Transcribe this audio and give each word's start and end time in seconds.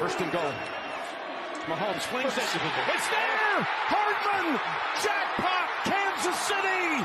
First 0.00 0.20
and 0.20 0.32
goal. 0.32 0.52
Mahomes 1.68 2.02
swings 2.08 2.36
it. 2.42 2.48
It's 2.94 3.08
there! 3.14 3.60
Hardman! 3.92 4.58
Jackpot! 5.04 5.66
Kansas 5.90 6.38
City! 6.48 7.04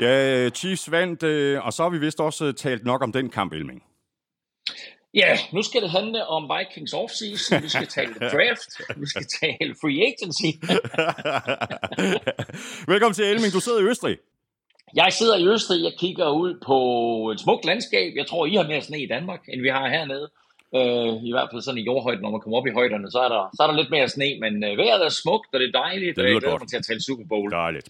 Ja, 0.00 0.48
Chiefs 0.50 0.90
vandt, 0.90 1.22
øh, 1.22 1.66
og 1.66 1.72
så 1.72 1.82
har 1.82 1.90
vi 1.90 1.98
vist 1.98 2.20
også 2.20 2.52
talt 2.52 2.84
nok 2.84 3.02
om 3.02 3.12
den 3.12 3.30
kamp, 3.30 3.52
Elming. 3.52 3.82
Ja, 5.14 5.38
nu 5.52 5.62
skal 5.62 5.82
det 5.82 5.90
handle 5.90 6.26
om 6.26 6.50
Vikings 6.58 6.92
offseason, 6.92 7.62
vi 7.62 7.68
skal 7.68 7.86
tale 7.86 8.14
draft, 8.32 8.70
vi 8.96 9.06
skal 9.06 9.26
tale 9.40 9.74
free 9.80 10.00
agency. 10.10 10.50
Velkommen 12.92 13.14
til 13.14 13.24
Elming, 13.24 13.52
du 13.52 13.60
sidder 13.60 13.80
i 13.80 13.84
Østrig. 13.84 14.18
Jeg 14.94 15.12
sidder 15.12 15.36
i 15.36 15.46
Østrig, 15.46 15.82
jeg 15.82 15.92
kigger 15.98 16.30
ud 16.30 16.60
på 16.66 16.76
et 17.30 17.40
smukt 17.40 17.64
landskab. 17.64 18.12
Jeg 18.16 18.26
tror, 18.26 18.46
I 18.46 18.54
har 18.54 18.62
mere 18.62 18.82
sne 18.82 19.02
i 19.02 19.08
Danmark, 19.08 19.40
end 19.48 19.60
vi 19.62 19.68
har 19.68 19.88
hernede. 19.88 20.30
Uh, 20.78 21.14
I 21.28 21.32
hvert 21.34 21.48
fald 21.50 21.62
sådan 21.62 21.78
i 21.82 21.84
jordhøjden, 21.90 22.22
når 22.22 22.30
man 22.30 22.40
kommer 22.40 22.58
op 22.58 22.66
i 22.66 22.70
højderne, 22.70 23.10
så 23.10 23.18
er 23.26 23.30
der, 23.34 23.42
så 23.56 23.62
er 23.62 23.66
der 23.70 23.76
lidt 23.80 23.90
mere 23.90 24.08
sne, 24.08 24.28
men 24.44 24.52
uh, 24.68 24.78
vejret 24.82 25.02
er 25.08 25.14
smukt, 25.22 25.48
og 25.54 25.60
det 25.60 25.68
er 25.68 25.78
dejligt, 25.84 26.16
det 26.16 26.24
glæder 26.24 26.58
mig 26.58 26.68
til 26.68 26.76
at 26.76 26.86
tale 26.88 27.02
Super 27.08 27.26
Bowl. 27.28 27.50
Dejligt. 27.50 27.88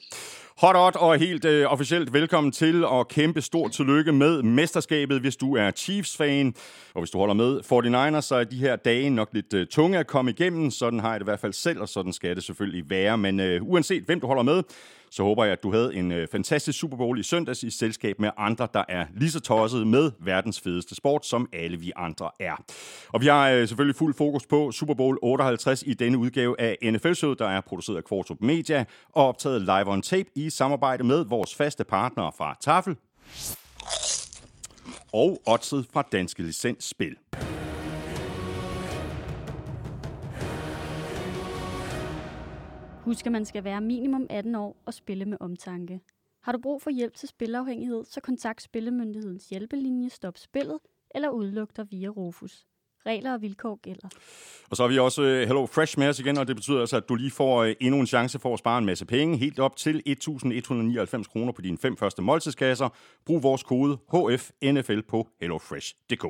Hot, 0.59 0.77
hot 0.77 0.97
og 0.97 1.19
helt 1.19 1.45
øh, 1.45 1.73
officielt 1.73 2.13
velkommen 2.13 2.53
til 2.53 2.85
og 2.85 3.09
kæmpe 3.09 3.41
stort 3.41 3.73
tillykke 3.73 4.13
med 4.13 4.43
mesterskabet, 4.43 5.21
hvis 5.21 5.37
du 5.37 5.57
er 5.57 5.71
Chiefs-fan. 5.71 6.55
Og 6.95 7.01
hvis 7.01 7.11
du 7.11 7.19
holder 7.19 7.35
med 7.35 7.61
49ers, 7.61 8.21
så 8.21 8.35
er 8.35 8.45
de 8.45 8.57
her 8.57 8.77
dage 8.77 9.11
nok 9.11 9.29
lidt 9.33 9.55
øh, 9.55 9.67
tunge 9.67 9.99
at 9.99 10.07
komme 10.07 10.31
igennem. 10.31 10.71
Sådan 10.71 11.01
har 11.01 11.11
jeg 11.11 11.21
det 11.21 11.25
i 11.25 11.31
hvert 11.31 11.41
fald 11.41 11.53
selv, 11.53 11.81
og 11.81 11.89
sådan 11.89 12.13
skal 12.13 12.37
det 12.37 12.45
selvfølgelig 12.45 12.91
være. 12.91 13.19
Men 13.19 13.41
øh, 13.41 13.61
uanset 13.63 14.03
hvem 14.03 14.21
du 14.21 14.27
holder 14.27 14.43
med, 14.43 14.63
så 15.13 15.23
håber 15.23 15.45
jeg, 15.45 15.53
at 15.53 15.63
du 15.63 15.73
havde 15.73 15.95
en 15.95 16.13
øh, 16.13 16.29
fantastisk 16.33 16.79
Super 16.79 16.97
Bowl 16.97 17.19
i 17.19 17.23
søndags 17.23 17.63
i 17.63 17.71
selskab 17.71 18.21
med 18.21 18.31
andre, 18.37 18.69
der 18.75 18.85
er 18.89 19.07
lige 19.17 19.31
så 19.31 19.41
tosset 19.41 19.87
med 19.87 20.11
verdens 20.21 20.61
fedeste 20.61 20.95
sport, 20.95 21.27
som 21.27 21.49
alle 21.53 21.77
vi 21.77 21.93
andre 21.97 22.31
er. 22.41 22.65
Og 23.09 23.21
vi 23.21 23.27
har 23.27 23.51
øh, 23.51 23.69
selvfølgelig 23.69 23.97
fuld 23.97 24.15
fokus 24.15 24.47
på 24.47 24.73
Super 24.73 24.95
Bowl 24.95 25.19
58 25.23 25.83
i 25.87 25.95
denne 25.95 26.19
udgave 26.19 26.61
af 26.61 26.77
NFL-showet, 26.85 27.39
der 27.39 27.49
er 27.49 27.61
produceret 27.61 27.97
af 27.97 28.05
Kvartrup 28.05 28.41
Media 28.41 28.85
og 29.13 29.29
optaget 29.29 29.63
live 29.63 29.89
on 29.89 30.03
tape 30.03 30.29
i 30.35 30.51
samarbejde 30.51 31.05
med 31.05 31.25
vores 31.25 31.55
faste 31.55 31.85
partnere 31.85 32.33
fra 32.39 32.57
Tafel 32.61 32.97
og 35.13 35.43
Odset 35.47 35.87
fra 35.93 36.03
Danske 36.13 36.43
Licens 36.43 36.85
Spil. 36.85 37.17
Husk, 43.05 43.27
at 43.27 43.33
man 43.33 43.45
skal 43.45 43.65
være 43.65 43.81
minimum 43.81 44.27
18 44.31 44.55
år 44.55 44.77
og 44.87 44.95
spille 44.95 45.25
med 45.25 45.39
omtanke. 45.41 46.01
Har 46.43 46.53
du 46.53 46.59
brug 46.59 46.83
for 46.83 46.91
hjælp 46.91 47.15
til 47.15 47.29
spilafhængighed, 47.29 48.05
så 48.05 48.21
kontakt 48.21 48.63
Spillemyndighedens 48.63 49.49
hjælpelinje 49.49 50.11
Stop 50.11 50.39
Spillet 50.39 50.79
eller 51.15 51.29
udluk 51.31 51.77
dig 51.77 51.91
via 51.91 52.09
Rufus. 52.09 52.67
Regler 53.07 53.33
og 53.33 53.43
vilkår 53.43 53.81
gælder. 53.83 54.09
Og 54.71 54.77
så 54.77 54.83
har 54.83 54.89
vi 54.89 54.99
også 54.99 55.23
øh, 55.23 55.47
Hello 55.47 55.67
Fresh 55.67 55.99
med 55.99 56.09
os 56.09 56.19
igen, 56.19 56.39
og 56.39 56.49
det 56.49 56.57
betyder 56.57 56.81
altså, 56.81 56.97
at 56.97 57.09
du 57.09 57.15
lige 57.15 57.31
får 57.31 57.63
øh, 57.63 57.75
endnu 57.81 58.01
en 58.01 58.07
chance 58.07 58.39
for 58.39 58.53
at 58.53 58.59
spare 58.59 58.79
en 58.79 58.85
masse 58.85 59.07
penge, 59.07 59.37
helt 59.37 59.59
op 59.59 59.77
til 59.77 60.03
1.199 60.09 61.23
kroner 61.23 61.53
på 61.53 61.63
dine 61.63 61.79
fem 61.79 61.97
første 61.97 62.23
måltidskasser. 62.23 62.89
Brug 63.27 63.43
vores 63.43 63.63
kode 63.63 63.99
HFNFL 64.13 65.01
på 65.09 65.29
hellofresh.dk. 65.41 66.27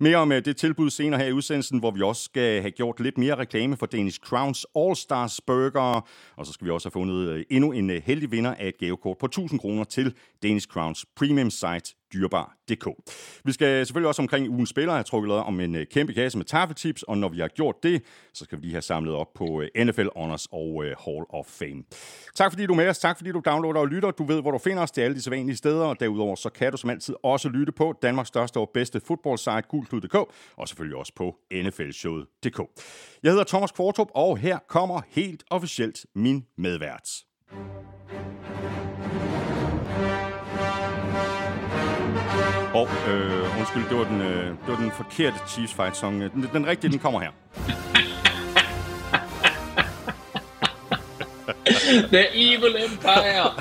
Mere 0.00 0.16
om 0.16 0.32
øh, 0.32 0.44
det 0.44 0.56
tilbud 0.56 0.90
senere 0.90 1.20
her 1.20 1.26
i 1.26 1.32
udsendelsen, 1.32 1.78
hvor 1.78 1.90
vi 1.90 2.02
også 2.02 2.22
skal 2.22 2.60
have 2.60 2.70
gjort 2.70 3.00
lidt 3.00 3.18
mere 3.18 3.34
reklame 3.34 3.76
for 3.76 3.86
Danish 3.86 4.20
Crowns 4.20 4.66
All 4.76 4.96
Stars 4.96 5.40
Burger, 5.40 6.08
og 6.36 6.46
så 6.46 6.52
skal 6.52 6.64
vi 6.64 6.70
også 6.70 6.88
have 6.88 6.92
fundet 6.92 7.44
endnu 7.50 7.72
en 7.72 7.90
heldig 7.90 8.30
vinder 8.30 8.54
af 8.54 8.68
et 8.68 8.78
gavekort 8.78 9.18
på 9.18 9.28
1.000 9.38 9.58
kroner 9.58 9.84
til 9.84 10.14
Danish 10.42 10.68
Crowns 10.68 11.06
Premium 11.16 11.50
Site 11.50 11.97
dyrbar.dk. 12.12 12.86
Vi 13.44 13.52
skal 13.52 13.86
selvfølgelig 13.86 14.08
også 14.08 14.22
omkring 14.22 14.48
ugens 14.50 14.70
spiller 14.70 14.92
have 14.92 15.04
trukket 15.04 15.32
om 15.32 15.60
en 15.60 15.74
øh, 15.74 15.86
kæmpe 15.86 16.12
kasse 16.12 16.38
med 16.38 16.44
taffeltips, 16.44 17.02
og 17.02 17.18
når 17.18 17.28
vi 17.28 17.38
har 17.40 17.48
gjort 17.48 17.82
det, 17.82 18.02
så 18.34 18.44
skal 18.44 18.58
vi 18.58 18.62
lige 18.62 18.72
have 18.72 18.82
samlet 18.82 19.14
op 19.14 19.26
på 19.34 19.62
øh, 19.62 19.84
NFL 19.86 20.06
Honors 20.16 20.46
og 20.52 20.84
øh, 20.84 20.96
Hall 21.04 21.24
of 21.30 21.46
Fame. 21.46 21.82
Tak 22.34 22.52
fordi 22.52 22.66
du 22.66 22.72
er 22.72 22.76
med 22.76 22.88
os, 22.88 22.98
tak 22.98 23.16
fordi 23.16 23.32
du 23.32 23.42
downloader 23.46 23.80
og 23.80 23.88
lytter. 23.88 24.10
Du 24.10 24.24
ved, 24.24 24.40
hvor 24.40 24.50
du 24.50 24.58
finder 24.58 24.82
os. 24.82 24.90
Det 24.90 25.02
er 25.02 25.04
alle 25.04 25.14
de 25.14 25.22
sædvanlige 25.22 25.56
steder, 25.56 25.84
og 25.84 26.00
derudover 26.00 26.34
så 26.34 26.48
kan 26.50 26.72
du 26.72 26.76
som 26.76 26.90
altid 26.90 27.14
også 27.22 27.48
lytte 27.48 27.72
på 27.72 27.94
Danmarks 28.02 28.28
største 28.28 28.56
og 28.56 28.70
bedste 28.74 29.00
fodboldsite, 29.00 29.62
gulklud.dk, 29.68 30.14
og 30.56 30.68
selvfølgelig 30.68 30.96
også 30.96 31.12
på 31.16 31.36
nflshowet.dk. 31.52 32.60
Jeg 33.22 33.30
hedder 33.30 33.44
Thomas 33.44 33.72
Kvartrup, 33.72 34.08
og 34.14 34.38
her 34.38 34.58
kommer 34.68 35.00
helt 35.08 35.44
officielt 35.50 36.06
min 36.14 36.44
medvært. 36.56 37.10
Og 42.74 42.88
øh, 43.08 43.58
undskyld, 43.58 43.88
det 43.88 43.98
var 43.98 44.04
den, 44.04 44.20
øh, 44.20 44.46
det 44.46 44.68
var 44.68 44.76
den 44.76 44.90
forkerte 44.90 45.36
Chiefs 45.48 45.74
fight 45.74 45.96
song. 45.96 46.22
Øh, 46.22 46.32
den, 46.32 46.50
den 46.52 46.66
rigtige, 46.66 46.90
den 46.90 46.98
kommer 46.98 47.20
her. 47.20 47.30
The 52.12 52.26
Evil 52.34 52.76
Empire, 52.84 53.52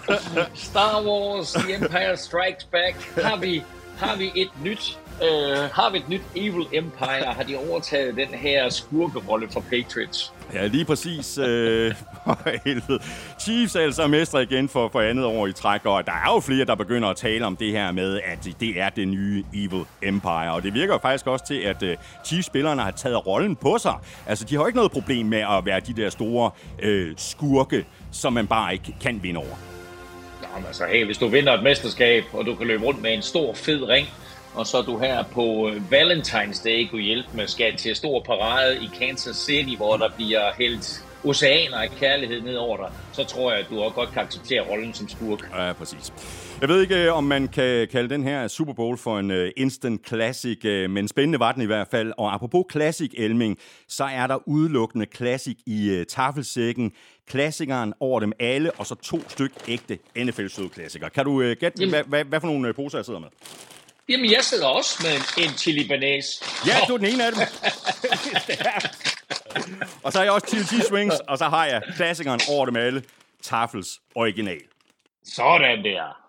Star 0.54 1.04
Wars, 1.04 1.52
The 1.52 1.76
Empire 1.76 2.18
Strikes 2.18 2.64
Back. 2.64 2.96
Har 3.24 3.38
vi, 3.38 3.64
har 3.98 4.16
vi 4.16 4.32
et 4.36 4.50
nyt 4.64 5.00
øh, 5.24 5.70
har 5.74 5.92
vi 5.92 5.98
et 5.98 6.10
nyt 6.10 6.22
Evil 6.36 6.68
Empire? 6.74 7.34
Har 7.36 7.44
de 7.44 7.56
overtaget 7.70 8.16
den 8.16 8.28
her 8.28 8.70
skurkerolle 8.70 9.48
for 9.52 9.60
Patriots? 9.60 10.34
Ja, 10.54 10.68
lige 10.68 10.86
præcis. 10.86 11.38
Øh, 11.38 11.94
Chiefs 13.42 13.76
er 13.76 13.80
altså 13.80 14.08
mestre 14.08 14.44
igen 14.44 14.70
for, 14.70 14.90
for 14.92 15.02
andet 15.02 15.26
år 15.26 15.48
i 15.48 15.54
træk, 15.54 15.86
og 15.86 16.06
der 16.06 16.12
er 16.12 16.34
jo 16.34 16.40
flere, 16.40 16.66
der 16.66 16.76
begynder 16.76 17.10
at 17.10 17.16
tale 17.16 17.46
om 17.46 17.56
det 17.56 17.72
her 17.72 17.92
med, 17.92 18.20
at 18.26 18.48
det 18.60 18.80
er 18.80 18.90
det 18.90 19.08
nye 19.08 19.44
Evil 19.54 19.86
Empire. 20.02 20.54
Og 20.54 20.64
det 20.64 20.74
virker 20.74 20.98
faktisk 21.02 21.28
også 21.28 21.46
til, 21.46 21.60
at 21.60 21.84
uh, 21.84 21.90
Chiefs-spillerne 22.26 22.82
har 22.82 22.92
taget 22.92 23.28
rollen 23.28 23.56
på 23.56 23.78
sig. 23.78 23.94
Altså, 24.28 24.46
de 24.46 24.56
har 24.56 24.62
jo 24.62 24.68
ikke 24.68 24.78
noget 24.78 24.92
problem 24.92 25.26
med 25.26 25.40
at 25.40 25.66
være 25.66 25.80
de 25.80 25.94
der 25.94 26.10
store 26.10 26.52
øh, 26.80 27.14
skurke, 27.18 27.86
som 28.12 28.34
man 28.34 28.48
bare 28.48 28.74
ikke 28.74 28.96
kan 29.02 29.20
vinde 29.24 29.40
over. 29.40 29.58
Jamen 30.54 30.68
altså, 30.68 30.86
hey, 30.86 31.06
hvis 31.06 31.18
du 31.18 31.28
vinder 31.28 31.54
et 31.54 31.64
mesterskab, 31.64 32.24
og 32.34 32.46
du 32.46 32.56
kan 32.56 32.68
løbe 32.68 32.86
rundt 32.86 33.02
med 33.02 33.14
en 33.14 33.22
stor, 33.22 33.54
fed 33.54 33.90
ring, 33.90 34.08
og 34.58 34.68
så 34.68 34.82
du 34.82 35.00
her 35.00 35.24
på 35.24 35.72
Valentine's 35.92 36.64
Day 36.64 36.88
kunne 36.90 37.02
hjælpe 37.02 37.30
med 37.34 37.48
skal 37.48 37.76
til 37.76 37.96
stor 37.96 38.22
parade 38.22 38.76
i 38.76 38.90
Kansas 39.00 39.36
City, 39.36 39.76
hvor 39.78 39.98
der 39.98 40.10
bliver 40.18 40.52
hældt 40.58 41.04
oceaner 41.24 41.78
af 41.78 41.90
kærlighed 42.00 42.42
ned 42.42 42.56
over 42.56 42.78
dig, 42.78 42.92
så 43.14 43.24
tror 43.24 43.52
jeg, 43.52 43.60
at 43.60 43.70
du 43.70 43.82
også 43.82 43.96
godt 43.96 44.12
kan 44.14 44.22
acceptere 44.22 44.62
rollen 44.62 44.94
som 44.94 45.10
skurk. 45.10 45.50
Ja, 45.58 45.74
præcis. 45.74 46.14
Jeg 46.62 46.70
ved 46.70 46.82
ikke, 46.82 47.12
om 47.12 47.24
man 47.24 47.48
kan 47.48 47.88
kalde 47.92 48.10
den 48.10 48.24
her 48.24 48.48
Super 48.48 48.74
Bowl 48.74 48.98
for 48.98 49.20
en 49.20 49.32
uh, 49.32 49.48
instant 49.58 50.08
classic, 50.08 50.58
uh, 50.66 50.92
men 50.92 51.08
spændende 51.08 51.40
var 51.40 51.52
den 51.52 51.62
i 51.62 51.66
hvert 51.66 51.88
fald. 51.92 52.14
Og 52.18 52.34
apropos 52.34 52.66
classic, 52.72 53.12
Elming, 53.18 53.58
så 53.88 54.04
er 54.04 54.28
der 54.28 54.48
udelukkende 54.48 55.06
classic 55.16 55.58
i 55.66 56.00
uh, 56.00 56.04
tafelsækken. 56.10 56.92
Klassikeren 57.28 57.94
over 58.00 58.20
dem 58.20 58.32
alle, 58.40 58.72
og 58.72 58.86
så 58.86 58.96
to 58.96 59.20
styk 59.30 59.52
ægte 59.68 59.98
NFL-sødklassikere. 60.18 61.10
Kan 61.10 61.26
du 61.26 61.32
uh, 61.32 61.52
gætte, 61.52 61.90
hvad, 61.90 62.04
hvad, 62.08 62.24
hvad 62.24 62.40
for 62.40 62.48
nogle 62.48 62.70
uh, 62.70 62.76
poser 62.76 62.98
jeg 62.98 63.06
sidder 63.06 63.20
med? 63.20 63.30
Jamen, 64.10 64.32
jeg 64.32 64.44
sidder 64.44 64.68
også 64.68 65.04
med 65.04 65.44
en 65.44 65.50
chili 65.58 65.88
banæs. 65.88 66.26
Ja, 66.68 66.76
du 66.88 66.94
er 66.94 66.98
den 66.98 67.08
ene 67.08 67.26
af 67.26 67.32
dem. 67.32 67.42
og 70.04 70.12
så 70.12 70.20
har 70.20 70.24
jeg 70.24 70.32
også 70.34 70.48
chili 70.48 70.64
cheese 70.64 70.94
wings, 70.94 71.16
og 71.28 71.38
så 71.38 71.46
har 71.46 71.66
jeg 71.66 71.82
klassikeren 71.96 72.40
over 72.50 72.66
dem 72.66 72.76
alle, 72.76 73.04
Tafels 73.44 73.88
original. 74.16 74.62
Sådan 75.26 75.84
der. 75.84 76.27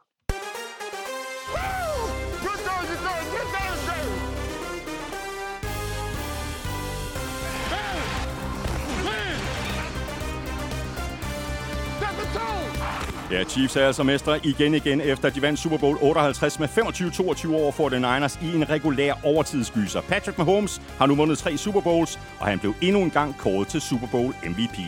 Ja, 13.30 13.44
Chiefs 13.44 13.76
er 13.76 13.86
altså 13.86 14.02
mestre 14.02 14.46
igen 14.46 14.74
igen, 14.74 15.00
efter 15.00 15.30
de 15.30 15.42
vandt 15.42 15.58
Super 15.58 15.78
Bowl 15.78 15.98
58 16.00 16.58
med 16.58 16.68
25-22 16.68 17.54
over 17.54 17.72
for 17.72 17.88
den 17.88 18.00
Niners 18.00 18.38
i 18.42 18.54
en 18.54 18.70
regulær 18.70 19.14
overtidsgyser. 19.24 20.00
Patrick 20.00 20.38
Mahomes 20.38 20.82
har 20.98 21.06
nu 21.06 21.14
vundet 21.14 21.38
tre 21.38 21.56
Super 21.56 21.80
Bowls, 21.80 22.18
og 22.38 22.46
han 22.46 22.58
blev 22.58 22.74
endnu 22.80 23.02
en 23.02 23.10
gang 23.10 23.38
kåret 23.38 23.68
til 23.68 23.80
Super 23.80 24.06
Bowl 24.06 24.34
MVP. 24.44 24.78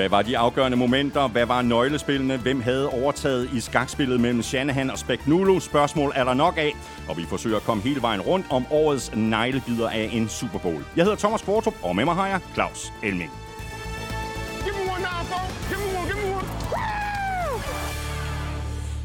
Hvad 0.00 0.08
var 0.08 0.22
de 0.22 0.38
afgørende 0.38 0.76
momenter? 0.76 1.28
Hvad 1.28 1.46
var 1.46 1.62
nøglespillene? 1.62 2.36
Hvem 2.36 2.60
havde 2.60 2.88
overtaget 2.88 3.50
i 3.52 3.60
skakspillet 3.60 4.20
mellem 4.20 4.42
Shanahan 4.42 4.90
og 4.90 4.98
Spagnuolo? 4.98 5.60
Spørgsmål 5.60 6.12
er 6.14 6.24
der 6.24 6.34
nok 6.34 6.58
af, 6.58 6.72
og 7.08 7.16
vi 7.16 7.24
forsøger 7.28 7.56
at 7.56 7.62
komme 7.62 7.82
hele 7.82 8.02
vejen 8.02 8.20
rundt 8.20 8.46
om 8.50 8.64
årets 8.70 9.10
neglebider 9.14 9.88
af 9.88 10.08
en 10.12 10.28
Super 10.28 10.58
Bowl. 10.58 10.84
Jeg 10.96 11.04
hedder 11.04 11.18
Thomas 11.18 11.42
Kvartrup, 11.42 11.74
og 11.82 11.96
med 11.96 12.04
mig 12.04 12.14
har 12.14 12.28
jeg 12.28 12.40
Claus 12.54 12.92
Elming. 13.02 13.30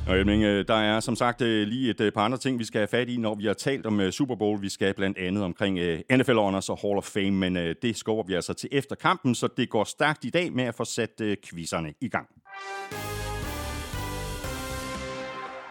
Og 0.07 0.17
Elming, 0.17 0.43
øh, 0.43 0.67
der 0.67 0.73
er 0.73 0.99
som 0.99 1.15
sagt 1.15 1.41
øh, 1.41 1.67
lige 1.67 1.89
et 1.89 2.01
øh, 2.01 2.11
par 2.11 2.21
andre 2.21 2.37
ting, 2.37 2.59
vi 2.59 2.63
skal 2.65 2.79
have 2.79 2.87
fat 2.87 3.09
i, 3.09 3.17
når 3.17 3.35
vi 3.35 3.45
har 3.45 3.53
talt 3.53 3.85
om 3.85 4.11
Super 4.11 4.35
Bowl. 4.35 4.61
Vi 4.61 4.69
skal 4.69 4.93
blandt 4.93 5.17
andet 5.17 5.43
omkring 5.43 5.79
NFL 6.11 6.33
Honors 6.33 6.69
og 6.69 6.77
Hall 6.81 6.97
of 6.97 7.03
Fame, 7.03 7.31
men 7.31 7.55
det 7.55 7.97
skubber 7.97 8.23
vi 8.23 8.33
altså 8.33 8.53
til 8.53 8.69
efter 8.71 8.95
kampen, 8.95 9.35
så 9.35 9.47
det 9.57 9.69
går 9.69 9.83
stærkt 9.83 10.25
i 10.25 10.29
dag 10.29 10.53
med 10.53 10.63
at 10.63 10.75
få 10.75 10.85
sat 10.85 11.21
quizzerne 11.45 11.93
i 12.01 12.09
gang. 12.09 12.27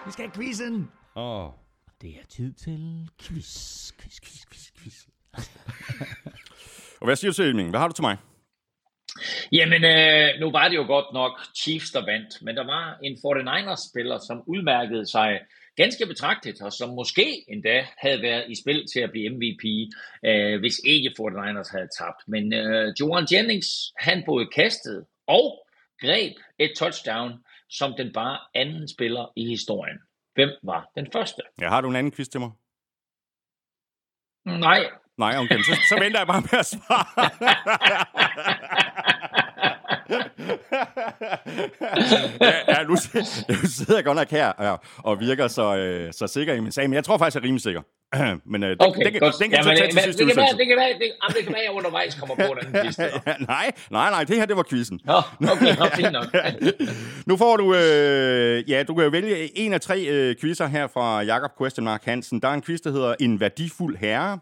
Vi 0.07 0.13
skal 0.13 0.25
have 0.25 0.35
quizzen! 0.35 0.89
Åh. 1.17 1.45
Oh. 1.45 1.51
Det 2.03 2.11
er 2.11 2.27
tid 2.29 2.53
til 2.53 3.09
quiz, 3.23 3.93
quiz, 4.01 4.21
quiz, 4.21 4.45
quiz, 4.51 4.71
quiz. 4.79 5.07
og 7.01 7.05
hvad 7.05 7.17
siger 7.17 7.31
du 7.31 7.35
til 7.35 7.45
Elming? 7.45 7.71
Hvad 7.71 7.81
har 7.81 7.89
du 7.89 7.95
til 7.95 8.03
mig? 8.03 8.17
Jamen, 9.53 9.85
øh, 9.85 10.29
nu 10.41 10.51
var 10.51 10.69
det 10.69 10.77
jo 10.77 10.87
godt 10.87 11.13
nok 11.13 11.33
Chiefs, 11.57 11.91
der 11.91 12.05
vandt, 12.05 12.43
men 12.43 12.57
der 12.57 12.65
var 12.65 12.99
en 13.03 13.15
49ers-spiller, 13.25 14.19
som 14.27 14.43
udmærkede 14.47 15.07
sig 15.07 15.41
ganske 15.77 16.07
betragtet, 16.07 16.61
og 16.63 16.73
som 16.73 16.89
måske 16.89 17.45
endda 17.49 17.87
havde 17.99 18.23
været 18.23 18.45
i 18.49 18.55
spil 18.63 18.87
til 18.93 19.01
at 19.01 19.11
blive 19.11 19.31
MVP, 19.31 19.65
øh, 20.25 20.61
hvis 20.61 20.81
ikke 20.85 21.15
49ers 21.21 21.71
havde 21.77 21.89
tabt. 21.99 22.21
Men 22.29 22.53
øh, 22.53 22.95
Joan 23.01 23.27
Jennings, 23.33 23.69
han 23.99 24.23
både 24.27 24.47
kastede 24.47 25.07
og 25.27 25.67
greb 26.01 26.33
et 26.59 26.73
touchdown 26.79 27.33
som 27.71 27.95
den 27.97 28.13
bare 28.13 28.39
anden 28.55 28.89
spiller 28.89 29.33
i 29.37 29.49
historien. 29.49 29.99
Hvem 30.35 30.51
var 30.63 30.91
den 30.97 31.07
første? 31.13 31.43
Ja, 31.61 31.69
har 31.69 31.81
du 31.81 31.89
en 31.89 31.97
anden 31.97 32.13
quiz 32.13 32.29
til 32.29 32.41
mig? 32.41 32.51
Nej. 34.47 34.91
Nej, 35.19 35.39
okay, 35.39 35.59
så, 35.59 35.81
så 35.89 35.99
venter 36.01 36.21
jeg 36.21 36.27
bare 36.27 36.41
med 36.41 36.59
at 36.59 36.67
svare. 36.67 37.31
ja, 42.69 42.83
nu, 42.83 42.97
nu 43.49 43.69
sidder 43.69 43.95
jeg 43.95 44.05
godt 44.05 44.17
nok 44.17 44.31
her 44.31 44.49
og, 44.49 44.81
og 44.99 45.21
virker 45.21 45.49
så, 45.49 45.77
øh, 45.77 46.13
så 46.13 46.27
sikker 46.27 46.55
i 46.55 46.61
min 46.61 46.73
sag, 46.73 46.89
men 46.91 46.95
jeg 46.95 47.05
tror 47.05 47.19
faktisk, 47.19 47.35
jeg 47.35 47.41
er 47.41 47.45
rimelig 47.45 47.63
sikker. 47.63 47.83
men 48.53 48.63
øh, 48.63 48.77
okay, 48.79 49.05
den, 49.05 49.13
den, 49.15 49.23
den 49.23 49.51
kan 49.51 49.53
Jamen, 49.53 49.77
tage 49.77 49.91
til 49.91 50.01
sidste 50.03 50.25
det, 50.25 50.35
kan 50.35 50.43
være, 50.43 50.59
det 50.59 50.67
kan 50.67 50.77
være, 50.77 50.89
det, 50.89 51.13
jamen, 51.23 51.37
det 51.37 51.45
kan 51.45 51.53
være, 51.53 51.63
jeg 51.67 51.73
undervejs 51.73 52.15
kommer 52.15 52.35
på 52.35 52.55
den 52.63 52.73
quiz. 52.83 52.99
nej, 53.55 53.73
nej, 53.91 54.11
nej, 54.11 54.25
det 54.25 54.37
her, 54.37 54.47
det 54.47 54.57
var 54.57 54.63
quizzen. 54.71 55.01
Nå, 55.05 55.15
okay, 55.53 55.77
nå, 55.77 55.87
fint 55.95 56.13
nok. 56.13 56.27
nu 57.29 57.37
får 57.37 57.57
du, 57.57 57.75
øh, 57.75 58.71
ja, 58.71 58.83
du 58.83 58.95
kan 58.95 59.13
vælge 59.13 59.59
en 59.59 59.73
af 59.73 59.81
tre 59.81 60.07
øh, 60.09 60.37
quizzer 60.41 60.67
her 60.67 60.87
fra 60.87 61.23
Jakob 61.23 61.51
Question 61.59 61.85
Mark 61.85 62.05
Hansen. 62.05 62.43
Der 62.43 62.49
er 62.49 62.53
en 62.53 62.63
quiz, 62.63 62.81
der 62.81 62.91
hedder 62.91 63.15
En 63.21 63.41
værdifuld 63.41 63.97
herre. 63.97 64.39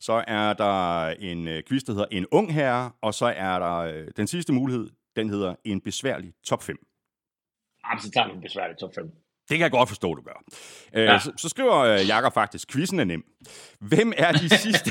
Så 0.00 0.24
er 0.26 0.52
der 0.52 1.06
en 1.08 1.48
øh, 1.48 1.62
quiz, 1.68 1.82
der 1.82 1.92
hedder 1.92 2.06
En 2.10 2.26
ung 2.30 2.54
herre. 2.54 2.90
Og 3.02 3.14
så 3.14 3.32
er 3.36 3.58
der 3.58 3.76
øh, 3.78 4.04
den 4.16 4.26
sidste 4.26 4.52
mulighed, 4.52 4.86
den 5.16 5.30
hedder 5.30 5.54
En 5.64 5.80
besværlig 5.80 6.32
top 6.44 6.62
5. 6.62 6.76
Jamen, 7.88 8.02
så 8.02 8.10
tager 8.10 8.26
vi 8.26 8.32
en 8.32 8.40
besværlig 8.40 8.76
top 8.78 8.94
5. 8.94 9.10
Det 9.48 9.58
kan 9.58 9.62
jeg 9.62 9.70
godt 9.70 9.88
forstå, 9.88 10.14
du 10.14 10.22
gør. 10.22 10.42
Øh, 10.94 11.04
ja. 11.04 11.18
så, 11.18 11.32
så 11.36 11.48
skriver 11.48 11.76
øh, 11.76 12.08
Jakob 12.08 12.34
faktisk, 12.34 12.72
quizzen 12.72 13.00
er 13.00 13.04
nem. 13.04 13.24
Hvem 13.80 14.12
er 14.16 14.32
de 14.32 14.48
sidste, 14.64 14.90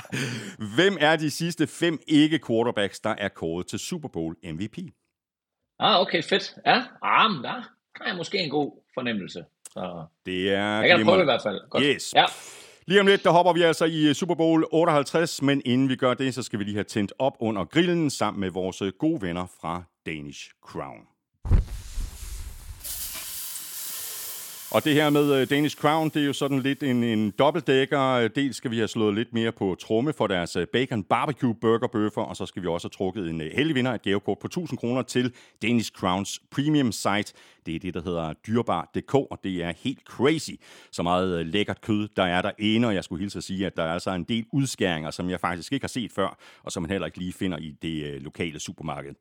hvem 0.76 0.96
er 1.00 1.16
de 1.16 1.30
sidste 1.30 1.66
fem 1.66 1.98
ikke-quarterbacks, 2.06 3.00
der 3.00 3.14
er 3.18 3.28
kåret 3.28 3.66
til 3.66 3.78
Super 3.78 4.08
Bowl 4.08 4.36
MVP? 4.44 4.78
Ah, 5.78 6.00
okay, 6.00 6.22
fedt. 6.22 6.54
Ja, 6.66 6.82
ah, 7.02 7.30
men 7.30 7.44
der 7.44 7.48
har 7.96 8.06
jeg 8.06 8.16
måske 8.16 8.38
en 8.38 8.50
god 8.50 8.82
fornemmelse. 8.94 9.44
Så 9.70 10.06
det 10.26 10.52
er... 10.54 10.80
Jeg 10.80 10.98
kan 10.98 11.06
prøve 11.06 11.20
i 11.20 11.24
hvert 11.24 11.42
fald. 11.42 11.70
Godt. 11.70 11.84
Yes. 11.84 12.14
Ja. 12.14 12.24
Lige 12.88 13.00
om 13.00 13.06
lidt, 13.06 13.24
der 13.24 13.30
hopper 13.30 13.52
vi 13.52 13.62
altså 13.62 13.84
i 13.84 14.08
øh, 14.08 14.14
Super 14.14 14.34
Bowl 14.34 14.64
58, 14.72 15.42
men 15.42 15.62
inden 15.64 15.88
vi 15.88 15.96
gør 15.96 16.14
det, 16.14 16.34
så 16.34 16.42
skal 16.42 16.58
vi 16.58 16.64
lige 16.64 16.74
have 16.74 16.84
tændt 16.84 17.12
op 17.18 17.36
under 17.40 17.64
grillen 17.64 18.10
sammen 18.10 18.40
med 18.40 18.50
vores 18.50 18.82
øh, 18.82 18.92
gode 18.98 19.22
venner 19.22 19.46
fra 19.60 19.82
Danish 20.06 20.50
Crown. 20.62 21.00
Og 24.70 24.84
det 24.84 24.94
her 24.94 25.10
med 25.10 25.34
øh, 25.34 25.50
Danish 25.50 25.76
Crown, 25.76 26.08
det 26.08 26.22
er 26.22 26.26
jo 26.26 26.32
sådan 26.32 26.60
lidt 26.60 26.82
en, 26.82 27.04
en 27.04 27.30
dobbeltdækker. 27.30 28.28
Dels 28.28 28.56
skal 28.56 28.70
vi 28.70 28.76
have 28.76 28.88
slået 28.88 29.14
lidt 29.14 29.32
mere 29.32 29.52
på 29.52 29.76
tromme 29.80 30.12
for 30.12 30.26
deres 30.26 30.56
bacon 30.72 31.02
barbecue 31.02 31.54
burger 31.54 31.86
bøffer, 31.86 32.22
og 32.22 32.36
så 32.36 32.46
skal 32.46 32.62
vi 32.62 32.68
også 32.68 32.88
have 32.88 32.96
trukket 32.96 33.30
en 33.30 33.40
heldig 33.40 33.74
vinder, 33.74 33.92
et 33.92 34.02
gavekort 34.02 34.38
på 34.38 34.46
1000 34.46 34.78
kroner 34.78 35.02
til 35.02 35.32
Danish 35.62 35.92
Crowns 35.92 36.40
premium 36.50 36.92
site. 36.92 37.32
Det 37.66 37.74
er 37.74 37.78
det, 37.78 37.94
der 37.94 38.02
hedder 38.02 38.32
dyrbar.dk, 38.32 39.14
og 39.14 39.38
det 39.44 39.64
er 39.64 39.72
helt 39.76 40.02
crazy, 40.04 40.50
så 40.92 41.02
meget 41.02 41.40
øh, 41.40 41.46
lækkert 41.46 41.80
kød, 41.80 42.08
der 42.16 42.24
er 42.24 42.42
derinde, 42.42 42.88
og 42.88 42.94
jeg 42.94 43.04
skulle 43.04 43.20
hilse 43.20 43.38
at 43.38 43.44
sige, 43.44 43.66
at 43.66 43.76
der 43.76 43.82
er 43.82 43.92
altså 43.92 44.10
en 44.10 44.24
del 44.24 44.44
udskæringer, 44.52 45.10
som 45.10 45.30
jeg 45.30 45.40
faktisk 45.40 45.72
ikke 45.72 45.84
har 45.84 45.88
set 45.88 46.12
før, 46.12 46.38
og 46.62 46.72
som 46.72 46.82
man 46.82 46.90
heller 46.90 47.06
ikke 47.06 47.18
lige 47.18 47.32
finder 47.32 47.58
i 47.58 47.74
det 47.82 48.04
øh, 48.04 48.20
lokale 48.22 48.60
supermarked. 48.60 49.14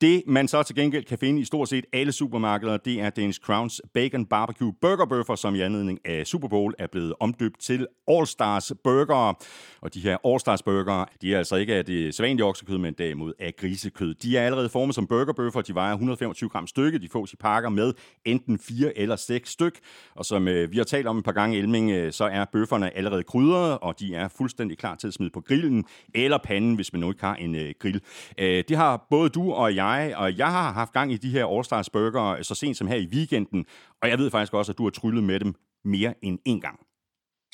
Det, 0.00 0.22
man 0.26 0.48
så 0.48 0.62
til 0.62 0.76
gengæld 0.76 1.04
kan 1.04 1.18
finde 1.18 1.40
i 1.40 1.44
stort 1.44 1.68
set 1.68 1.84
alle 1.92 2.12
supermarkeder, 2.12 2.76
det 2.76 3.00
er 3.00 3.10
Danish 3.10 3.40
Crowns 3.40 3.80
Bacon 3.94 4.26
Barbecue 4.26 4.72
Burger 4.72 5.02
burgerbøffer, 5.06 5.34
som 5.34 5.54
i 5.54 5.60
anledning 5.60 5.98
af 6.04 6.26
Super 6.26 6.48
Bowl 6.48 6.74
er 6.78 6.86
blevet 6.86 7.14
omdøbt 7.20 7.60
til 7.60 7.86
All 8.08 8.26
Stars 8.26 8.72
Burger. 8.84 9.34
Og 9.80 9.94
de 9.94 10.00
her 10.00 10.16
All 10.24 10.40
Stars 10.40 10.62
Burger, 10.62 11.04
de 11.22 11.34
er 11.34 11.38
altså 11.38 11.56
ikke 11.56 11.74
af 11.74 11.84
det 11.84 12.14
sædvanlige 12.14 12.44
oksekød, 12.44 12.78
men 12.78 12.94
derimod 12.94 13.32
af 13.38 13.56
grisekød. 13.56 14.14
De 14.14 14.36
er 14.36 14.46
allerede 14.46 14.68
formet 14.68 14.94
som 14.94 15.06
burgerbøffer. 15.06 15.60
De 15.60 15.74
vejer 15.74 15.92
125 15.92 16.50
gram 16.50 16.66
stykke. 16.66 16.98
De 16.98 17.08
fås 17.08 17.32
i 17.32 17.36
pakker 17.36 17.68
med 17.68 17.91
enten 18.24 18.58
4 18.58 18.98
eller 18.98 19.16
6 19.16 19.50
styk. 19.50 19.78
Og 20.14 20.24
som 20.24 20.48
øh, 20.48 20.72
vi 20.72 20.76
har 20.76 20.84
talt 20.84 21.06
om 21.06 21.18
et 21.18 21.24
par 21.24 21.32
gange, 21.32 21.58
Elming, 21.58 21.90
øh, 21.90 22.12
så 22.12 22.24
er 22.24 22.44
bøfferne 22.52 22.96
allerede 22.96 23.22
krydrede, 23.22 23.78
og 23.78 24.00
de 24.00 24.14
er 24.14 24.28
fuldstændig 24.28 24.78
klar 24.78 24.94
til 24.94 25.08
at 25.08 25.14
smide 25.14 25.30
på 25.30 25.40
grillen 25.40 25.84
eller 26.14 26.38
panden, 26.44 26.74
hvis 26.74 26.92
man 26.92 27.00
nu 27.00 27.08
ikke 27.10 27.24
har 27.24 27.34
en 27.34 27.54
øh, 27.54 27.74
grill. 27.78 28.00
Øh, 28.38 28.64
det 28.68 28.76
har 28.76 29.06
både 29.10 29.28
du 29.28 29.52
og 29.52 29.74
jeg, 29.74 30.14
og 30.16 30.38
jeg 30.38 30.50
har 30.50 30.72
haft 30.72 30.92
gang 30.92 31.12
i 31.12 31.16
de 31.16 31.30
her 31.30 31.46
All 31.46 31.64
Stars 31.64 31.90
Burger 31.90 32.24
øh, 32.24 32.44
så 32.44 32.54
sent 32.54 32.76
som 32.76 32.86
her 32.86 32.96
i 32.96 33.08
weekenden, 33.12 33.66
og 34.02 34.08
jeg 34.08 34.18
ved 34.18 34.30
faktisk 34.30 34.54
også, 34.54 34.72
at 34.72 34.78
du 34.78 34.82
har 34.82 34.90
tryllet 34.90 35.24
med 35.24 35.40
dem 35.40 35.54
mere 35.84 36.14
end 36.22 36.38
en 36.44 36.60
gang. 36.60 36.80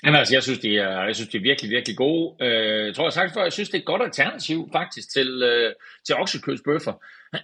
Jamen, 0.05 0.19
altså, 0.19 0.35
jeg 0.35 0.43
synes, 0.43 0.59
de 0.59 0.79
er, 0.79 1.03
jeg 1.05 1.15
synes, 1.15 1.31
de 1.31 1.37
er 1.37 1.43
virkelig, 1.43 1.71
virkelig 1.71 1.97
gode. 1.97 2.45
Øh, 2.47 2.87
jeg 2.87 2.95
tror, 2.95 3.05
jeg 3.05 3.13
sagt 3.13 3.35
før, 3.35 3.43
jeg 3.43 3.53
synes, 3.53 3.69
det 3.69 3.75
er 3.75 3.83
et 3.83 3.93
godt 3.93 4.03
alternativ 4.03 4.69
faktisk 4.73 5.13
til, 5.13 5.43
øh, 5.43 5.73
til 6.07 6.15
oksekødsbøffer. 6.15 6.93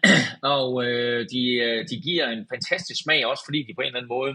og 0.57 0.85
øh, 0.87 1.27
de, 1.33 1.43
øh, 1.55 1.85
de 1.91 1.97
giver 2.01 2.27
en 2.29 2.47
fantastisk 2.53 3.03
smag, 3.03 3.27
også 3.27 3.43
fordi 3.47 3.59
de 3.63 3.75
på 3.75 3.81
en 3.81 3.87
eller 3.87 3.99
anden 3.99 4.15
måde 4.19 4.35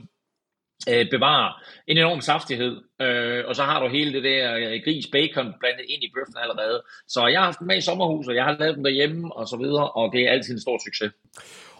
øh, 0.89 1.09
bevarer 1.09 1.51
en 1.87 1.97
enorm 1.97 2.21
saftighed. 2.21 2.73
Øh, 3.01 3.43
og 3.47 3.55
så 3.55 3.63
har 3.63 3.79
du 3.79 3.87
hele 3.87 4.13
det 4.13 4.23
der 4.23 4.55
øh, 4.55 4.81
gris 4.85 5.07
bacon 5.11 5.53
blandet 5.59 5.85
ind 5.89 6.03
i 6.03 6.11
bøffen 6.15 6.37
allerede. 6.43 6.83
Så 7.07 7.27
jeg 7.27 7.39
har 7.39 7.45
haft 7.45 7.59
dem 7.59 7.67
med 7.67 7.77
i 7.77 7.81
sommerhuset, 7.81 8.35
jeg 8.35 8.45
har 8.45 8.57
lavet 8.59 8.75
dem 8.75 8.83
derhjemme 8.83 9.35
og 9.35 9.47
så 9.47 9.57
videre, 9.57 9.91
og 9.91 10.13
det 10.13 10.21
er 10.21 10.31
altid 10.31 10.53
en 10.53 10.61
stor 10.61 10.77
succes. 10.85 11.11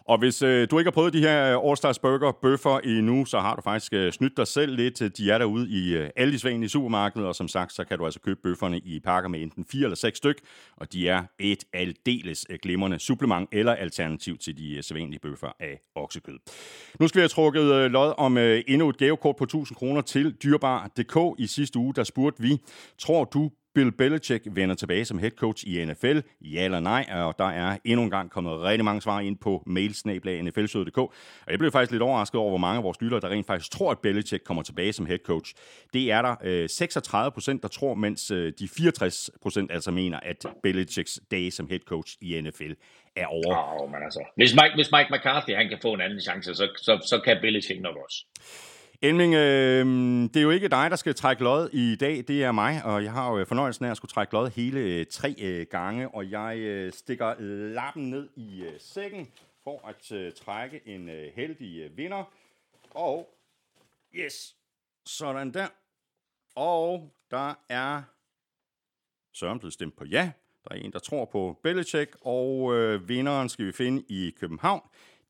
Og 0.10 0.18
hvis 0.18 0.42
øh, 0.42 0.68
du 0.72 0.80
ikke 0.80 0.88
har 0.88 0.94
prøvet 0.94 1.14
de 1.14 1.20
her 1.20 1.58
øh, 1.58 1.70
All 1.70 1.78
Stars 1.78 2.00
Burger 2.00 2.32
bøffer 2.42 2.80
endnu, 2.80 3.26
så 3.26 3.40
har 3.40 3.56
du 3.56 3.62
faktisk 3.62 3.94
øh, 3.94 4.12
snydt 4.12 4.38
dig 4.38 4.48
selv 4.48 4.76
lidt. 4.76 5.02
Øh, 5.02 5.12
de 5.18 5.32
er 5.32 5.38
derude 5.38 5.70
i 5.70 5.96
øh, 5.96 6.10
alle 6.16 6.40
de 6.40 6.66
i 6.66 6.68
supermarkedet, 6.68 7.28
og 7.28 7.36
som 7.36 7.48
sagt, 7.48 7.74
så 7.74 7.84
kan 7.84 7.98
du 7.98 8.06
altså 8.06 8.20
købe 8.20 8.40
bøfferne 8.44 8.80
i 8.80 9.00
pakker 9.00 9.30
med 9.30 9.42
enten 9.42 9.66
fire 9.66 9.84
eller 9.84 9.96
seks 9.96 10.18
styk, 10.18 10.40
og 10.78 10.94
de 10.94 11.10
er 11.10 11.24
et 11.40 11.64
aldeles 11.74 12.46
øh, 12.50 12.60
glimrende 12.62 13.00
supplement 13.00 13.50
eller 13.52 13.74
alternativ 13.74 14.38
til 14.38 14.58
de 14.58 14.76
øh, 14.76 14.84
sædvanlige 14.84 15.20
bøffer 15.20 15.52
af 15.60 15.80
oksekød. 15.96 16.40
Nu 17.00 17.08
skal 17.08 17.20
vi 17.20 17.22
have 17.22 17.30
trukket 17.30 17.74
øh, 17.74 17.92
lod 17.92 18.14
om 18.18 18.38
øh, 18.38 18.64
endnu 18.68 18.90
et 18.90 18.98
gavekort 18.98 19.36
på 19.36 19.44
1000 19.44 19.76
kroner 19.76 20.02
til 20.02 20.36
dyrbar.dk. 20.44 21.42
I 21.42 21.48
sidste 21.48 21.80
uge, 21.80 21.94
der 21.94 22.04
spurgte 22.04 22.42
vi, 22.42 22.58
tror 22.98 23.24
du 23.24 23.52
Bill 23.76 23.92
Belichick 23.92 24.48
vender 24.52 24.76
tilbage 24.76 25.06
som 25.06 25.20
head 25.20 25.32
coach 25.32 25.64
i 25.68 25.86
NFL? 25.86 26.20
Ja 26.42 26.66
eller 26.66 26.80
nej? 26.80 27.06
Og 27.12 27.36
der 27.40 27.46
er 27.46 27.78
endnu 27.86 28.04
en 28.04 28.10
gang 28.10 28.32
kommet 28.32 28.62
rigtig 28.62 28.86
mange 28.86 29.02
svar 29.02 29.20
ind 29.20 29.38
på 29.38 29.64
mailsnablag.nflsød.dk. 29.66 30.98
Og 30.98 31.12
jeg 31.50 31.60
blev 31.60 31.72
faktisk 31.72 31.92
lidt 31.92 32.04
overrasket 32.04 32.40
over, 32.40 32.50
hvor 32.50 32.58
mange 32.58 32.78
af 32.78 32.84
vores 32.84 33.02
lyttere, 33.02 33.20
der 33.20 33.30
rent 33.30 33.48
faktisk 33.48 33.72
tror, 33.72 33.92
at 33.92 34.00
Belichick 34.00 34.44
kommer 34.44 34.64
tilbage 34.64 34.94
som 34.94 35.06
head 35.06 35.20
coach. 35.26 35.54
Det 35.94 36.12
er 36.12 36.22
der 36.22 36.36
øh, 36.44 36.70
36 36.70 37.32
procent, 37.32 37.62
der 37.62 37.68
tror, 37.68 37.94
mens 37.94 38.32
øh, 38.32 38.54
de 38.60 38.68
64 38.68 39.30
procent 39.42 39.72
altså 39.72 39.92
mener, 39.92 40.20
at 40.20 40.46
Belichicks 40.64 41.20
dage 41.32 41.52
som 41.52 41.68
head 41.68 41.80
coach 41.80 42.18
i 42.22 42.42
NFL 42.42 42.72
er 43.16 43.26
over. 43.26 43.82
Oh, 43.82 43.92
men 43.92 44.04
altså, 44.04 44.24
hvis 44.36 44.54
Mike, 44.54 44.76
hvis 44.76 44.92
Mike 44.92 45.10
McCarthy 45.12 45.56
han 45.56 45.70
kan 45.70 45.78
få 45.82 45.94
en 45.94 46.02
anden 46.02 46.22
chance, 46.22 46.56
så, 46.56 46.68
så, 46.78 47.00
så 47.06 47.22
kan 47.26 47.38
Belichick 47.42 47.82
nok 47.82 47.96
også. 48.06 48.26
Elming, 49.02 49.34
øh, 49.34 49.86
det 50.24 50.38
er 50.38 50.42
jo 50.42 50.50
ikke 50.50 50.68
dig, 50.68 50.92
der 50.92 50.96
skal 50.96 51.16
trække 51.16 51.44
lod 51.44 51.70
i 51.74 51.96
dag, 51.96 52.18
det 52.28 52.44
er 52.44 52.52
mig, 52.52 52.86
og 52.86 53.04
jeg 53.04 53.12
har 53.12 53.32
jo 53.32 53.40
øh, 53.40 53.48
fornøjelsen 53.48 53.86
af 53.86 53.92
at 53.92 53.98
skulle 53.98 54.10
trække 54.10 54.34
lod 54.34 54.50
hele 54.50 54.80
øh, 54.80 55.06
tre 55.06 55.36
øh, 55.38 55.66
gange, 55.72 56.10
og 56.10 56.32
jeg 56.32 56.58
øh, 56.58 56.94
stikker 56.94 57.36
øh, 57.40 57.72
lappen 57.72 58.10
ned 58.10 58.30
i 58.36 58.62
øh, 58.62 58.74
sækken 58.80 59.28
for 59.64 59.88
at 59.88 60.12
øh, 60.12 60.32
trække 60.34 60.82
en 60.86 61.10
øh, 61.10 61.32
heldig 61.36 61.80
øh, 61.80 61.98
vinder. 61.98 62.24
Og, 62.92 63.30
yes, 64.16 64.56
sådan 65.06 65.54
der. 65.54 65.68
Og 66.56 67.14
der 67.32 67.54
er 67.70 68.02
Søren 69.34 69.60
blevet 69.60 69.74
stemt 69.74 69.98
på 69.98 70.06
ja. 70.06 70.32
Der 70.64 70.76
er 70.76 70.80
en, 70.80 70.94
der 70.94 71.00
tror 71.00 71.26
på 71.26 71.60
Belichick, 71.64 72.18
og 72.22 72.76
øh, 72.76 73.10
vinderen 73.10 73.50
skal 73.50 73.66
vi 73.66 73.72
finde 73.72 74.04
i 74.10 74.36
København. 74.40 74.82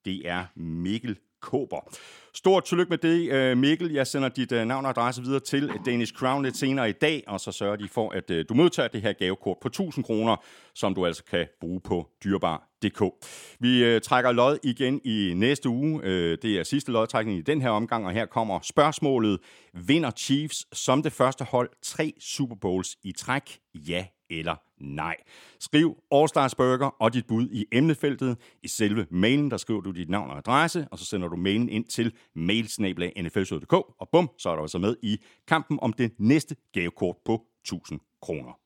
Det 0.05 0.27
er 0.27 0.45
Mikkel 0.55 1.19
Kåber. 1.39 1.97
Stort 2.33 2.63
tillykke 2.63 2.89
med 2.89 2.97
det, 2.97 3.31
øh, 3.31 3.57
Mikkel. 3.57 3.91
Jeg 3.91 4.07
sender 4.07 4.29
dit 4.29 4.51
øh, 4.51 4.65
navn 4.65 4.85
og 4.85 4.89
adresse 4.89 5.21
videre 5.21 5.39
til 5.39 5.71
Danish 5.85 6.13
Crown 6.13 6.43
lidt 6.43 6.57
senere 6.57 6.89
i 6.89 6.93
dag, 6.93 7.23
og 7.27 7.39
så 7.39 7.51
sørger 7.51 7.75
de 7.75 7.87
for, 7.87 8.09
at 8.09 8.31
øh, 8.31 8.45
du 8.49 8.53
modtager 8.53 8.87
det 8.87 9.01
her 9.01 9.13
gavekort 9.13 9.57
på 9.61 9.67
1000 9.67 10.05
kroner, 10.05 10.35
som 10.73 10.95
du 10.95 11.05
altså 11.05 11.23
kan 11.23 11.47
bruge 11.61 11.81
på 11.81 12.09
dyrbar.dk. 12.23 13.03
Vi 13.59 13.99
trækker 13.99 14.31
lod 14.31 14.57
igen 14.63 15.01
i 15.05 15.33
næste 15.35 15.69
uge. 15.69 16.01
Det 16.35 16.45
er 16.45 16.63
sidste 16.63 16.91
lodtrækning 16.91 17.37
i 17.37 17.41
den 17.41 17.61
her 17.61 17.69
omgang, 17.69 18.05
og 18.05 18.11
her 18.11 18.25
kommer 18.25 18.59
spørgsmålet. 18.63 19.39
Vinder 19.73 20.11
Chiefs 20.11 20.65
som 20.73 21.03
det 21.03 21.13
første 21.13 21.43
hold 21.43 21.69
tre 21.81 22.13
Super 22.19 22.55
Bowls 22.55 22.97
i 23.03 23.11
træk? 23.11 23.59
Ja 23.75 24.05
eller 24.29 24.55
nej. 24.79 25.15
Skriv 25.59 25.97
All-Stars 26.13 26.53
Burger 26.57 26.95
og 26.99 27.13
dit 27.13 27.27
bud 27.27 27.49
i 27.51 27.65
emnefeltet. 27.71 28.37
I 28.63 28.67
selve 28.67 29.05
mailen, 29.11 29.51
der 29.51 29.57
skriver 29.57 29.81
du 29.81 29.91
dit 29.91 30.09
navn 30.09 30.29
og 30.29 30.37
adresse, 30.37 30.87
og 30.91 30.99
så 30.99 31.05
sender 31.05 31.27
du 31.27 31.35
mailen 31.35 31.69
ind 31.69 31.85
til 31.85 32.13
mailsnablag.nflsød.dk, 32.35 33.73
og 33.73 34.09
bum, 34.11 34.29
så 34.37 34.49
er 34.49 34.55
du 34.55 34.61
altså 34.61 34.77
med 34.77 34.95
i 35.03 35.17
kampen 35.47 35.79
om 35.81 35.93
det 35.93 36.11
næste 36.17 36.55
gavekort 36.73 37.15
på 37.25 37.41
1000 37.65 37.99
kroner. 38.21 38.59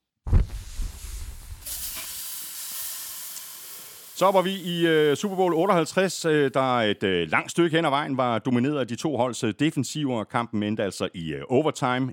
Så 4.16 4.32
var 4.32 4.42
vi 4.42 4.52
i 4.52 4.88
øh, 4.88 5.16
Super 5.16 5.36
Bowl 5.36 5.54
58, 5.54 6.26
øh, 6.26 6.52
der 6.54 6.78
et 6.78 7.04
øh, 7.04 7.32
langt 7.32 7.52
stykke 7.52 7.76
hen 7.76 7.86
ad 7.86 7.90
vejen 7.90 8.18
var 8.18 8.40
domineret 8.40 8.80
af 8.80 8.88
de 8.88 8.96
to 8.96 9.18
holds 9.18 9.44
øh, 9.44 9.54
defensiver. 9.60 10.24
Kampen 10.24 10.64
endte 10.64 10.84
altså 10.84 11.10
i 11.14 11.34
øh, 11.34 11.42
overtime 11.50 12.12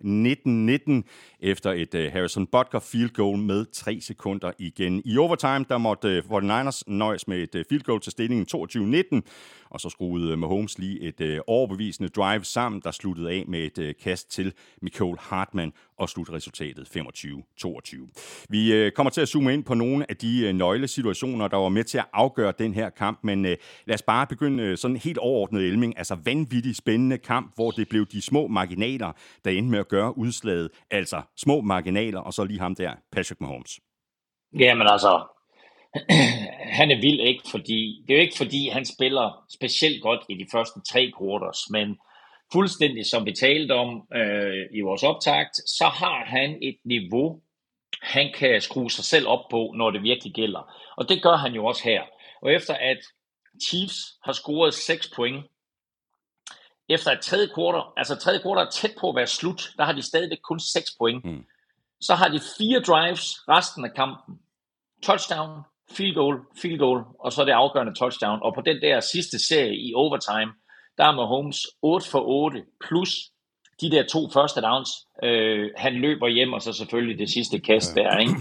19-19 1.03 1.03
efter 1.41 1.73
et 1.73 1.95
øh, 1.95 2.13
Harrison 2.13 2.47
Butker 2.47 2.79
field 2.79 3.11
goal 3.11 3.39
med 3.39 3.67
3 3.73 3.99
sekunder 4.01 4.53
igen. 4.59 5.03
I 5.05 5.19
overtime 5.19 5.65
der 5.69 5.79
måtte 5.79 6.09
øh, 6.09 6.23
49ers 6.25 6.83
nøjes 6.87 7.29
med 7.29 7.39
et 7.39 7.55
øh, 7.55 7.65
field 7.69 7.83
goal 7.83 8.01
til 8.01 8.13
stillingen 8.13 8.47
22-19, 9.15 9.21
og 9.71 9.81
så 9.81 9.89
skruede 9.89 10.33
øh, 10.33 10.39
Mahomes 10.39 10.79
lige 10.79 11.01
et 11.01 11.21
øh, 11.21 11.41
overbevisende 11.47 12.09
drive 12.09 12.45
sammen, 12.45 12.81
der 12.85 12.91
sluttede 12.91 13.31
af 13.31 13.45
med 13.49 13.61
et 13.61 13.79
øh, 13.79 13.95
kast 14.03 14.31
til 14.31 14.53
Michael 14.83 15.17
Hartmann 15.19 15.73
og 15.99 16.09
slutresultatet 16.09 16.97
25-22. 16.97 18.47
Vi 18.49 18.91
kommer 18.95 19.11
til 19.11 19.21
at 19.21 19.29
zoome 19.29 19.55
ind 19.55 19.65
på 19.65 19.75
nogle 19.75 20.07
af 20.09 20.17
de 20.17 20.49
uh, 20.49 20.55
nøglesituationer, 20.55 21.49
der 21.49 21.57
var 21.57 21.69
med 21.69 21.85
til 21.85 21.99
at 21.99 22.07
afgøre 22.13 22.53
den 22.59 22.75
her 22.75 22.91
kamp, 22.91 23.19
men 23.23 23.43
lad 23.43 23.95
os 23.95 24.03
bare 24.03 24.27
begynde 24.27 24.77
sådan 24.77 24.97
helt 24.97 25.19
overordnet 25.19 25.63
Elming, 25.63 25.99
altså 25.99 26.17
vanvittigt 26.25 26.77
spændende 26.77 27.19
kamp, 27.19 27.55
hvor 27.55 27.71
det 27.71 27.89
blev 27.89 28.07
de 28.07 28.23
små 28.23 28.47
marginaler, 28.47 29.13
der 29.45 29.51
endte 29.51 29.71
med 29.71 29.79
at 29.79 29.89
gøre 29.89 30.19
udslaget, 30.19 30.71
altså 30.91 31.23
små 31.37 31.61
marginaler, 31.61 32.21
og 32.21 32.33
så 32.33 32.45
lige 32.45 32.61
ham 32.61 32.75
der, 32.75 32.93
Patrick 33.13 33.41
Mahomes. 33.41 33.81
Jamen 34.59 34.87
altså, 34.87 35.40
han 36.79 36.91
er 36.91 37.01
vild 37.01 37.21
ikke, 37.21 37.43
fordi 37.51 38.05
det 38.09 38.15
er 38.15 38.19
jo 38.19 38.23
ikke 38.23 38.37
fordi, 38.37 38.69
han 38.69 38.85
spiller 38.85 39.45
specielt 39.49 40.03
godt 40.03 40.21
i 40.29 40.35
de 40.35 40.47
første 40.53 40.81
tre 40.93 41.13
quarters, 41.19 41.71
men 41.71 41.99
fuldstændig 42.53 43.07
som 43.07 43.27
vi 43.27 43.33
talte 43.33 43.73
om 43.73 44.03
øh, 44.15 44.67
i 44.75 44.81
vores 44.81 45.03
optakt, 45.03 45.57
så 45.57 45.85
har 45.85 46.25
han 46.25 46.59
et 46.63 46.77
niveau, 46.85 47.41
han 48.03 48.33
kan 48.35 48.61
skrue 48.61 48.91
sig 48.91 49.05
selv 49.05 49.29
op 49.29 49.45
på, 49.51 49.75
når 49.77 49.91
det 49.91 50.03
virkelig 50.03 50.35
gælder. 50.35 50.75
Og 50.97 51.09
det 51.09 51.23
gør 51.23 51.37
han 51.37 51.53
jo 51.53 51.67
også 51.67 51.85
her. 51.85 52.03
Og 52.43 52.53
efter 52.53 52.75
at 52.75 52.99
Chiefs 53.69 53.99
har 54.25 54.33
scoret 54.33 54.75
6 54.75 55.11
point, 55.17 55.47
efter 56.89 57.11
et 57.11 57.21
tredje 57.21 57.49
quarter, 57.55 57.93
altså 57.97 58.17
tredje 58.17 58.43
quarter 58.43 58.63
er 58.63 58.71
tæt 58.71 58.95
på 59.01 59.09
at 59.09 59.17
være 59.17 59.27
slut, 59.27 59.71
der 59.77 59.85
har 59.85 59.93
de 59.93 60.03
stadigvæk 60.03 60.39
kun 60.43 60.61
6 60.61 60.91
point. 60.99 61.25
Mm. 61.25 61.45
Så 62.01 62.15
har 62.15 62.29
de 62.29 62.41
fire 62.59 62.81
drives 62.81 63.49
resten 63.49 63.85
af 63.85 63.95
kampen. 63.95 64.41
Touchdown, 65.03 65.63
field 65.97 66.15
goal, 66.15 66.37
field 66.63 66.79
goal, 66.79 67.01
og 67.25 67.33
så 67.33 67.45
det 67.45 67.53
afgørende 67.53 67.95
touchdown. 67.95 68.39
Og 68.43 68.55
på 68.55 68.61
den 68.61 68.83
der 68.83 69.01
sidste 69.01 69.47
serie 69.49 69.77
i 69.77 69.95
overtime, 69.95 70.53
der 70.99 71.05
er 71.05 71.13
Mahomes 71.13 71.67
8 71.83 72.11
for 72.11 72.23
8, 72.27 72.63
plus 72.89 73.11
de 73.81 73.91
der 73.91 74.03
to 74.03 74.31
første 74.31 74.61
downs. 74.61 74.91
Øh, 75.25 75.71
han 75.77 75.95
løber 75.95 76.29
hjem, 76.29 76.53
og 76.53 76.63
så 76.63 76.73
selvfølgelig 76.73 77.19
det 77.19 77.31
sidste 77.31 77.59
kast 77.59 77.95
der. 77.95 78.19
Ikke? 78.19 78.35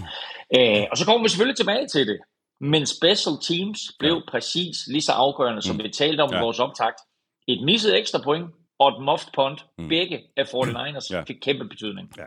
Øh, 0.56 0.86
og 0.90 0.96
så 0.98 1.04
kommer 1.04 1.22
vi 1.22 1.28
selvfølgelig 1.28 1.56
tilbage 1.56 1.86
til 1.86 2.06
det. 2.06 2.18
Men 2.60 2.86
special 2.86 3.34
teams 3.48 3.80
blev 3.98 4.22
præcis 4.28 4.76
lige 4.86 5.02
så 5.02 5.12
afgørende, 5.12 5.62
som 5.62 5.78
vi 5.78 5.88
talte 5.88 6.20
om 6.20 6.30
i 6.34 6.40
vores 6.40 6.58
optakt. 6.58 7.00
Et 7.48 7.64
misset 7.64 7.98
ekstra 7.98 8.20
point, 8.24 8.46
og 8.80 8.88
et 8.88 9.04
muffed 9.04 9.28
punt. 9.34 9.66
Mm. 9.78 9.88
Begge 9.88 10.20
af 10.36 10.42
49ers 10.42 11.08
ja. 11.14 11.22
fik 11.22 11.36
kæmpe 11.42 11.64
betydning. 11.64 12.12
Ja. 12.18 12.24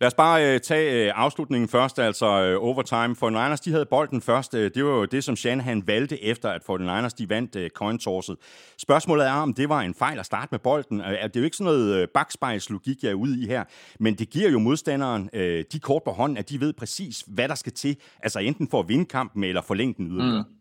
Lad 0.00 0.06
os 0.06 0.14
bare 0.14 0.54
uh, 0.54 0.60
tage 0.60 1.10
uh, 1.10 1.20
afslutningen 1.22 1.68
først, 1.68 1.98
altså 1.98 2.26
uh, 2.26 2.68
overtime. 2.68 3.16
49ers, 3.22 3.62
de 3.64 3.70
havde 3.70 3.86
bolden 3.86 4.20
først. 4.22 4.54
Uh, 4.54 4.60
det 4.60 4.84
var 4.84 4.90
jo 4.90 5.04
det, 5.04 5.24
som 5.24 5.36
Shanahan 5.36 5.86
valgte 5.86 6.24
efter, 6.24 6.50
at 6.50 6.62
49ers 6.70 7.14
de 7.18 7.28
vandt 7.28 7.56
uh, 7.56 7.66
coin 7.68 7.98
tosset. 7.98 8.36
Spørgsmålet 8.78 9.26
er, 9.26 9.32
om 9.32 9.54
det 9.54 9.68
var 9.68 9.80
en 9.80 9.94
fejl 9.94 10.18
at 10.18 10.26
starte 10.26 10.48
med 10.50 10.58
bolden. 10.58 11.00
Uh, 11.00 11.06
det 11.06 11.16
er 11.16 11.30
jo 11.36 11.44
ikke 11.44 11.56
sådan 11.56 11.72
noget 11.72 12.02
uh, 12.02 12.08
bagspejlslogik, 12.14 13.02
jeg 13.02 13.10
er 13.10 13.14
ude 13.14 13.42
i 13.42 13.46
her, 13.46 13.64
men 14.00 14.14
det 14.14 14.30
giver 14.30 14.50
jo 14.50 14.58
modstanderen 14.58 15.30
uh, 15.34 15.40
de 15.72 15.80
kort 15.82 16.02
på 16.04 16.10
hånden, 16.10 16.38
at 16.38 16.50
de 16.50 16.60
ved 16.60 16.72
præcis, 16.72 17.24
hvad 17.26 17.48
der 17.48 17.54
skal 17.54 17.72
til, 17.72 17.96
altså 18.22 18.38
enten 18.38 18.68
for 18.70 18.80
at 18.80 18.88
vinde 18.88 19.04
kampen 19.04 19.44
eller 19.44 19.62
forlænge 19.62 19.94
den 19.94 20.06
yderligere. 20.06 20.44
Mm. 20.48 20.54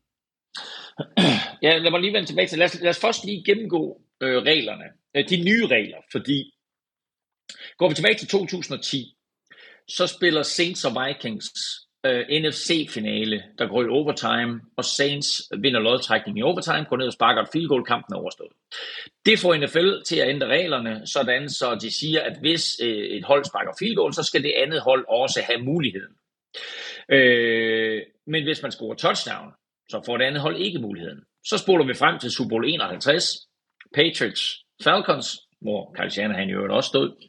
Ja, 1.61 1.77
lad 1.77 1.91
mig 1.91 2.01
lige 2.01 2.13
vende 2.13 2.29
tilbage 2.29 2.47
til. 2.47 2.57
Lad 2.57 2.65
os, 2.65 2.81
lad 2.81 2.89
os 2.89 2.99
først 2.99 3.25
lige 3.25 3.43
gennemgå 3.45 4.01
øh, 4.21 4.43
reglerne 4.43 4.83
Øh, 5.15 5.29
de 5.29 5.43
nye 5.43 5.67
regler, 5.67 5.98
fordi 6.12 6.53
går 7.77 7.89
vi 7.89 7.96
tilbage 7.96 8.17
til 8.17 8.27
2010, 8.27 9.15
så 9.88 10.08
spiller 10.08 10.43
Saints 10.43 10.86
og 10.86 10.91
Vikings 10.91 11.50
øh, 12.05 12.20
uh, 12.20 12.41
NFC-finale, 12.41 13.43
der 13.58 13.67
går 13.67 13.84
i 13.84 13.88
overtime, 13.88 14.62
og 14.77 14.86
Saints 14.86 15.29
vinder 15.60 15.79
lodtrækning 15.79 16.39
i 16.39 16.41
overtime, 16.41 16.86
går 16.89 16.98
ned 16.98 17.08
og 17.08 17.13
sparker 17.13 17.41
et 17.41 17.50
field 17.53 17.67
goal, 17.67 17.86
kampen 17.86 18.13
er 18.13 18.20
overstået. 18.20 18.51
Det 19.25 19.39
får 19.39 19.55
NFL 19.55 20.03
til 20.08 20.15
at 20.15 20.29
ændre 20.29 20.48
reglerne, 20.48 21.08
sådan 21.08 21.50
så 21.50 21.77
de 21.82 21.91
siger, 21.91 22.22
at 22.22 22.39
hvis 22.39 22.82
uh, 22.82 22.88
et 22.88 23.24
hold 23.24 23.46
sparker 23.46 23.74
field 23.79 23.96
goal, 23.96 24.13
så 24.13 24.24
skal 24.24 24.43
det 24.43 24.53
andet 24.58 24.82
hold 24.82 25.05
også 25.10 25.41
have 25.50 25.63
muligheden. 25.63 26.15
Uh, 27.13 28.00
men 28.27 28.43
hvis 28.43 28.62
man 28.62 28.72
scorer 28.72 28.96
touchdown, 28.96 29.51
så 29.89 30.01
får 30.05 30.17
det 30.17 30.25
andet 30.25 30.41
hold 30.41 30.58
ikke 30.58 30.79
muligheden. 30.79 31.24
Så 31.46 31.58
spoler 31.58 31.86
vi 31.86 31.93
frem 31.93 32.20
til 32.20 32.32
Super 32.32 32.50
Bowl 32.50 32.70
51, 32.70 33.48
Patriots 33.96 34.62
Falcons, 34.83 35.39
hvor 35.61 35.95
Kyle 35.97 36.09
Shanahan 36.09 36.49
jo 36.49 36.75
også 36.75 36.87
stod, 36.87 37.27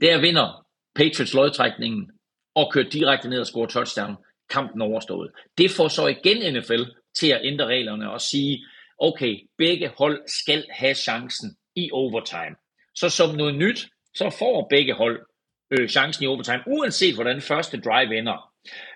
der 0.00 0.20
vinder 0.20 0.66
Patriots 0.94 1.34
lodtrækningen 1.34 2.10
og 2.54 2.72
kører 2.72 2.88
direkte 2.88 3.28
ned 3.28 3.40
og 3.40 3.46
scorer 3.46 3.66
touchdown. 3.66 4.16
Kampen 4.50 4.82
overstået. 4.82 5.30
Det 5.58 5.70
får 5.70 5.88
så 5.88 6.06
igen 6.06 6.54
NFL 6.54 6.82
til 7.18 7.28
at 7.32 7.40
ændre 7.44 7.66
reglerne 7.66 8.10
og 8.10 8.20
sige, 8.20 8.66
okay, 8.98 9.38
begge 9.58 9.92
hold 9.98 10.22
skal 10.26 10.66
have 10.70 10.94
chancen 10.94 11.56
i 11.76 11.90
overtime. 11.92 12.56
Så 12.94 13.08
som 13.08 13.34
noget 13.34 13.54
nyt, 13.54 13.88
så 14.14 14.36
får 14.38 14.66
begge 14.70 14.94
hold 14.94 15.26
øh, 15.70 15.88
chancen 15.88 16.24
i 16.24 16.26
overtime, 16.26 16.62
uanset 16.66 17.14
hvordan 17.14 17.40
første 17.40 17.80
drive 17.80 18.18
ender. 18.18 18.52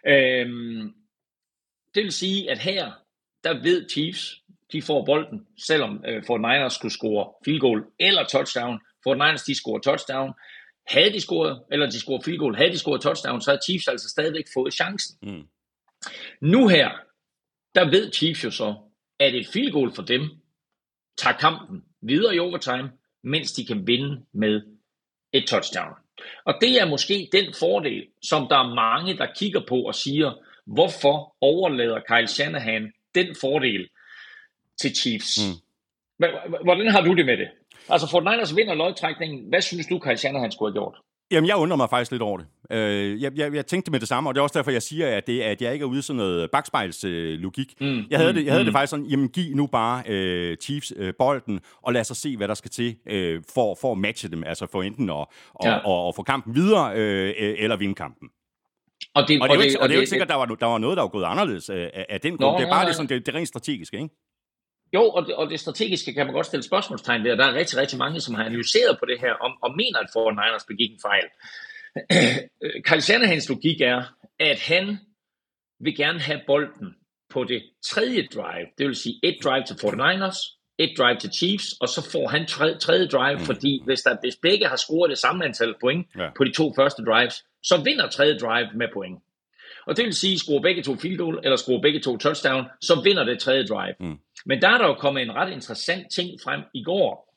Øhm, 0.07 0.95
det 1.95 2.03
vil 2.03 2.13
sige, 2.13 2.51
at 2.51 2.59
her, 2.59 2.93
der 3.45 3.63
ved 3.63 3.89
Chiefs, 3.89 4.41
de 4.75 4.83
får 4.83 5.05
bolden, 5.05 5.47
selvom 5.69 6.05
øh, 6.09 6.23
Fort 6.27 6.41
Niners 6.41 6.73
skulle 6.73 6.93
score 6.93 7.33
field 7.45 7.61
goal 7.61 7.85
eller 8.01 8.25
touchdown. 8.25 8.81
Fort 9.05 9.17
Niners, 9.17 9.43
de 9.43 9.55
scorer 9.55 9.81
touchdown. 9.81 10.33
Havde 10.87 11.13
de 11.13 11.21
scoret, 11.21 11.63
eller 11.73 11.87
de 11.87 12.01
scorer 12.01 12.21
field 12.25 12.39
goal, 12.39 12.57
havde 12.57 12.73
de 12.73 12.79
scoret 12.79 13.01
touchdown, 13.01 13.41
så 13.41 13.51
havde 13.51 13.61
Chiefs 13.65 13.89
altså 13.89 14.09
stadigvæk 14.09 14.45
fået 14.55 14.75
chancen. 14.75 15.19
Mm. 15.23 15.49
Nu 16.41 16.69
her, 16.69 16.91
der 17.75 17.91
ved 17.91 18.13
Chiefs 18.13 18.45
jo 18.45 18.51
så, 18.51 18.75
at 19.21 19.35
et 19.35 19.47
field 19.47 19.73
goal 19.73 19.93
for 19.95 20.03
dem 20.03 20.23
tager 21.19 21.37
kampen 21.37 21.85
videre 22.03 22.35
i 22.35 22.39
overtime, 22.39 22.91
mens 23.23 23.53
de 23.53 23.67
kan 23.67 23.87
vinde 23.87 24.25
med 24.33 24.63
et 25.33 25.47
touchdown. 25.47 25.95
Og 26.45 26.55
det 26.61 26.81
er 26.81 26.87
måske 26.87 27.29
den 27.33 27.55
fordel, 27.59 28.07
som 28.23 28.47
der 28.49 28.57
er 28.57 28.75
mange, 28.75 29.17
der 29.17 29.27
kigger 29.37 29.61
på 29.69 29.77
og 29.83 29.95
siger, 29.95 30.33
hvorfor 30.67 31.37
overlader 31.41 32.01
Kyle 32.09 32.29
Shanahan 32.29 32.93
den 33.15 33.37
fordel 33.41 33.89
til 34.81 34.97
Chiefs. 34.97 35.39
Mm. 35.39 35.55
Hvordan 36.65 36.89
har 36.89 37.01
du 37.01 37.15
det 37.15 37.27
med 37.27 37.37
det? 37.37 37.49
Altså, 37.89 38.11
Fort 38.11 38.25
Niners 38.25 38.57
vinder 38.57 38.75
lodtrækningen. 38.75 39.49
Hvad 39.49 39.61
synes 39.61 39.87
du, 39.87 39.99
Kyle 39.99 40.17
Shanahan 40.17 40.53
skulle 40.53 40.73
have 40.73 40.81
gjort? 40.81 40.95
Jamen, 41.31 41.49
jeg 41.49 41.57
undrer 41.57 41.77
mig 41.77 41.91
faktisk 41.91 42.11
lidt 42.11 42.23
over 42.23 42.39
det. 42.39 42.47
Øh, 42.71 43.23
jeg, 43.23 43.33
jeg, 43.37 43.55
jeg 43.55 43.67
tænkte 43.67 43.91
med 43.91 44.01
det 44.01 44.09
samme, 44.09 44.31
og 44.31 44.35
det 44.35 44.39
er 44.39 44.43
også 44.43 44.59
derfor, 44.59 44.71
jeg 44.71 44.83
siger, 44.83 45.17
at, 45.17 45.27
det, 45.27 45.41
at 45.41 45.63
jeg 45.63 45.73
ikke 45.73 45.83
er 45.83 45.87
ude 45.87 45.99
i 45.99 46.03
sådan 46.03 46.17
noget 46.17 46.51
bagspejlslogik. 46.51 47.75
Øh, 47.81 47.89
mm, 47.89 48.05
jeg 48.11 48.19
havde, 48.19 48.33
mm, 48.33 48.37
det, 48.37 48.45
jeg 48.45 48.53
havde 48.53 48.65
mm. 48.65 48.67
det 48.67 48.75
faktisk 48.75 48.91
sådan, 48.91 49.07
jamen 49.07 49.29
giv 49.29 49.57
nu 49.57 49.67
bare 49.67 50.03
øh, 50.07 50.57
Chiefs 50.57 50.93
øh, 50.97 51.15
bolden, 51.19 51.61
og 51.83 51.93
lad 51.93 52.01
os 52.01 52.07
se, 52.07 52.37
hvad 52.37 52.49
der 52.49 52.55
skal 52.55 52.71
til 52.71 52.97
øh, 53.07 53.43
for, 53.55 53.77
for 53.81 53.93
at 53.93 53.99
matche 53.99 54.29
dem, 54.29 54.45
altså 54.45 54.67
for 54.73 54.83
enten 54.83 55.11
at 55.11 55.15
og, 55.15 55.29
ja. 55.65 55.77
og, 55.77 56.07
og 56.07 56.15
få 56.15 56.23
kampen 56.23 56.55
videre, 56.55 56.97
øh, 56.97 57.35
eller 57.39 57.77
vinde 57.77 57.95
kampen. 57.95 58.29
Og 59.15 59.29
det, 59.29 59.43
og 59.43 59.49
det, 59.49 59.57
og 59.57 59.59
det, 59.59 59.65
ikke, 59.65 59.81
og 59.81 59.89
det 59.89 59.95
er 59.95 59.97
jo 59.97 60.01
ikke 60.01 60.11
sikkert, 60.11 60.27
at 60.27 60.31
der 60.31 60.37
var, 60.37 60.47
der 60.47 60.67
var 60.67 60.79
noget, 60.79 60.97
der 60.97 61.03
var 61.03 61.09
gået 61.09 61.25
anderledes 61.25 61.71
øh, 61.71 61.89
af, 61.95 62.07
af 62.09 62.21
den 62.21 62.37
grund. 62.37 62.53
Nå, 62.53 62.59
det 62.59 62.67
er 62.67 62.71
bare 62.71 62.87
det, 62.87 62.95
sådan, 62.95 63.09
det, 63.09 63.27
det 63.27 63.35
rent 63.35 63.49
strategiske, 63.49 63.97
ikke? 63.97 64.15
Jo, 64.95 65.03
og 65.11 65.27
det, 65.27 65.35
og 65.35 65.51
det 65.51 65.61
strategiske 65.61 66.15
kan 66.15 66.27
man 66.27 66.35
godt 66.35 66.47
stille 66.47 66.63
spørgsmålstegn 66.63 67.25
ved, 67.25 67.33
og 67.33 67.39
der 67.39 67.45
er 67.45 67.55
rigtig, 67.55 67.79
rigtig 67.79 67.99
mange, 67.99 68.21
som 68.21 68.35
har 68.35 68.45
analyseret 68.45 68.99
på 68.99 69.07
det 69.07 69.21
her, 69.21 69.33
om, 69.33 69.53
og 69.63 69.77
mener, 69.77 69.99
at 69.99 70.11
Fort 70.13 70.35
Niners 70.35 70.65
begik 70.65 70.91
en 70.91 71.01
fejl. 71.09 71.27
Kyle 72.87 73.01
Shanahans 73.01 73.49
logik 73.49 73.81
er, 73.81 74.03
at 74.41 74.61
han 74.61 74.99
vil 75.81 75.97
gerne 75.97 76.21
have 76.21 76.41
bolden 76.47 76.95
på 77.31 77.45
det 77.45 77.63
tredje 77.85 78.27
drive, 78.35 78.67
det 78.79 78.87
vil 78.87 78.97
sige 78.97 79.21
et 79.23 79.39
drive 79.45 79.65
til 79.65 79.75
49ers, 79.75 80.39
et 80.79 80.93
drive 80.99 81.19
til 81.19 81.31
Chiefs, 81.39 81.67
og 81.81 81.89
så 81.89 82.11
får 82.13 82.29
han 82.29 82.47
tredje, 82.47 82.79
tredje 82.79 83.07
drive, 83.07 83.39
mm. 83.39 83.45
fordi 83.45 83.83
hvis, 83.85 84.03
der, 84.03 84.17
hvis 84.23 84.37
begge 84.43 84.67
har 84.67 84.77
scoret 84.77 85.11
det 85.11 85.19
samme 85.19 85.45
antal 85.45 85.75
point 85.81 86.07
ja. 86.19 86.29
på 86.37 86.45
de 86.45 86.53
to 86.53 86.73
første 86.77 87.03
drives, 87.03 87.45
så 87.63 87.83
vinder 87.85 88.09
tredje 88.09 88.39
drive 88.39 88.69
med 88.75 88.89
point. 88.93 89.19
Og 89.87 89.97
det 89.97 90.05
vil 90.05 90.15
sige, 90.15 90.39
score 90.39 90.63
begge 90.63 90.83
to 90.83 90.97
field 90.97 91.19
goal, 91.19 91.41
eller 91.45 91.57
score 91.57 91.81
begge 91.83 92.01
to 92.01 92.17
touchdown, 92.17 92.65
så 92.81 93.01
vinder 93.05 93.25
det 93.25 93.39
tredje 93.39 93.67
drive. 93.67 93.95
Mm. 94.01 94.19
Men 94.47 94.63
der 94.63 94.69
er 94.69 94.79
der 94.79 94.87
jo 94.87 94.95
kommet 94.95 95.23
en 95.23 95.35
ret 95.35 95.53
interessant 95.53 96.07
ting 96.13 96.41
frem 96.45 96.63
i 96.75 96.83
går, 96.83 97.37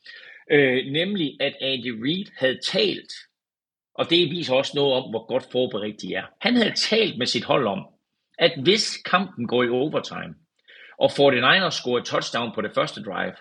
øh, 0.51 0.85
nemlig 0.91 1.37
at 1.39 1.55
Andy 1.61 2.03
Reid 2.03 2.25
havde 2.37 2.59
talt, 2.71 3.13
og 3.95 4.09
det 4.09 4.31
viser 4.31 4.53
også 4.53 4.71
noget 4.75 4.93
om, 4.93 5.09
hvor 5.09 5.27
godt 5.27 5.47
forberedt 5.51 6.01
de 6.01 6.13
er. 6.13 6.25
Han 6.41 6.55
havde 6.55 6.73
talt 6.75 7.17
med 7.17 7.25
sit 7.25 7.43
hold 7.43 7.67
om, 7.67 7.85
at 8.39 8.59
hvis 8.63 8.97
kampen 8.97 9.47
går 9.47 9.63
i 9.63 9.69
overtime, 9.69 10.35
og 10.99 11.11
49ers 11.11 11.69
scorer 11.69 12.03
touchdown 12.03 12.51
på 12.55 12.61
det 12.61 12.71
første 12.75 13.03
drive, 13.03 13.33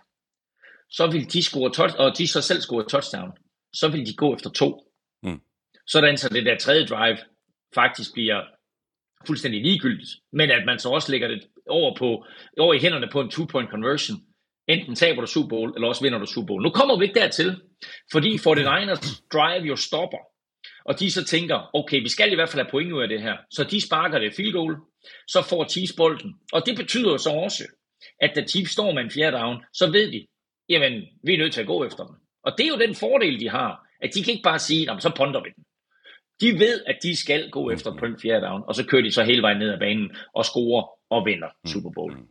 så 0.91 1.07
vil 1.07 1.33
de 1.33 1.43
score 1.43 1.71
touch, 1.71 1.97
og 1.99 2.19
de 2.19 2.29
så 2.29 2.43
selv 2.43 2.61
score 2.61 2.85
touchdown, 2.89 3.33
så 3.73 3.89
vil 3.89 4.07
de 4.07 4.15
gå 4.15 4.35
efter 4.35 4.51
to. 4.51 4.93
Mm. 5.23 5.41
Sådan 5.87 6.17
så 6.17 6.29
det 6.29 6.47
der 6.47 6.59
tredje 6.59 6.87
drive 6.87 7.19
faktisk 7.75 8.13
bliver 8.13 8.43
fuldstændig 9.27 9.63
ligegyldigt, 9.63 10.11
men 10.33 10.51
at 10.51 10.67
man 10.67 10.79
så 10.79 10.89
også 10.89 11.13
lægger 11.13 11.29
det 11.29 11.43
over, 11.69 11.97
på, 11.97 12.25
over 12.59 12.75
i 12.75 12.79
hænderne 12.79 13.09
på 13.13 13.21
en 13.21 13.31
two-point 13.31 13.71
conversion. 13.71 14.17
Enten 14.69 14.95
taber 14.95 15.21
du 15.21 15.27
Super 15.27 15.49
Bowl, 15.49 15.73
eller 15.75 15.89
også 15.89 16.03
vinder 16.03 16.19
du 16.19 16.27
Super 16.27 16.47
Bowl. 16.47 16.63
Nu 16.63 16.71
kommer 16.71 16.99
vi 16.99 17.05
ikke 17.05 17.21
dertil, 17.21 17.61
fordi 18.13 18.37
49ers 18.47 19.23
drive 19.33 19.65
jo 19.67 19.77
stopper, 19.77 20.23
og 20.85 21.01
de 21.01 21.11
så 21.11 21.25
tænker, 21.25 21.71
okay, 21.75 22.03
vi 22.03 22.09
skal 22.09 22.33
i 22.33 22.35
hvert 22.35 22.49
fald 22.49 22.63
have 22.63 22.71
point 22.71 22.93
ud 22.93 23.03
af 23.03 23.09
det 23.09 23.23
her. 23.23 23.37
Så 23.51 23.65
de 23.65 23.81
sparker 23.81 24.19
det 24.19 24.35
field 24.35 24.53
goal, 24.53 24.77
så 25.29 25.43
får 25.43 25.69
Chiefs 25.69 25.93
bolden. 25.97 26.35
Og 26.53 26.67
det 26.67 26.77
betyder 26.77 27.17
så 27.17 27.31
også, 27.31 27.65
at 28.21 28.33
da 28.37 28.45
Chiefs 28.47 28.73
står 28.73 28.93
med 28.93 29.03
en 29.03 29.11
fjerde 29.11 29.37
down, 29.37 29.65
så 29.73 29.91
ved 29.91 30.13
de, 30.13 30.27
jamen, 30.69 31.03
vi 31.25 31.35
er 31.35 31.39
nødt 31.39 31.53
til 31.53 31.61
at 31.61 31.67
gå 31.67 31.85
efter 31.85 32.05
dem. 32.07 32.15
Og 32.45 32.53
det 32.59 32.65
er 32.67 32.69
jo 32.69 32.79
den 32.87 32.95
fordel, 32.95 33.41
de 33.41 33.49
har, 33.49 33.87
at 34.03 34.11
de 34.15 34.23
kan 34.23 34.33
ikke 34.33 34.49
bare 34.51 34.59
sige, 34.59 35.01
så 35.01 35.13
ponder 35.17 35.43
vi 35.43 35.51
den. 35.57 35.65
De 36.41 36.53
ved, 36.53 36.83
at 36.87 36.99
de 37.03 37.17
skal 37.17 37.51
gå 37.51 37.71
efter 37.71 37.97
på 37.99 38.05
en 38.05 38.19
fjerde 38.23 38.47
down, 38.47 38.63
og 38.67 38.75
så 38.75 38.87
kører 38.87 39.03
de 39.03 39.13
så 39.13 39.23
hele 39.23 39.43
vejen 39.43 39.59
ned 39.59 39.73
ad 39.73 39.79
banen 39.79 40.17
og 40.35 40.45
scorer 40.45 40.85
og 41.11 41.27
vinder 41.27 41.49
Super 41.67 41.91
Bowl. 41.91 42.13
Mm. 42.13 42.27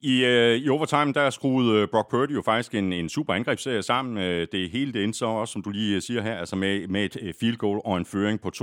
I, 0.00 0.24
øh, 0.24 0.56
I 0.56 0.68
overtime, 0.68 1.12
der 1.12 1.30
skruede 1.30 1.82
øh, 1.82 1.88
Brock 1.88 2.10
Purdy 2.10 2.34
jo 2.34 2.42
faktisk 2.42 2.74
en, 2.74 2.92
en 2.92 3.08
super 3.08 3.34
angrebsserie 3.34 3.82
sammen. 3.82 4.16
Det 4.52 4.70
hele 4.70 4.92
det 4.92 5.04
endte 5.04 5.18
så 5.18 5.26
også, 5.26 5.52
som 5.52 5.62
du 5.62 5.70
lige 5.70 5.96
øh, 5.96 6.02
siger 6.02 6.22
her, 6.22 6.34
altså 6.34 6.56
med, 6.56 6.88
med 6.88 7.04
et 7.04 7.16
øh, 7.22 7.34
field 7.40 7.56
goal 7.56 7.80
og 7.84 7.96
en 7.96 8.06
føring 8.06 8.40
på 8.40 8.48
22-19. 8.48 8.60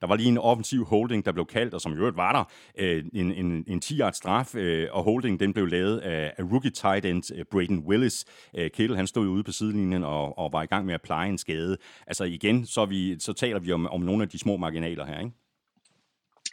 Der 0.00 0.06
var 0.06 0.16
lige 0.16 0.28
en 0.28 0.38
offensiv 0.38 0.84
holding, 0.84 1.24
der 1.24 1.32
blev 1.32 1.46
kaldt, 1.46 1.74
og 1.74 1.80
som 1.80 1.92
i 1.92 1.96
øvrigt 1.96 2.16
var 2.16 2.32
der, 2.32 2.44
en, 3.14 3.32
en, 3.32 3.64
en 3.66 3.82
10-yard 3.84 4.12
straf, 4.12 4.54
og 4.90 5.04
holding 5.04 5.40
den 5.40 5.52
blev 5.52 5.66
lavet 5.66 5.98
af, 5.98 6.32
af 6.38 6.42
rookie 6.42 6.70
tight 6.70 7.04
end 7.04 7.44
Braden 7.50 7.78
Willis. 7.78 8.24
Kittle, 8.74 8.96
han 8.96 9.06
stod 9.06 9.24
jo 9.24 9.30
ude 9.30 9.42
på 9.42 9.52
sidelinjen 9.52 10.04
og, 10.04 10.38
og 10.38 10.52
var 10.52 10.62
i 10.62 10.66
gang 10.66 10.86
med 10.86 10.94
at 10.94 11.02
pleje 11.02 11.28
en 11.28 11.38
skade. 11.38 11.76
Altså 12.06 12.24
igen, 12.24 12.66
så, 12.66 12.84
vi, 12.84 13.18
så 13.18 13.32
taler 13.32 13.58
vi 13.58 13.72
om, 13.72 13.86
om 13.86 14.00
nogle 14.00 14.22
af 14.22 14.28
de 14.28 14.38
små 14.38 14.56
marginaler 14.56 15.06
her, 15.06 15.18
ikke? 15.18 15.43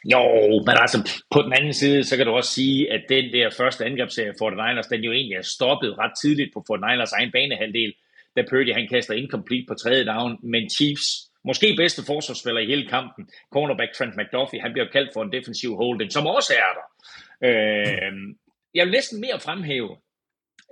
Jo, 0.04 0.22
men 0.66 0.76
altså 0.84 1.22
på 1.30 1.42
den 1.42 1.52
anden 1.52 1.72
side, 1.72 2.04
så 2.04 2.16
kan 2.16 2.26
du 2.26 2.32
også 2.32 2.52
sige, 2.52 2.92
at 2.92 3.02
den 3.08 3.32
der 3.32 3.50
første 3.50 3.84
angrebsserie 3.84 4.34
for 4.38 4.50
the 4.50 4.56
Niners, 4.56 4.86
den 4.86 5.00
jo 5.00 5.12
egentlig 5.12 5.36
er 5.36 5.42
stoppet 5.42 5.98
ret 5.98 6.12
tidligt 6.22 6.50
på 6.54 6.64
Fort 6.66 6.80
Niners 6.80 7.12
egen 7.12 7.32
banehalvdel, 7.32 7.92
da 8.36 8.42
Purdy 8.50 8.74
han 8.74 8.88
kaster 8.88 9.14
incomplete 9.14 9.64
på 9.68 9.74
tredje 9.74 10.06
down, 10.06 10.38
men 10.42 10.70
Chiefs, 10.70 11.06
måske 11.44 11.74
bedste 11.76 12.02
forsvarsspiller 12.06 12.60
i 12.60 12.66
hele 12.66 12.88
kampen, 12.88 13.28
cornerback 13.52 13.92
Trent 13.92 14.16
McDuffie, 14.16 14.60
han 14.60 14.72
bliver 14.72 14.88
kaldt 14.92 15.10
for 15.12 15.22
en 15.22 15.32
defensiv 15.32 15.76
holding, 15.76 16.12
som 16.12 16.26
også 16.26 16.52
er 16.52 16.72
der. 16.78 16.86
Øh, 17.48 18.12
jeg 18.74 18.84
vil 18.84 18.92
næsten 18.92 19.20
mere 19.20 19.40
fremhæve 19.40 19.96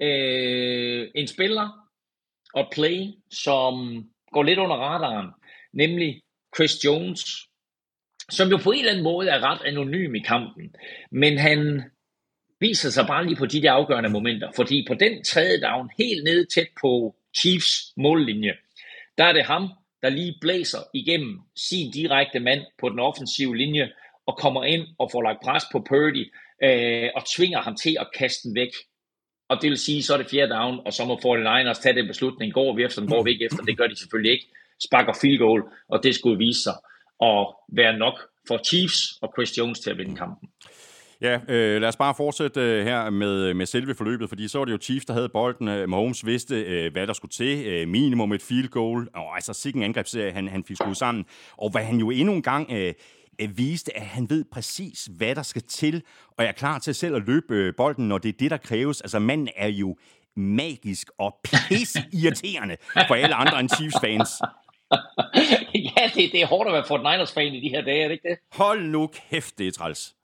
øh, 0.02 1.08
en 1.14 1.26
spiller 1.26 1.68
og 2.54 2.68
play, 2.72 3.06
som 3.30 4.04
går 4.32 4.42
lidt 4.42 4.58
under 4.58 4.76
radaren, 4.76 5.28
nemlig 5.72 6.22
Chris 6.56 6.84
Jones, 6.84 7.49
som 8.30 8.48
jo 8.48 8.56
på 8.56 8.70
en 8.70 8.78
eller 8.78 8.90
anden 8.92 9.04
måde 9.04 9.28
er 9.28 9.40
ret 9.40 9.60
anonym 9.64 10.14
i 10.14 10.18
kampen. 10.18 10.74
Men 11.10 11.38
han 11.38 11.82
viser 12.60 12.90
sig 12.90 13.06
bare 13.06 13.26
lige 13.26 13.36
på 13.36 13.46
de 13.46 13.62
der 13.62 13.72
afgørende 13.72 14.10
momenter, 14.10 14.48
fordi 14.56 14.84
på 14.88 14.94
den 14.94 15.24
tredje 15.24 15.60
down, 15.60 15.90
helt 15.98 16.24
nede 16.24 16.46
tæt 16.54 16.68
på 16.80 17.16
Chiefs 17.38 17.92
mållinje, 17.96 18.52
der 19.18 19.24
er 19.24 19.32
det 19.32 19.44
ham, 19.44 19.68
der 20.02 20.08
lige 20.08 20.34
blæser 20.40 20.78
igennem 20.94 21.40
sin 21.56 21.90
direkte 21.92 22.40
mand 22.40 22.60
på 22.80 22.88
den 22.88 22.98
offensive 22.98 23.56
linje, 23.56 23.90
og 24.26 24.36
kommer 24.36 24.64
ind 24.64 24.86
og 24.98 25.10
får 25.12 25.22
lagt 25.22 25.42
pres 25.44 25.64
på 25.72 25.78
Purdy, 25.88 26.32
øh, 26.62 27.08
og 27.14 27.22
tvinger 27.36 27.60
ham 27.62 27.76
til 27.76 27.96
at 28.00 28.08
kaste 28.18 28.48
den 28.48 28.54
væk. 28.54 28.72
Og 29.48 29.62
det 29.62 29.70
vil 29.70 29.78
sige, 29.78 30.02
så 30.02 30.12
er 30.14 30.16
det 30.18 30.30
fjerde 30.30 30.54
down, 30.54 30.80
og 30.86 30.92
så 30.92 31.04
må 31.04 31.14
49ers 31.14 31.82
tage 31.82 31.94
den 31.94 32.06
beslutning. 32.06 32.52
Går 32.52 32.76
vi 32.76 32.84
efter 32.84 33.00
den, 33.00 33.10
går 33.10 33.22
vi 33.22 33.30
ikke 33.30 33.44
efter 33.44 33.62
Det 33.62 33.78
gør 33.78 33.86
de 33.86 33.98
selvfølgelig 33.98 34.32
ikke. 34.32 34.46
Sparker 34.86 35.12
field 35.20 35.38
goal, 35.38 35.62
og 35.88 36.02
det 36.02 36.14
skulle 36.14 36.38
vise 36.38 36.62
sig 36.62 36.74
at 37.22 37.46
være 37.72 37.98
nok 37.98 38.14
for 38.48 38.60
Chiefs 38.68 39.18
og 39.22 39.32
Chris 39.36 39.58
Jones 39.58 39.80
til 39.80 39.90
at 39.90 39.98
vinde 39.98 40.16
kampen. 40.16 40.48
Ja, 41.20 41.40
øh, 41.48 41.80
lad 41.80 41.88
os 41.88 41.96
bare 41.96 42.14
fortsætte 42.14 42.60
øh, 42.60 42.84
her 42.84 43.10
med, 43.10 43.54
med 43.54 43.66
selve 43.66 43.94
forløbet, 43.94 44.28
fordi 44.28 44.48
så 44.48 44.58
var 44.58 44.64
det 44.64 44.72
jo 44.72 44.78
Chiefs, 44.78 45.04
der 45.06 45.12
havde 45.12 45.28
bolden. 45.28 45.68
Øh, 45.68 45.88
Mahomes 45.88 46.26
vidste, 46.26 46.62
øh, 46.62 46.92
hvad 46.92 47.06
der 47.06 47.12
skulle 47.12 47.32
til. 47.32 47.66
Øh, 47.66 47.88
minimum 47.88 48.32
et 48.32 48.42
field 48.42 48.68
goal. 48.68 49.08
Og 49.14 49.34
altså 49.34 49.52
sikken 49.52 49.82
angrebsserie, 49.82 50.32
han, 50.32 50.48
han 50.48 50.64
fik 50.64 50.76
skruet 50.76 50.96
sammen. 50.96 51.24
Og 51.56 51.70
hvad 51.70 51.82
han 51.82 51.96
jo 51.96 52.10
endnu 52.10 52.34
en 52.34 52.42
gang 52.42 52.72
øh, 52.72 52.94
øh, 53.40 53.58
viste, 53.58 53.96
at 53.96 54.06
han 54.06 54.30
ved 54.30 54.44
præcis, 54.52 55.08
hvad 55.16 55.34
der 55.34 55.42
skal 55.42 55.62
til, 55.62 56.02
og 56.38 56.44
er 56.44 56.52
klar 56.52 56.78
til 56.78 56.94
selv 56.94 57.16
at 57.16 57.22
løbe 57.26 57.54
øh, 57.54 57.74
bolden, 57.76 58.08
når 58.08 58.18
det 58.18 58.28
er 58.28 58.38
det, 58.38 58.50
der 58.50 58.56
kræves. 58.56 59.00
Altså, 59.00 59.18
manden 59.18 59.48
er 59.56 59.68
jo 59.68 59.96
magisk 60.36 61.10
og 61.18 61.36
pisse 61.44 61.98
irriterende 62.12 62.76
for 63.08 63.14
alle 63.14 63.34
andre 63.34 63.60
end 63.60 63.68
Chiefs-fans. 63.68 64.30
ja, 65.96 66.10
det, 66.14 66.32
det 66.32 66.42
er 66.42 66.46
hårdt 66.46 66.68
at 66.68 66.72
være 66.72 66.84
Fort 66.86 67.00
Niners-fan 67.00 67.54
i 67.54 67.60
de 67.60 67.68
her 67.68 67.82
dage, 67.82 68.02
er 68.02 68.08
det 68.08 68.12
ikke 68.12 68.28
det? 68.28 68.38
Hold 68.52 68.82
nu 68.82 69.06
kæft, 69.06 69.58
det 69.58 69.66
er 69.66 69.72
træls. 69.72 70.14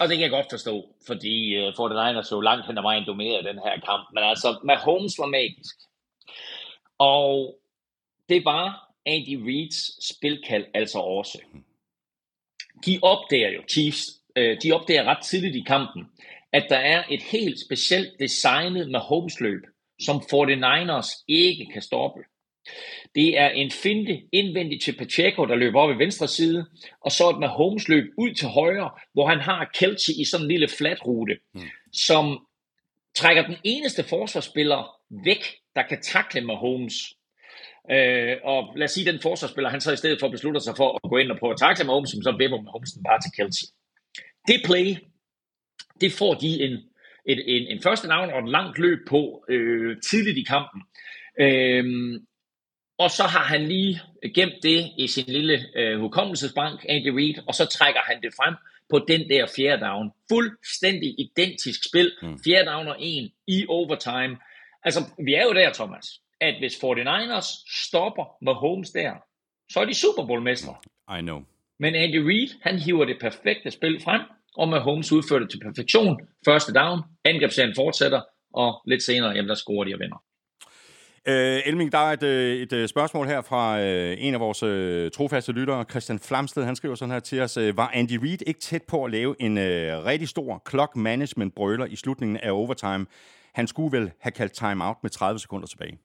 Og 0.00 0.08
det 0.08 0.16
kan 0.16 0.22
jeg 0.22 0.30
godt 0.30 0.46
forstå, 0.50 0.94
fordi 1.06 1.66
uh, 1.66 1.74
Fort 1.76 1.90
Niners 1.90 2.26
så 2.26 2.40
langt 2.40 2.66
hen 2.66 2.78
ad 2.78 2.82
vejen 2.82 3.06
dominerede 3.06 3.48
den 3.48 3.58
her 3.58 3.80
kamp. 3.80 4.08
Men 4.14 4.24
altså, 4.24 4.60
Mahomes 4.64 5.18
var 5.18 5.26
magisk. 5.26 5.74
Og 6.98 7.58
det 8.28 8.44
var 8.44 8.90
Andy 9.06 9.34
Reeds 9.46 10.06
spilkald 10.14 10.66
altså 10.74 10.98
også. 10.98 11.38
De 12.86 12.98
opdager 13.02 13.50
jo, 13.50 13.62
Chiefs, 13.70 14.02
uh, 14.38 14.56
de 14.62 14.72
opdager 14.72 15.04
ret 15.04 15.24
tidligt 15.24 15.56
i 15.56 15.64
kampen, 15.66 16.06
at 16.52 16.66
der 16.68 16.78
er 16.78 17.04
et 17.10 17.22
helt 17.22 17.60
specielt 17.66 18.18
designet 18.18 18.90
Mahomes-løb, 18.90 19.62
som 20.00 20.16
49ers 20.16 21.24
ikke 21.28 21.66
kan 21.72 21.82
stoppe. 21.82 22.20
Det 23.14 23.38
er 23.38 23.48
en 23.48 23.70
finte 23.70 24.22
indvendigt 24.32 24.82
til 24.82 24.96
Pacheco, 24.96 25.44
der 25.44 25.54
løber 25.54 25.80
op 25.80 25.90
i 25.90 25.98
venstre 25.98 26.28
side, 26.28 26.66
og 27.00 27.12
så 27.12 27.30
et 27.30 27.40
Mahomes 27.40 27.88
løb 27.88 28.04
ud 28.18 28.34
til 28.34 28.48
højre, 28.48 28.90
hvor 29.12 29.26
han 29.26 29.40
har 29.40 29.70
Kelce 29.74 30.12
i 30.20 30.24
sådan 30.24 30.44
en 30.44 30.50
lille 30.50 30.68
flatrute, 30.68 31.36
mm. 31.54 31.60
som 31.92 32.46
trækker 33.16 33.46
den 33.46 33.56
eneste 33.64 34.04
forsvarsspiller 34.04 34.96
væk, 35.24 35.44
der 35.74 35.82
kan 35.82 36.02
takle 36.02 36.40
Mahomes. 36.40 36.94
Øh, 37.90 38.36
og 38.44 38.72
lad 38.76 38.84
os 38.84 38.90
sige, 38.90 39.12
den 39.12 39.20
forsvarsspiller, 39.20 39.70
han 39.70 39.80
så 39.80 39.92
i 39.92 39.96
stedet 39.96 40.20
for 40.20 40.28
beslutter 40.28 40.60
sig 40.60 40.74
for 40.76 41.00
at 41.04 41.10
gå 41.10 41.16
ind 41.16 41.30
og 41.30 41.38
prøve 41.38 41.52
at 41.52 41.58
takle 41.58 41.84
Mahomes, 41.84 42.10
så 42.10 42.36
vipper 42.38 42.62
Mahomes 42.62 42.92
den 42.92 43.02
bare 43.02 43.20
til 43.20 43.32
Kelce. 43.36 43.66
Det 44.48 44.60
play, 44.64 44.96
det 46.00 46.12
får 46.12 46.34
de 46.34 46.62
en, 46.64 46.72
en, 47.26 47.38
en, 47.46 47.66
en 47.72 47.82
første 47.82 48.08
navn 48.08 48.30
og 48.30 48.38
et 48.38 48.48
langt 48.48 48.78
løb 48.78 48.98
på 49.08 49.44
øh, 49.48 49.96
tidligt 50.10 50.38
i 50.38 50.42
kampen. 50.42 50.82
Øh, 51.40 51.84
og 52.98 53.10
så 53.10 53.22
har 53.22 53.44
han 53.44 53.62
lige 53.62 54.00
gemt 54.34 54.62
det 54.62 54.90
i 54.98 55.06
sin 55.06 55.24
lille 55.26 55.66
øh, 55.76 56.00
hukommelsesbank, 56.00 56.84
Andy 56.88 57.08
Reid, 57.08 57.34
og 57.46 57.54
så 57.54 57.66
trækker 57.66 58.00
han 58.04 58.22
det 58.22 58.34
frem 58.36 58.54
på 58.90 58.98
den 59.08 59.28
der 59.28 59.46
fjerde 59.56 59.84
down. 59.84 60.12
Fuldstændig 60.32 61.14
identisk 61.18 61.80
spil. 61.88 62.12
Mm. 62.22 62.38
Fjerde 62.44 62.70
down 62.70 62.88
og 62.88 62.96
en 62.98 63.30
i 63.46 63.66
overtime. 63.68 64.36
Altså, 64.82 65.00
vi 65.24 65.34
er 65.34 65.42
jo 65.42 65.52
der, 65.52 65.72
Thomas, 65.72 66.06
at 66.40 66.54
hvis 66.58 66.74
49ers 66.74 67.82
stopper 67.86 68.44
med 68.44 68.52
Holmes 68.52 68.90
der, 68.90 69.12
så 69.72 69.80
er 69.80 69.84
de 69.84 69.94
Super 69.94 70.26
Bowl-mestre. 70.26 70.74
I 71.18 71.20
know. 71.20 71.42
Men 71.78 71.94
Andy 71.94 72.16
Reid, 72.16 72.48
han 72.62 72.78
hiver 72.78 73.04
det 73.04 73.16
perfekte 73.20 73.70
spil 73.70 74.00
frem, 74.00 74.20
og 74.56 74.68
med 74.68 74.78
Holmes 74.78 75.12
udfører 75.12 75.40
det 75.40 75.50
til 75.50 75.60
perfektion. 75.60 76.20
Første 76.44 76.72
down, 76.72 77.00
angrebsserien 77.24 77.74
fortsætter, 77.74 78.20
og 78.54 78.82
lidt 78.86 79.02
senere, 79.02 79.30
jamen 79.30 79.48
der 79.48 79.54
scorer 79.54 79.84
de 79.84 79.94
og 79.94 80.00
vinder. 80.00 80.22
Øh, 81.28 81.62
Elming, 81.66 81.92
der 81.92 81.98
er 81.98 82.12
et, 82.12 82.22
øh, 82.22 82.56
et, 82.56 82.72
et 82.72 82.90
spørgsmål 82.90 83.26
her 83.26 83.42
fra 83.42 83.80
øh, 83.80 84.16
en 84.18 84.34
af 84.34 84.40
vores 84.40 84.62
øh, 84.62 85.10
trofaste 85.10 85.52
lyttere, 85.52 85.84
Christian 85.90 86.18
Flamsted. 86.18 86.64
Han 86.64 86.76
skriver 86.76 86.94
sådan 86.94 87.12
her 87.12 87.20
til 87.20 87.40
os. 87.40 87.56
Øh, 87.56 87.76
var 87.76 87.90
Andy 87.94 88.18
Reid 88.22 88.38
ikke 88.46 88.60
tæt 88.60 88.82
på 88.82 89.04
at 89.04 89.10
lave 89.10 89.36
en 89.40 89.58
øh, 89.58 90.04
rigtig 90.04 90.28
stor 90.28 90.62
clock 90.70 90.96
management 90.96 91.54
brøler 91.54 91.86
i 91.86 91.96
slutningen 91.96 92.36
af 92.36 92.50
overtime? 92.50 93.06
Han 93.54 93.66
skulle 93.66 93.98
vel 93.98 94.10
have 94.20 94.32
kaldt 94.32 94.52
timeout 94.52 94.96
med 95.02 95.10
30 95.10 95.38
sekunder 95.38 95.66
tilbage? 95.66 95.98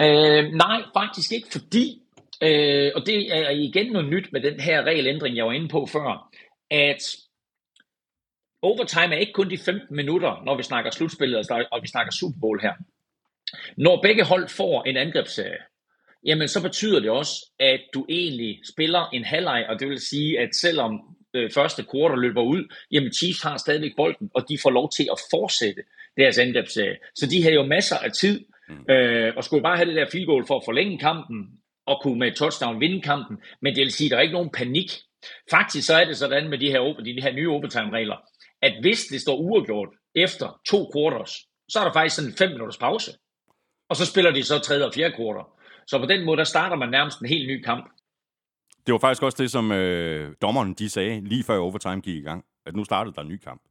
Øh, 0.00 0.52
nej, 0.52 0.82
faktisk 0.96 1.32
ikke, 1.32 1.48
fordi, 1.52 2.02
øh, 2.42 2.92
og 2.94 3.06
det 3.06 3.36
er 3.36 3.50
igen 3.50 3.92
noget 3.92 4.08
nyt 4.08 4.32
med 4.32 4.40
den 4.40 4.60
her 4.60 4.82
regelændring, 4.82 5.36
jeg 5.36 5.46
var 5.46 5.52
inde 5.52 5.68
på 5.68 5.86
før, 5.86 6.30
at 6.70 7.16
overtime 8.62 9.14
er 9.14 9.18
ikke 9.18 9.32
kun 9.32 9.50
de 9.50 9.58
15 9.58 9.96
minutter, 9.96 10.42
når 10.44 10.56
vi 10.56 10.62
snakker 10.62 10.90
slutspillet, 10.90 11.50
og 11.72 11.82
vi 11.82 11.88
snakker 11.88 12.12
Super 12.12 12.40
Bowl 12.40 12.60
her. 12.60 12.72
Når 13.76 14.02
begge 14.02 14.24
hold 14.24 14.48
får 14.48 14.84
en 14.84 14.96
angrebsserie, 14.96 15.58
jamen 16.26 16.48
så 16.48 16.62
betyder 16.62 17.00
det 17.00 17.10
også, 17.10 17.32
at 17.60 17.80
du 17.94 18.06
egentlig 18.08 18.60
spiller 18.74 19.08
en 19.12 19.24
halvleg, 19.24 19.66
og 19.68 19.80
det 19.80 19.88
vil 19.88 20.00
sige, 20.00 20.40
at 20.40 20.48
selvom 20.54 21.00
øh, 21.34 21.50
første 21.50 21.84
quarter 21.92 22.16
løber 22.16 22.42
ud, 22.42 22.74
jamen 22.90 23.12
Chiefs 23.12 23.42
har 23.42 23.56
stadigvæk 23.56 23.92
bolden, 23.96 24.30
og 24.34 24.48
de 24.48 24.58
får 24.62 24.70
lov 24.70 24.90
til 24.96 25.08
at 25.12 25.20
fortsætte 25.30 25.82
deres 26.16 26.38
angrebsserie. 26.38 26.96
Så 27.14 27.26
de 27.26 27.42
havde 27.42 27.54
jo 27.54 27.66
masser 27.66 27.96
af 27.96 28.12
tid, 28.12 28.44
mm. 28.68 28.94
øh, 28.94 29.32
og 29.36 29.44
skulle 29.44 29.62
bare 29.62 29.76
have 29.76 29.88
det 29.88 29.96
der 29.96 30.10
field 30.12 30.26
goal 30.26 30.46
for 30.46 30.56
at 30.56 30.64
forlænge 30.64 30.98
kampen, 30.98 31.46
og 31.86 32.00
kunne 32.02 32.18
med 32.18 32.28
et 32.28 32.36
touchdown 32.36 32.80
vinde 32.80 33.02
kampen, 33.02 33.36
men 33.62 33.74
det 33.74 33.80
vil 33.80 33.92
sige, 33.92 34.06
at 34.06 34.10
der 34.10 34.16
er 34.16 34.22
ikke 34.22 34.32
nogen 34.32 34.50
panik. 34.50 34.90
Faktisk 35.50 35.86
så 35.86 35.94
er 35.94 36.04
det 36.04 36.16
sådan 36.16 36.48
med 36.48 36.58
de 36.58 36.70
her, 36.70 36.80
de 37.04 37.22
her 37.22 37.32
nye 37.32 37.50
overtime-regler, 37.50 38.16
at 38.62 38.72
hvis 38.80 39.04
det 39.04 39.20
står 39.20 39.36
uafgjort 39.36 39.88
efter 40.14 40.60
to 40.68 40.90
quarters, 40.94 41.32
så 41.68 41.78
er 41.80 41.84
der 41.84 41.92
faktisk 41.92 42.16
sådan 42.16 42.30
en 42.30 42.36
fem 42.36 42.50
minutters 42.50 42.78
pause. 42.78 43.10
Og 43.88 43.96
så 43.96 44.06
spiller 44.06 44.30
de 44.30 44.42
så 44.42 44.58
tredje 44.58 44.86
og 44.86 44.94
fjerde 44.94 45.14
quarter. 45.16 45.48
Så 45.86 45.98
på 45.98 46.06
den 46.06 46.24
måde, 46.24 46.36
der 46.36 46.44
starter 46.44 46.76
man 46.76 46.88
nærmest 46.88 47.20
en 47.20 47.28
helt 47.28 47.48
ny 47.48 47.62
kamp. 47.62 47.84
Det 48.86 48.92
var 48.92 48.98
faktisk 48.98 49.22
også 49.22 49.42
det, 49.42 49.50
som 49.50 49.72
øh, 49.72 50.34
dommeren 50.42 50.74
de 50.74 50.88
sagde 50.88 51.20
lige 51.20 51.44
før 51.44 51.58
overtime 51.58 52.00
gik 52.00 52.16
i 52.16 52.20
gang, 52.20 52.44
at 52.66 52.76
nu 52.76 52.84
startede 52.84 53.14
der 53.14 53.22
en 53.22 53.28
ny 53.28 53.36
kamp. 53.36 53.62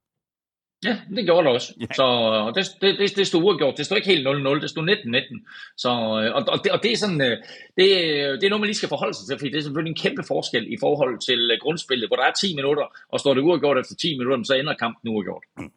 Ja, 0.84 0.98
det 1.16 1.26
gjorde 1.26 1.48
det 1.48 1.54
også. 1.54 1.74
Ja. 1.80 1.86
Så 1.96 2.04
og 2.04 2.56
det, 2.56 2.66
det, 2.82 3.00
det, 3.00 3.16
det 3.16 3.28
stod 3.28 3.44
uafgjort. 3.44 3.78
Det 3.78 3.86
stod 3.86 3.98
ikke 3.98 4.10
helt 4.10 4.28
0-0, 4.28 4.62
det 4.62 4.70
stod 4.70 4.84
19-19. 4.90 5.74
Så, 5.78 5.90
øh, 5.90 6.36
og, 6.36 6.44
og, 6.48 6.64
det, 6.64 6.72
og 6.72 6.84
det 6.84 6.92
er 6.92 6.98
sådan, 6.98 7.22
øh, 7.22 7.38
det, 7.78 7.88
det 8.40 8.44
er 8.44 8.50
noget, 8.50 8.62
man 8.62 8.68
lige 8.68 8.82
skal 8.82 8.90
forholde 8.90 9.14
sig 9.14 9.28
til, 9.28 9.38
fordi 9.40 9.52
det 9.52 9.58
er 9.58 9.62
selvfølgelig 9.62 9.92
en 9.92 10.04
kæmpe 10.04 10.24
forskel 10.28 10.74
i 10.74 10.78
forhold 10.80 11.20
til 11.28 11.52
øh, 11.52 11.58
grundspillet, 11.62 12.10
hvor 12.10 12.16
der 12.16 12.24
er 12.24 12.32
10 12.32 12.56
minutter, 12.56 12.86
og 13.12 13.20
står 13.20 13.34
det 13.34 13.42
uafgjort 13.42 13.78
efter 13.78 13.96
10 13.96 14.18
minutter, 14.18 14.44
så 14.44 14.54
ender 14.54 14.74
kampen 14.74 15.12
uafgjort. 15.14 15.44
Mm. 15.58 15.72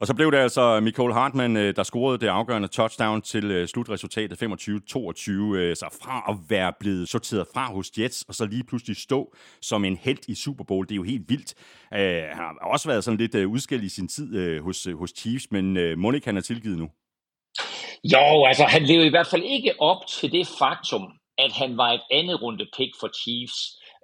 Og 0.00 0.06
så 0.06 0.14
blev 0.14 0.32
det 0.32 0.38
altså 0.38 0.80
Michael 0.80 1.12
Hartmann, 1.12 1.56
øh, 1.56 1.76
der 1.76 1.82
scorede 1.82 2.18
det 2.18 2.26
afgørende 2.26 2.68
touchdown 2.68 3.22
til 3.22 3.44
øh, 3.50 3.68
slutresultatet 3.68 4.42
25-22. 4.42 5.30
Øh, 5.56 5.76
så 5.76 5.98
fra 6.02 6.24
at 6.28 6.36
være 6.48 6.72
blevet 6.80 7.08
sorteret 7.08 7.46
fra 7.54 7.72
hos 7.72 7.90
Jets, 7.98 8.24
og 8.28 8.34
så 8.34 8.46
lige 8.46 8.64
pludselig 8.64 8.96
stå 8.96 9.34
som 9.62 9.84
en 9.84 9.96
held 9.96 10.28
i 10.28 10.34
Super 10.34 10.64
Bowl, 10.64 10.86
det 10.86 10.92
er 10.92 10.96
jo 10.96 11.02
helt 11.02 11.28
vildt. 11.28 11.54
Han 11.92 12.38
har 12.38 12.54
også 12.62 12.88
været 12.88 13.04
sådan 13.04 13.20
lidt 13.20 13.34
udskilt 13.34 13.84
i 13.84 13.88
sin 13.88 14.08
tid 14.08 14.60
hos, 14.60 14.88
hos 14.94 15.10
Chiefs, 15.16 15.46
men 15.50 15.98
Monik 16.00 16.24
han 16.24 16.36
er 16.36 16.40
tilgivet 16.40 16.78
nu. 16.78 16.88
Jo, 18.04 18.44
altså 18.44 18.64
han 18.64 18.82
levede 18.82 19.06
i 19.06 19.10
hvert 19.10 19.26
fald 19.26 19.42
ikke 19.42 19.80
op 19.80 20.06
til 20.06 20.32
det 20.32 20.46
faktum, 20.58 21.02
at 21.38 21.52
han 21.52 21.76
var 21.76 21.92
et 21.92 22.02
andet 22.10 22.42
runde 22.42 22.66
pick 22.76 22.92
for 23.00 23.10
Chiefs. 23.22 23.58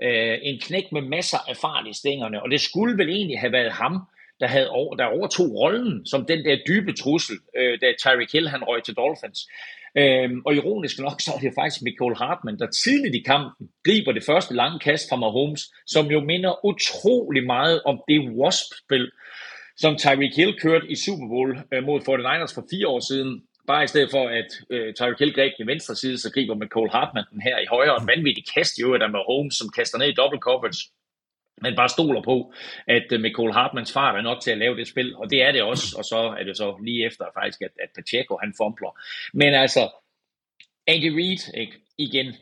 Uh, 0.04 0.36
en 0.42 0.60
knæk 0.60 0.92
med 0.92 1.02
masser 1.02 1.38
af 1.48 1.56
fart 1.56 1.86
i 1.86 1.92
stængerne, 1.92 2.42
og 2.42 2.50
det 2.50 2.60
skulle 2.60 2.98
vel 2.98 3.08
egentlig 3.08 3.40
have 3.40 3.52
været 3.52 3.72
ham, 3.72 3.94
der, 4.40 4.46
havde 4.46 4.68
over, 4.70 4.96
der 4.96 5.04
overtog 5.04 5.50
rollen 5.54 6.06
som 6.06 6.26
den 6.26 6.44
der 6.44 6.56
dybe 6.68 6.92
trussel, 6.92 7.36
øh, 7.58 7.78
da 7.80 7.86
Tyreek 7.98 8.32
Hill 8.32 8.48
han 8.48 8.64
røg 8.64 8.82
til 8.84 8.94
Dolphins. 8.94 9.40
Øhm, 9.98 10.42
og 10.46 10.54
ironisk 10.54 10.98
nok, 10.98 11.20
så 11.20 11.30
er 11.34 11.38
det 11.38 11.58
faktisk 11.58 11.82
Michael 11.82 12.16
Hartman, 12.16 12.58
der 12.58 12.66
tidligt 12.66 13.14
i 13.14 13.22
kampen 13.26 13.68
griber 13.86 14.12
det 14.12 14.24
første 14.24 14.54
lange 14.54 14.78
kast 14.78 15.08
fra 15.08 15.16
Mahomes, 15.16 15.62
som 15.86 16.06
jo 16.06 16.20
minder 16.20 16.64
utrolig 16.66 17.46
meget 17.46 17.82
om 17.82 17.96
det 18.08 18.20
wasp-spil, 18.40 19.10
som 19.76 19.96
Tyreek 19.96 20.36
Hill 20.36 20.60
kørte 20.60 20.90
i 20.90 20.96
Super 20.96 21.28
Bowl 21.28 21.58
øh, 21.72 21.84
mod 21.84 22.00
49ers 22.00 22.54
for 22.54 22.64
fire 22.70 22.88
år 22.88 23.00
siden. 23.00 23.42
Bare 23.66 23.84
i 23.84 23.86
stedet 23.86 24.10
for, 24.10 24.28
at 24.28 24.50
øh, 24.70 24.94
Tyreek 24.94 25.18
Hill 25.18 25.34
greb 25.34 25.52
den 25.58 25.66
venstre 25.66 25.94
side, 25.96 26.18
så 26.18 26.32
griber 26.34 26.54
Michael 26.54 26.90
Hartman 26.90 27.24
den 27.32 27.40
her 27.40 27.58
i 27.58 27.66
højre. 27.70 28.00
En 28.00 28.08
vanvittig 28.12 28.44
kast 28.54 28.78
i 28.78 28.82
øvrigt 28.82 29.02
af 29.02 29.10
Mahomes, 29.10 29.54
som 29.54 29.68
kaster 29.76 29.98
ned 29.98 30.08
i 30.08 30.18
double 30.20 30.40
coverage 30.48 30.80
men 31.62 31.76
bare 31.76 31.88
stoler 31.88 32.22
på, 32.22 32.52
at 32.86 33.12
uh, 33.12 33.20
Michael 33.20 33.52
Hartmans 33.52 33.92
fart 33.92 34.16
er 34.16 34.22
nok 34.22 34.40
til 34.40 34.50
at 34.50 34.58
lave 34.58 34.76
det 34.76 34.88
spil, 34.88 35.16
og 35.16 35.30
det 35.30 35.42
er 35.42 35.52
det 35.52 35.62
også, 35.62 35.94
og 35.98 36.04
så 36.04 36.18
er 36.38 36.44
det 36.44 36.56
så 36.56 36.76
lige 36.84 37.06
efter 37.06 37.24
faktisk, 37.34 37.62
at, 37.62 37.70
at 37.82 37.90
Pacheco 37.94 38.38
han 38.42 38.54
fumbler. 38.56 39.00
Men 39.34 39.54
altså, 39.54 39.90
Andy 40.86 41.10
Reid, 41.18 41.54
ikke? 41.54 41.72
igen, 41.98 42.34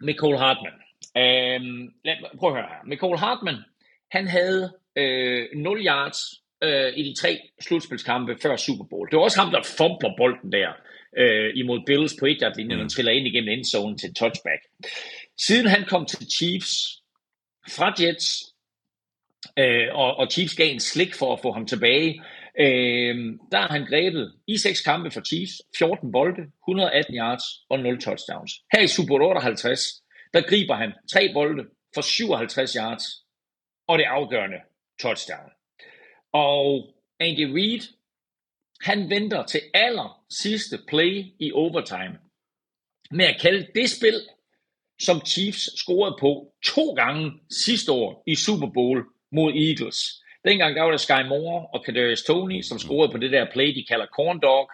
Michael 0.00 0.38
Hartman. 0.38 0.72
Øhm, 1.16 1.94
lad, 2.04 2.16
prøv 2.38 2.50
at 2.50 2.56
høre 2.56 2.68
her. 2.68 2.84
Michael 2.84 3.18
Hartman, 3.18 3.56
han 4.10 4.28
havde 4.28 4.72
øh, 4.96 5.46
0 5.54 5.86
yards 5.86 6.18
øh, 6.62 6.92
i 6.96 7.02
de 7.08 7.14
tre 7.20 7.38
slutspilskampe 7.60 8.36
før 8.42 8.56
Super 8.56 8.84
Bowl. 8.90 9.10
Det 9.10 9.16
var 9.16 9.22
også 9.22 9.40
ham, 9.40 9.50
der 9.50 9.62
fumbler 9.78 10.14
bolden 10.16 10.52
der 10.52 10.72
øh, 11.18 11.50
imod 11.54 11.80
Bills 11.86 12.14
på 12.20 12.26
et 12.26 12.56
linjen 12.56 12.78
og 12.78 12.84
mm. 12.84 12.88
triller 12.88 13.12
ind 13.12 13.26
igennem 13.26 13.48
endzone 13.48 13.96
til 13.98 14.14
touchback. 14.14 14.62
Siden 15.46 15.66
han 15.66 15.84
kom 15.84 16.06
til 16.06 16.26
Chiefs, 16.36 16.72
fra 17.68 17.94
Jets, 18.00 18.54
øh, 19.58 19.88
og, 19.92 20.16
og 20.16 20.30
Chiefs 20.30 20.54
gav 20.54 20.70
en 20.72 20.80
slik 20.80 21.14
for 21.14 21.32
at 21.32 21.40
få 21.42 21.52
ham 21.52 21.66
tilbage. 21.66 22.22
Øh, 22.60 23.16
der 23.52 23.60
har 23.60 23.68
han 23.68 23.86
grebet 23.86 24.34
i 24.46 24.56
seks 24.56 24.80
kampe 24.80 25.10
for 25.10 25.20
Chiefs, 25.20 25.62
14 25.78 26.12
bolde, 26.12 26.42
118 26.42 27.14
yards 27.14 27.44
og 27.70 27.78
0 27.78 28.00
touchdowns. 28.00 28.52
Her 28.72 28.82
i 28.82 28.86
Super 28.86 29.08
Bowl 29.08 29.22
58, 29.22 29.80
der 30.34 30.40
griber 30.40 30.74
han 30.74 30.92
tre 31.12 31.32
bolde 31.34 31.64
for 31.94 32.00
57 32.00 32.72
yards 32.72 33.04
og 33.88 33.98
det 33.98 34.04
afgørende 34.04 34.60
touchdown. 35.02 35.50
Og 36.32 36.94
Andy 37.20 37.52
Reid, 37.54 37.80
han 38.80 39.10
venter 39.10 39.46
til 39.46 39.60
aller 39.74 40.24
sidste 40.42 40.78
play 40.88 41.24
i 41.38 41.52
overtime 41.52 42.18
med 43.10 43.24
at 43.24 43.40
kalde 43.40 43.66
det 43.74 43.90
spil 43.90 44.20
som 45.00 45.20
Chiefs 45.26 45.78
scorede 45.80 46.16
på 46.20 46.52
to 46.64 46.92
gange 46.92 47.32
sidste 47.50 47.92
år 47.92 48.22
i 48.26 48.34
Super 48.34 48.66
Bowl 48.74 49.04
mod 49.32 49.52
Eagles. 49.52 49.98
Dengang 50.44 50.76
der 50.76 50.82
var 50.82 50.90
det 50.90 51.00
Sky 51.00 51.22
Moore 51.28 51.66
og 51.74 51.84
Kadarius 51.84 52.22
Tony, 52.22 52.62
som 52.62 52.78
scorede 52.78 53.12
på 53.12 53.18
det 53.18 53.32
der 53.32 53.46
play, 53.52 53.74
de 53.74 53.84
kalder 53.88 54.06
corn 54.06 54.40
dog. 54.40 54.70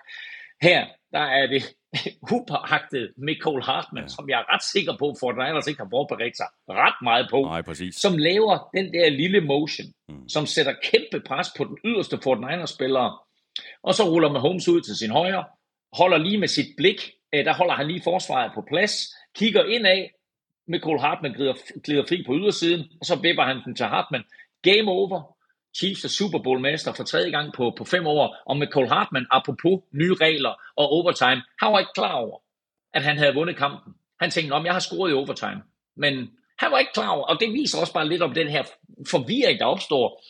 Her, 0.62 0.86
der 1.12 1.20
er 1.40 1.46
det 1.46 1.62
upåagtet 2.34 3.12
Michael 3.16 3.62
Hartman, 3.62 4.04
ja. 4.04 4.08
som 4.08 4.28
jeg 4.30 4.38
er 4.40 4.54
ret 4.54 4.64
sikker 4.72 4.96
på, 4.98 5.16
for 5.20 5.32
Niners 5.32 5.66
ikke 5.66 5.82
har 5.82 5.88
forberedt 5.90 6.36
sig 6.36 6.46
ret 6.68 6.98
meget 7.02 7.26
på, 7.30 7.40
Nej, 7.42 7.62
præcis. 7.62 7.94
som 7.94 8.18
laver 8.18 8.68
den 8.76 8.92
der 8.92 9.08
lille 9.08 9.40
motion, 9.40 9.86
mm. 10.08 10.28
som 10.28 10.46
sætter 10.46 10.74
kæmpe 10.82 11.20
pres 11.28 11.48
på 11.56 11.64
den 11.64 11.78
yderste 11.84 12.18
Fort 12.22 12.38
Niners-spillere, 12.40 13.18
og 13.82 13.94
så 13.94 14.02
ruller 14.02 14.32
Mahomes 14.32 14.68
ud 14.68 14.80
til 14.80 14.96
sin 14.96 15.10
højre, 15.10 15.44
holder 15.92 16.18
lige 16.18 16.38
med 16.38 16.48
sit 16.48 16.66
blik, 16.76 17.10
der 17.32 17.54
holder 17.54 17.74
han 17.74 17.86
lige 17.86 18.02
forsvaret 18.04 18.52
på 18.54 18.64
plads, 18.68 18.92
kigger 19.36 19.64
indad, 19.64 20.08
Michael 20.68 21.00
Hartman 21.00 21.32
glider, 21.32 21.54
glider 21.84 22.06
fri 22.08 22.22
på 22.26 22.34
ydersiden, 22.34 22.84
og 23.00 23.06
så 23.06 23.16
vipper 23.16 23.42
han 23.42 23.64
den 23.64 23.76
til 23.76 23.86
Hartman. 23.86 24.24
Game 24.62 24.90
over. 24.90 25.36
Chiefs 25.76 26.04
er 26.04 26.08
Super 26.08 26.38
Bowl 26.38 26.60
mester 26.60 26.92
for 26.92 27.04
tredje 27.04 27.30
gang 27.30 27.52
på, 27.52 27.72
på 27.78 27.84
fem 27.84 28.06
år, 28.06 28.36
og 28.46 28.56
Michael 28.56 28.88
Hartman, 28.88 29.26
apropos 29.30 29.80
nye 29.92 30.14
regler 30.14 30.54
og 30.76 30.86
overtime, 30.88 31.42
han 31.60 31.72
var 31.72 31.78
ikke 31.78 31.94
klar 31.94 32.12
over, 32.12 32.38
at 32.94 33.02
han 33.02 33.18
havde 33.18 33.34
vundet 33.34 33.56
kampen. 33.56 33.94
Han 34.20 34.30
tænkte, 34.30 34.52
om 34.52 34.64
jeg 34.64 34.72
har 34.72 34.80
scoret 34.80 35.10
i 35.10 35.14
overtime, 35.14 35.62
men 35.96 36.30
han 36.58 36.72
var 36.72 36.78
ikke 36.78 36.92
klar 36.94 37.08
over, 37.08 37.24
og 37.24 37.40
det 37.40 37.52
viser 37.52 37.80
også 37.80 37.92
bare 37.92 38.08
lidt 38.08 38.22
om 38.22 38.34
den 38.34 38.48
her 38.48 38.64
forvirring, 39.10 39.58
der 39.58 39.66
opstår, 39.66 40.22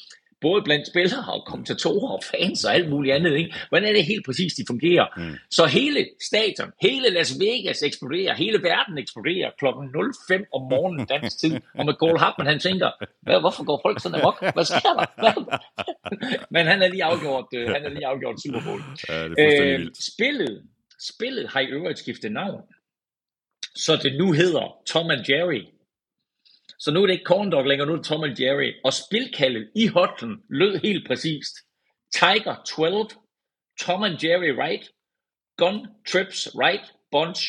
både 0.47 0.61
blandt 0.69 0.87
spillere 0.93 1.25
og 1.35 1.41
kommentatorer 1.51 2.13
og 2.17 2.23
fans 2.33 2.65
og 2.65 2.75
alt 2.77 2.89
muligt 2.91 3.15
andet. 3.15 3.33
Ikke? 3.41 3.55
Hvordan 3.69 3.89
er 3.89 3.93
det 3.93 4.05
helt 4.13 4.25
præcis, 4.29 4.53
de 4.59 4.65
fungerer? 4.73 5.07
Mm. 5.17 5.35
Så 5.51 5.63
hele 5.67 6.01
stadion, 6.31 6.71
hele 6.87 7.09
Las 7.17 7.33
Vegas 7.41 7.83
eksploderer, 7.83 8.35
hele 8.35 8.59
verden 8.71 8.99
eksploderer 8.99 9.51
klokken 9.61 9.85
05 10.29 10.45
om 10.57 10.63
morgenen 10.73 11.07
dansk 11.15 11.39
tid, 11.43 11.55
og 11.79 11.85
med 11.87 11.95
Gold 11.95 12.19
Hartman, 12.19 12.47
han 12.47 12.61
tænker, 12.69 12.91
Hvad, 13.23 13.41
hvorfor 13.41 13.65
går 13.65 13.79
folk 13.87 14.01
sådan 14.03 14.21
amok? 14.21 14.37
Hvad 14.57 14.67
sker 14.73 14.93
der? 14.99 15.07
Hvad? 15.23 15.37
Men 16.55 16.67
han 16.67 16.83
er 16.83 16.89
lige 16.89 17.05
afgjort, 17.05 17.49
øh, 17.55 17.69
han 17.75 17.83
er 17.87 17.89
lige 17.97 18.07
afgjort 18.07 18.37
Super 18.43 18.63
Bowl. 18.67 18.81
Ja, 19.09 19.29
det 19.29 19.35
er 19.39 19.79
øh, 19.79 19.87
spillet, 20.13 20.63
spillet 21.13 21.45
har 21.53 21.61
i 21.61 21.67
øvrigt 21.67 21.99
skiftet 21.99 22.33
navn, 22.33 22.61
så 23.85 23.93
det 24.03 24.13
nu 24.19 24.33
hedder 24.33 24.65
Tom 24.87 25.11
and 25.11 25.25
Jerry 25.29 25.63
så 26.79 26.91
nu 26.91 27.03
er 27.03 27.07
det 27.07 27.13
ikke 27.13 27.25
corn 27.25 27.53
dog 27.53 27.65
længere, 27.65 27.87
nu 27.87 27.93
er 27.93 27.97
det 27.97 28.07
Tom 28.07 28.25
and 28.25 28.41
Jerry. 28.41 28.73
Og 28.85 28.93
spilkaldet 28.93 29.71
i 29.75 29.87
hotlen 29.87 30.43
lød 30.51 30.81
helt 30.83 31.07
præcist. 31.07 31.55
Tiger 32.13 32.63
12, 32.67 33.11
Tom 33.81 34.03
and 34.03 34.25
Jerry 34.25 34.53
right, 34.65 34.91
Gun 35.57 35.87
Trips 36.09 36.49
right, 36.55 36.85
Bunch 37.13 37.41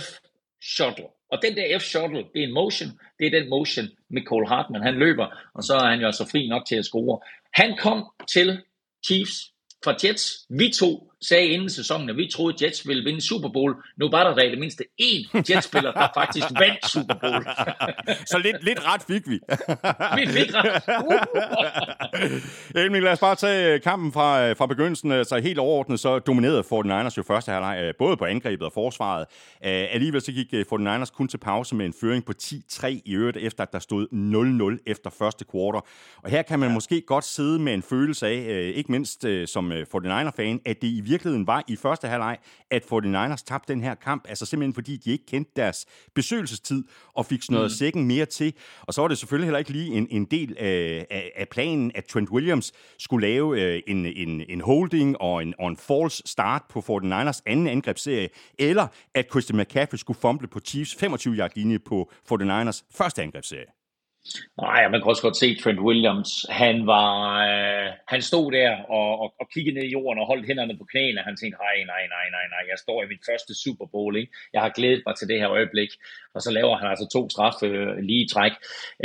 F 0.00 0.20
Shuttle. 0.62 1.06
Og 1.32 1.38
den 1.42 1.56
der 1.56 1.78
F-shuttle, 1.78 2.24
det 2.32 2.42
er 2.42 2.46
en 2.46 2.54
motion. 2.54 2.88
Det 3.18 3.26
er 3.26 3.40
den 3.40 3.50
motion, 3.50 3.86
Cole 4.26 4.48
Hartman 4.48 4.82
han 4.82 4.94
løber, 4.94 5.26
og 5.54 5.62
så 5.64 5.74
er 5.74 5.90
han 5.90 6.00
jo 6.00 6.06
altså 6.06 6.28
fri 6.32 6.48
nok 6.48 6.66
til 6.66 6.76
at 6.76 6.84
score. 6.84 7.20
Han 7.54 7.76
kom 7.76 8.04
til 8.28 8.62
Chiefs 9.06 9.36
fra 9.84 9.94
Jets. 10.04 10.46
Vi 10.50 10.72
to 10.78 11.11
sagde 11.22 11.46
inden 11.46 11.70
sæsonen, 11.70 12.10
at 12.10 12.16
vi 12.16 12.30
troede, 12.32 12.54
at 12.54 12.62
Jets 12.62 12.88
ville 12.88 13.04
vinde 13.04 13.20
Super 13.20 13.48
Bowl. 13.48 13.76
Nu 13.96 14.10
var 14.10 14.24
der 14.24 14.34
da 14.34 14.42
i 14.42 14.50
det 14.50 14.58
mindste 14.58 14.84
én 15.02 15.42
Jets-spiller, 15.50 15.92
der 15.92 16.08
faktisk 16.14 16.46
vandt 16.62 16.90
Super 16.90 17.14
Bowl. 17.14 17.44
så 18.32 18.38
lidt, 18.38 18.64
lidt 18.64 18.86
ret 18.86 19.02
fik 19.02 19.22
vi. 19.26 19.38
vi 20.18 20.26
fik 20.26 20.50
ret. 20.54 20.82
Emil, 22.86 23.02
lad 23.02 23.12
os 23.12 23.20
bare 23.20 23.34
tage 23.34 23.78
kampen 23.78 24.12
fra, 24.12 24.52
fra 24.52 24.66
begyndelsen. 24.66 25.24
Så 25.24 25.40
helt 25.42 25.58
overordnet, 25.58 26.00
så 26.00 26.18
dominerede 26.18 26.60
49ers 26.60 27.14
jo 27.16 27.22
første 27.22 27.52
halvleg, 27.52 27.78
øh, 27.82 27.94
både 27.98 28.16
på 28.16 28.24
angrebet 28.24 28.66
og 28.66 28.72
forsvaret. 28.72 29.26
Øh, 29.64 29.86
alligevel 29.94 30.20
så 30.20 30.32
gik 30.32 30.54
49ers 30.54 31.00
øh, 31.00 31.06
kun 31.06 31.28
til 31.28 31.38
pause 31.38 31.74
med 31.74 31.86
en 31.86 31.94
føring 32.00 32.24
på 32.24 32.32
10-3 32.42 32.86
i 32.86 33.12
øvrigt, 33.14 33.36
efter 33.36 33.62
at 33.62 33.72
der 33.72 33.78
stod 33.78 34.06
0-0 34.78 34.82
efter 34.86 35.10
første 35.10 35.44
kvartal. 35.44 35.80
Og 36.22 36.30
her 36.30 36.42
kan 36.42 36.58
man 36.58 36.68
ja. 36.68 36.74
måske 36.74 37.00
godt 37.00 37.24
sidde 37.24 37.58
med 37.58 37.74
en 37.74 37.82
følelse 37.82 38.26
af, 38.26 38.72
ikke 38.74 38.92
mindst 38.92 39.26
som 39.46 39.72
49er-fan, 39.72 40.60
at 40.64 40.82
det 40.82 40.88
i 40.88 41.00
virkeligheden 41.12 41.46
var 41.46 41.64
i 41.68 41.76
første 41.76 42.08
halvleg, 42.08 42.38
at 42.70 42.82
49ers 42.92 43.44
tabte 43.46 43.72
den 43.72 43.82
her 43.82 43.94
kamp, 43.94 44.24
altså 44.28 44.46
simpelthen 44.46 44.74
fordi 44.74 44.96
de 44.96 45.10
ikke 45.10 45.26
kendte 45.26 45.52
deres 45.56 45.86
besøgelsestid 46.14 46.84
og 47.14 47.26
fik 47.26 47.42
sådan 47.42 47.54
noget 47.54 47.70
mm. 47.70 47.76
sækken 47.76 48.06
mere 48.06 48.26
til. 48.26 48.54
Og 48.82 48.94
så 48.94 49.00
var 49.00 49.08
det 49.08 49.18
selvfølgelig 49.18 49.46
heller 49.46 49.58
ikke 49.58 49.70
lige 49.70 49.94
en, 49.94 50.06
en 50.10 50.24
del 50.24 50.56
af, 50.58 51.06
af, 51.10 51.32
af 51.36 51.48
planen, 51.48 51.92
at 51.94 52.04
Trent 52.04 52.30
Williams 52.30 52.72
skulle 52.98 53.26
lave 53.26 53.60
øh, 53.60 53.82
en, 53.86 54.06
en, 54.06 54.42
en 54.48 54.60
holding 54.60 55.20
og 55.20 55.42
en, 55.42 55.54
og 55.58 55.68
en 55.68 55.76
false 55.76 56.22
start 56.26 56.62
på 56.68 56.78
49ers 56.78 57.40
anden 57.46 57.66
angrebsserie, 57.66 58.28
eller 58.58 58.86
at 59.14 59.26
Christian 59.30 59.58
McCaffrey 59.58 59.98
skulle 59.98 60.18
fumble 60.20 60.48
på 60.48 60.60
Chiefs 60.60 60.94
25-yard 60.94 61.50
linje 61.54 61.78
på 61.78 62.10
49ers 62.32 62.82
første 62.90 63.22
angrebsserie. 63.22 63.81
Nej, 64.64 64.88
man 64.88 65.00
kan 65.00 65.12
også 65.12 65.26
godt 65.26 65.36
se 65.36 65.48
Trent 65.60 65.80
Williams. 65.88 66.30
Han 66.62 66.86
var, 66.86 67.12
øh, 67.48 67.88
han 68.12 68.22
stod 68.22 68.52
der 68.52 68.70
og, 68.98 69.08
og, 69.22 69.28
og 69.40 69.46
kiggede 69.54 69.76
ned 69.76 69.84
i 69.86 69.94
jorden 69.96 70.18
og 70.20 70.26
holdt 70.26 70.46
hænderne 70.46 70.78
på 70.78 70.84
knæene. 70.92 71.20
Han 71.28 71.36
tænkte, 71.36 71.58
nej, 71.66 71.76
nej, 71.92 72.04
nej, 72.14 72.26
nej, 72.36 72.46
nej, 72.54 72.62
jeg 72.70 72.78
står 72.84 72.98
i 73.02 73.10
min 73.12 73.22
første 73.28 73.52
Super 73.64 73.86
Bowl. 73.92 74.16
Ikke? 74.16 74.32
Jeg 74.52 74.62
har 74.62 74.72
glædet 74.78 75.02
mig 75.06 75.14
til 75.16 75.28
det 75.28 75.38
her 75.40 75.50
øjeblik. 75.50 75.90
Og 76.34 76.40
så 76.42 76.50
laver 76.50 76.76
han 76.76 76.88
altså 76.92 77.06
to 77.12 77.30
straffe 77.34 77.66
øh, 77.66 77.96
lige 78.08 78.24
i 78.24 78.28
træk. 78.34 78.54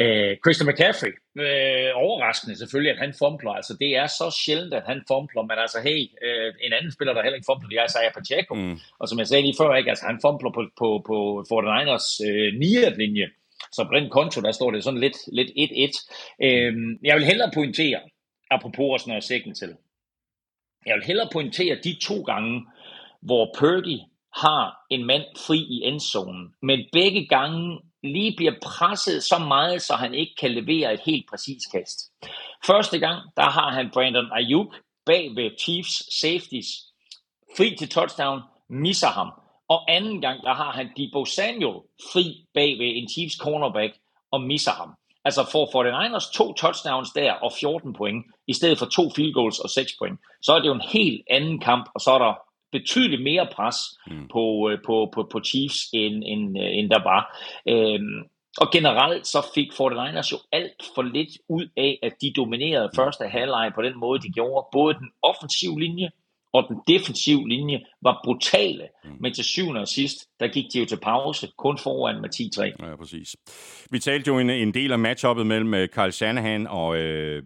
Øh, 0.02 0.32
Christian 0.44 0.70
McCaffrey, 0.70 1.14
øh, 1.46 1.92
overraskende 2.04 2.56
selvfølgelig, 2.58 2.94
at 2.96 3.04
han 3.06 3.14
fumbler. 3.22 3.54
Altså, 3.60 3.74
det 3.82 3.90
er 4.02 4.08
så 4.08 4.28
sjældent, 4.44 4.74
at 4.80 4.86
han 4.92 5.00
fumbler, 5.12 5.44
men 5.50 5.58
altså, 5.66 5.80
hey, 5.88 6.00
øh, 6.26 6.50
en 6.66 6.74
anden 6.78 6.92
spiller, 6.96 7.14
der 7.14 7.24
heller 7.24 7.40
ikke 7.40 7.52
fumbler, 7.52 7.70
det 7.70 7.78
er 7.80 7.90
Isaiah 7.90 8.14
Pacheco. 8.18 8.54
Mm. 8.56 8.78
Og 9.00 9.06
som 9.10 9.20
jeg 9.20 9.28
sagde 9.28 9.46
lige 9.48 9.60
før, 9.62 9.76
ikke? 9.76 9.92
Altså, 9.94 10.06
han 10.12 10.20
fumbler 10.26 10.52
på, 10.58 10.62
på, 10.82 10.88
på 11.10 11.18
49ers 11.50 12.08
øh, 12.28 12.50
9 12.60 13.02
linje 13.04 13.28
så 13.72 13.84
på 13.84 14.00
den 14.00 14.10
konto, 14.10 14.42
der 14.42 14.52
står 14.52 14.72
det 14.72 14.84
sådan 14.84 15.00
lidt, 15.00 15.18
lidt 15.34 15.52
1-1. 15.52 16.46
Øhm, 16.46 17.00
jeg 17.04 17.16
vil 17.16 17.26
hellere 17.26 17.52
pointere, 17.54 18.00
apropos 18.52 19.08
når 19.08 19.14
jeg 19.14 19.24
sækken 19.24 19.56
til, 19.56 19.76
jeg 20.86 20.96
vil 20.96 21.06
hellere 21.06 21.30
pointere 21.32 21.78
de 21.84 21.98
to 22.02 22.22
gange, 22.22 22.66
hvor 23.22 23.56
Purdy 23.60 24.00
har 24.36 24.78
en 24.90 25.06
mand 25.06 25.24
fri 25.48 25.58
i 25.58 25.82
endzonen, 25.84 26.54
men 26.62 26.80
begge 26.92 27.28
gange 27.28 27.80
lige 28.04 28.34
bliver 28.38 28.54
presset 28.62 29.24
så 29.24 29.38
meget, 29.38 29.82
så 29.82 29.94
han 29.94 30.14
ikke 30.14 30.36
kan 30.40 30.52
levere 30.52 30.94
et 30.94 31.00
helt 31.06 31.30
præcis 31.30 31.66
kast. 31.66 32.12
Første 32.66 33.00
gang, 33.00 33.22
der 33.38 33.50
har 33.50 33.72
han 33.72 33.90
Brandon 33.94 34.32
Ayuk 34.32 34.76
bag 35.06 35.36
ved 35.36 35.52
Chiefs 35.60 36.20
safeties, 36.20 36.68
fri 37.58 37.76
til 37.80 37.90
touchdown, 37.90 38.42
misser 38.70 39.08
ham. 39.08 39.32
Og 39.70 39.92
anden 39.92 40.22
gang, 40.22 40.44
der 40.44 40.54
har 40.54 40.72
han 40.72 40.90
Debo 40.98 41.26
Samuel 41.26 41.80
fri 42.14 42.46
bag 42.54 42.80
ved 42.80 42.92
en 42.96 43.10
Chiefs 43.10 43.36
cornerback 43.36 43.94
og 44.32 44.42
misser 44.42 44.72
ham. 44.72 44.90
Altså 45.26 45.50
får 45.52 45.66
49ers 45.66 46.34
to 46.34 46.54
touchdowns 46.54 47.12
der 47.12 47.32
og 47.32 47.52
14 47.60 47.94
point, 47.94 48.26
i 48.48 48.54
stedet 48.54 48.78
for 48.80 48.86
to 48.86 49.04
field 49.16 49.34
goals 49.34 49.60
og 49.60 49.70
6 49.70 49.92
point. 50.00 50.20
Så 50.42 50.54
er 50.54 50.60
det 50.60 50.68
jo 50.68 50.74
en 50.74 50.90
helt 50.94 51.22
anden 51.30 51.60
kamp, 51.60 51.90
og 51.96 52.02
så 52.02 52.12
er 52.12 52.20
der 52.20 52.34
betydeligt 52.72 53.24
mere 53.24 53.48
pres 53.56 53.76
mm. 54.08 54.28
på, 54.34 54.70
øh, 54.70 54.78
på, 54.86 55.10
på, 55.14 55.28
på 55.32 55.40
Chiefs, 55.40 55.78
end, 55.94 56.24
end, 56.26 56.60
øh, 56.60 56.78
end 56.78 56.90
der 56.90 57.04
var. 57.04 57.22
Øhm, 57.68 58.20
og 58.62 58.68
generelt 58.72 59.28
så 59.28 59.40
fik 59.56 59.68
49ers 59.72 60.32
jo 60.32 60.38
alt 60.52 60.82
for 60.96 61.02
lidt 61.02 61.34
ud 61.50 61.68
af, 61.78 62.00
at 62.04 62.14
de 62.22 62.34
dominerede 62.36 62.90
første 62.96 63.24
halvleg 63.28 63.72
på 63.76 63.82
den 63.82 64.00
måde, 64.00 64.20
de 64.22 64.32
gjorde. 64.32 64.68
Både 64.72 64.94
den 64.94 65.10
offensive 65.22 65.80
linje, 65.80 66.10
og 66.58 66.66
den 66.70 66.78
defensive 66.88 67.50
linje 67.50 67.82
var 68.02 68.22
brutale. 68.24 68.88
Mm. 69.04 69.10
Men 69.20 69.34
til 69.34 69.44
syvende 69.44 69.82
og 69.82 69.88
sidst, 69.88 70.18
der 70.40 70.48
gik 70.48 70.66
de 70.74 70.80
jo 70.80 70.86
til 70.86 71.00
pause, 71.00 71.48
kun 71.58 71.78
foran 71.78 72.22
med 72.22 72.30
10-3. 72.82 72.88
Ja, 72.88 72.96
præcis. 72.96 73.36
Vi 73.92 74.00
talte 74.00 74.28
jo 74.28 74.40
en, 74.40 74.50
en 74.50 74.74
del 74.74 74.92
af 74.92 75.00
matchuppet 75.00 75.48
mellem 75.48 75.74
uh, 75.74 75.86
Kyle 75.86 76.12
Shanahan 76.12 76.68
og 76.68 76.88
uh, 76.88 77.44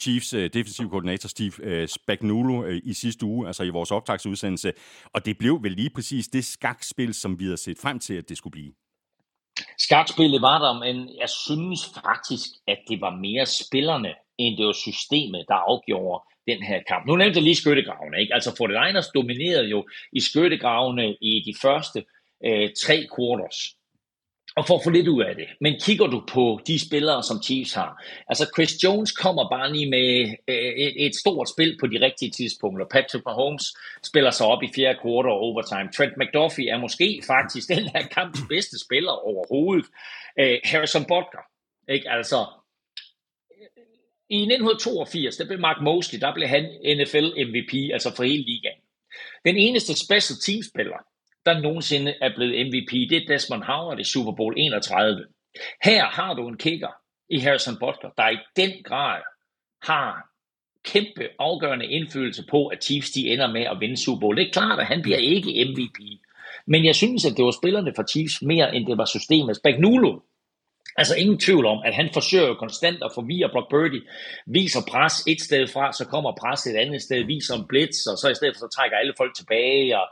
Chiefs 0.00 0.34
uh, 0.34 0.40
defensiv 0.40 0.90
koordinator 0.90 1.28
Steve 1.28 1.82
uh, 1.82 1.88
Spagnuolo 1.88 2.66
uh, 2.66 2.76
i 2.84 2.92
sidste 2.92 3.26
uge, 3.26 3.46
altså 3.46 3.62
i 3.62 3.68
vores 3.68 3.90
optagsudsendelse. 3.90 4.72
Og 5.04 5.26
det 5.26 5.38
blev 5.38 5.62
vel 5.62 5.72
lige 5.72 5.90
præcis 5.90 6.28
det 6.28 6.44
skakspil, 6.44 7.14
som 7.14 7.38
vi 7.40 7.44
havde 7.44 7.56
set 7.56 7.78
frem 7.82 7.98
til, 7.98 8.14
at 8.14 8.28
det 8.28 8.36
skulle 8.36 8.52
blive. 8.52 8.72
Skakspillet 9.88 10.42
var 10.42 10.58
der, 10.64 10.72
men 10.84 10.96
jeg 11.20 11.28
synes 11.28 11.80
faktisk, 12.04 12.48
at 12.66 12.78
det 12.88 13.00
var 13.00 13.12
mere 13.26 13.46
spillerne, 13.46 14.12
end 14.38 14.58
det 14.58 14.66
var 14.66 14.72
systemet, 14.86 15.44
der 15.48 15.54
afgjorde 15.54 16.24
den 16.50 16.62
her 16.62 16.80
kamp. 16.88 17.06
Nu 17.06 17.16
nævnte 17.16 17.36
jeg 17.36 17.44
lige 17.44 17.62
skyttegravene. 17.62 18.20
Ikke? 18.20 18.34
Altså 18.34 18.50
49ers 18.50 19.10
dominerede 19.14 19.68
jo 19.74 19.88
i 20.12 20.20
skyttegravene 20.20 21.16
i 21.30 21.32
de 21.46 21.54
første 21.62 22.04
øh, 22.46 22.68
tre 22.84 22.96
quarters. 23.14 23.58
Og 24.56 24.66
for 24.66 24.76
at 24.76 24.84
få 24.84 24.90
lidt 24.90 25.08
ud 25.08 25.22
af 25.22 25.34
det. 25.34 25.48
Men 25.60 25.80
kigger 25.80 26.06
du 26.06 26.22
på 26.28 26.60
de 26.66 26.86
spillere, 26.86 27.22
som 27.22 27.42
Chiefs 27.42 27.72
har. 27.72 28.04
Altså 28.28 28.50
Chris 28.54 28.84
Jones 28.84 29.12
kommer 29.12 29.48
bare 29.48 29.72
lige 29.72 29.90
med 29.90 30.34
øh, 30.48 30.72
et, 30.84 31.06
et 31.06 31.14
stort 31.16 31.48
spil 31.48 31.76
på 31.80 31.86
de 31.86 32.00
rigtige 32.00 32.30
tidspunkter. 32.30 32.86
Patrick 32.86 33.24
Mahomes 33.24 33.66
spiller 34.02 34.30
sig 34.30 34.46
op 34.46 34.62
i 34.62 34.68
fjerde 34.74 34.98
kvartal 35.02 35.30
og 35.30 35.38
overtime. 35.48 35.88
Trent 35.96 36.16
McDuffie 36.16 36.70
er 36.70 36.78
måske 36.78 37.22
faktisk 37.26 37.68
den 37.68 37.84
her 37.94 38.02
kamps 38.06 38.40
bedste 38.48 38.78
spiller 38.84 39.12
overhovedet. 39.12 39.86
Øh, 40.38 40.58
Harrison 40.64 41.04
Butker. 41.04 41.44
Ikke? 41.88 42.10
Altså, 42.10 42.46
i 44.30 44.38
1982, 44.42 45.36
der 45.36 45.46
blev 45.46 45.60
Mark 45.60 45.82
Mosley, 45.82 46.20
der 46.20 46.34
blev 46.34 46.48
han 46.48 46.64
NFL 46.98 47.26
MVP, 47.48 47.72
altså 47.92 48.16
for 48.16 48.22
hele 48.22 48.44
ligaen. 48.44 48.80
Den 49.44 49.56
eneste 49.56 49.92
special 50.04 50.36
team 50.46 50.62
spiller, 50.70 50.98
der 51.48 51.60
nogensinde 51.60 52.14
er 52.20 52.30
blevet 52.36 52.66
MVP, 52.66 52.92
det 53.10 53.16
er 53.16 53.26
Desmond 53.28 53.62
Howard 53.62 54.00
i 54.00 54.04
Super 54.04 54.32
Bowl 54.32 54.54
31. 54.56 55.26
Her 55.82 56.04
har 56.04 56.34
du 56.34 56.48
en 56.48 56.56
kicker 56.56 56.92
i 57.30 57.38
Harrison 57.38 57.78
Butler, 57.80 58.10
der 58.18 58.28
i 58.28 58.38
den 58.56 58.72
grad 58.84 59.20
har 59.82 60.28
kæmpe 60.84 61.28
afgørende 61.38 61.86
indflydelse 61.86 62.44
på, 62.50 62.66
at 62.66 62.84
Chiefs 62.84 63.10
de 63.10 63.28
ender 63.32 63.52
med 63.52 63.62
at 63.62 63.80
vinde 63.80 63.96
Super 63.96 64.20
Bowl. 64.20 64.36
Det 64.36 64.46
er 64.46 64.52
klart, 64.52 64.80
at 64.80 64.86
han 64.86 65.02
bliver 65.02 65.18
ikke 65.18 65.64
MVP. 65.64 65.98
Men 66.66 66.84
jeg 66.84 66.94
synes, 66.94 67.24
at 67.24 67.36
det 67.36 67.44
var 67.44 67.50
spillerne 67.50 67.92
for 67.96 68.04
Chiefs 68.12 68.42
mere, 68.42 68.74
end 68.74 68.86
det 68.86 68.98
var 68.98 69.04
systemet. 69.04 69.56
Spagnuolo, 69.56 70.20
Altså 71.00 71.14
ingen 71.16 71.38
tvivl 71.38 71.66
om, 71.66 71.78
at 71.84 71.94
han 71.94 72.08
forsøger 72.12 72.54
konstant 72.54 73.02
at 73.02 73.10
forvirre 73.14 73.48
Brock 73.52 73.68
Birdie, 73.70 74.02
viser 74.46 74.80
pres 74.90 75.14
et 75.26 75.40
sted 75.40 75.66
fra, 75.66 75.92
så 75.92 76.04
kommer 76.04 76.32
pres 76.40 76.66
et 76.66 76.76
andet 76.76 77.02
sted, 77.02 77.24
viser 77.24 77.54
en 77.54 77.66
blitz, 77.68 78.06
og 78.10 78.18
så 78.18 78.28
i 78.28 78.34
stedet 78.34 78.54
for 78.54 78.60
så 78.60 78.70
trækker 78.76 78.96
alle 78.96 79.14
folk 79.16 79.36
tilbage, 79.36 79.98
og 80.00 80.06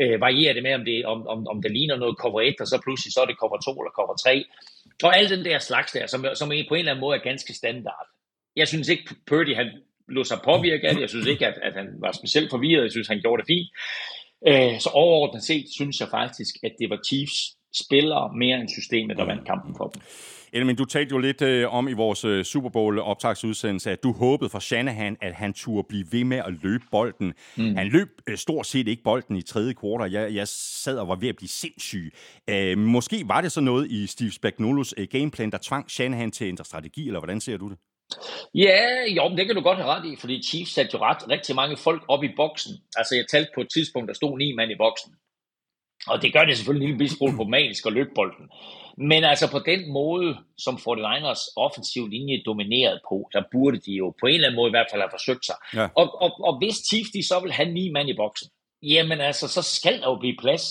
øh, 0.00 0.20
varierer 0.20 0.54
det 0.54 0.62
med, 0.62 0.74
om 0.74 0.84
det, 0.84 1.06
om, 1.06 1.26
om, 1.26 1.46
om 1.48 1.62
det 1.62 1.70
ligner 1.70 1.96
noget 1.96 2.16
cover 2.18 2.40
1, 2.40 2.54
og 2.60 2.66
så 2.66 2.80
pludselig 2.84 3.12
så 3.12 3.20
er 3.20 3.26
det 3.26 3.36
cover 3.40 3.58
2 3.58 3.70
eller 3.70 3.90
cover 3.90 4.16
3. 4.16 4.44
Og 5.02 5.18
al 5.18 5.30
den 5.30 5.44
der 5.44 5.58
slags 5.58 5.92
der, 5.92 6.06
som, 6.06 6.26
som 6.34 6.48
på 6.48 6.54
en 6.54 6.78
eller 6.78 6.92
anden 6.92 7.00
måde 7.00 7.16
er 7.18 7.22
ganske 7.22 7.54
standard. 7.54 8.06
Jeg 8.56 8.68
synes 8.68 8.88
ikke, 8.88 9.14
Purdy 9.26 9.54
han 9.56 9.70
lå 10.08 10.24
sig 10.24 10.38
påvirke 10.44 10.88
af 10.88 10.94
det. 10.94 11.00
Jeg 11.00 11.08
synes 11.08 11.26
ikke, 11.26 11.46
at, 11.46 11.54
at 11.62 11.72
han 11.72 11.88
var 11.98 12.12
specielt 12.12 12.50
forvirret. 12.50 12.82
Jeg 12.82 12.90
synes, 12.90 13.08
han 13.08 13.20
gjorde 13.20 13.42
det 13.42 13.46
fint. 13.46 13.68
Øh, 14.48 14.80
så 14.80 14.90
overordnet 14.92 15.42
set 15.42 15.66
synes 15.74 16.00
jeg 16.00 16.08
faktisk, 16.08 16.54
at 16.62 16.72
det 16.78 16.90
var 16.90 16.98
Chiefs 17.06 17.56
spillere 17.84 18.32
mere 18.36 18.60
end 18.60 18.68
systemet, 18.68 19.16
der 19.16 19.24
vandt 19.24 19.46
kampen 19.46 19.74
for 19.76 19.86
dem. 19.88 20.02
Elmin, 20.54 20.76
du 20.76 20.84
talte 20.84 21.12
jo 21.12 21.18
lidt 21.18 21.42
øh, 21.42 21.74
om 21.74 21.88
i 21.88 21.92
vores 21.92 22.24
øh, 22.24 22.44
Super 22.44 22.68
Bowl 22.68 22.98
optagsudsendelse, 22.98 23.90
at 23.90 24.02
du 24.02 24.12
håbede 24.12 24.50
for 24.50 24.58
Shanahan, 24.58 25.16
at 25.20 25.34
han 25.34 25.52
turde 25.52 25.86
blive 25.88 26.06
ved 26.10 26.24
med 26.24 26.36
at 26.36 26.54
løbe 26.62 26.84
bolden. 26.90 27.34
Mm. 27.56 27.76
Han 27.76 27.86
løb 27.86 28.08
øh, 28.28 28.36
stort 28.36 28.66
set 28.66 28.88
ikke 28.88 29.02
bolden 29.02 29.36
i 29.36 29.42
tredje 29.42 29.72
kvartal. 29.72 30.12
Jeg, 30.12 30.34
jeg 30.34 30.48
sad 30.48 30.98
og 30.98 31.08
var 31.08 31.14
ved 31.14 31.28
at 31.28 31.36
blive 31.36 31.48
sindssyg. 31.48 32.12
Øh, 32.50 32.78
måske 32.78 33.24
var 33.26 33.40
det 33.40 33.52
så 33.52 33.60
noget 33.60 33.90
i 33.90 34.06
Steve 34.06 34.32
Spagnuolos 34.32 34.94
øh, 34.96 35.08
gameplan, 35.10 35.50
der 35.50 35.58
tvang 35.62 35.90
Shanahan 35.90 36.30
til 36.30 36.44
at 36.44 36.48
ændre 36.48 36.64
strategi, 36.64 37.06
eller 37.06 37.20
hvordan 37.20 37.40
ser 37.40 37.56
du 37.56 37.68
det? 37.68 37.78
Ja, 38.54 38.80
jo, 39.16 39.28
men 39.28 39.38
det 39.38 39.46
kan 39.46 39.54
du 39.54 39.60
godt 39.60 39.78
have 39.78 39.88
ret 39.88 40.12
i, 40.12 40.16
fordi 40.16 40.42
Chiefs 40.42 40.72
satte 40.72 40.90
jo 40.94 40.98
ret 40.98 41.28
rigtig 41.28 41.54
mange 41.54 41.76
folk 41.76 42.02
op 42.08 42.24
i 42.24 42.28
boksen. 42.36 42.72
Altså, 42.96 43.14
jeg 43.14 43.24
talte 43.30 43.50
på 43.54 43.60
et 43.60 43.68
tidspunkt, 43.74 44.08
der 44.08 44.14
stod 44.14 44.38
ni 44.38 44.52
mand 44.56 44.70
i 44.72 44.76
boksen. 44.78 45.12
Og 46.06 46.22
det 46.22 46.32
gør 46.32 46.44
det 46.44 46.56
selvfølgelig 46.56 46.90
en 46.90 46.98
lille 46.98 47.16
smule 47.16 47.36
problematisk 47.36 47.86
at 47.86 47.92
løbe 47.92 48.10
bolden. 48.14 48.50
Men 48.98 49.24
altså 49.24 49.50
på 49.50 49.58
den 49.58 49.92
måde, 49.92 50.36
som 50.58 50.74
49ers 50.74 51.52
offensiv 51.56 52.08
linje 52.08 52.42
dominerede 52.46 53.00
på, 53.08 53.28
der 53.32 53.42
burde 53.52 53.78
de 53.78 53.92
jo 53.92 54.14
på 54.20 54.26
en 54.26 54.34
eller 54.34 54.48
anden 54.48 54.56
måde 54.56 54.68
i 54.68 54.76
hvert 54.76 54.86
fald 54.90 55.02
have 55.02 55.10
forsøgt 55.12 55.46
sig. 55.46 55.54
Ja. 55.74 55.88
Og, 55.96 56.22
og, 56.22 56.30
og 56.40 56.58
hvis 56.58 56.76
Chiefs 56.88 57.10
de 57.10 57.26
så 57.26 57.40
vil 57.40 57.52
have 57.52 57.72
ni 57.72 57.90
mand 57.90 58.08
i 58.08 58.16
boksen, 58.16 58.48
jamen 58.82 59.20
altså, 59.20 59.48
så 59.48 59.62
skal 59.62 60.00
der 60.00 60.08
jo 60.10 60.16
blive 60.16 60.36
plads 60.40 60.64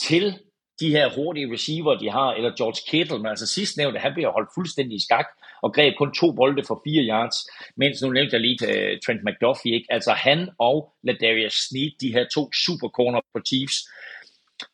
til 0.00 0.34
de 0.80 0.90
her 0.90 1.14
hurtige 1.16 1.52
receiver, 1.52 1.94
de 1.94 2.10
har, 2.10 2.32
eller 2.32 2.56
George 2.56 2.80
Kittle, 2.88 3.18
men 3.18 3.26
altså 3.26 3.46
sidst 3.46 3.76
nævnte, 3.76 4.00
han 4.00 4.14
bliver 4.14 4.32
holdt 4.32 4.50
fuldstændig 4.54 4.96
i 4.96 5.04
skak, 5.04 5.26
og 5.62 5.74
greb 5.74 5.94
kun 5.98 6.14
to 6.14 6.32
bolde 6.32 6.64
for 6.66 6.82
fire 6.86 7.04
yards, 7.12 7.36
mens 7.76 8.02
nu 8.02 8.10
nævnte 8.10 8.34
jeg 8.34 8.40
lige 8.40 8.58
uh, 8.62 8.98
Trent 9.06 9.22
McDuffie, 9.26 9.74
ikke? 9.74 9.86
altså 9.90 10.12
han 10.12 10.48
og 10.58 10.76
Ladarius 11.02 11.56
Sneed, 11.68 11.90
de 12.00 12.12
her 12.12 12.24
to 12.34 12.52
super 12.52 12.88
corner 12.88 13.20
på 13.34 13.40
Chiefs, 13.46 13.78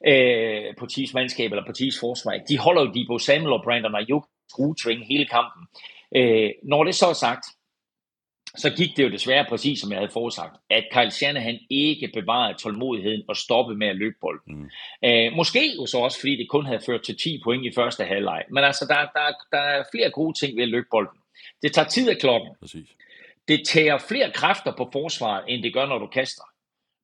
øh, 0.06 0.76
på 0.78 0.86
Chiefs 0.86 1.14
mandskab 1.14 1.50
eller 1.52 1.66
på 1.66 1.72
Chiefs 1.72 2.00
forsvar, 2.00 2.38
de 2.48 2.58
holder 2.58 2.82
jo 2.82 2.92
Debo 2.92 3.18
Samuel 3.18 3.52
og 3.52 3.62
Brandon 3.64 3.94
Ayuk 3.94 4.26
skruetring 4.50 5.06
hele 5.06 5.26
kampen. 5.26 5.66
Øh, 6.16 6.50
når 6.62 6.84
det 6.84 6.94
så 6.94 7.06
er 7.06 7.12
sagt, 7.12 7.44
så 8.56 8.70
gik 8.70 8.96
det 8.96 9.02
jo 9.04 9.10
desværre 9.10 9.46
præcis 9.48 9.80
som 9.80 9.90
jeg 9.90 9.98
havde 9.98 10.12
forudsagt, 10.12 10.56
at 10.70 10.84
Kyle 10.92 11.10
Shanahan 11.10 11.58
ikke 11.70 12.10
bevarede 12.14 12.58
tålmodigheden 12.58 13.22
og 13.28 13.36
stoppede 13.36 13.78
med 13.78 13.88
at 13.88 13.96
løbe 13.96 14.16
bolden. 14.20 14.54
Mm. 14.56 14.70
Øh, 15.04 15.32
måske 15.32 15.72
jo 15.76 15.86
så 15.86 15.98
også, 15.98 16.20
fordi 16.20 16.36
det 16.36 16.48
kun 16.48 16.66
havde 16.66 16.80
ført 16.86 17.02
til 17.02 17.18
10 17.18 17.40
point 17.44 17.66
i 17.66 17.72
første 17.74 18.04
halvleg. 18.04 18.44
Men 18.50 18.64
altså, 18.64 18.84
der, 18.88 18.94
der, 18.94 19.34
der 19.52 19.62
er 19.62 19.84
flere 19.92 20.10
gode 20.10 20.38
ting 20.38 20.56
ved 20.56 20.62
at 20.62 20.68
løbe 20.68 20.86
bolden. 20.90 21.18
Det 21.62 21.72
tager 21.72 21.88
tid 21.88 22.10
af 22.10 22.18
klokken. 22.18 22.50
Præcis. 22.60 22.88
Det 23.48 23.66
tager 23.66 23.98
flere 23.98 24.30
kræfter 24.30 24.72
på 24.76 24.88
forsvaret, 24.92 25.44
end 25.48 25.62
det 25.62 25.74
gør, 25.74 25.86
når 25.86 25.98
du 25.98 26.06
kaster. 26.06 26.42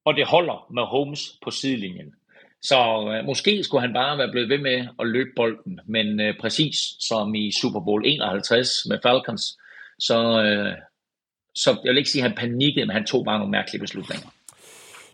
og 0.04 0.14
det 0.14 0.26
holder 0.26 0.66
med 0.70 0.82
Holmes 0.82 1.38
på 1.42 1.50
sidelinjen. 1.50 2.14
Så 2.62 3.10
øh, 3.12 3.24
måske 3.24 3.64
skulle 3.64 3.80
han 3.80 3.92
bare 3.92 4.18
være 4.18 4.30
blevet 4.30 4.48
ved 4.48 4.58
med 4.58 4.86
at 5.00 5.06
løbe 5.06 5.30
bolden, 5.36 5.80
men 5.86 6.20
øh, 6.20 6.34
præcis 6.40 6.76
som 7.00 7.34
i 7.34 7.52
Super 7.60 7.80
Bowl 7.80 8.02
51 8.06 8.68
med 8.88 8.98
Falcons, 9.02 9.58
så, 9.98 10.42
øh, 10.42 10.72
så 11.54 11.70
jeg 11.84 11.90
vil 11.90 11.98
ikke 11.98 12.10
sige, 12.10 12.24
at 12.24 12.28
han 12.30 12.38
panikkede, 12.38 12.86
men 12.86 12.94
han 12.94 13.06
tog 13.06 13.24
bare 13.24 13.38
nogle 13.38 13.50
mærkelige 13.50 13.80
beslutninger. 13.80 14.28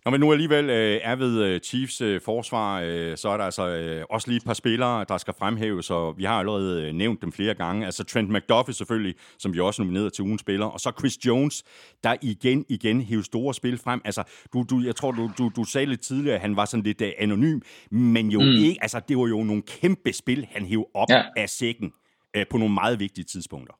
Når 0.05 0.11
man 0.11 0.21
nu 0.21 0.33
alligevel 0.33 0.71
øh, 0.71 1.01
er 1.03 1.17
ved 1.17 1.43
øh, 1.43 1.61
Chiefs 1.61 2.01
øh, 2.01 2.21
forsvar, 2.21 2.81
øh, 2.81 3.17
så 3.17 3.29
er 3.29 3.37
der 3.37 3.45
altså 3.45 3.69
øh, 3.69 4.05
også 4.11 4.29
lige 4.29 4.37
et 4.37 4.45
par 4.45 4.55
spillere, 4.55 5.05
der 5.09 5.19
skal 5.19 5.35
fremhæves, 5.39 5.91
og 5.91 6.19
vi 6.19 6.25
har 6.25 6.35
allerede 6.35 6.83
øh, 6.83 6.93
nævnt 6.95 7.23
dem 7.23 7.33
flere 7.33 7.55
gange. 7.55 7.87
Altså 7.87 8.05
Trent 8.05 8.31
McDuffie 8.31 8.75
selvfølgelig, 8.75 9.15
som 9.39 9.55
vi 9.55 9.61
også 9.61 9.83
nominerede 9.83 10.11
til 10.11 10.25
ugens 10.25 10.41
spiller, 10.41 10.67
og 10.67 10.81
så 10.81 10.93
Chris 10.99 11.27
Jones, 11.27 11.63
der 12.05 12.17
igen, 12.23 12.65
igen 12.69 13.01
hæver 13.01 13.23
store 13.23 13.55
spil 13.55 13.79
frem. 13.79 14.01
Altså, 14.05 14.23
du, 14.53 14.65
du, 14.71 14.81
jeg 14.81 14.97
tror, 14.97 15.11
du, 15.11 15.31
du, 15.39 15.51
du 15.57 15.65
sagde 15.65 15.87
lidt 15.87 16.01
tidligere, 16.01 16.35
at 16.35 16.41
han 16.41 16.57
var 16.57 16.65
sådan 16.65 16.85
lidt 16.85 17.01
øh, 17.01 17.13
anonym, 17.19 17.61
men 17.91 18.31
jo 18.31 18.41
mm. 18.41 18.65
ikke, 18.65 18.79
altså 18.83 19.01
det 19.09 19.19
var 19.19 19.27
jo 19.27 19.45
nogle 19.45 19.63
kæmpe 19.63 20.13
spil, 20.13 20.47
han 20.51 20.65
hævde 20.65 20.87
op 20.95 21.11
ja. 21.11 21.23
af 21.37 21.49
sækken 21.49 21.93
øh, 22.37 22.47
på 22.51 22.59
nogle 22.59 22.75
meget 22.75 23.01
vigtige 23.01 23.25
tidspunkter. 23.25 23.75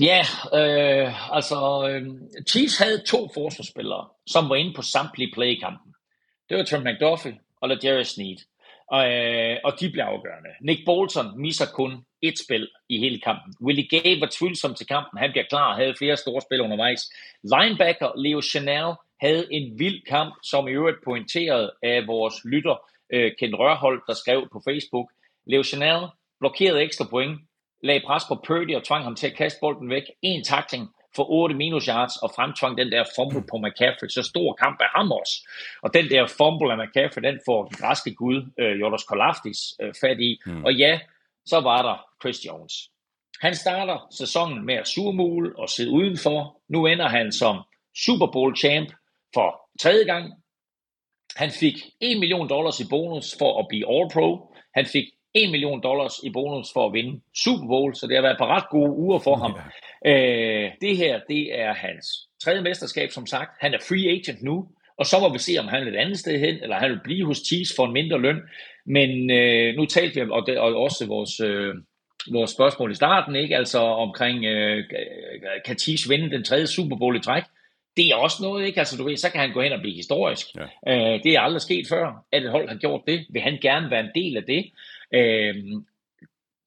Ja, 0.00 0.20
øh, 0.58 1.36
altså 1.36 1.88
øh, 1.88 2.08
Chiefs 2.48 2.78
havde 2.78 3.02
to 3.06 3.28
forsvarsspillere, 3.34 4.08
som 4.26 4.48
var 4.48 4.56
inde 4.56 4.74
på 4.74 4.82
samtlige 4.82 5.32
play 5.34 5.46
i 5.46 5.60
kampen. 5.62 5.94
Det 6.48 6.56
var 6.56 6.64
Trent 6.64 6.84
McDuffie 6.84 7.38
og 7.60 7.68
LaJarius 7.68 8.08
Sneed. 8.08 8.36
Og, 8.86 9.12
øh, 9.12 9.56
og 9.64 9.72
de 9.80 9.90
blev 9.90 10.04
afgørende. 10.04 10.50
Nick 10.60 10.80
Bolton 10.86 11.40
misser 11.40 11.66
kun 11.74 12.04
et 12.22 12.38
spil 12.38 12.68
i 12.88 12.98
hele 12.98 13.20
kampen. 13.20 13.54
Willie 13.62 13.88
Gay 13.88 14.20
var 14.20 14.28
tvivlsom 14.30 14.74
til 14.74 14.86
kampen. 14.86 15.18
Han 15.18 15.30
bliver 15.30 15.44
klar 15.50 15.70
og 15.70 15.76
havde 15.76 15.94
flere 15.98 16.16
store 16.16 16.40
spil 16.40 16.60
undervejs. 16.60 17.00
Linebacker 17.42 18.10
Leo 18.16 18.40
Chanel 18.40 18.94
havde 19.20 19.52
en 19.52 19.78
vild 19.78 20.02
kamp, 20.08 20.34
som 20.42 20.68
i 20.68 20.70
øvrigt 20.70 21.04
pointeret 21.04 21.70
af 21.82 22.06
vores 22.06 22.34
lytter 22.44 22.76
øh, 23.12 23.32
Ken 23.38 23.54
Rørhold, 23.54 24.02
der 24.06 24.14
skrev 24.14 24.48
på 24.52 24.62
Facebook. 24.68 25.12
Leo 25.46 25.62
Chanel 25.62 26.06
blokerede 26.40 26.82
ekstra 26.82 27.06
point, 27.10 27.40
lagde 27.82 28.02
pres 28.06 28.24
på 28.28 28.34
Purdy 28.46 28.74
og 28.76 28.84
tvang 28.84 29.04
ham 29.04 29.14
til 29.14 29.26
at 29.26 29.36
kaste 29.36 29.58
bolden 29.60 29.90
væk. 29.90 30.02
En 30.22 30.44
takling 30.44 30.94
for 31.16 31.30
8 31.30 31.54
minus 31.54 31.84
yards 31.84 32.16
og 32.16 32.30
fremtvang 32.36 32.78
den 32.78 32.92
der 32.92 33.04
fumble 33.16 33.42
på 33.50 33.56
McCaffrey. 33.56 34.08
Så 34.08 34.22
stor 34.22 34.52
kamp 34.52 34.80
af 34.80 34.90
ham 34.96 35.12
også. 35.12 35.48
Og 35.82 35.94
den 35.94 36.10
der 36.10 36.26
fumble 36.26 36.72
af 36.72 36.78
McCaffrey, 36.78 37.22
den 37.22 37.40
får 37.46 37.64
den 37.64 37.76
græske 37.80 38.14
gud, 38.14 38.50
øh, 38.58 38.80
Jordas 38.80 39.04
Kolaftis, 39.04 39.58
øh, 39.80 39.94
fat 40.00 40.20
i. 40.20 40.40
Mm. 40.46 40.64
Og 40.64 40.74
ja, 40.74 41.00
så 41.46 41.60
var 41.60 41.82
der 41.82 41.96
Chris 42.22 42.46
Jones. 42.46 42.90
Han 43.40 43.54
starter 43.54 44.06
sæsonen 44.10 44.66
med 44.66 44.74
at 44.74 44.88
surmule 44.88 45.58
og 45.58 45.68
sidde 45.68 45.90
udenfor. 45.90 46.60
Nu 46.68 46.86
ender 46.86 47.08
han 47.08 47.32
som 47.32 47.62
Super 48.04 48.26
Bowl 48.26 48.56
champ 48.56 48.88
for 49.34 49.60
tredje 49.80 50.04
gang. 50.04 50.32
Han 51.36 51.50
fik 51.50 51.74
1 52.00 52.18
million 52.18 52.48
dollars 52.48 52.80
i 52.80 52.88
bonus 52.90 53.36
for 53.38 53.60
at 53.60 53.66
blive 53.68 53.86
All-Pro. 53.88 54.54
Han 54.74 54.86
fik 54.86 55.04
1 55.34 55.50
million 55.50 55.80
dollars 55.82 56.14
i 56.22 56.30
bonus 56.30 56.72
for 56.72 56.86
at 56.86 56.92
vinde 56.92 57.20
Super 57.44 57.66
Bowl, 57.66 57.94
så 57.94 58.06
det 58.06 58.16
har 58.16 58.22
været 58.22 58.38
på 58.38 58.46
ret 58.46 58.68
gode 58.70 58.90
uger 58.90 59.18
for 59.18 59.36
ham. 59.36 59.54
Ja. 60.04 60.10
Øh, 60.10 60.70
det 60.80 60.96
her, 60.96 61.20
det 61.28 61.60
er 61.60 61.74
hans 61.74 62.06
tredje 62.44 62.62
mesterskab, 62.62 63.10
som 63.10 63.26
sagt. 63.26 63.50
Han 63.60 63.74
er 63.74 63.78
free 63.88 64.10
agent 64.10 64.42
nu, 64.42 64.68
og 64.98 65.06
så 65.06 65.20
må 65.20 65.32
vi 65.32 65.38
se, 65.38 65.58
om 65.58 65.68
han 65.68 65.84
vil 65.84 65.94
et 65.94 65.98
andet 65.98 66.18
sted 66.18 66.38
hen, 66.38 66.54
eller 66.62 66.76
han 66.76 66.90
vil 66.90 67.00
blive 67.04 67.26
hos 67.26 67.38
Chiefs 67.38 67.76
for 67.76 67.86
en 67.86 67.92
mindre 67.92 68.20
løn. 68.20 68.40
Men 68.86 69.30
øh, 69.30 69.76
nu 69.76 69.84
talte 69.84 70.14
vi 70.14 70.20
om, 70.20 70.30
og, 70.30 70.46
det, 70.46 70.58
og 70.58 70.74
også 70.74 71.06
vores, 71.06 71.40
øh, 71.40 71.74
vores 72.32 72.50
spørgsmål 72.50 72.90
i 72.90 72.94
starten, 72.94 73.36
ikke? 73.36 73.56
altså 73.56 73.78
omkring, 73.78 74.44
øh, 74.44 74.84
kan 75.66 75.78
Chiefs 75.78 76.10
vinde 76.10 76.30
den 76.30 76.44
tredje 76.44 76.66
Super 76.66 76.96
Bowl 76.96 77.16
i 77.16 77.20
træk? 77.20 77.42
Det 77.96 78.08
er 78.08 78.14
også 78.14 78.36
noget, 78.42 78.66
ikke? 78.66 78.78
Altså, 78.78 78.96
du 78.96 79.04
ved, 79.04 79.16
så 79.16 79.30
kan 79.30 79.40
han 79.40 79.52
gå 79.52 79.62
hen 79.62 79.72
og 79.72 79.80
blive 79.80 79.96
historisk. 79.96 80.46
Ja. 80.56 80.92
Øh, 80.92 81.22
det 81.22 81.32
er 81.32 81.40
aldrig 81.40 81.62
sket 81.62 81.86
før, 81.88 82.24
at 82.32 82.42
et 82.42 82.50
hold 82.50 82.68
har 82.68 82.76
gjort 82.76 83.00
det. 83.06 83.26
Vil 83.30 83.42
han 83.42 83.58
gerne 83.62 83.90
være 83.90 84.00
en 84.00 84.10
del 84.14 84.36
af 84.36 84.42
det? 84.42 84.70
Øh, 85.14 85.54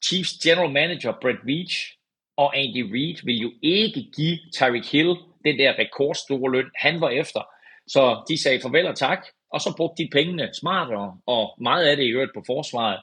Chiefs 0.06 0.34
general 0.44 0.72
manager 0.72 1.14
Brett 1.22 1.40
Veach 1.46 1.98
og 2.38 2.58
Andy 2.58 2.92
Reid 2.94 3.18
vil 3.24 3.38
jo 3.38 3.52
ikke 3.62 4.08
give 4.16 4.40
Tyreek 4.54 4.92
Hill 4.92 5.16
den 5.46 5.60
der 5.60 5.80
rekordstore 5.80 6.52
løn, 6.52 6.72
han 6.76 7.02
var 7.02 7.10
efter. 7.10 7.42
Så 7.88 8.24
de 8.30 8.42
sagde 8.42 8.62
farvel 8.62 8.88
og 8.88 8.98
tak, 8.98 9.26
og 9.52 9.62
så 9.62 9.74
brugte 9.78 10.04
de 10.04 10.10
pengene 10.12 10.50
smartere, 10.54 11.18
og 11.26 11.58
meget 11.62 11.86
af 11.86 11.98
det 11.98 12.04
i 12.04 12.10
øvrigt 12.10 12.34
på 12.34 12.44
forsvaret. 12.46 13.00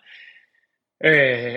Øh, 1.05 1.57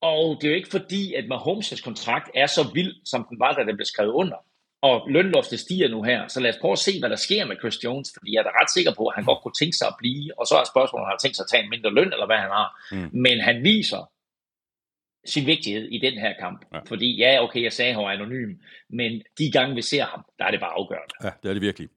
og 0.00 0.38
det 0.40 0.46
er 0.46 0.50
jo 0.50 0.56
ikke 0.56 0.70
fordi, 0.70 1.14
at 1.14 1.24
Mahomes' 1.24 1.82
kontrakt 1.84 2.30
er 2.34 2.46
så 2.46 2.70
vild, 2.74 2.94
som 3.04 3.26
den 3.30 3.38
var, 3.40 3.52
da 3.52 3.64
den 3.64 3.76
blev 3.76 3.84
skrevet 3.84 4.12
under 4.12 4.36
og 4.82 5.10
lønloftet 5.10 5.60
stiger 5.60 5.88
nu 5.88 6.02
her, 6.02 6.28
så 6.28 6.40
lad 6.40 6.50
os 6.50 6.60
prøve 6.60 6.72
at 6.72 6.78
se, 6.78 6.92
hvad 7.00 7.10
der 7.10 7.16
sker 7.16 7.44
med 7.44 7.56
Chris 7.60 7.84
Jones, 7.84 8.08
fordi 8.16 8.32
jeg 8.32 8.38
er 8.38 8.42
da 8.42 8.52
ret 8.60 8.70
sikker 8.70 8.92
på, 8.96 9.06
at 9.06 9.14
han 9.14 9.24
godt 9.24 9.42
kunne 9.42 9.58
tænke 9.60 9.76
sig 9.76 9.88
at 9.88 9.94
blive, 9.98 10.38
og 10.38 10.46
så 10.46 10.54
er 10.60 10.64
spørgsmålet, 10.64 11.02
om 11.02 11.08
han 11.08 11.16
har 11.16 11.22
tænkt 11.22 11.36
sig 11.36 11.44
at 11.44 11.50
tage 11.50 11.62
en 11.64 11.70
mindre 11.70 11.94
løn, 11.98 12.12
eller 12.12 12.26
hvad 12.26 12.40
han 12.44 12.52
har. 12.58 12.68
Mm. 12.92 13.10
Men 13.24 13.40
han 13.40 13.56
viser 13.62 14.02
sin 15.26 15.46
vigtighed 15.46 15.84
i 15.96 15.98
den 15.98 16.14
her 16.24 16.32
kamp, 16.40 16.60
ja. 16.72 16.78
fordi 16.88 17.08
ja, 17.16 17.42
okay, 17.44 17.62
jeg 17.62 17.72
sagde, 17.72 17.88
at 17.88 17.94
han 17.96 18.04
var 18.04 18.10
anonym, 18.10 18.50
men 18.90 19.22
de 19.38 19.50
gange 19.52 19.74
vi 19.74 19.82
ser 19.82 20.04
ham, 20.04 20.24
der 20.38 20.44
er 20.44 20.50
det 20.50 20.60
bare 20.60 20.74
afgørende. 20.80 21.14
Ja, 21.24 21.30
det 21.42 21.48
er 21.48 21.52
det 21.52 21.62
virkelig. 21.62 21.88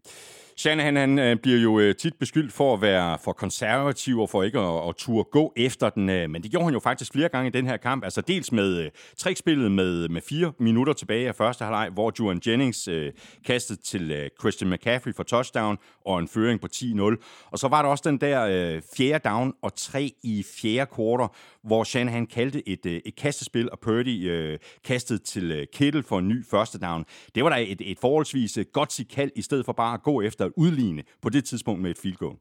Shanahan 0.57 0.95
han, 0.95 1.19
øh, 1.19 1.37
bliver 1.37 1.59
jo 1.59 1.79
øh, 1.79 1.95
tit 1.95 2.13
beskyldt 2.19 2.53
for 2.53 2.73
at 2.73 2.81
være 2.81 3.17
for 3.23 3.33
konservativ 3.33 4.19
og 4.19 4.29
for 4.29 4.43
ikke 4.43 4.59
at, 4.59 4.89
at 4.89 4.95
turde 4.95 5.29
gå 5.31 5.53
efter 5.57 5.89
den, 5.89 6.09
øh, 6.09 6.29
men 6.29 6.43
det 6.43 6.51
gjorde 6.51 6.65
han 6.65 6.73
jo 6.73 6.79
faktisk 6.79 7.11
flere 7.11 7.29
gange 7.29 7.47
i 7.47 7.51
den 7.51 7.67
her 7.67 7.77
kamp. 7.77 8.03
Altså 8.03 8.21
dels 8.21 8.51
med 8.51 8.77
øh, 8.77 8.85
uh, 8.85 8.91
trickspillet 9.17 9.71
med, 9.71 10.09
med 10.09 10.21
fire 10.21 10.53
minutter 10.59 10.93
tilbage 10.93 11.27
af 11.27 11.35
første 11.35 11.63
halvleg, 11.63 11.89
hvor 11.93 12.13
Juan 12.19 12.41
Jennings 12.47 12.87
øh, 12.87 13.11
kastede 13.45 13.81
til 13.81 14.11
øh, 14.11 14.29
Christian 14.39 14.71
McCaffrey 14.71 15.15
for 15.15 15.23
touchdown 15.23 15.77
og 16.05 16.19
en 16.19 16.27
føring 16.27 16.61
på 16.61 16.67
10-0. 16.75 17.47
Og 17.51 17.59
så 17.59 17.67
var 17.67 17.81
der 17.81 17.89
også 17.89 18.03
den 18.05 18.17
der 18.17 18.45
øh, 18.45 18.81
fjerde 18.97 19.29
down 19.29 19.53
og 19.61 19.75
tre 19.75 20.11
i 20.23 20.45
fjerde 20.61 20.91
quarter, 20.95 21.27
hvor 21.63 21.83
Shanahan 21.83 22.25
kaldte 22.25 22.69
et, 22.69 22.85
et 22.85 23.15
kastespil, 23.15 23.71
og 23.71 23.79
Purdy 23.79 24.29
øh, 24.29 24.59
kastede 24.83 25.19
til 25.19 25.59
uh, 25.59 25.63
Kittle 25.73 26.03
for 26.03 26.19
en 26.19 26.27
ny 26.27 26.45
første 26.45 26.79
down. 26.79 27.05
Det 27.35 27.43
var 27.43 27.49
da 27.49 27.55
et, 27.67 27.81
et 27.81 27.99
forholdsvis 27.99 28.59
godt 28.73 28.91
godt 28.97 29.07
kald, 29.09 29.31
i 29.35 29.41
stedet 29.41 29.65
for 29.65 29.73
bare 29.73 29.93
at 29.93 30.03
gå 30.03 30.21
efter 30.21 30.49
at 30.51 30.61
udligne 30.63 31.03
på 31.21 31.29
det 31.29 31.43
tidspunkt 31.45 31.81
med 31.81 31.91
et 31.91 31.97
field 32.03 32.17
goal. 32.17 32.37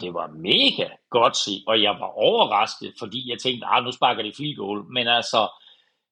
Det 0.00 0.14
var 0.14 0.26
mega 0.48 0.88
godt 1.10 1.36
se, 1.36 1.54
og 1.66 1.82
jeg 1.82 1.94
var 2.00 2.10
overrasket, 2.28 2.92
fordi 2.98 3.30
jeg 3.30 3.38
tænkte, 3.38 3.66
at 3.66 3.72
ah, 3.72 3.84
nu 3.84 3.92
sparker 3.92 4.22
de 4.22 4.32
field 4.36 4.56
goal. 4.56 4.84
Men 4.92 5.08
altså, 5.08 5.48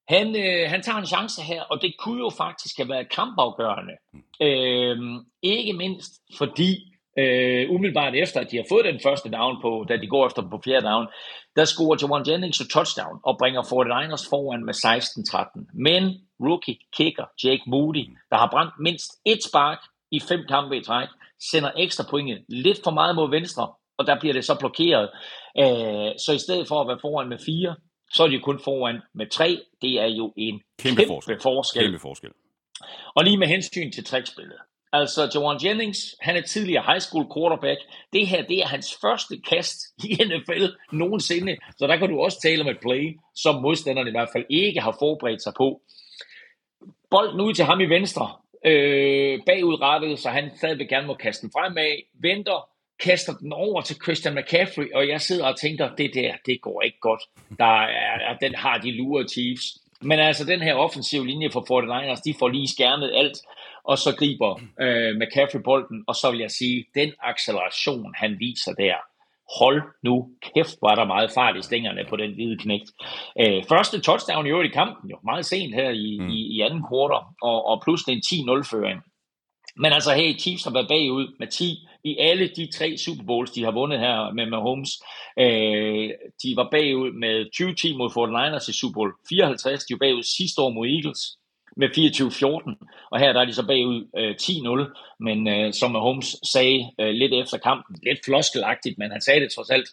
han, 0.08 0.26
øh, 0.36 0.70
han 0.70 0.82
tager 0.82 0.98
en 0.98 1.06
chance 1.06 1.42
her, 1.42 1.62
og 1.62 1.82
det 1.82 1.94
kunne 1.98 2.20
jo 2.20 2.30
faktisk 2.30 2.76
have 2.76 2.88
været 2.88 3.10
kampafgørende. 3.10 3.94
Mm. 4.12 4.46
Øh, 4.46 4.96
ikke 5.42 5.72
mindst 5.72 6.12
fordi, 6.38 6.70
øh, 7.18 7.70
umiddelbart 7.70 8.14
efter, 8.14 8.40
at 8.40 8.50
de 8.50 8.56
har 8.56 8.64
fået 8.68 8.84
den 8.84 9.00
første 9.02 9.30
down 9.30 9.56
på, 9.62 9.86
da 9.88 9.96
de 9.96 10.06
går 10.06 10.26
efter 10.26 10.42
på 10.50 10.60
fjerde 10.64 10.86
down, 10.86 11.06
der 11.56 11.64
scorer 11.64 11.96
Jawan 12.02 12.24
Jennings 12.28 12.60
et 12.60 12.70
touchdown 12.70 13.16
og 13.24 13.38
bringer 13.38 13.62
49ers 13.62 14.28
foran 14.30 14.64
med 14.64 14.74
16-13. 14.74 15.70
Men 15.74 16.02
rookie 16.40 16.78
kicker 16.96 17.26
Jake 17.44 17.62
Moody, 17.66 18.04
der 18.30 18.36
har 18.36 18.48
brændt 18.50 18.74
mindst 18.80 19.10
et 19.26 19.42
spark 19.48 19.78
i 20.12 20.20
fem 20.20 20.40
kampe 20.48 20.76
i 20.76 20.84
træk, 20.84 21.08
sender 21.50 21.70
ekstra 21.76 22.04
point 22.10 22.38
lidt 22.48 22.80
for 22.84 22.90
meget 22.90 23.16
mod 23.16 23.30
venstre, 23.30 23.72
og 23.98 24.06
der 24.06 24.20
bliver 24.20 24.32
det 24.32 24.44
så 24.44 24.58
blokeret. 24.58 25.10
Øh, 25.58 26.12
så 26.18 26.32
i 26.34 26.38
stedet 26.38 26.68
for 26.68 26.80
at 26.80 26.88
være 26.88 26.98
foran 27.00 27.28
med 27.28 27.38
fire, 27.46 27.76
så 28.12 28.22
er 28.24 28.28
de 28.28 28.40
kun 28.40 28.60
foran 28.64 29.00
med 29.14 29.26
tre. 29.30 29.60
Det 29.82 30.00
er 30.00 30.06
jo 30.06 30.32
en 30.36 30.60
kæmpe, 30.78 31.00
kæmpe 31.00 31.12
forskel. 31.12 31.40
forskel. 31.42 31.82
Kæmpe 31.82 31.98
forskel. 31.98 32.30
Og 33.14 33.24
lige 33.24 33.38
med 33.38 33.46
hensyn 33.46 33.92
til 33.92 34.04
trickspillet. 34.04 34.58
Altså, 34.92 35.30
Jawan 35.34 35.60
Jennings, 35.64 35.98
han 36.20 36.36
er 36.36 36.42
tidligere 36.42 36.84
high 36.86 37.00
school 37.00 37.26
quarterback. 37.34 37.80
Det 38.12 38.26
her, 38.26 38.42
det 38.42 38.58
er 38.58 38.66
hans 38.66 38.98
første 39.02 39.34
kast 39.50 39.78
i 40.04 40.08
NFL 40.14 40.64
nogensinde. 40.92 41.56
Så 41.78 41.86
der 41.86 41.96
kan 41.96 42.08
du 42.08 42.20
også 42.20 42.38
tale 42.42 42.62
om 42.62 42.68
et 42.68 42.80
play, 42.82 43.18
som 43.34 43.54
modstanderne 43.62 44.10
i 44.10 44.12
hvert 44.12 44.28
fald 44.32 44.44
ikke 44.50 44.80
har 44.80 44.96
forberedt 44.98 45.42
sig 45.42 45.52
på. 45.56 45.80
Bolden 47.10 47.40
ud 47.40 47.54
til 47.54 47.64
ham 47.64 47.80
i 47.80 47.84
venstre 47.84 48.26
øh, 48.64 49.40
bagudrettet, 49.46 50.18
så 50.18 50.30
han 50.30 50.50
stadigvæk 50.56 50.88
gerne 50.88 51.06
må 51.06 51.14
kaste 51.14 51.42
den 51.42 51.52
fremad, 51.52 52.02
venter, 52.22 52.68
kaster 53.00 53.32
den 53.32 53.52
over 53.52 53.80
til 53.80 53.96
Christian 54.02 54.34
McCaffrey, 54.34 54.92
og 54.94 55.08
jeg 55.08 55.20
sidder 55.20 55.46
og 55.46 55.60
tænker, 55.60 55.94
det 55.94 56.10
der, 56.14 56.32
det 56.46 56.60
går 56.60 56.82
ikke 56.82 57.00
godt. 57.00 57.22
Der 57.58 57.82
er, 57.82 58.36
den 58.40 58.54
har 58.54 58.78
de 58.78 58.90
lure 58.90 59.28
Chiefs. 59.28 59.78
Men 60.00 60.18
altså, 60.18 60.44
den 60.44 60.60
her 60.60 60.74
offensive 60.74 61.26
linje 61.26 61.50
for 61.50 61.60
49ers, 61.60 62.22
de 62.24 62.34
får 62.38 62.48
lige 62.48 62.68
skærmet 62.68 63.12
alt, 63.14 63.36
og 63.84 63.98
så 63.98 64.16
griber 64.16 64.60
øh, 64.80 65.16
McCaffrey 65.16 65.60
bolden, 65.64 66.04
og 66.06 66.14
så 66.14 66.30
vil 66.30 66.40
jeg 66.40 66.50
sige, 66.50 66.84
den 66.94 67.12
acceleration, 67.22 68.14
han 68.16 68.36
viser 68.38 68.72
der, 68.72 68.94
hold 69.58 69.82
nu 70.02 70.28
kæft, 70.42 70.76
var 70.82 70.94
der 70.94 71.04
meget 71.04 71.30
fart 71.30 71.56
i 71.56 71.62
stængerne 71.62 72.04
på 72.08 72.16
den 72.16 72.34
hvide 72.34 72.58
knægt. 72.58 72.88
Øh, 73.40 73.64
første 73.68 74.00
touchdown 74.00 74.46
i 74.46 74.50
øvrigt 74.50 74.70
i 74.70 74.78
kampen, 74.80 75.10
jo 75.10 75.18
meget 75.24 75.46
sent 75.46 75.74
her 75.74 75.90
i, 75.90 76.18
mm. 76.20 76.28
i, 76.28 76.40
i 76.54 76.60
anden 76.60 76.82
kvartal, 76.88 77.24
og, 77.42 77.66
og 77.66 77.82
pludselig 77.84 78.12
en 78.14 78.22
10-0-føring. 78.30 79.00
Men 79.76 79.92
altså, 79.92 80.14
hey, 80.14 80.38
Chiefs 80.38 80.64
har 80.64 80.72
været 80.72 80.88
bagud 80.88 81.36
med 81.38 81.48
10 81.48 81.78
i 82.04 82.16
alle 82.18 82.48
de 82.48 82.70
tre 82.76 82.96
Super 82.96 83.24
Bowls, 83.24 83.50
de 83.50 83.64
har 83.64 83.70
vundet 83.70 84.00
her 84.00 84.32
med 84.32 84.46
Mahomes. 84.46 84.90
Øh, 85.38 86.10
de 86.42 86.56
var 86.56 86.68
bagud 86.70 87.12
med 87.24 87.34
20-10 87.56 87.96
mod 87.98 88.10
49ers 88.16 88.70
i 88.70 88.78
Super 88.80 88.94
Bowl 88.94 89.12
54, 89.28 89.84
de 89.84 89.94
var 89.94 89.98
bagud 89.98 90.22
sidste 90.22 90.62
år 90.62 90.70
mod 90.70 90.86
Eagles, 90.86 91.22
med 91.76 91.88
24-14, 91.88 93.08
og 93.10 93.18
her 93.20 93.32
der 93.32 93.40
er 93.40 93.44
de 93.44 93.54
så 93.54 93.66
bagud 93.66 94.08
øh, 94.16 94.34
10-0, 94.42 95.16
men 95.20 95.48
øh, 95.48 95.72
som 95.72 95.94
Holmes 95.94 96.36
sagde 96.52 96.90
øh, 97.00 97.08
lidt 97.08 97.34
efter 97.34 97.58
kampen, 97.58 97.96
lidt 98.02 98.24
floskelagtigt, 98.24 98.98
men 98.98 99.10
han 99.10 99.20
sagde 99.20 99.40
det 99.40 99.52
trods 99.52 99.70
alt, 99.70 99.88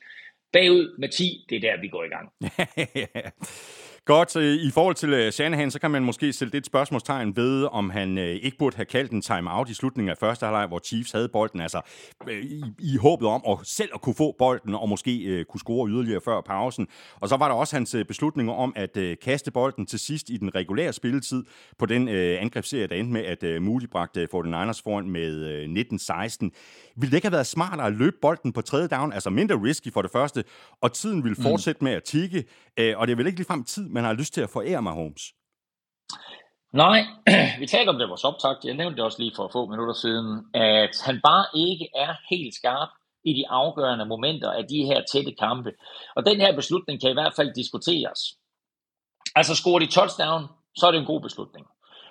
bagud 0.53 0.97
med 0.99 1.09
10, 1.09 1.45
det 1.49 1.55
er 1.55 1.61
der, 1.61 1.81
vi 1.81 1.87
går 1.87 2.03
i 2.03 2.07
gang. 2.07 2.27
Godt, 4.11 4.35
i 4.35 4.71
forhold 4.71 4.95
til 4.95 5.13
øh, 5.13 5.31
Shanahan, 5.31 5.71
så 5.71 5.79
kan 5.79 5.91
man 5.91 6.03
måske 6.03 6.33
sætte 6.33 6.53
lidt 6.53 6.65
spørgsmålstegn 6.65 7.35
ved, 7.35 7.67
om 7.71 7.89
han 7.89 8.17
øh, 8.17 8.35
ikke 8.35 8.57
burde 8.57 8.75
have 8.75 8.85
kaldt 8.85 9.11
en 9.11 9.21
timeout 9.21 9.69
i 9.69 9.73
slutningen 9.73 10.09
af 10.09 10.17
første 10.17 10.45
halvleg, 10.45 10.67
hvor 10.67 10.79
Chiefs 10.79 11.11
havde 11.11 11.29
bolden, 11.29 11.61
altså 11.61 11.81
øh, 12.27 12.43
i, 12.43 12.63
i 12.79 12.97
håbet 12.97 13.27
om 13.27 13.41
at 13.49 13.57
selv 13.63 13.89
at 13.93 14.01
kunne 14.01 14.15
få 14.15 14.35
bolden 14.39 14.75
og 14.75 14.89
måske 14.89 15.45
kunne 15.49 15.59
score 15.59 15.89
yderligere 15.89 16.21
før 16.25 16.41
pausen. 16.41 16.87
Og 17.19 17.29
så 17.29 17.37
var 17.37 17.47
der 17.47 17.55
også 17.55 17.75
hans 17.75 17.95
beslutninger 18.07 18.53
om 18.53 18.73
at 18.75 18.97
kaste 19.23 19.51
bolden 19.51 19.85
til 19.85 19.99
sidst 19.99 20.29
i 20.29 20.37
den 20.37 20.55
regulære 20.55 20.93
spilletid 20.93 21.43
på 21.79 21.85
den 21.85 22.07
angrebsserie, 22.07 22.87
der 22.87 22.95
endte 22.95 23.13
med, 23.13 23.25
at 23.25 23.61
Moody 23.61 23.87
bragte 23.91 24.27
49ers 24.35 24.81
foran 24.83 25.09
med 25.09 25.65
19-16. 25.65 26.49
Ville 26.95 27.11
det 27.11 27.17
ikke 27.17 27.27
have 27.27 27.31
været 27.31 27.47
smartere 27.47 27.87
at 27.87 27.93
løbe 27.93 28.15
bolden 28.21 28.53
på 28.53 28.61
tredje 28.61 28.87
down, 28.87 29.13
altså 29.13 29.29
mindre 29.29 29.55
risky 29.55 29.93
for 29.93 30.01
det 30.01 30.11
første, 30.11 30.43
og 30.81 30.93
tiden 30.93 31.23
ville 31.23 31.35
mm. 31.37 31.43
fortsætte 31.43 31.83
med 31.83 31.91
at 31.91 32.03
tikke, 32.03 32.37
og 32.77 33.07
det 33.07 33.11
er 33.13 33.15
vel 33.15 33.27
ikke 33.27 33.39
ligefrem 33.39 33.63
tid, 33.63 33.89
man 33.89 34.00
har 34.05 34.13
lyst 34.13 34.33
til 34.33 34.41
at 34.41 34.49
forære 34.49 34.81
Mahomes? 34.81 35.23
Nej, 36.73 36.99
vi 37.59 37.65
talte 37.67 37.89
om 37.89 37.97
det 37.97 38.09
vores 38.09 38.23
optakt. 38.23 38.65
Jeg 38.65 38.73
nævnte 38.73 38.95
det 38.95 39.05
også 39.05 39.19
lige 39.21 39.35
for 39.35 39.49
få 39.53 39.65
minutter 39.65 39.93
siden, 39.93 40.45
at 40.53 40.95
han 41.05 41.19
bare 41.23 41.45
ikke 41.55 41.89
er 41.95 42.13
helt 42.29 42.55
skarp 42.55 42.89
i 43.23 43.33
de 43.33 43.49
afgørende 43.49 44.05
momenter 44.05 44.51
af 44.51 44.63
de 44.67 44.85
her 44.85 45.01
tætte 45.11 45.31
kampe. 45.31 45.71
Og 46.15 46.25
den 46.25 46.37
her 46.41 46.55
beslutning 46.55 47.01
kan 47.01 47.09
i 47.09 47.13
hvert 47.13 47.33
fald 47.35 47.53
diskuteres. 47.53 48.19
Altså 49.35 49.55
scorer 49.55 49.79
de 49.79 49.85
touchdown, 49.85 50.43
så 50.75 50.87
er 50.87 50.91
det 50.91 50.99
en 50.99 51.05
god 51.05 51.21
beslutning. 51.21 51.65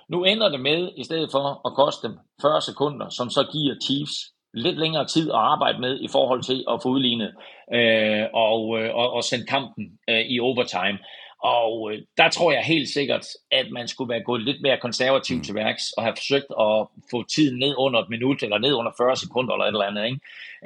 Nu 0.09 0.25
ender 0.25 0.49
det 0.49 0.61
med, 0.61 0.91
i 0.97 1.05
stedet 1.05 1.31
for 1.31 1.69
at 1.69 1.75
koste 1.75 2.09
dem 2.09 2.19
40 2.43 2.61
sekunder, 2.61 3.09
som 3.09 3.31
så 3.31 3.43
giver 3.53 3.75
Chiefs 3.85 4.17
lidt 4.55 4.79
længere 4.79 5.07
tid 5.07 5.31
at 5.31 5.37
arbejde 5.37 5.81
med 5.81 6.01
i 6.01 6.09
forhold 6.09 6.43
til 6.43 6.65
at 6.71 6.83
få 6.83 6.89
udlignet 6.89 7.35
øh, 7.75 8.25
og, 8.35 8.79
øh, 8.79 8.95
og, 8.95 9.13
og 9.13 9.25
sende 9.25 9.47
kampen 9.47 9.85
øh, 10.11 10.21
i 10.21 10.41
overtime. 10.41 10.99
Og 11.43 11.93
øh, 11.93 11.99
der 12.17 12.29
tror 12.29 12.53
jeg 12.53 12.63
helt 12.63 12.89
sikkert, 12.89 13.27
at 13.51 13.67
man 13.73 13.89
skulle 13.89 14.13
være 14.13 14.23
gået 14.23 14.43
lidt 14.43 14.63
mere 14.63 14.79
konservativt 14.81 15.39
mm. 15.39 15.45
til 15.45 15.55
værks 15.55 15.93
og 15.97 16.03
have 16.03 16.17
forsøgt 16.17 16.51
at 16.61 16.87
få 17.11 17.19
tiden 17.35 17.59
ned 17.59 17.75
under 17.79 18.01
et 18.01 18.09
minut 18.09 18.43
eller 18.43 18.59
ned 18.59 18.75
under 18.75 18.93
40 18.99 19.17
sekunder 19.17 19.55
eller 19.55 19.65
et 19.65 19.69
eller 19.69 19.91
andet. 19.91 20.05
Ikke? 20.11 20.21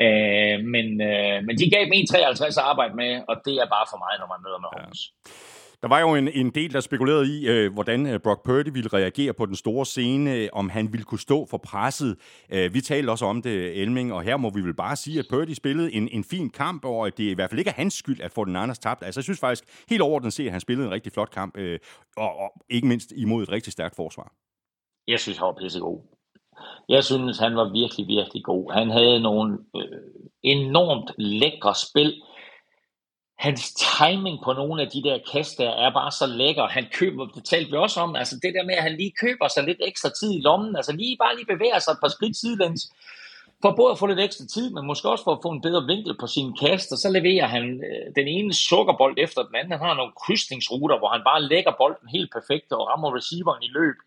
Øh, 0.04 0.64
men, 0.74 0.86
øh, 1.10 1.44
men 1.46 1.58
de 1.58 1.70
gav 1.70 1.84
dem 1.84 2.06
53 2.06 2.58
at 2.58 2.64
arbejde 2.64 2.94
med, 2.96 3.22
og 3.28 3.36
det 3.44 3.54
er 3.62 3.68
bare 3.76 3.86
for 3.92 3.98
mig, 4.04 4.12
når 4.20 4.28
man 4.32 4.40
møder 4.46 4.60
med 4.64 4.70
Holmes. 4.74 5.00
Ja. 5.04 5.53
Der 5.84 5.88
var 5.88 6.00
jo 6.00 6.14
en, 6.14 6.28
en 6.28 6.50
del, 6.50 6.72
der 6.72 6.80
spekulerede 6.80 7.38
i, 7.38 7.46
øh, 7.46 7.72
hvordan 7.72 8.06
øh, 8.06 8.20
Brock 8.20 8.44
Purdy 8.44 8.68
ville 8.72 8.88
reagere 8.88 9.32
på 9.32 9.46
den 9.46 9.56
store 9.56 9.86
scene, 9.86 10.34
øh, 10.34 10.48
om 10.52 10.68
han 10.68 10.92
ville 10.92 11.04
kunne 11.04 11.20
stå 11.20 11.46
for 11.46 11.58
presset. 11.58 12.16
Øh, 12.52 12.74
vi 12.74 12.80
talte 12.80 13.10
også 13.10 13.26
om 13.26 13.42
det, 13.42 13.82
Elming, 13.82 14.12
og 14.12 14.22
her 14.22 14.36
må 14.36 14.50
vi 14.50 14.60
vel 14.60 14.74
bare 14.74 14.96
sige, 14.96 15.18
at 15.18 15.26
Purdy 15.30 15.50
spillede 15.50 15.92
en, 15.92 16.08
en 16.12 16.24
fin 16.24 16.50
kamp, 16.50 16.84
og 16.84 17.06
at 17.06 17.18
det 17.18 17.24
i 17.24 17.34
hvert 17.34 17.50
fald 17.50 17.58
ikke 17.58 17.70
er 17.70 17.74
hans 17.74 17.94
skyld, 17.94 18.20
at 18.20 18.30
få 18.30 18.44
den 18.44 18.56
andres 18.56 18.78
tabt. 18.78 19.02
Altså, 19.02 19.18
jeg 19.20 19.24
synes 19.24 19.40
faktisk 19.40 19.64
helt 19.88 20.02
overordnet 20.02 20.32
set, 20.32 20.46
at 20.46 20.52
han 20.52 20.60
spillede 20.60 20.86
en 20.86 20.92
rigtig 20.92 21.12
flot 21.12 21.30
kamp, 21.30 21.56
øh, 21.56 21.78
og, 22.16 22.36
og 22.38 22.52
ikke 22.70 22.86
mindst 22.86 23.12
imod 23.16 23.42
et 23.42 23.52
rigtig 23.52 23.72
stærkt 23.72 23.96
forsvar. 23.96 24.32
Jeg 25.08 25.20
synes, 25.20 25.38
han 25.38 25.46
var 25.46 25.56
pissegod. 25.62 26.00
Jeg 26.88 27.04
synes, 27.04 27.38
han 27.38 27.56
var 27.56 27.72
virkelig, 27.72 28.06
virkelig 28.06 28.44
god. 28.44 28.72
Han 28.72 28.90
havde 28.90 29.20
nogle 29.20 29.58
øh, 29.76 29.82
enormt 30.42 31.10
lækre 31.18 31.74
spil, 31.74 32.22
hans 33.38 33.74
timing 33.98 34.38
på 34.44 34.52
nogle 34.52 34.82
af 34.82 34.88
de 34.90 35.02
der 35.02 35.18
kast 35.32 35.58
der 35.58 35.70
er 35.70 35.92
bare 35.92 36.10
så 36.10 36.26
lækker. 36.26 36.66
Han 36.66 36.86
køber, 36.92 37.26
det 37.26 37.44
talte 37.44 37.70
vi 37.70 37.76
også 37.76 38.00
om, 38.00 38.16
altså 38.16 38.34
det 38.42 38.54
der 38.54 38.64
med, 38.64 38.74
at 38.74 38.82
han 38.82 38.96
lige 38.96 39.12
køber 39.20 39.48
sig 39.48 39.64
lidt 39.64 39.78
ekstra 39.80 40.10
tid 40.20 40.32
i 40.32 40.40
lommen, 40.40 40.76
altså 40.76 40.92
lige 40.92 41.16
bare 41.16 41.36
lige 41.36 41.52
bevæger 41.54 41.78
sig 41.78 41.92
et 41.92 42.02
par 42.02 42.08
skridt 42.08 42.36
sidelæns, 42.36 42.92
for 43.62 43.72
både 43.76 43.90
at 43.92 43.98
få 43.98 44.06
lidt 44.06 44.20
ekstra 44.20 44.46
tid, 44.54 44.70
men 44.70 44.86
måske 44.86 45.08
også 45.08 45.24
for 45.24 45.34
at 45.34 45.42
få 45.42 45.50
en 45.50 45.64
bedre 45.66 45.86
vinkel 45.86 46.14
på 46.20 46.26
sine 46.26 46.52
kast, 46.62 46.92
og 46.92 46.98
så 46.98 47.08
leverer 47.10 47.46
han 47.46 47.64
øh, 47.88 48.06
den 48.18 48.26
ene 48.36 48.54
sukkerbold 48.54 49.14
efter 49.18 49.42
den 49.42 49.54
anden. 49.56 49.72
Han 49.72 49.88
har 49.88 49.94
nogle 49.94 50.18
krydsningsruter, 50.22 50.98
hvor 50.98 51.08
han 51.08 51.22
bare 51.30 51.42
lægger 51.42 51.72
bolden 51.78 52.08
helt 52.16 52.30
perfekt 52.36 52.72
og 52.72 52.86
rammer 52.88 53.16
receiveren 53.16 53.62
i 53.62 53.70
løb. 53.78 53.98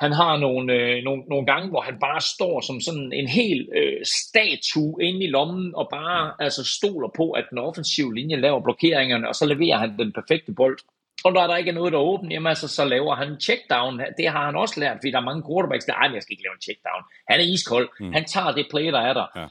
Han 0.00 0.12
har 0.12 0.36
nogle, 0.36 0.72
øh, 0.72 1.04
nogle, 1.04 1.22
nogle 1.22 1.46
gange, 1.46 1.68
hvor 1.68 1.80
han 1.80 1.98
bare 2.00 2.20
står 2.20 2.60
som 2.60 2.80
sådan 2.80 3.12
en 3.12 3.28
hel 3.28 3.68
øh, 3.76 4.00
statue 4.04 5.02
inde 5.02 5.24
i 5.24 5.30
lommen, 5.30 5.74
og 5.74 5.88
bare 5.90 6.34
altså, 6.38 6.64
stoler 6.64 7.08
på, 7.16 7.30
at 7.30 7.44
den 7.50 7.58
offensive 7.58 8.14
linje 8.14 8.36
laver 8.36 8.60
blokeringerne, 8.60 9.28
og 9.28 9.34
så 9.34 9.46
leverer 9.46 9.78
han 9.78 9.98
den 9.98 10.12
perfekte 10.12 10.52
bold. 10.52 10.78
Og 11.24 11.32
når 11.32 11.46
der 11.46 11.56
ikke 11.56 11.70
er 11.70 11.74
noget, 11.74 11.92
der 11.92 11.98
er 11.98 12.02
åbent, 12.02 12.32
jamen 12.32 12.46
altså, 12.46 12.68
så 12.68 12.84
laver 12.84 13.14
han 13.14 13.28
en 13.28 13.40
checkdown. 13.40 14.00
Det 14.18 14.28
har 14.28 14.44
han 14.46 14.56
også 14.56 14.80
lært, 14.80 14.96
fordi 14.96 15.10
der 15.10 15.18
er 15.18 15.30
mange 15.30 15.44
quarterbacks, 15.48 15.84
der, 15.84 15.94
ej, 15.94 16.10
jeg 16.14 16.22
skal 16.22 16.34
ikke 16.34 16.42
lave 16.42 16.54
en 16.54 16.66
checkdown. 16.68 17.02
Han 17.30 17.40
er 17.40 17.44
iskold. 17.44 17.88
Mm. 18.00 18.12
Han 18.12 18.24
tager 18.24 18.52
det 18.52 18.66
play, 18.70 18.86
der 18.86 19.00
er 19.00 19.12
der. 19.12 19.26
Ja. 19.36 19.46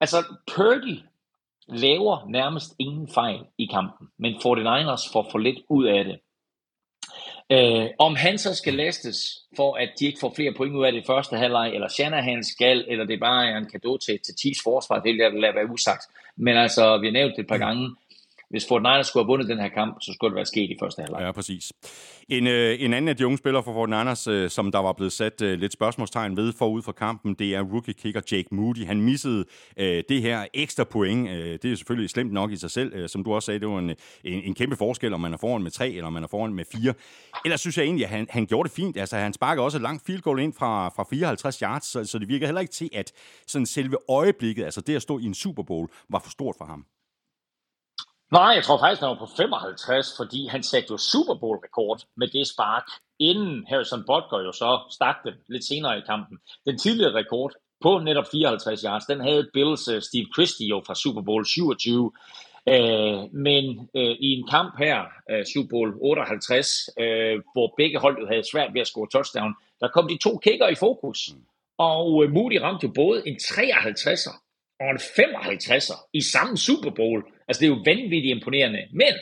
Altså, 0.00 0.18
Purdy 0.54 0.96
laver 1.68 2.28
nærmest 2.28 2.74
ingen 2.78 3.08
fejl 3.14 3.40
i 3.58 3.66
kampen, 3.66 4.08
men 4.18 4.34
49ers 4.34 5.12
får 5.12 5.28
for 5.30 5.38
lidt 5.38 5.58
ud 5.68 5.84
af 5.86 6.04
det. 6.04 6.18
Øh, 7.52 7.86
om 7.98 8.16
han 8.16 8.38
så 8.38 8.54
skal 8.54 8.74
lastes 8.74 9.42
for, 9.56 9.74
at 9.74 9.88
de 10.00 10.06
ikke 10.06 10.18
får 10.20 10.32
flere 10.36 10.54
point 10.56 10.74
ud 10.74 10.84
af 10.84 10.92
det 10.92 11.06
første 11.06 11.36
halvleg, 11.36 11.70
eller 11.74 11.88
Shanahan 11.88 12.44
skal, 12.44 12.84
eller 12.88 13.04
det 13.04 13.20
bare 13.20 13.50
er 13.50 13.56
en 13.56 13.66
gave 13.66 13.98
til, 13.98 14.18
til 14.26 14.34
Chiefs 14.40 14.60
forsvar, 14.64 15.00
det 15.00 15.12
vil 15.12 15.20
jeg 15.20 15.32
lade 15.32 15.54
være 15.54 15.70
usagt. 15.70 16.02
Men 16.36 16.56
altså, 16.56 16.98
vi 16.98 17.06
har 17.06 17.12
nævnt 17.12 17.36
det 17.36 17.42
et 17.42 17.48
par 17.48 17.58
gange, 17.58 17.96
hvis 18.50 18.66
Fort 18.68 18.82
Niners 18.82 19.06
skulle 19.06 19.24
have 19.24 19.28
vundet 19.28 19.48
den 19.48 19.58
her 19.58 19.68
kamp, 19.68 19.96
så 20.00 20.12
skulle 20.12 20.30
det 20.30 20.36
være 20.36 20.46
sket 20.46 20.70
i 20.70 20.76
første 20.80 21.02
halvleg. 21.02 21.20
Ja, 21.20 21.32
præcis. 21.32 21.72
En, 22.28 22.46
øh, 22.46 22.76
en 22.82 22.94
anden 22.94 23.08
af 23.08 23.16
de 23.16 23.26
unge 23.26 23.38
spillere 23.38 23.62
for 23.62 23.72
Fort 23.72 23.88
Niners, 23.88 24.26
øh, 24.26 24.50
som 24.50 24.72
der 24.72 24.78
var 24.78 24.92
blevet 24.92 25.12
sat 25.12 25.42
øh, 25.42 25.58
lidt 25.58 25.72
spørgsmålstegn 25.72 26.36
ved 26.36 26.52
forud 26.52 26.82
for 26.82 26.92
kampen, 26.92 27.34
det 27.34 27.54
er 27.54 27.62
rookie 27.62 27.94
kicker 27.94 28.20
Jake 28.32 28.48
Moody. 28.52 28.86
Han 28.86 29.00
missede 29.00 29.44
øh, 29.76 30.02
det 30.08 30.22
her 30.22 30.46
ekstra 30.54 30.84
point. 30.84 31.28
Øh, 31.28 31.58
det 31.62 31.64
er 31.64 31.76
selvfølgelig 31.76 32.10
slemt 32.10 32.32
nok 32.32 32.52
i 32.52 32.56
sig 32.56 32.70
selv. 32.70 32.94
Øh, 32.94 33.08
som 33.08 33.24
du 33.24 33.34
også 33.34 33.46
sagde, 33.46 33.60
det 33.60 33.68
var 33.68 33.78
en, 33.78 33.90
en, 33.90 33.96
en 34.24 34.54
kæmpe 34.54 34.76
forskel, 34.76 35.14
om 35.14 35.20
man 35.20 35.32
er 35.32 35.38
foran 35.38 35.62
med 35.62 35.70
tre, 35.70 35.90
eller 35.90 36.06
om 36.06 36.12
man 36.12 36.24
er 36.24 36.28
foran 36.28 36.54
med 36.54 36.64
fire. 36.72 36.94
Ellers 37.44 37.60
synes 37.60 37.78
jeg 37.78 37.84
egentlig, 37.84 38.04
at 38.04 38.10
han, 38.10 38.26
han 38.30 38.46
gjorde 38.46 38.68
det 38.68 38.76
fint. 38.76 38.96
Altså, 38.96 39.16
han 39.16 39.32
sparkede 39.32 39.64
også 39.64 39.78
et 39.78 39.82
langt 39.82 40.06
field 40.06 40.22
goal 40.22 40.40
ind 40.40 40.52
fra, 40.52 40.88
fra 40.88 41.04
54 41.10 41.58
yards, 41.58 41.86
så, 41.86 42.04
så 42.04 42.18
det 42.18 42.28
virker 42.28 42.46
heller 42.46 42.60
ikke 42.60 42.72
til, 42.72 42.90
at 42.92 43.12
sådan 43.46 43.66
selve 43.66 43.96
øjeblikket, 44.08 44.64
altså 44.64 44.80
det 44.80 44.96
at 44.96 45.02
stå 45.02 45.18
i 45.18 45.24
en 45.24 45.34
Super 45.34 45.62
Bowl, 45.62 45.88
var 46.10 46.18
for 46.18 46.30
stort 46.30 46.54
for 46.58 46.64
ham. 46.64 46.84
Nej, 48.32 48.52
jeg 48.56 48.64
tror 48.64 48.78
faktisk, 48.78 49.00
han 49.00 49.08
var 49.08 49.18
på 49.18 49.28
55, 49.36 50.06
fordi 50.16 50.46
han 50.46 50.62
satte 50.62 50.88
jo 50.90 50.96
Super 50.96 51.34
Bowl-rekord 51.34 52.00
med 52.16 52.28
det 52.28 52.46
spark, 52.46 52.86
inden 53.18 53.66
Harrison 53.68 54.04
Butker 54.06 54.40
jo 54.46 54.52
så 54.52 54.80
stak 54.90 55.16
den 55.24 55.34
lidt 55.48 55.64
senere 55.64 55.98
i 55.98 56.06
kampen. 56.06 56.38
Den 56.66 56.78
tidligere 56.78 57.14
rekord 57.14 57.52
på 57.82 57.98
netop 57.98 58.24
54 58.32 58.82
yards, 58.82 59.04
den 59.04 59.20
havde 59.20 59.50
Bills 59.52 59.88
uh, 59.88 60.00
Steve 60.00 60.26
Christie 60.34 60.68
jo 60.68 60.82
fra 60.86 60.94
Super 60.94 61.22
Bowl 61.22 61.44
27. 61.46 62.00
Uh, 62.00 62.10
øh, 62.74 63.34
men 63.34 63.64
uh, 63.94 64.14
i 64.26 64.28
en 64.36 64.48
kamp 64.48 64.78
her, 64.78 64.98
uh, 65.32 65.44
Super 65.52 65.68
Bowl 65.70 65.94
58, 66.00 66.90
uh, 67.00 67.04
hvor 67.54 67.74
begge 67.76 67.98
hold 67.98 68.16
jo 68.20 68.26
havde 68.26 68.50
svært 68.52 68.74
ved 68.74 68.80
at 68.80 68.86
score 68.86 69.08
touchdown, 69.12 69.54
der 69.80 69.88
kom 69.88 70.08
de 70.08 70.18
to 70.18 70.36
kicker 70.36 70.68
i 70.68 70.74
fokus. 70.74 71.18
Og 71.78 72.12
uh, 72.12 72.30
Moody 72.30 72.58
ramte 72.60 72.86
jo 72.86 72.92
både 72.94 73.28
en 73.28 73.36
53'er 73.36 74.34
og 74.80 74.90
en 74.90 74.96
55'er 74.96 76.08
i 76.12 76.20
samme 76.20 76.56
Super 76.56 76.90
Bowl. 76.90 77.24
Altså, 77.48 77.60
det 77.60 77.66
er 77.66 77.74
jo 77.74 77.82
vanvittigt 77.84 78.36
imponerende. 78.36 78.82
Men 78.92 79.14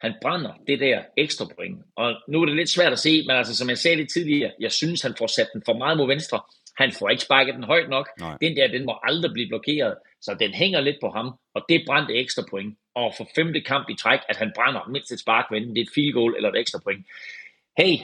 han 0.00 0.14
brænder 0.22 0.52
det 0.66 0.80
der 0.80 1.02
ekstra 1.16 1.46
point. 1.56 1.78
Og 1.96 2.14
nu 2.28 2.42
er 2.42 2.46
det 2.46 2.56
lidt 2.56 2.68
svært 2.70 2.92
at 2.92 2.98
se, 2.98 3.22
men 3.26 3.36
altså, 3.36 3.56
som 3.56 3.68
jeg 3.68 3.78
sagde 3.78 3.96
lidt 3.96 4.12
tidligere, 4.12 4.52
jeg 4.60 4.72
synes, 4.72 5.02
han 5.02 5.14
får 5.18 5.26
sat 5.26 5.48
den 5.54 5.62
for 5.66 5.72
meget 5.72 5.96
mod 5.96 6.06
venstre. 6.06 6.40
Han 6.76 6.92
får 6.92 7.08
ikke 7.08 7.22
sparket 7.22 7.54
den 7.54 7.64
højt 7.64 7.88
nok. 7.88 8.08
Nej. 8.20 8.36
Den 8.40 8.56
der, 8.56 8.66
den 8.68 8.84
må 8.84 8.98
aldrig 9.02 9.32
blive 9.32 9.48
blokeret. 9.48 9.94
Så 10.20 10.36
den 10.40 10.54
hænger 10.54 10.80
lidt 10.80 10.96
på 11.00 11.10
ham, 11.10 11.32
og 11.54 11.64
det 11.68 11.82
brændte 11.86 12.14
ekstra 12.14 12.42
point. 12.50 12.78
Og 12.94 13.14
for 13.16 13.28
femte 13.36 13.60
kamp 13.60 13.90
i 13.90 13.96
træk, 13.96 14.20
at 14.28 14.36
han 14.36 14.52
brænder 14.56 14.88
mindst 14.88 15.12
et 15.12 15.20
spark, 15.20 15.44
det 15.50 15.78
er 15.78 15.82
et 15.82 15.88
field 15.94 16.12
goal 16.12 16.36
eller 16.36 16.52
et 16.52 16.60
ekstra 16.60 16.80
point. 16.84 17.06
Hey, 17.78 17.94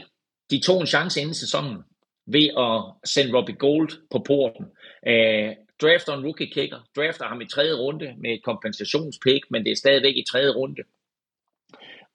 de 0.50 0.60
tog 0.60 0.80
en 0.80 0.86
chance 0.86 1.20
inden 1.20 1.34
sæsonen 1.34 1.76
ved 2.26 2.48
at 2.58 3.08
sende 3.10 3.36
Robbie 3.36 3.54
Gold 3.54 3.90
på 4.10 4.18
porten. 4.18 4.66
Uh, 5.06 5.50
drafter 5.82 6.12
en 6.14 6.24
rookie 6.24 6.46
kicker, 6.46 6.80
drafter 6.96 7.24
ham 7.24 7.40
i 7.40 7.46
tredje 7.46 7.74
runde 7.74 8.14
med 8.18 8.30
et 8.30 8.42
kompensationspick, 8.44 9.46
men 9.50 9.64
det 9.64 9.72
er 9.72 9.76
stadigvæk 9.76 10.16
i 10.16 10.24
tredje 10.30 10.50
runde. 10.50 10.82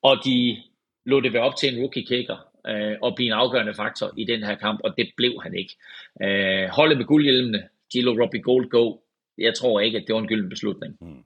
Og 0.02 0.18
de 0.26 0.58
lå 1.06 1.20
det 1.20 1.34
være 1.34 1.44
op 1.44 1.56
til 1.56 1.74
en 1.74 1.80
rookie 1.82 2.06
kicker 2.06 2.38
øh, 2.68 2.98
og 3.02 3.16
blive 3.16 3.28
en 3.28 3.34
afgørende 3.34 3.74
faktor 3.74 4.14
i 4.18 4.26
den 4.26 4.44
her 4.44 4.56
kamp, 4.56 4.80
og 4.84 4.98
det 4.98 5.10
blev 5.18 5.34
han 5.44 5.56
ikke. 5.56 5.76
Øh, 6.24 6.70
holdet 6.70 6.98
med 6.98 7.06
guldhjelmene, 7.06 7.64
de 7.94 8.02
lå 8.02 8.12
Robbie 8.22 8.42
Gold 8.42 8.70
go. 8.70 8.98
Jeg 9.38 9.54
tror 9.54 9.80
ikke, 9.80 9.98
at 9.98 10.04
det 10.08 10.16
var 10.16 10.22
en 10.22 10.28
gylden 10.28 10.50
beslutning. 10.50 10.98
Mm. 11.02 11.24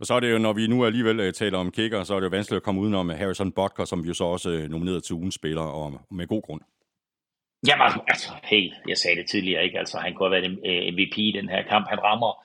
Og 0.00 0.06
så 0.06 0.14
er 0.14 0.20
det 0.20 0.32
jo, 0.32 0.38
når 0.38 0.52
vi 0.52 0.66
nu 0.66 0.86
alligevel 0.86 1.20
øh, 1.20 1.32
taler 1.32 1.58
om 1.58 1.70
kicker, 1.70 2.04
så 2.04 2.14
er 2.14 2.20
det 2.20 2.24
jo 2.24 2.30
vanskeligt 2.30 2.56
at 2.56 2.62
komme 2.62 2.80
udenom 2.80 3.08
Harrison 3.08 3.52
Butker, 3.52 3.84
som 3.84 4.02
vi 4.02 4.08
jo 4.08 4.14
så 4.14 4.24
også 4.24 4.50
øh, 4.50 4.70
nomineret 4.70 5.04
til 5.04 5.14
ugens 5.14 5.34
spiller, 5.34 5.62
og 5.62 6.00
med 6.10 6.26
god 6.26 6.42
grund. 6.42 6.60
Jamen, 7.66 8.00
altså, 8.08 8.28
hey, 8.44 8.72
jeg 8.88 8.98
sagde 8.98 9.16
det 9.16 9.30
tidligere, 9.30 9.64
ikke? 9.64 9.78
Altså, 9.78 9.98
han 9.98 10.14
kunne 10.14 10.28
have 10.28 10.42
været 10.42 10.58
øh, 10.66 10.92
MVP 10.92 11.18
i 11.18 11.32
den 11.34 11.48
her 11.48 11.62
kamp. 11.68 11.88
Han 11.88 12.02
rammer 12.02 12.44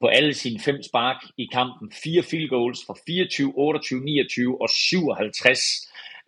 på 0.00 0.06
alle 0.06 0.34
sine 0.34 0.60
fem 0.60 0.82
spark 0.82 1.16
i 1.36 1.48
kampen. 1.52 1.92
Fire 2.04 2.22
field 2.22 2.48
goals 2.48 2.78
for 2.86 2.98
24, 3.06 3.52
28, 3.56 4.04
29 4.04 4.62
og 4.62 4.68
57. 4.70 5.58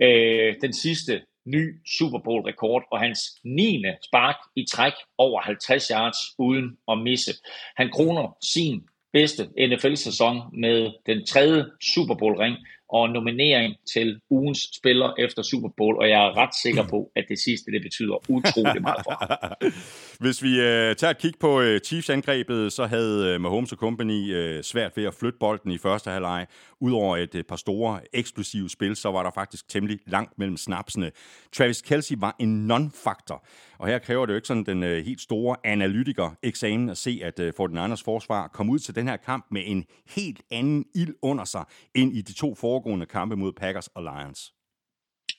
Øh, 0.00 0.54
den 0.62 0.72
sidste 0.72 1.22
ny 1.46 1.80
Super 1.98 2.18
Bowl-rekord 2.18 2.82
og 2.92 3.00
hans 3.00 3.20
9. 3.44 3.84
spark 4.08 4.36
i 4.56 4.66
træk 4.72 4.92
over 5.18 5.40
50 5.40 5.88
yards 5.88 6.18
uden 6.38 6.76
at 6.88 6.98
misse. 6.98 7.32
Han 7.76 7.90
kroner 7.90 8.36
sin 8.54 8.82
bedste 9.12 9.48
NFL-sæson 9.68 10.36
med 10.60 10.90
den 11.06 11.26
tredje 11.26 11.64
Super 11.94 12.14
Bowl-ring 12.14 12.56
og 12.88 13.10
nominering 13.10 13.74
til 13.94 14.20
ugens 14.30 14.68
spiller 14.76 15.14
efter 15.18 15.42
Super 15.42 15.68
Bowl, 15.76 15.96
og 15.96 16.08
jeg 16.08 16.26
er 16.26 16.36
ret 16.36 16.54
sikker 16.62 16.88
på, 16.88 17.10
at 17.16 17.24
det 17.28 17.38
sidste, 17.38 17.72
det 17.72 17.82
betyder 17.82 18.30
utrolig 18.30 18.82
meget 18.82 19.02
for 19.04 19.16
ham. 19.20 19.72
Hvis 20.24 20.42
vi 20.42 20.60
øh, 20.60 20.96
tager 20.96 21.10
et 21.10 21.18
kig 21.18 21.32
på 21.40 21.60
øh, 21.60 21.80
Chiefs-angrebet, 21.80 22.72
så 22.72 22.86
havde 22.86 23.34
øh, 23.34 23.40
Mahomes 23.40 23.72
og 23.72 23.78
Company 23.78 24.34
øh, 24.34 24.62
svært 24.62 24.96
ved 24.96 25.04
at 25.04 25.14
flytte 25.14 25.38
bolden 25.38 25.70
i 25.70 25.78
første 25.78 26.10
halvleg. 26.10 26.46
Udover 26.80 27.16
et 27.16 27.34
øh, 27.34 27.44
par 27.44 27.56
store, 27.56 28.00
eksplosive 28.12 28.70
spil, 28.70 28.96
så 28.96 29.10
var 29.10 29.22
der 29.22 29.30
faktisk 29.34 29.68
temmelig 29.68 29.98
langt 30.06 30.38
mellem 30.38 30.56
snapsene. 30.56 31.10
Travis 31.52 31.82
Kelsey 31.82 32.14
var 32.18 32.36
en 32.40 32.70
non-faktor, 32.70 33.46
og 33.78 33.88
her 33.88 33.98
kræver 33.98 34.26
det 34.26 34.32
jo 34.32 34.36
ikke 34.36 34.48
sådan 34.48 34.64
den 34.64 34.82
øh, 34.82 35.04
helt 35.04 35.20
store 35.20 35.56
analytiker-eksamen 35.64 36.88
at 36.88 36.96
se, 36.96 37.20
at 37.22 37.40
øh, 37.40 37.52
Fortinanders 37.56 38.02
forsvar 38.02 38.48
kom 38.48 38.70
ud 38.70 38.78
til 38.78 38.94
den 38.94 39.08
her 39.08 39.16
kamp 39.16 39.46
med 39.50 39.62
en 39.66 39.84
helt 40.16 40.40
anden 40.50 40.84
ild 40.94 41.14
under 41.22 41.44
sig, 41.44 41.64
end 41.94 42.12
i 42.12 42.22
de 42.22 42.32
to 42.32 42.54
foregående 42.54 43.06
kampe 43.06 43.36
mod 43.36 43.52
Packers 43.52 43.88
og 43.88 44.02
Lions. 44.02 44.52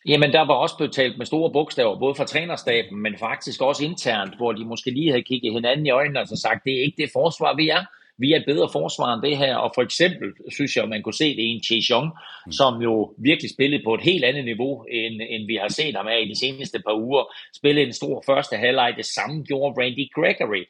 Jamen, 0.08 0.32
der 0.32 0.42
var 0.42 0.54
også 0.54 0.78
blevet 0.78 0.94
talt 0.94 1.18
med 1.18 1.26
store 1.26 1.52
bogstaver, 1.52 2.00
både 2.00 2.16
fra 2.16 2.26
trænerstaben, 2.26 3.02
men 3.02 3.18
faktisk 3.18 3.62
også 3.62 3.84
internt, 3.86 4.38
hvor 4.38 4.52
de 4.52 4.66
måske 4.66 4.92
lige 4.92 5.10
havde 5.10 5.24
kigget 5.24 5.54
hinanden 5.54 5.86
i 5.86 5.90
øjnene 5.90 6.20
og 6.20 6.28
så 6.28 6.36
sagt, 6.36 6.64
det 6.64 6.74
er 6.74 6.84
ikke 6.84 7.02
det 7.02 7.10
forsvar, 7.14 7.56
vi 7.56 7.70
er. 7.70 7.86
Vi 8.18 8.32
er 8.32 8.38
et 8.38 8.46
bedre 8.46 8.70
forsvar 8.72 9.14
end 9.14 9.22
det 9.22 9.38
her, 9.38 9.56
og 9.56 9.72
for 9.76 9.82
eksempel 9.82 10.28
synes 10.52 10.76
jeg, 10.76 10.90
man 10.90 11.04
kunne 11.04 11.14
se 11.14 11.36
det 11.36 11.42
i 11.42 11.56
en 11.56 11.64
Chase 11.64 11.94
Young, 11.94 12.12
mm. 12.46 12.52
som 12.52 12.82
jo 12.82 13.14
virkelig 13.18 13.52
spillede 13.52 13.84
på 13.84 13.94
et 13.94 14.02
helt 14.02 14.26
andet 14.26 14.46
niveau, 14.46 14.84
end, 14.84 15.22
end 15.30 15.48
vi 15.48 15.56
har 15.56 15.68
set 15.68 15.96
ham 15.96 16.08
af 16.08 16.22
i 16.26 16.30
de 16.30 16.40
seneste 16.40 16.80
par 16.80 16.94
uger. 16.94 17.24
Spillede 17.56 17.88
en 17.88 17.94
stor 17.94 18.24
første 18.26 18.56
halvleg, 18.58 18.94
det 18.98 19.06
samme 19.06 19.44
gjorde 19.44 19.82
Randy 19.82 20.14
Gregory. 20.16 20.64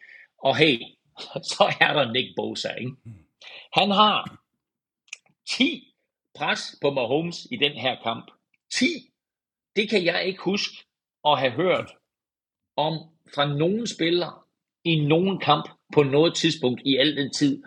Og 0.43 0.57
hey, 0.57 0.79
så 1.53 1.73
er 1.81 1.93
der 1.93 2.11
Nick 2.11 2.27
Bosa, 2.35 2.69
ikke? 2.69 2.91
Han 3.73 3.91
har 3.91 4.39
10 5.49 5.93
pres 6.35 6.61
på 6.81 6.91
Mahomes 6.91 7.47
i 7.51 7.55
den 7.55 7.71
her 7.71 7.95
kamp. 8.03 8.31
10 8.73 8.85
det 9.75 9.89
kan 9.89 10.05
jeg 10.05 10.25
ikke 10.25 10.41
huske 10.41 10.85
at 11.27 11.39
have 11.39 11.51
hørt 11.51 11.91
om 12.75 12.93
fra 13.35 13.45
nogen 13.45 13.87
spiller 13.87 14.45
i 14.83 15.05
nogen 15.05 15.39
kamp 15.39 15.69
på 15.93 16.03
noget 16.03 16.36
tidspunkt 16.36 16.81
i 16.86 16.97
al 16.97 17.17
den 17.17 17.31
tid, 17.33 17.63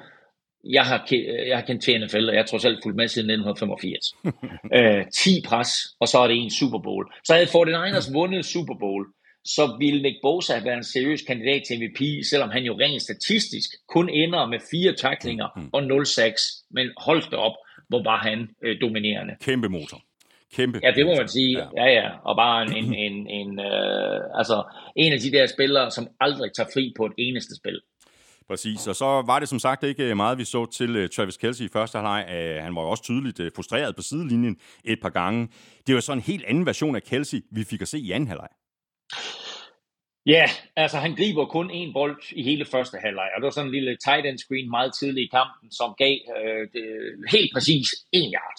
jeg 0.64 0.84
har, 0.84 1.08
jeg 1.46 1.56
har 1.56 1.64
kendt 1.66 1.82
til 1.82 2.00
NFL, 2.00 2.28
og 2.28 2.34
jeg 2.34 2.46
tror 2.46 2.58
selv 2.58 2.78
fulgt 2.82 2.96
med 2.96 3.08
siden 3.08 3.30
1985. 3.30 4.14
øh, 4.76 5.04
10 5.24 5.42
pres, 5.46 5.68
og 6.00 6.08
så 6.08 6.18
er 6.18 6.28
det 6.28 6.36
en 6.36 6.50
Super 6.50 6.78
Bowl. 6.78 7.06
Så 7.24 7.34
havde 7.34 7.46
49ers 7.46 8.12
vundet 8.12 8.44
Super 8.44 8.74
Bowl, 8.80 9.06
så 9.44 9.76
ville 9.78 10.02
Nick 10.02 10.16
Bosa 10.22 10.52
have 10.52 10.64
været 10.64 10.76
en 10.76 10.84
seriøs 10.84 11.22
kandidat 11.22 11.62
til 11.68 11.78
MVP, 11.78 12.00
selvom 12.30 12.50
han 12.50 12.62
jo 12.62 12.74
rent 12.78 13.02
statistisk 13.02 13.70
kun 13.88 14.08
ender 14.08 14.46
med 14.46 14.58
fire 14.70 14.92
taklinger 14.92 15.68
og 15.72 15.80
0-6. 15.80 16.66
Men 16.70 16.90
hold 16.96 17.30
da 17.30 17.36
op, 17.36 17.56
hvor 17.88 18.02
var 18.02 18.18
han 18.18 18.48
øh, 18.64 18.80
dominerende. 18.80 19.34
Kæmpe 19.40 19.68
motor. 19.68 20.00
Kæmpe. 20.56 20.80
Ja, 20.82 20.90
det 20.90 21.06
må 21.06 21.14
man 21.14 21.28
sige. 21.28 21.58
Ja, 21.58 21.84
ja. 21.84 21.90
ja. 22.00 22.10
Og 22.24 22.36
bare 22.36 22.62
en, 22.62 22.76
en, 22.76 22.94
en, 22.94 23.26
en, 23.26 23.60
øh, 23.60 24.20
altså, 24.34 24.64
en 24.96 25.12
af 25.12 25.20
de 25.20 25.32
der 25.32 25.46
spillere, 25.46 25.90
som 25.90 26.08
aldrig 26.20 26.50
tager 26.52 26.68
fri 26.74 26.92
på 26.96 27.06
et 27.06 27.12
eneste 27.18 27.56
spil. 27.56 27.80
Præcis, 28.48 28.86
og 28.86 28.96
så 28.96 29.04
var 29.04 29.38
det 29.38 29.48
som 29.48 29.58
sagt 29.58 29.82
ikke 29.82 30.04
øh, 30.10 30.16
meget, 30.16 30.38
vi 30.38 30.44
så 30.44 30.66
til 30.66 30.96
øh, 30.96 31.08
Travis 31.08 31.36
Kelsey 31.36 31.64
i 31.64 31.68
første 31.72 31.98
halvleg. 31.98 32.26
Øh, 32.30 32.62
han 32.62 32.74
var 32.74 32.80
også 32.80 33.02
tydeligt 33.02 33.40
frustreret 33.56 33.96
på 33.96 34.02
sidelinjen 34.02 34.56
et 34.84 34.98
par 35.02 35.08
gange. 35.08 35.48
Det 35.86 35.94
var 35.94 36.00
så 36.00 36.12
en 36.12 36.20
helt 36.20 36.44
anden 36.44 36.66
version 36.66 36.96
af 36.96 37.02
Kelsey, 37.02 37.44
vi 37.52 37.64
fik 37.64 37.82
at 37.82 37.88
se 37.88 37.98
i 37.98 38.12
anden 38.12 38.28
halvleg. 38.28 38.48
Ja, 40.28 40.32
yeah, 40.32 40.48
altså 40.76 40.98
han 40.98 41.14
griber 41.14 41.44
kun 41.44 41.70
én 41.70 41.92
bold 41.92 42.22
i 42.32 42.42
hele 42.42 42.64
første 42.64 42.96
halvleg, 42.98 43.28
og 43.34 43.40
det 43.40 43.44
var 43.44 43.50
sådan 43.50 43.68
en 43.68 43.74
lille 43.74 43.96
tight 43.96 44.26
end 44.26 44.38
screen 44.38 44.70
meget 44.70 44.92
tidligt 45.00 45.24
i 45.24 45.30
kampen, 45.36 45.70
som 45.70 45.94
gav 45.98 46.16
øh, 46.38 46.68
det, 46.72 46.84
helt 47.32 47.50
præcis 47.54 47.88
en 48.12 48.32
yard. 48.34 48.58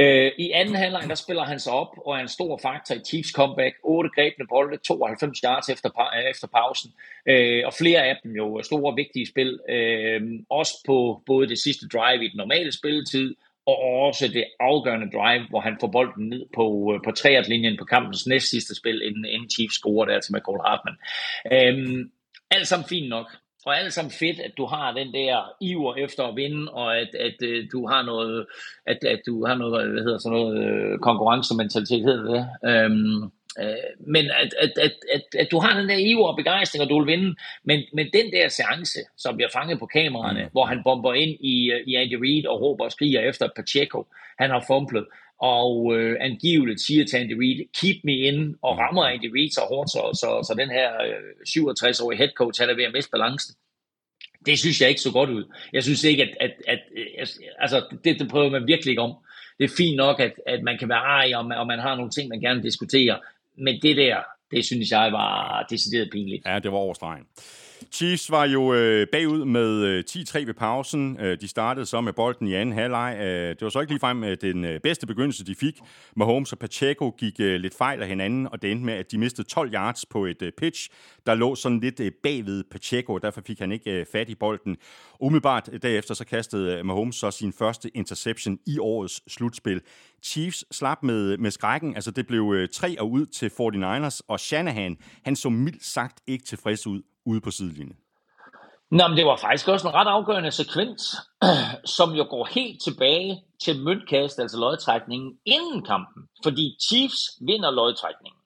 Øh, 0.00 0.32
I 0.38 0.50
anden 0.50 0.74
halvleg, 0.74 1.04
der 1.08 1.14
spiller 1.14 1.44
han 1.44 1.60
sig 1.60 1.72
op 1.72 1.92
og 2.06 2.16
er 2.16 2.20
en 2.20 2.28
stor 2.28 2.58
faktor 2.62 2.94
i 2.94 3.00
Chiefs 3.06 3.30
comeback. 3.30 3.74
8 3.84 4.10
grebne 4.14 4.46
bolde, 4.48 4.78
92 4.86 5.38
yards 5.38 5.68
efter, 5.68 6.00
øh, 6.00 6.30
efter 6.30 6.46
pausen. 6.46 6.90
Øh, 7.26 7.62
og 7.66 7.74
flere 7.74 8.02
af 8.02 8.16
dem 8.22 8.32
jo 8.32 8.62
store 8.62 8.94
vigtige 8.94 9.26
spil. 9.26 9.58
Øh, 9.68 10.20
også 10.50 10.74
på 10.86 11.22
både 11.26 11.48
det 11.48 11.58
sidste 11.58 11.88
drive 11.88 12.24
i 12.24 12.28
den 12.28 12.36
normale 12.36 12.72
spilletid, 12.72 13.34
og 13.68 13.78
også 14.06 14.28
det 14.28 14.44
afgørende 14.60 15.10
drive, 15.16 15.44
hvor 15.50 15.60
han 15.60 15.76
får 15.80 15.86
bolden 15.86 16.28
ned 16.28 16.46
på, 16.54 16.66
øh, 16.94 17.00
på 17.04 17.10
linjen 17.48 17.76
på 17.78 17.84
kampens 17.84 18.26
næst 18.26 18.50
sidste 18.50 18.74
spil, 18.74 19.02
inden, 19.02 19.24
inden 19.24 19.50
Chiefs 19.50 19.74
scorer 19.74 20.06
der 20.06 20.20
til 20.20 20.34
McCall 20.34 20.64
Hartman. 20.66 20.96
Øhm, 21.54 22.10
alt 22.50 22.66
sammen 22.66 22.88
fint 22.88 23.08
nok 23.08 23.28
og 23.66 23.78
alt 23.78 23.92
sammen 23.92 24.12
fedt, 24.12 24.40
at 24.40 24.52
du 24.56 24.66
har 24.66 24.92
den 24.92 25.14
der 25.14 25.52
iver 25.60 25.94
efter 25.94 26.22
at 26.24 26.36
vinde, 26.36 26.72
og 26.72 26.98
at, 26.98 27.08
at, 27.14 27.42
at 27.42 27.68
du 27.72 27.86
har 27.86 28.02
noget, 28.02 28.46
at, 28.86 29.04
at 29.04 29.20
du 29.26 29.46
har 29.46 29.54
noget, 29.54 29.90
hvad 29.90 30.02
hedder 30.02 30.18
sådan 30.18 30.38
noget, 30.38 30.56
øh, 30.64 30.98
konkurrencementalitet, 30.98 32.02
hedder 32.02 32.32
det. 32.34 32.70
Øhm, 32.70 33.30
øh, 33.60 34.06
men 34.06 34.24
at, 34.24 34.54
at, 34.58 34.72
at, 34.78 34.92
at, 35.12 35.22
at 35.38 35.48
du 35.50 35.58
har 35.58 35.80
den 35.80 35.88
der 35.88 35.96
iver 35.96 36.28
og 36.28 36.36
begejstring, 36.36 36.82
og 36.82 36.90
du 36.90 36.98
vil 36.98 37.12
vinde, 37.12 37.36
men, 37.64 37.82
men 37.94 38.06
den 38.12 38.32
der 38.32 38.48
seance, 38.48 38.98
som 39.16 39.36
bliver 39.36 39.48
fanget 39.52 39.78
på 39.78 39.86
kameraerne, 39.86 40.42
mm. 40.42 40.48
hvor 40.52 40.64
han 40.64 40.80
bomber 40.84 41.14
ind 41.14 41.30
i, 41.40 41.72
i 41.86 41.94
Andy 41.94 42.14
Reid 42.14 42.46
og 42.46 42.60
råber 42.60 42.84
og 42.84 42.92
skriger 42.92 43.20
efter 43.20 43.48
Pacheco, 43.56 44.06
han 44.38 44.50
har 44.50 44.64
fumblet, 44.66 45.06
og 45.40 45.96
øh, 45.96 46.16
angiveligt 46.20 46.80
siger 46.80 47.04
til 47.04 47.16
Andy 47.16 47.36
Reid, 47.40 47.66
keep 47.80 47.96
me 48.04 48.16
in, 48.16 48.56
og 48.62 48.74
mm. 48.74 48.78
rammer 48.78 49.04
Andy 49.04 49.30
Reid 49.36 49.50
så 49.50 49.60
hårdt, 49.60 49.90
så, 49.90 50.02
så, 50.20 50.28
så 50.46 50.54
den 50.58 50.70
her 50.70 50.88
øh, 51.02 51.22
67-årige 51.48 52.18
head 52.18 52.30
coach, 52.36 52.60
han 52.60 52.70
er 52.70 52.74
ved 52.74 52.84
at 52.84 52.92
miste 52.92 53.10
balancen. 53.10 53.54
Det 54.46 54.58
synes 54.58 54.80
jeg 54.80 54.88
ikke 54.88 55.00
så 55.00 55.12
godt 55.12 55.30
ud. 55.30 55.44
Jeg 55.72 55.82
synes 55.82 56.04
ikke, 56.04 56.22
at, 56.22 56.36
at, 56.40 56.52
at, 56.66 56.78
at 57.18 57.38
altså, 57.58 57.84
det, 58.04 58.18
det 58.20 58.28
prøver 58.30 58.50
man 58.50 58.66
virkelig 58.66 58.90
ikke 58.92 59.02
om. 59.02 59.14
Det 59.58 59.64
er 59.64 59.76
fint 59.76 59.96
nok, 59.96 60.20
at, 60.20 60.32
at 60.46 60.62
man 60.62 60.78
kan 60.78 60.88
være 60.88 60.98
ej, 60.98 61.32
og 61.34 61.46
man, 61.46 61.58
og 61.58 61.66
man 61.66 61.78
har 61.78 61.96
nogle 61.96 62.10
ting, 62.10 62.28
man 62.28 62.40
gerne 62.40 62.62
diskuterer, 62.62 63.16
men 63.58 63.80
det 63.82 63.96
der, 63.96 64.16
det 64.50 64.64
synes 64.64 64.90
jeg 64.90 65.12
var 65.12 65.66
decideret 65.70 66.08
pinligt. 66.12 66.46
Ja, 66.46 66.58
det 66.58 66.72
var 66.72 66.78
overstregen. 66.78 67.24
Chiefs 67.92 68.30
var 68.30 68.44
jo 68.44 68.74
øh, 68.74 69.06
bagud 69.12 69.44
med 69.44 69.84
øh, 69.84 70.04
10-3 70.10 70.46
ved 70.46 70.54
pausen. 70.54 71.20
Øh, 71.20 71.40
de 71.40 71.48
startede 71.48 71.86
så 71.86 72.00
med 72.00 72.12
bolden 72.12 72.46
i 72.46 72.54
anden 72.54 72.74
halvleg. 72.74 73.16
Øh, 73.20 73.48
det 73.48 73.62
var 73.62 73.68
så 73.68 73.80
ikke 73.80 73.92
ligefrem 73.92 74.24
øh, 74.24 74.36
den 74.40 74.64
øh, 74.64 74.80
bedste 74.80 75.06
begyndelse, 75.06 75.46
de 75.46 75.54
fik. 75.54 75.80
Mahomes 76.16 76.52
og 76.52 76.58
Pacheco 76.58 77.10
gik 77.10 77.40
øh, 77.40 77.60
lidt 77.60 77.74
fejl 77.74 78.02
af 78.02 78.08
hinanden, 78.08 78.48
og 78.52 78.62
det 78.62 78.70
endte 78.70 78.86
med, 78.86 78.94
at 78.94 79.12
de 79.12 79.18
mistede 79.18 79.48
12 79.48 79.74
yards 79.74 80.06
på 80.06 80.24
et 80.24 80.42
øh, 80.42 80.52
pitch, 80.58 80.88
der 81.26 81.34
lå 81.34 81.54
sådan 81.54 81.80
lidt 81.80 82.00
øh, 82.00 82.12
bagved 82.22 82.64
Pacheco, 82.70 83.12
og 83.12 83.22
derfor 83.22 83.40
fik 83.46 83.58
han 83.58 83.72
ikke 83.72 83.90
øh, 83.90 84.06
fat 84.12 84.28
i 84.28 84.34
bolden. 84.34 84.76
Umiddelbart 85.20 85.70
øh, 85.72 85.82
derefter 85.82 86.14
så 86.14 86.24
kastede 86.24 86.78
øh, 86.78 86.86
Mahomes 86.86 87.16
så 87.16 87.30
sin 87.30 87.52
første 87.52 87.90
interception 87.94 88.58
i 88.66 88.78
årets 88.78 89.32
slutspil. 89.32 89.80
Chiefs 90.22 90.64
slap 90.76 91.02
med, 91.02 91.36
med 91.38 91.50
skrækken, 91.50 91.94
altså 91.94 92.10
det 92.10 92.26
blev 92.26 92.52
øh, 92.56 92.68
tre 92.68 93.00
og 93.00 93.10
ud 93.10 93.26
til 93.26 93.50
49ers, 93.60 94.20
og 94.28 94.40
Shanahan, 94.40 94.96
han 95.24 95.36
så 95.36 95.48
mildt 95.48 95.84
sagt 95.84 96.20
ikke 96.26 96.44
tilfreds 96.44 96.86
ud 96.86 97.02
ude 97.26 97.40
på 97.40 97.50
sidelinjen? 97.50 97.96
Nå, 98.90 99.08
men 99.08 99.16
det 99.16 99.26
var 99.26 99.36
faktisk 99.36 99.68
også 99.68 99.88
en 99.88 99.94
ret 99.94 100.06
afgørende 100.06 100.50
sekvens, 100.50 101.02
som 101.96 102.12
jo 102.12 102.26
går 102.30 102.48
helt 102.54 102.82
tilbage 102.82 103.42
til 103.64 103.82
møntkast, 103.82 104.38
altså 104.38 104.58
lodtrækningen, 104.58 105.32
inden 105.44 105.84
kampen. 105.84 106.22
Fordi 106.44 106.76
Chiefs 106.88 107.20
vinder 107.40 107.70
lodtrækningen. 107.70 108.38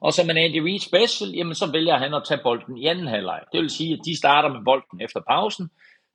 Og 0.00 0.12
som 0.12 0.30
en 0.30 0.36
Andy 0.36 0.58
Reid 0.58 0.80
special, 0.80 1.30
jamen 1.30 1.54
så 1.54 1.66
vælger 1.72 1.98
han 1.98 2.14
at 2.14 2.22
tage 2.28 2.40
bolden 2.42 2.76
i 2.76 2.86
anden 2.86 3.06
halvleg. 3.06 3.40
Det 3.52 3.60
vil 3.60 3.70
sige, 3.70 3.92
at 3.92 4.00
de 4.06 4.18
starter 4.18 4.48
med 4.48 4.64
bolden 4.64 5.00
efter 5.00 5.20
pausen. 5.30 5.70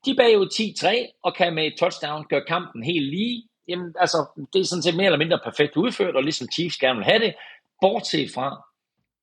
De 0.06 0.12
er 0.12 1.10
10-3 1.14 1.20
og 1.24 1.36
kan 1.36 1.56
med 1.56 1.68
et 1.68 1.74
touchdown 1.80 2.26
gøre 2.30 2.44
kampen 2.48 2.84
helt 2.84 3.10
lige. 3.10 3.49
Jamen, 3.70 3.96
altså, 4.00 4.46
det 4.54 4.60
er 4.60 4.66
sådan 4.66 4.84
set 4.84 4.96
mere 4.96 5.06
eller 5.06 5.18
mindre 5.18 5.40
perfekt 5.44 5.76
udført, 5.76 6.16
og 6.16 6.24
ligesom 6.24 6.48
Chiefs 6.54 6.78
gerne 6.78 6.98
vil 6.98 7.06
have 7.06 7.20
det. 7.20 7.36
Bortset 7.82 8.32
fra, 8.34 8.68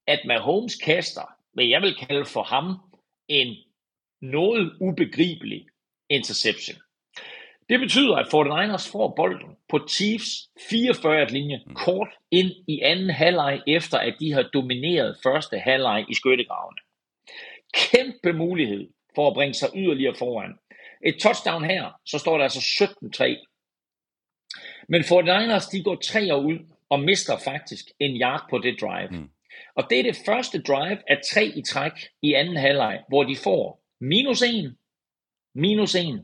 at 0.06 0.20
Mahomes 0.26 0.76
kaster 0.76 1.36
hvad 1.56 1.64
jeg 1.64 1.82
vil 1.82 1.94
kalde 1.94 2.24
for 2.24 2.42
ham 2.42 2.66
en 3.28 3.56
noget 4.22 4.72
ubegribelig 4.80 5.66
interception. 6.10 6.76
Det 7.68 7.80
betyder, 7.80 8.16
at 8.16 8.26
49ers 8.26 8.92
får 8.92 9.14
bolden 9.16 9.50
på 9.68 9.88
Chiefs 9.88 10.30
44-linje 10.60 11.60
mm. 11.66 11.74
kort 11.74 12.08
ind 12.30 12.50
i 12.68 12.80
anden 12.80 13.10
halvleg, 13.10 13.62
efter 13.66 13.98
at 13.98 14.14
de 14.20 14.32
har 14.32 14.42
domineret 14.42 15.16
første 15.22 15.58
halvleg 15.58 16.04
i 16.08 16.14
skyttegravene. 16.14 16.80
Kæmpe 17.74 18.32
mulighed 18.32 18.88
for 19.14 19.28
at 19.28 19.34
bringe 19.34 19.54
sig 19.54 19.68
yderligere 19.76 20.14
foran. 20.18 20.52
Et 21.06 21.16
touchdown 21.20 21.64
her, 21.64 22.00
så 22.06 22.18
står 22.18 22.36
der 22.36 22.44
altså 22.44 22.60
17-3. 22.60 23.55
Men 24.88 25.02
49ers, 25.02 25.70
de 25.72 25.82
går 25.82 25.94
tre 25.94 26.34
år 26.34 26.40
ud 26.40 26.58
og 26.88 27.00
mister 27.00 27.38
faktisk 27.44 27.84
en 28.00 28.20
yard 28.20 28.46
på 28.50 28.58
det 28.58 28.76
drive. 28.80 29.08
Mm. 29.10 29.30
Og 29.74 29.84
det 29.90 29.98
er 29.98 30.02
det 30.02 30.16
første 30.26 30.62
drive 30.62 30.98
af 31.08 31.18
tre 31.32 31.46
i 31.46 31.62
træk 31.62 31.92
i 32.22 32.32
anden 32.32 32.56
halvleg, 32.56 33.00
hvor 33.08 33.24
de 33.24 33.36
får 33.36 33.80
minus 34.00 34.42
1, 34.42 34.74
minus 35.54 35.94
1 35.94 36.22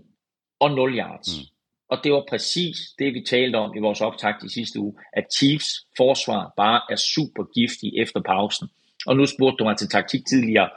og 0.60 0.70
0 0.70 0.98
yards. 0.98 1.28
Mm. 1.38 1.46
og 1.88 1.98
det 2.04 2.12
var 2.12 2.24
præcis 2.28 2.76
det, 2.98 3.14
vi 3.14 3.24
talte 3.28 3.56
om 3.56 3.76
i 3.76 3.80
vores 3.80 4.00
optakt 4.00 4.44
i 4.44 4.48
sidste 4.48 4.80
uge, 4.80 4.94
at 5.12 5.24
Chiefs 5.38 5.86
forsvar 5.96 6.52
bare 6.56 6.80
er 6.90 6.96
super 6.96 7.44
giftig 7.54 7.92
efter 7.98 8.20
pausen. 8.20 8.68
Og 9.06 9.16
nu 9.16 9.26
spurgte 9.26 9.56
du 9.56 9.64
mig 9.64 9.76
til 9.76 9.88
taktik 9.88 10.26
tidligere. 10.26 10.70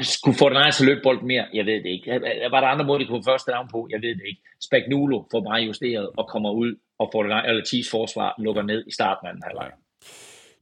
Skulle 0.00 0.38
få 0.38 0.48
den 0.48 0.72
til 0.72 0.86
løbe 0.86 1.00
bolden 1.02 1.26
mere? 1.26 1.46
Jeg 1.54 1.66
ved 1.66 1.74
det 1.74 1.86
ikke. 1.86 2.20
Var 2.50 2.60
der 2.60 2.66
andre 2.66 2.84
måder, 2.84 2.98
de 2.98 3.06
kunne 3.06 3.24
første 3.24 3.52
down 3.52 3.68
på? 3.72 3.88
Jeg 3.90 4.02
ved 4.02 4.14
det 4.14 4.22
ikke. 4.30 4.42
Spagnuolo 4.60 5.24
får 5.30 5.40
bare 5.40 5.60
justeret 5.60 6.08
og 6.16 6.28
kommer 6.28 6.50
ud 6.50 6.74
og 6.98 7.10
får 7.12 7.22
den 7.22 7.32
eller 7.32 7.64
Chiefs 7.64 7.90
forsvar 7.90 8.34
lukker 8.38 8.62
ned 8.62 8.84
i 8.86 8.92
starten 8.92 9.26
af 9.26 9.32
den 9.34 9.42
halvleg. 9.46 9.70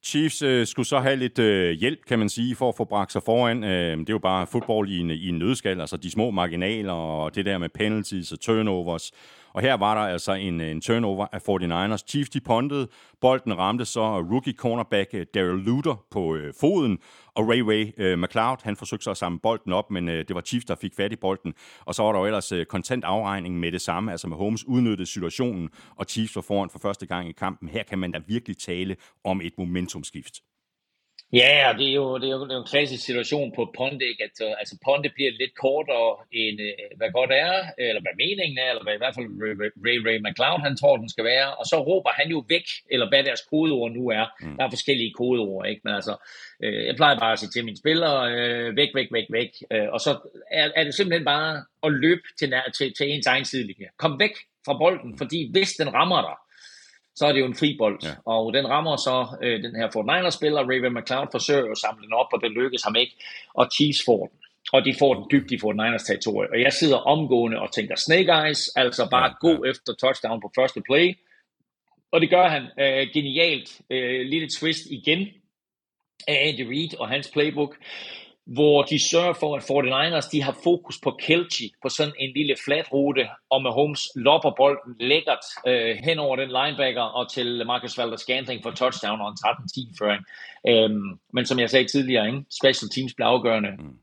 Chiefs 0.05 0.43
øh, 0.43 0.67
skulle 0.67 0.87
så 0.87 0.99
have 0.99 1.17
lidt 1.17 1.39
øh, 1.39 1.71
hjælp, 1.71 1.99
kan 2.09 2.19
man 2.19 2.29
sige, 2.29 2.55
for 2.55 2.69
at 2.69 2.75
få 2.77 2.85
bragt 2.85 3.13
sig 3.13 3.23
foran. 3.23 3.65
Øh, 3.65 3.99
det 3.99 4.09
er 4.09 4.15
jo 4.15 4.19
bare 4.19 4.47
fodbold 4.47 4.89
i 4.89 4.99
en, 4.99 5.11
i 5.11 5.29
en 5.29 5.39
nødskal, 5.39 5.81
altså 5.81 5.97
de 5.97 6.11
små 6.11 6.31
marginaler 6.31 6.93
og 6.93 7.35
det 7.35 7.45
der 7.45 7.59
med 7.59 7.69
penalties 7.69 8.33
og 8.33 8.41
turnovers. 8.41 9.13
Og 9.55 9.63
her 9.63 9.75
var 9.75 9.95
der 9.95 10.13
altså 10.13 10.33
en, 10.33 10.61
en 10.61 10.81
turnover 10.81 11.27
af 11.33 11.39
49ers. 11.49 12.05
Chiefs 12.09 12.31
de 12.31 12.41
pontede, 12.41 12.89
bolden 13.21 13.59
ramte 13.59 13.85
så 13.85 14.21
rookie 14.21 14.53
cornerback 14.53 15.11
øh, 15.15 15.27
Daryl 15.35 15.65
Luter 15.65 16.05
på 16.11 16.35
øh, 16.35 16.55
foden, 16.61 16.99
og 17.35 17.49
Ray 17.49 17.61
Ray 17.61 17.93
øh, 17.99 18.19
McLeod, 18.19 18.57
han 18.63 18.77
forsøgte 18.77 19.05
så 19.05 19.11
at 19.11 19.17
samle 19.17 19.39
bolden 19.39 19.73
op, 19.73 19.91
men 19.91 20.09
øh, 20.09 20.25
det 20.29 20.35
var 20.35 20.41
Chiefs, 20.41 20.65
der 20.65 20.75
fik 20.75 20.95
fat 20.97 21.13
i 21.13 21.17
bolden. 21.17 21.55
Og 21.85 21.95
så 21.95 22.03
var 22.03 22.13
der 22.13 22.19
jo 22.19 22.27
ellers 22.27 22.53
øh, 22.53 22.67
kontant 22.67 23.05
afregning 23.05 23.61
med 23.61 23.73
det 23.73 23.81
samme, 23.81 24.11
altså 24.11 24.29
med 24.29 24.37
Holmes 24.37 24.65
udnyttede 24.65 25.07
situationen, 25.07 25.69
og 25.97 26.07
Chiefs 26.09 26.37
var 26.37 26.43
foran 26.43 26.71
for 26.71 26.79
første 26.79 27.07
gang 27.07 27.29
i 27.29 27.33
kampen. 27.33 27.69
Her 27.69 27.83
kan 27.83 27.99
man 27.99 28.13
da 28.13 28.21
virkelig 28.27 28.59
tale 28.59 28.97
om 29.25 29.41
et 29.41 29.53
momentumskift. 29.59 30.52
Ja, 31.41 31.69
og 31.69 31.79
det 31.79 31.89
er 31.89 31.95
jo, 32.03 32.19
det 32.19 32.27
er 32.29 32.35
jo, 32.37 32.45
det 32.45 32.51
er 32.51 32.55
jo 32.55 32.61
en 32.61 32.73
klassisk 32.73 33.05
situation 33.05 33.53
på 33.57 33.63
Ponte, 33.77 34.05
ikke? 34.11 34.25
At, 34.29 34.37
uh, 34.47 34.53
altså 34.61 34.75
Ponte 34.85 35.11
bliver 35.17 35.33
lidt 35.41 35.55
kortere 35.65 36.11
end 36.33 36.57
uh, 36.69 36.99
hvad 36.99 37.11
godt 37.19 37.33
er, 37.47 37.55
eller 37.79 38.03
hvad 38.05 38.15
meningen 38.25 38.59
er, 38.65 38.69
eller 38.71 38.85
hvad 38.87 38.95
i 38.95 39.03
hvert 39.03 39.15
fald 39.17 39.29
Ray 39.87 39.99
Ray 40.07 40.19
McLeod 40.25 40.61
han 40.67 40.77
tror, 40.77 40.97
den 40.97 41.09
skal 41.15 41.25
være, 41.25 41.49
og 41.61 41.65
så 41.71 41.77
råber 41.89 42.11
han 42.21 42.29
jo 42.35 42.45
væk, 42.49 42.67
eller 42.93 43.09
hvad 43.09 43.25
deres 43.25 43.43
kodeord 43.51 43.93
nu 43.99 44.05
er. 44.21 44.27
Mm. 44.41 44.57
Der 44.57 44.65
er 44.65 44.71
forskellige 44.77 45.13
kodeord, 45.21 45.69
ikke? 45.71 45.81
Men 45.85 45.95
altså, 45.95 46.15
uh, 46.65 46.75
jeg 46.89 46.97
plejer 46.97 47.19
bare 47.19 47.33
at 47.33 47.39
sige 47.39 47.51
til 47.51 47.65
mine 47.65 47.83
spillere, 47.83 48.19
væk, 48.81 48.91
væk, 48.99 49.09
væk, 49.17 49.27
væk, 49.39 49.53
og 49.95 50.01
så 50.01 50.11
er, 50.51 50.71
er 50.77 50.85
det 50.85 50.95
simpelthen 50.95 51.25
bare 51.25 51.65
at 51.87 51.93
løbe 51.93 52.27
til, 52.39 52.55
til, 52.77 52.95
til 52.99 53.07
ens 53.13 53.27
egen 53.27 53.45
sidelinje. 53.45 53.89
Kom 53.99 54.21
væk 54.21 54.35
fra 54.67 54.79
bolden, 54.79 55.19
fordi 55.19 55.51
hvis 55.53 55.71
den 55.81 55.95
rammer 55.95 56.21
dig, 56.29 56.37
så 57.17 57.27
er 57.27 57.33
det 57.33 57.41
jo 57.41 57.47
en 57.47 57.55
fri 57.55 57.77
bold. 57.79 57.99
Ja. 58.03 58.15
Og 58.27 58.53
den 58.53 58.69
rammer 58.69 58.97
så 58.97 59.37
øh, 59.43 59.63
den 59.63 59.77
her 59.77 59.91
Fort 59.93 60.07
Niners-spiller, 60.07 60.61
Raven 60.61 60.95
McLeod 60.95 61.27
forsøger 61.33 61.71
at 61.71 61.79
samle 61.79 62.05
den 62.05 62.13
op, 62.13 62.27
og 62.33 62.41
det 62.43 62.51
lykkes 62.51 62.83
ham 62.83 62.97
ikke, 62.97 63.15
og 63.55 63.69
Chiefs 63.75 64.03
får 64.07 64.27
den. 64.27 64.39
Og 64.73 64.85
de 64.85 64.95
får 64.99 65.15
den 65.15 65.25
dybt 65.31 65.51
i 65.51 65.59
Fort 65.59 65.77
Niners 65.77 66.03
territorie. 66.03 66.51
Og 66.51 66.61
jeg 66.61 66.73
sidder 66.73 66.97
omgående 66.97 67.59
og 67.61 67.73
tænker, 67.73 67.97
Snake 67.97 68.33
Eyes, 68.33 68.69
altså 68.77 69.09
bare 69.11 69.31
ja, 69.31 69.49
ja. 69.49 69.55
gå 69.55 69.65
efter 69.65 69.93
touchdown 69.95 70.41
på 70.41 70.51
første 70.59 70.81
play. 70.81 71.15
Og 72.13 72.21
det 72.21 72.31
gør 72.31 72.49
han 72.49 72.63
øh, 72.63 73.09
genialt. 73.15 73.81
Øh, 73.91 74.21
lille 74.27 74.49
twist 74.59 74.87
igen 74.91 75.29
af 76.29 76.49
Andy 76.49 76.69
Reid 76.69 76.99
og 76.99 77.09
hans 77.09 77.31
playbook 77.33 77.77
hvor 78.47 78.83
de 78.83 79.09
sørger 79.11 79.33
for, 79.33 79.57
at 79.57 79.63
49ers 79.63 80.31
de 80.33 80.43
har 80.43 80.57
fokus 80.65 80.99
på 81.03 81.11
Kelchi 81.11 81.73
på 81.83 81.89
sådan 81.89 82.13
en 82.19 82.33
lille 82.37 82.57
flat 82.65 82.93
rute, 82.93 83.29
og 83.51 83.63
med 83.63 83.71
Holmes 83.71 84.09
lopper 84.17 84.51
bolden 84.57 84.97
lækkert 85.01 85.45
øh, 85.67 85.97
hen 86.05 86.19
over 86.19 86.37
den 86.37 86.49
linebacker 86.49 87.03
og 87.03 87.33
til 87.33 87.63
Marcus 87.67 87.99
Valder 87.99 88.17
Scantling 88.17 88.63
for 88.63 88.71
touchdown 88.71 89.21
og 89.21 89.29
en 89.29 89.37
13-10 89.47 89.95
føring. 89.99 90.25
Øhm, 90.69 91.19
men 91.33 91.47
som 91.47 91.59
jeg 91.59 91.71
sagde 91.71 91.89
tidligere, 91.89 92.27
ikke? 92.27 92.45
special 92.61 92.91
teams 92.91 93.15
blev 93.15 93.27
afgørende. 93.27 93.71
Mm. 93.79 93.97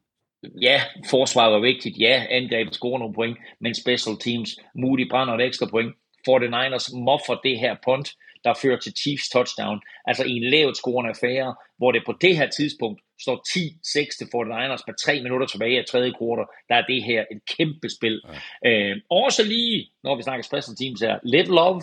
Ja, 0.62 0.82
forsvaret 1.10 1.54
var 1.54 1.60
vigtigt. 1.60 2.00
Ja, 2.00 2.26
angrebet 2.30 2.76
scorer 2.76 3.00
nogle 3.00 3.14
point, 3.14 3.38
men 3.60 3.76
special 3.76 4.18
teams, 4.18 4.50
Moody 4.76 5.10
brænder 5.10 5.34
et 5.34 5.46
ekstra 5.46 5.66
point. 5.66 5.96
49ers 6.30 6.98
moffer 6.98 7.36
det 7.44 7.60
her 7.60 7.76
punt, 7.86 8.10
der 8.44 8.54
fører 8.62 8.80
til 8.80 8.94
Chiefs 9.02 9.30
touchdown. 9.30 9.82
Altså 10.06 10.24
i 10.24 10.32
en 10.32 10.44
lavt 10.44 10.78
scorende 10.78 11.10
affære, 11.10 11.56
hvor 11.78 11.92
det 11.92 12.04
på 12.06 12.14
det 12.22 12.38
her 12.38 12.50
tidspunkt 12.50 13.02
står 13.22 13.38
10-6 13.48 14.18
til 14.18 14.26
49ers 14.36 14.84
med 14.88 15.06
tre 15.06 15.24
minutter 15.24 15.48
tilbage 15.48 15.80
af 15.80 15.86
tredje 15.86 16.14
kvartal. 16.18 16.46
Der 16.70 16.76
er 16.76 16.86
det 16.86 17.04
her 17.04 17.26
et 17.32 17.42
kæmpe 17.58 17.90
spil. 17.90 18.22
Ja. 18.64 18.70
Øh, 18.70 18.98
også 19.10 19.44
lige, 19.44 19.92
når 20.04 20.16
vi 20.16 20.24
snakker 20.24 20.44
special 20.44 20.76
teams 20.76 21.02
her, 21.02 21.20
lidt 21.24 21.48
love 21.48 21.82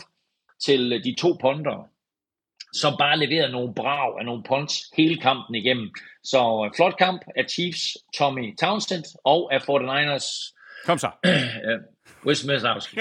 til 0.64 1.04
de 1.04 1.14
to 1.18 1.36
punter, 1.40 1.88
som 2.72 2.92
bare 2.98 3.18
leverede 3.18 3.52
nogle 3.52 3.74
brag 3.74 4.18
af 4.18 4.24
nogle 4.24 4.42
punts 4.42 4.74
hele 4.96 5.16
kampen 5.16 5.54
igennem. 5.54 5.90
Så 6.24 6.64
øh, 6.64 6.76
flot 6.76 6.96
kamp 6.98 7.22
af 7.36 7.44
Chiefs, 7.50 7.96
Tommy 8.18 8.56
Townsend, 8.56 9.04
og 9.24 9.54
af 9.54 9.58
49ers. 9.58 10.28
Kom 10.86 10.98
så. 10.98 11.10
Wismazowski. 12.26 12.96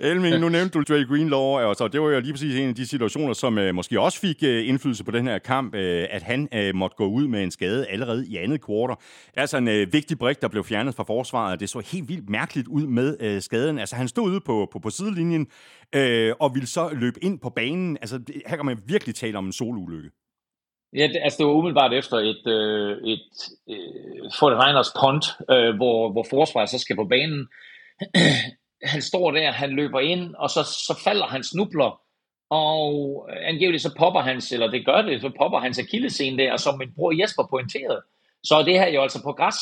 Elming, 0.10 0.38
nu 0.38 0.48
nævnte 0.48 0.78
du 0.78 0.82
Dre 0.88 1.04
Greenlaw, 1.04 1.40
og 1.40 1.76
så 1.76 1.88
det 1.88 2.00
var 2.00 2.10
jo 2.10 2.20
lige 2.20 2.32
præcis 2.32 2.54
en 2.54 2.68
af 2.68 2.74
de 2.74 2.86
situationer, 2.86 3.32
som 3.32 3.58
uh, 3.58 3.74
måske 3.74 4.00
også 4.00 4.20
fik 4.20 4.36
uh, 4.42 4.48
indflydelse 4.48 5.04
på 5.04 5.10
den 5.10 5.26
her 5.26 5.38
kamp, 5.38 5.74
uh, 5.74 5.80
at 6.10 6.22
han 6.22 6.48
uh, 6.54 6.74
måtte 6.74 6.96
gå 6.96 7.06
ud 7.06 7.28
med 7.28 7.42
en 7.42 7.50
skade 7.50 7.86
allerede 7.86 8.26
i 8.26 8.36
andet 8.36 8.64
kvartal. 8.64 8.96
Altså 9.34 9.56
en 9.56 9.68
uh, 9.68 9.92
vigtig 9.92 10.18
brik, 10.18 10.42
der 10.42 10.48
blev 10.48 10.64
fjernet 10.64 10.94
fra 10.94 11.04
forsvaret. 11.04 11.60
Det 11.60 11.70
så 11.70 11.82
helt 11.92 12.08
vildt 12.08 12.30
mærkeligt 12.30 12.68
ud 12.68 12.86
med 12.86 13.36
uh, 13.36 13.42
skaden. 13.42 13.78
Altså 13.78 13.96
han 13.96 14.08
stod 14.08 14.30
ude 14.30 14.40
på, 14.40 14.68
på, 14.72 14.78
på 14.78 14.90
sidelinjen 14.90 15.46
uh, 15.96 16.00
og 16.40 16.54
ville 16.54 16.66
så 16.66 16.88
løbe 16.92 17.24
ind 17.24 17.38
på 17.38 17.50
banen. 17.50 17.96
Altså 18.00 18.20
her 18.46 18.56
kan 18.56 18.66
man 18.66 18.78
virkelig 18.86 19.14
tale 19.14 19.38
om 19.38 19.46
en 19.46 19.52
solulykke. 19.52 20.10
Ja, 20.96 21.06
det, 21.06 21.16
altså 21.22 21.38
det 21.38 21.46
var 21.46 21.52
umiddelbart 21.52 21.92
efter 21.92 22.16
et, 22.16 22.46
øh, 22.46 23.08
et 23.12 23.28
øh, 23.68 24.30
Fortiners 24.38 24.92
punt, 25.00 25.24
øh, 25.50 25.76
hvor, 25.76 26.12
hvor 26.12 26.26
forsvaret 26.30 26.68
så 26.68 26.78
skal 26.78 26.96
på 26.96 27.04
banen. 27.04 27.48
han 28.92 29.02
står 29.02 29.30
der, 29.30 29.52
han 29.52 29.70
løber 29.70 30.00
ind, 30.00 30.34
og 30.34 30.50
så, 30.50 30.62
så 30.62 31.00
falder 31.04 31.26
han 31.26 31.42
snubler, 31.44 32.00
og 32.50 33.28
angiveligt 33.42 33.82
så 33.82 33.94
popper 33.98 34.20
hans, 34.20 34.52
eller 34.52 34.70
det 34.70 34.86
gør 34.86 35.02
det, 35.02 35.20
så 35.20 35.30
popper 35.38 35.58
hans 35.58 35.78
akillescene 35.78 36.38
der, 36.42 36.56
som 36.56 36.78
min 36.78 36.94
bror 36.96 37.22
Jesper 37.22 37.46
pointerede, 37.50 38.02
så 38.44 38.54
er 38.56 38.62
det 38.62 38.78
her 38.78 38.88
jo 38.88 39.02
altså 39.02 39.22
på 39.22 39.32
græs. 39.32 39.56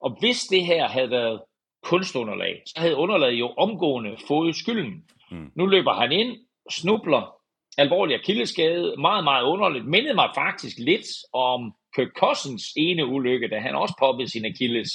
Og 0.00 0.16
hvis 0.20 0.40
det 0.42 0.66
her 0.66 0.88
havde 0.88 1.10
været 1.10 1.40
kunstunderlag, 1.82 2.62
så 2.66 2.74
havde 2.76 2.96
underlaget 2.96 3.38
jo 3.38 3.48
omgående 3.48 4.16
fået 4.28 4.56
skylden. 4.56 5.04
Mm. 5.30 5.50
Nu 5.54 5.66
løber 5.66 5.92
han 5.92 6.12
ind, 6.12 6.36
snubler, 6.70 7.37
alvorlig 7.78 8.14
akilleskade, 8.14 8.94
meget, 8.98 9.24
meget 9.24 9.44
underligt, 9.44 9.86
mindede 9.86 10.14
mig 10.14 10.30
faktisk 10.34 10.78
lidt 10.78 11.06
om 11.32 11.74
Kirk 11.96 12.12
Cousins 12.16 12.64
ene 12.76 13.06
ulykke, 13.06 13.48
da 13.48 13.58
han 13.58 13.74
også 13.74 13.94
poppede 13.98 14.30
sin 14.30 14.44
akilles. 14.44 14.90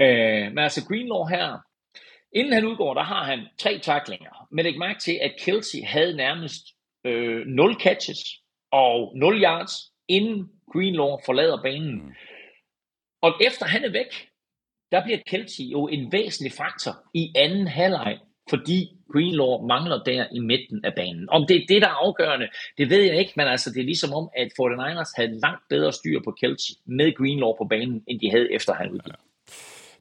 Øh, 0.00 0.44
men 0.52 0.58
altså 0.58 0.86
Greenlaw 0.88 1.24
her, 1.24 1.58
inden 2.32 2.52
han 2.52 2.64
udgår, 2.64 2.94
der 2.94 3.02
har 3.02 3.24
han 3.24 3.40
tre 3.58 3.78
taklinger. 3.78 4.46
Men 4.52 4.64
læg 4.64 4.78
mærke 4.78 5.00
til, 5.00 5.18
at 5.22 5.36
Kelsey 5.40 5.78
havde 5.84 6.16
nærmest 6.16 6.62
øh, 7.04 7.46
0 7.46 7.74
catches 7.74 8.18
og 8.72 9.12
0 9.16 9.42
yards, 9.42 9.72
inden 10.08 10.48
Greenlaw 10.72 11.18
forlader 11.26 11.62
banen. 11.62 11.94
Mm. 11.94 12.12
Og 13.22 13.34
efter 13.40 13.66
han 13.66 13.84
er 13.84 13.90
væk, 13.90 14.28
der 14.92 15.04
bliver 15.04 15.18
Kelsey 15.26 15.64
jo 15.64 15.88
en 15.88 16.12
væsentlig 16.12 16.52
faktor 16.52 16.92
i 17.14 17.32
anden 17.36 17.68
halvleg 17.68 18.18
fordi 18.50 18.97
Greenlaw 19.12 19.66
mangler 19.66 20.02
der 20.02 20.26
i 20.32 20.40
midten 20.40 20.84
af 20.84 20.92
banen. 20.94 21.28
Om 21.30 21.46
det 21.46 21.56
er 21.56 21.66
det, 21.68 21.82
der 21.82 21.88
er 21.88 22.04
afgørende, 22.06 22.48
det 22.78 22.90
ved 22.90 23.02
jeg 23.02 23.18
ikke, 23.18 23.32
men 23.36 23.46
altså 23.46 23.70
det 23.70 23.80
er 23.80 23.84
ligesom 23.84 24.12
om, 24.12 24.28
at 24.36 24.48
49ers 24.60 25.12
havde 25.16 25.40
langt 25.40 25.62
bedre 25.68 25.92
styr 25.92 26.20
på 26.24 26.30
Kelsey 26.40 26.74
med 26.86 27.14
Greenlaw 27.14 27.52
på 27.58 27.66
banen, 27.70 28.02
end 28.06 28.20
de 28.20 28.30
havde 28.30 28.52
efter 28.52 28.74
han 28.74 28.90
udgik. 28.90 29.14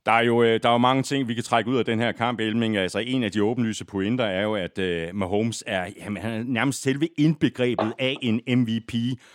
Der 0.07 0.13
er, 0.13 0.23
jo, 0.23 0.43
øh, 0.43 0.59
der 0.63 0.69
er 0.69 0.73
jo 0.73 0.77
mange 0.77 1.03
ting, 1.03 1.27
vi 1.27 1.33
kan 1.33 1.43
trække 1.43 1.69
ud 1.69 1.77
af 1.77 1.85
den 1.85 1.99
her 1.99 2.11
kamp, 2.11 2.39
Elming. 2.39 2.77
Altså, 2.77 2.99
en 2.99 3.23
af 3.23 3.31
de 3.31 3.43
åbenlyse 3.43 3.85
pointer 3.85 4.25
er 4.25 4.43
jo, 4.43 4.55
at 4.55 4.79
uh, 4.79 5.15
Mahomes 5.15 5.63
er, 5.67 5.91
jamen, 5.97 6.21
han 6.21 6.31
er 6.31 6.43
nærmest 6.43 6.81
selve 6.81 7.07
indbegrebet 7.17 7.93
af 7.99 8.15
en 8.21 8.41
MVP, 8.47 8.93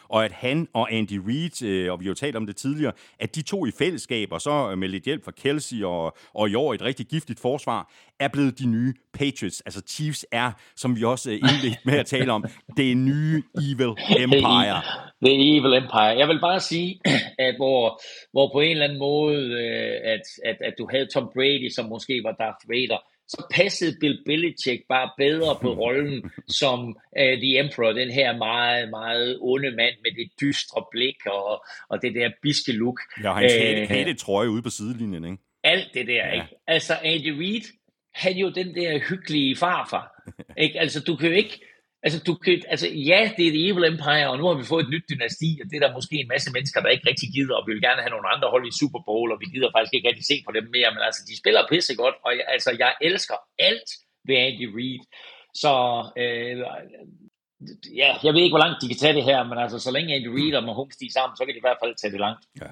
og 0.08 0.24
at 0.24 0.32
han 0.32 0.68
og 0.72 0.92
Andy 0.92 1.20
Reid, 1.26 1.86
uh, 1.86 1.92
og 1.92 2.00
vi 2.00 2.04
har 2.04 2.10
jo 2.10 2.14
talt 2.14 2.36
om 2.36 2.46
det 2.46 2.56
tidligere, 2.56 2.92
at 3.20 3.34
de 3.34 3.42
to 3.42 3.66
i 3.66 3.70
fællesskab, 3.78 4.32
og 4.32 4.40
så 4.40 4.74
med 4.76 4.88
lidt 4.88 5.04
hjælp 5.04 5.24
fra 5.24 5.32
Kelsey 5.42 5.82
og, 5.82 6.16
og 6.34 6.50
i 6.50 6.54
år 6.54 6.74
et 6.74 6.82
rigtig 6.82 7.06
giftigt 7.06 7.40
forsvar, 7.40 7.92
er 8.24 8.28
blevet 8.28 8.58
de 8.58 8.66
nye 8.66 8.94
Patriots. 9.12 9.60
Altså 9.60 9.82
Chiefs 9.88 10.26
er, 10.32 10.52
som 10.76 10.96
vi 10.96 11.04
også 11.04 11.30
indledte 11.30 11.78
med 11.84 11.98
at 11.98 12.06
tale 12.06 12.32
om, 12.32 12.44
det 12.76 12.96
nye 12.96 13.42
Evil 13.54 13.94
Empire. 14.18 14.82
Det 15.22 15.32
er 15.32 15.58
Evil 15.58 15.74
Empire. 15.82 16.18
Jeg 16.20 16.28
vil 16.28 16.40
bare 16.40 16.60
sige, 16.60 17.00
at 17.46 17.54
hvor, 17.56 18.00
hvor 18.32 18.50
på 18.52 18.60
en 18.60 18.70
eller 18.70 18.84
anden 18.84 18.98
måde, 18.98 19.60
at, 20.04 20.20
at, 20.44 20.56
at 20.60 20.74
du 20.78 20.88
havde 20.90 21.06
Tom 21.14 21.30
Brady, 21.34 21.68
som 21.68 21.88
måske 21.88 22.20
var 22.24 22.32
Darth 22.32 22.68
Vader, 22.68 22.98
så 23.28 23.46
passede 23.50 23.96
Bill 24.00 24.18
Belichick 24.26 24.82
bare 24.88 25.10
bedre 25.18 25.58
på 25.62 25.74
rollen 25.82 26.30
som 26.48 26.78
uh, 27.20 27.34
The 27.42 27.58
Emperor, 27.58 27.92
den 27.92 28.10
her 28.10 28.36
meget, 28.36 28.90
meget 28.90 29.38
onde 29.40 29.70
mand 29.70 29.94
med 30.04 30.12
det 30.18 30.28
dystre 30.40 30.84
blik 30.90 31.26
og, 31.26 31.64
og 31.88 32.02
det 32.02 32.14
der 32.14 32.30
biske 32.42 32.72
look. 32.72 33.00
Ja, 33.22 33.32
hans 33.32 33.52
uh, 33.54 33.96
hætte 33.96 34.14
trøje 34.14 34.50
ude 34.50 34.62
på 34.62 34.70
sidelinjen, 34.70 35.24
ikke? 35.24 35.38
Alt 35.64 35.88
det 35.94 36.06
der, 36.06 36.26
ja. 36.26 36.32
ikke? 36.32 36.46
Altså 36.66 36.94
Andy 37.04 37.38
Reid, 37.38 37.66
han 38.14 38.36
jo 38.36 38.50
den 38.50 38.74
der 38.74 38.98
hyggelige 39.08 39.56
farfar. 39.56 40.06
ikke? 40.64 40.80
Altså, 40.80 41.00
du 41.00 41.16
kan 41.16 41.28
jo 41.28 41.34
ikke, 41.34 41.60
Altså, 42.04 42.18
du 42.28 42.34
kan, 42.34 42.62
altså, 42.68 42.88
ja, 42.88 43.20
det 43.36 43.44
er 43.46 43.52
The 43.56 43.66
Evil 43.68 43.90
Empire, 43.92 44.30
og 44.30 44.38
nu 44.38 44.44
har 44.46 44.56
vi 44.60 44.70
fået 44.72 44.84
et 44.84 44.92
nyt 44.94 45.06
dynasti, 45.10 45.50
og 45.60 45.66
det 45.70 45.76
er 45.76 45.84
der 45.86 45.98
måske 45.98 46.16
en 46.20 46.32
masse 46.34 46.48
mennesker, 46.56 46.80
der 46.80 46.94
ikke 46.94 47.08
rigtig 47.10 47.28
gider, 47.36 47.56
og 47.58 47.64
vi 47.66 47.72
vil 47.72 47.86
gerne 47.88 48.02
have 48.04 48.14
nogle 48.14 48.32
andre 48.34 48.48
hold 48.54 48.64
i 48.68 48.78
Super 48.80 49.02
Bowl, 49.08 49.28
og 49.32 49.38
vi 49.42 49.46
gider 49.54 49.70
faktisk 49.74 49.94
ikke 49.94 50.08
rigtig 50.08 50.26
se 50.30 50.36
på 50.46 50.52
dem 50.56 50.66
mere, 50.76 50.90
men 50.94 51.02
altså, 51.08 51.22
de 51.28 51.40
spiller 51.40 51.70
pisse 51.72 51.94
godt, 52.02 52.16
og 52.24 52.30
jeg, 52.38 52.44
altså, 52.54 52.70
jeg 52.82 52.92
elsker 53.08 53.38
alt 53.68 53.88
ved 54.26 54.36
Andy 54.46 54.66
Reid. 54.76 55.02
Så 55.62 55.72
øh, 56.22 56.58
ja, 58.02 58.10
jeg 58.24 58.32
ved 58.34 58.42
ikke, 58.42 58.56
hvor 58.56 58.64
langt 58.64 58.80
de 58.82 58.88
kan 58.90 59.00
tage 59.02 59.16
det 59.18 59.28
her, 59.30 59.40
men 59.50 59.58
altså, 59.64 59.78
så 59.86 59.90
længe 59.96 60.14
Andy 60.14 60.30
Reid 60.36 60.54
og 60.58 60.64
Mahomes 60.64 60.96
de 60.96 61.06
er 61.06 61.16
sammen, 61.18 61.34
så 61.36 61.42
kan 61.44 61.54
de 61.54 61.62
i 61.62 61.66
hvert 61.66 61.80
fald 61.82 61.94
tage 61.96 62.12
det 62.14 62.20
langt. 62.26 62.42
Ja. 62.62 62.70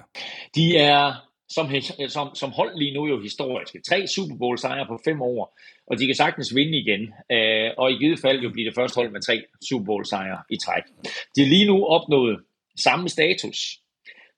De 0.57 0.65
er 0.93 1.03
som, 1.51 1.71
som, 2.09 2.35
som 2.35 2.51
hold 2.51 2.79
lige 2.79 2.95
nu 2.95 3.07
jo 3.07 3.21
historiske. 3.21 3.81
Tre 3.89 4.07
Super 4.07 4.37
Bowl 4.37 4.59
sejre 4.59 4.87
på 4.87 5.01
fem 5.05 5.23
år, 5.23 5.59
og 5.87 5.99
de 5.99 6.07
kan 6.07 6.15
sagtens 6.15 6.55
vinde 6.55 6.79
igen. 6.79 7.03
Øh, 7.33 7.71
og 7.79 7.93
i 7.93 7.95
givet 7.95 8.21
fald 8.21 8.41
jo 8.41 8.51
blive 8.51 8.67
det 8.67 8.75
første 8.75 8.95
hold 8.95 9.11
med 9.11 9.23
tre 9.23 9.43
Super 9.69 9.85
Bowl 9.85 10.07
sejre 10.07 10.43
i 10.51 10.57
træk. 10.57 10.83
De 11.37 11.45
lige 11.45 11.67
nu 11.67 11.87
opnået 11.87 12.41
samme 12.77 13.09
status, 13.09 13.79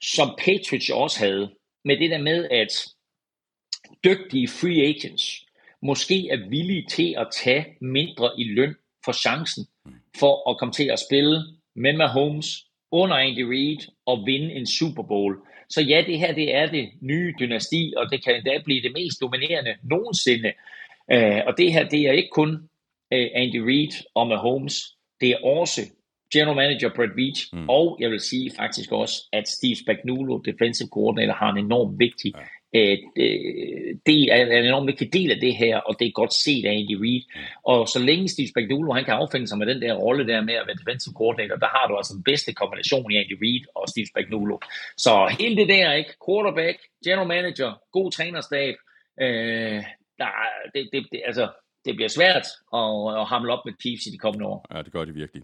som 0.01 0.29
Patriots 0.39 0.91
også 0.91 1.19
havde, 1.19 1.51
med 1.85 1.97
det 1.97 2.11
der 2.11 2.19
med, 2.19 2.49
at 2.51 2.73
dygtige 4.05 4.49
free 4.49 4.83
agents 4.83 5.47
måske 5.83 6.29
er 6.29 6.49
villige 6.49 6.87
til 6.91 7.15
at 7.19 7.29
tage 7.33 7.67
mindre 7.81 8.31
i 8.39 8.45
løn 8.45 8.75
for 9.05 9.13
chancen 9.13 9.67
for 10.19 10.51
at 10.51 10.59
komme 10.59 10.73
til 10.73 10.89
at 10.93 10.99
spille 10.99 11.43
med 11.75 11.93
Mahomes 11.93 12.67
under 12.91 13.17
Andy 13.17 13.41
Reid 13.41 13.79
og 14.07 14.23
vinde 14.27 14.55
en 14.55 14.67
Super 14.67 15.03
Bowl. 15.03 15.37
Så 15.75 15.81
ja, 15.81 16.05
det 16.07 16.18
her 16.18 16.33
det 16.35 16.55
er 16.55 16.66
det 16.66 16.89
nye 17.01 17.35
dynasti, 17.41 17.93
og 17.97 18.11
det 18.11 18.25
kan 18.25 18.37
endda 18.37 18.55
blive 18.64 18.83
det 18.83 18.93
mest 18.93 19.20
dominerende 19.20 19.75
nogensinde. 19.83 20.53
Uh, 21.14 21.41
og 21.47 21.53
det 21.59 21.73
her, 21.73 21.89
det 21.89 22.01
er 22.09 22.12
ikke 22.12 22.35
kun 22.41 22.51
uh, 23.14 23.27
Andy 23.43 23.61
Reid 23.68 23.95
og 24.14 24.27
Mahomes, 24.27 24.77
det 25.20 25.29
er 25.31 25.39
også 25.45 25.81
general 26.33 26.57
manager 26.57 26.91
Brett 26.97 27.16
Veach, 27.16 27.41
mm. 27.53 27.68
og 27.68 27.97
jeg 28.01 28.11
vil 28.11 28.20
sige 28.20 28.51
faktisk 28.59 28.93
også, 28.93 29.14
at 29.33 29.49
Steve 29.49 29.77
Spagnuolo, 29.77 30.39
defensive 30.39 30.89
coordinator, 30.93 31.35
har 31.35 31.53
en 31.53 31.64
enormt 31.64 31.99
vigtig 31.99 32.33
ja 32.37 32.47
Øh, 32.75 32.99
øh, 33.16 33.95
det 34.07 34.20
er 34.33 34.39
en 34.59 34.64
enormt 34.64 34.87
vigtig 34.87 35.12
del 35.12 35.31
af 35.31 35.41
det 35.41 35.57
her, 35.57 35.77
og 35.79 35.97
det 35.99 36.07
er 36.07 36.20
godt 36.20 36.35
set 36.35 36.64
af 36.64 36.73
Andy 36.73 36.97
Reid. 37.03 37.23
Og 37.64 37.89
så 37.89 37.99
længe 37.99 38.29
Steve 38.29 38.49
Spagnuolo, 38.49 38.93
han 38.93 39.05
kan 39.05 39.14
affinde 39.14 39.49
sig 39.49 39.59
med 39.59 39.66
den 39.66 39.83
der 39.83 39.95
rolle 39.95 40.27
der 40.27 40.41
med 40.41 40.55
at 40.55 40.66
være 40.66 40.77
defensive 40.77 41.14
coordinator, 41.14 41.57
der 41.57 41.66
har 41.77 41.87
du 41.89 41.97
altså 41.97 42.14
den 42.14 42.23
bedste 42.23 42.53
kombination 42.53 43.12
i 43.12 43.16
Andy 43.16 43.37
Reid 43.43 43.64
og 43.75 43.89
Steve 43.89 44.07
Spagnuolo. 44.12 44.59
Så 44.97 45.12
hele 45.41 45.57
det 45.57 45.68
der, 45.68 45.93
ikke? 45.93 46.12
Quarterback, 46.27 46.79
general 47.05 47.29
manager, 47.29 47.70
god 47.93 48.12
trænerstab, 48.12 48.75
øh, 49.20 49.81
der, 50.20 50.31
det, 50.75 50.89
det, 50.93 51.07
det, 51.12 51.20
altså, 51.27 51.49
det 51.85 51.95
bliver 51.97 52.09
svært 52.09 52.47
at, 52.74 53.20
at 53.20 53.26
hamle 53.26 53.53
op 53.53 53.64
med 53.64 53.72
Chiefs 53.80 54.07
i 54.07 54.11
de 54.11 54.18
kommende 54.18 54.47
år. 54.47 54.66
Ja, 54.74 54.83
det 54.83 54.93
gør 54.93 55.05
det 55.05 55.14
virkelig. 55.14 55.43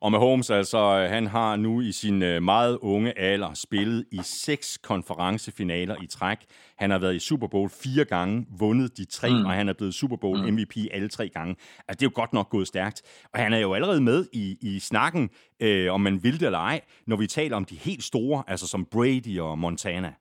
Og 0.00 0.10
med 0.10 0.18
Holmes, 0.18 0.50
altså, 0.50 1.06
han 1.10 1.26
har 1.26 1.56
nu 1.56 1.80
i 1.80 1.92
sin 1.92 2.22
øh, 2.22 2.42
meget 2.42 2.78
unge 2.82 3.18
alder 3.18 3.54
spillet 3.54 4.04
i 4.12 4.20
seks 4.22 4.78
konferencefinaler 4.78 5.96
i 6.02 6.06
træk. 6.06 6.38
Han 6.76 6.90
har 6.90 6.98
været 6.98 7.14
i 7.14 7.18
Super 7.18 7.46
Bowl 7.46 7.70
fire 7.70 8.04
gange, 8.04 8.46
vundet 8.58 8.96
de 8.96 9.04
tre, 9.04 9.30
mm. 9.30 9.44
og 9.44 9.52
han 9.52 9.68
er 9.68 9.72
blevet 9.72 9.94
Super 9.94 10.16
Bowl 10.16 10.38
mm. 10.38 10.54
MVP 10.54 10.76
alle 10.90 11.08
tre 11.08 11.28
gange. 11.28 11.56
Altså, 11.88 12.00
det 12.00 12.02
er 12.02 12.10
jo 12.10 12.20
godt 12.20 12.32
nok 12.32 12.50
gået 12.50 12.68
stærkt. 12.68 13.02
Og 13.32 13.40
han 13.40 13.52
er 13.52 13.58
jo 13.58 13.74
allerede 13.74 14.00
med 14.00 14.26
i, 14.32 14.58
i 14.60 14.78
snakken, 14.78 15.30
øh, 15.60 15.92
om 15.92 16.00
man 16.00 16.22
vil 16.22 16.40
det 16.40 16.46
eller 16.46 16.58
ej, 16.58 16.80
når 17.06 17.16
vi 17.16 17.26
taler 17.26 17.56
om 17.56 17.64
de 17.64 17.76
helt 17.76 18.04
store, 18.04 18.44
altså 18.46 18.66
som 18.66 18.84
Brady 18.84 19.40
og 19.40 19.58
Montana. 19.58 20.12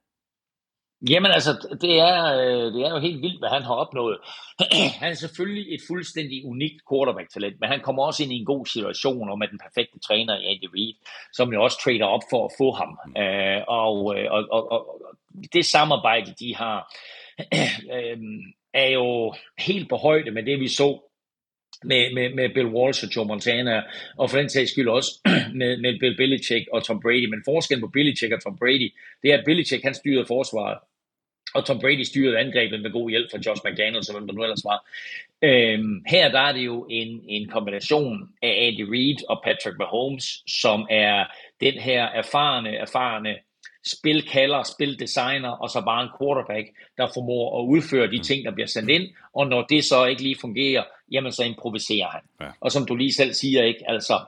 Jamen 1.10 1.32
altså, 1.32 1.78
det 1.82 2.00
er, 2.00 2.18
øh, 2.38 2.74
det 2.74 2.82
er 2.86 2.90
jo 2.90 3.00
helt 3.00 3.22
vildt, 3.22 3.40
hvad 3.40 3.50
han 3.50 3.64
har 3.64 3.76
opnået. 3.76 4.18
han 5.02 5.12
er 5.12 5.14
selvfølgelig 5.14 5.74
et 5.76 5.82
fuldstændig 5.88 6.46
unikt 6.46 6.82
quarterback-talent, 6.90 7.60
men 7.60 7.70
han 7.70 7.82
kommer 7.82 8.04
også 8.04 8.24
ind 8.24 8.34
i 8.34 8.40
en 8.40 8.46
god 8.46 8.66
situation, 8.66 9.30
og 9.30 9.40
med 9.40 9.48
den 9.48 9.60
perfekte 9.66 10.00
træner 10.00 10.40
i 10.40 10.46
Andy 10.46 10.68
Reid, 10.76 10.96
som 11.34 11.54
jo 11.54 11.64
også 11.64 11.78
trader 11.84 12.06
op 12.06 12.22
for 12.30 12.46
at 12.46 12.52
få 12.58 12.72
ham. 12.72 12.92
Øh, 13.24 13.62
og, 13.68 13.96
øh, 14.18 14.32
og, 14.32 14.42
og, 14.52 14.72
og 14.72 15.02
det 15.54 15.66
samarbejde, 15.66 16.34
de 16.40 16.56
har, 16.56 16.94
øhm, 17.96 18.42
er 18.74 18.90
jo 18.90 19.34
helt 19.60 19.90
på 19.90 19.96
højde 19.96 20.32
med 20.32 20.44
det, 20.44 20.60
vi 20.60 20.68
så 20.68 21.00
med, 21.84 22.14
med, 22.14 22.34
med 22.36 22.54
Bill 22.54 22.68
Walsh 22.68 23.04
og 23.06 23.16
Joe 23.16 23.26
Montana, 23.26 23.84
og 24.18 24.30
for 24.30 24.38
den 24.38 24.50
sags 24.50 24.72
skyld 24.72 24.88
også 24.88 25.12
med, 25.60 25.82
med 25.82 26.00
Bill 26.00 26.18
Belichick 26.18 26.66
og 26.74 26.84
Tom 26.84 27.00
Brady. 27.02 27.26
Men 27.26 27.42
forskellen 27.46 27.82
på 27.82 27.92
Belichick 27.94 28.34
og 28.34 28.44
Tom 28.44 28.58
Brady, 28.58 28.94
det 29.22 29.34
er, 29.34 29.38
at 29.38 29.46
Belichick 29.46 29.84
han 29.84 29.94
styrede 29.94 30.26
forsvaret, 30.26 30.78
og 31.56 31.66
Tom 31.66 31.80
Brady 31.80 32.04
styrede 32.04 32.40
angrebet 32.40 32.82
med 32.82 32.92
god 32.92 33.10
hjælp 33.10 33.32
fra 33.32 33.40
Josh 33.46 33.62
McDaniels, 33.66 34.10
og 34.10 34.16
hvem 34.16 34.28
der 34.28 34.34
nu 34.34 34.44
ellers 34.44 34.66
var. 34.66 34.86
Øhm, 35.42 36.04
her 36.08 36.32
der 36.32 36.40
er 36.40 36.52
det 36.52 36.66
jo 36.66 36.88
en, 36.90 37.22
en 37.28 37.50
kombination 37.50 38.30
af 38.42 38.54
Andy 38.68 38.90
Reid 38.92 39.30
og 39.30 39.42
Patrick 39.44 39.78
Mahomes, 39.78 40.44
som 40.48 40.88
er 40.90 41.26
den 41.62 41.74
her 41.74 42.04
erfarne, 42.04 42.70
erfarne 42.70 43.36
spilkalder, 43.86 44.64
spildesigner, 44.64 45.50
og 45.50 45.70
så 45.70 45.82
bare 45.82 46.04
en 46.04 46.10
quarterback, 46.20 46.68
der 46.98 47.08
formår 47.14 47.60
at 47.60 47.68
udføre 47.68 48.12
de 48.12 48.20
ting, 48.20 48.46
der 48.46 48.52
bliver 48.52 48.68
sendt 48.68 48.90
ind, 48.90 49.10
og 49.34 49.48
når 49.48 49.62
det 49.62 49.84
så 49.84 50.06
ikke 50.06 50.24
lige 50.24 50.38
fungerer, 50.42 50.84
jamen 51.12 51.32
så 51.32 51.44
improviserer 51.44 52.08
han. 52.08 52.22
Ja. 52.42 52.48
Og 52.62 52.72
som 52.72 52.86
du 52.86 52.96
lige 52.96 53.14
selv 53.14 53.34
siger, 53.34 53.64
ikke, 53.64 53.84
altså 53.88 54.20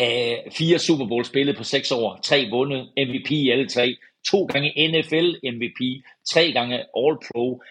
øh, 0.00 0.52
fire 0.52 0.78
Super 0.78 1.06
Bowl 1.06 1.24
spillet 1.24 1.56
på 1.56 1.64
seks 1.64 1.92
år, 1.92 2.18
tre 2.22 2.48
vundet, 2.50 2.88
MVP 2.96 3.30
i 3.30 3.50
alle 3.50 3.68
tre, 3.68 3.96
to 4.30 4.44
gange 4.44 4.88
NFL 4.88 5.28
MVP, 5.54 5.80
tre 6.32 6.52
gange 6.52 6.76
All 6.76 7.16
Pro, 7.26 7.62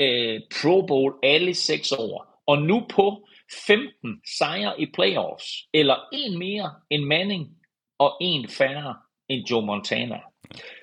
øh, 0.00 0.40
Pro 0.62 0.86
Bowl 0.86 1.14
alle 1.22 1.54
seks 1.54 1.92
år, 1.92 2.42
og 2.46 2.62
nu 2.62 2.86
på 2.90 3.26
15 3.66 4.22
sejre 4.38 4.80
i 4.80 4.86
playoffs, 4.94 5.46
eller 5.74 5.96
en 6.12 6.38
mere 6.38 6.70
end 6.90 7.04
Manning, 7.04 7.48
og 7.98 8.16
en 8.20 8.48
færre 8.48 8.94
end 9.28 9.46
Joe 9.50 9.66
Montana. 9.66 10.18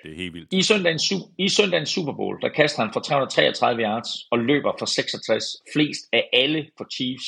Det 0.03 0.11
er 0.11 0.15
helt 0.15 0.33
vildt. 0.33 0.53
I 0.53 0.61
søndagens, 0.61 1.03
I 1.37 1.49
søndagens 1.49 1.89
Super 1.89 2.13
Bowl, 2.13 2.41
der 2.41 2.49
kaster 2.49 2.81
han 2.83 2.93
for 2.93 2.99
333 2.99 3.81
yards 3.83 4.09
og 4.31 4.39
løber 4.39 4.71
for 4.79 4.85
66, 4.85 5.43
flest 5.73 6.01
af 6.13 6.29
alle 6.33 6.69
for 6.77 6.85
Chiefs. 6.95 7.27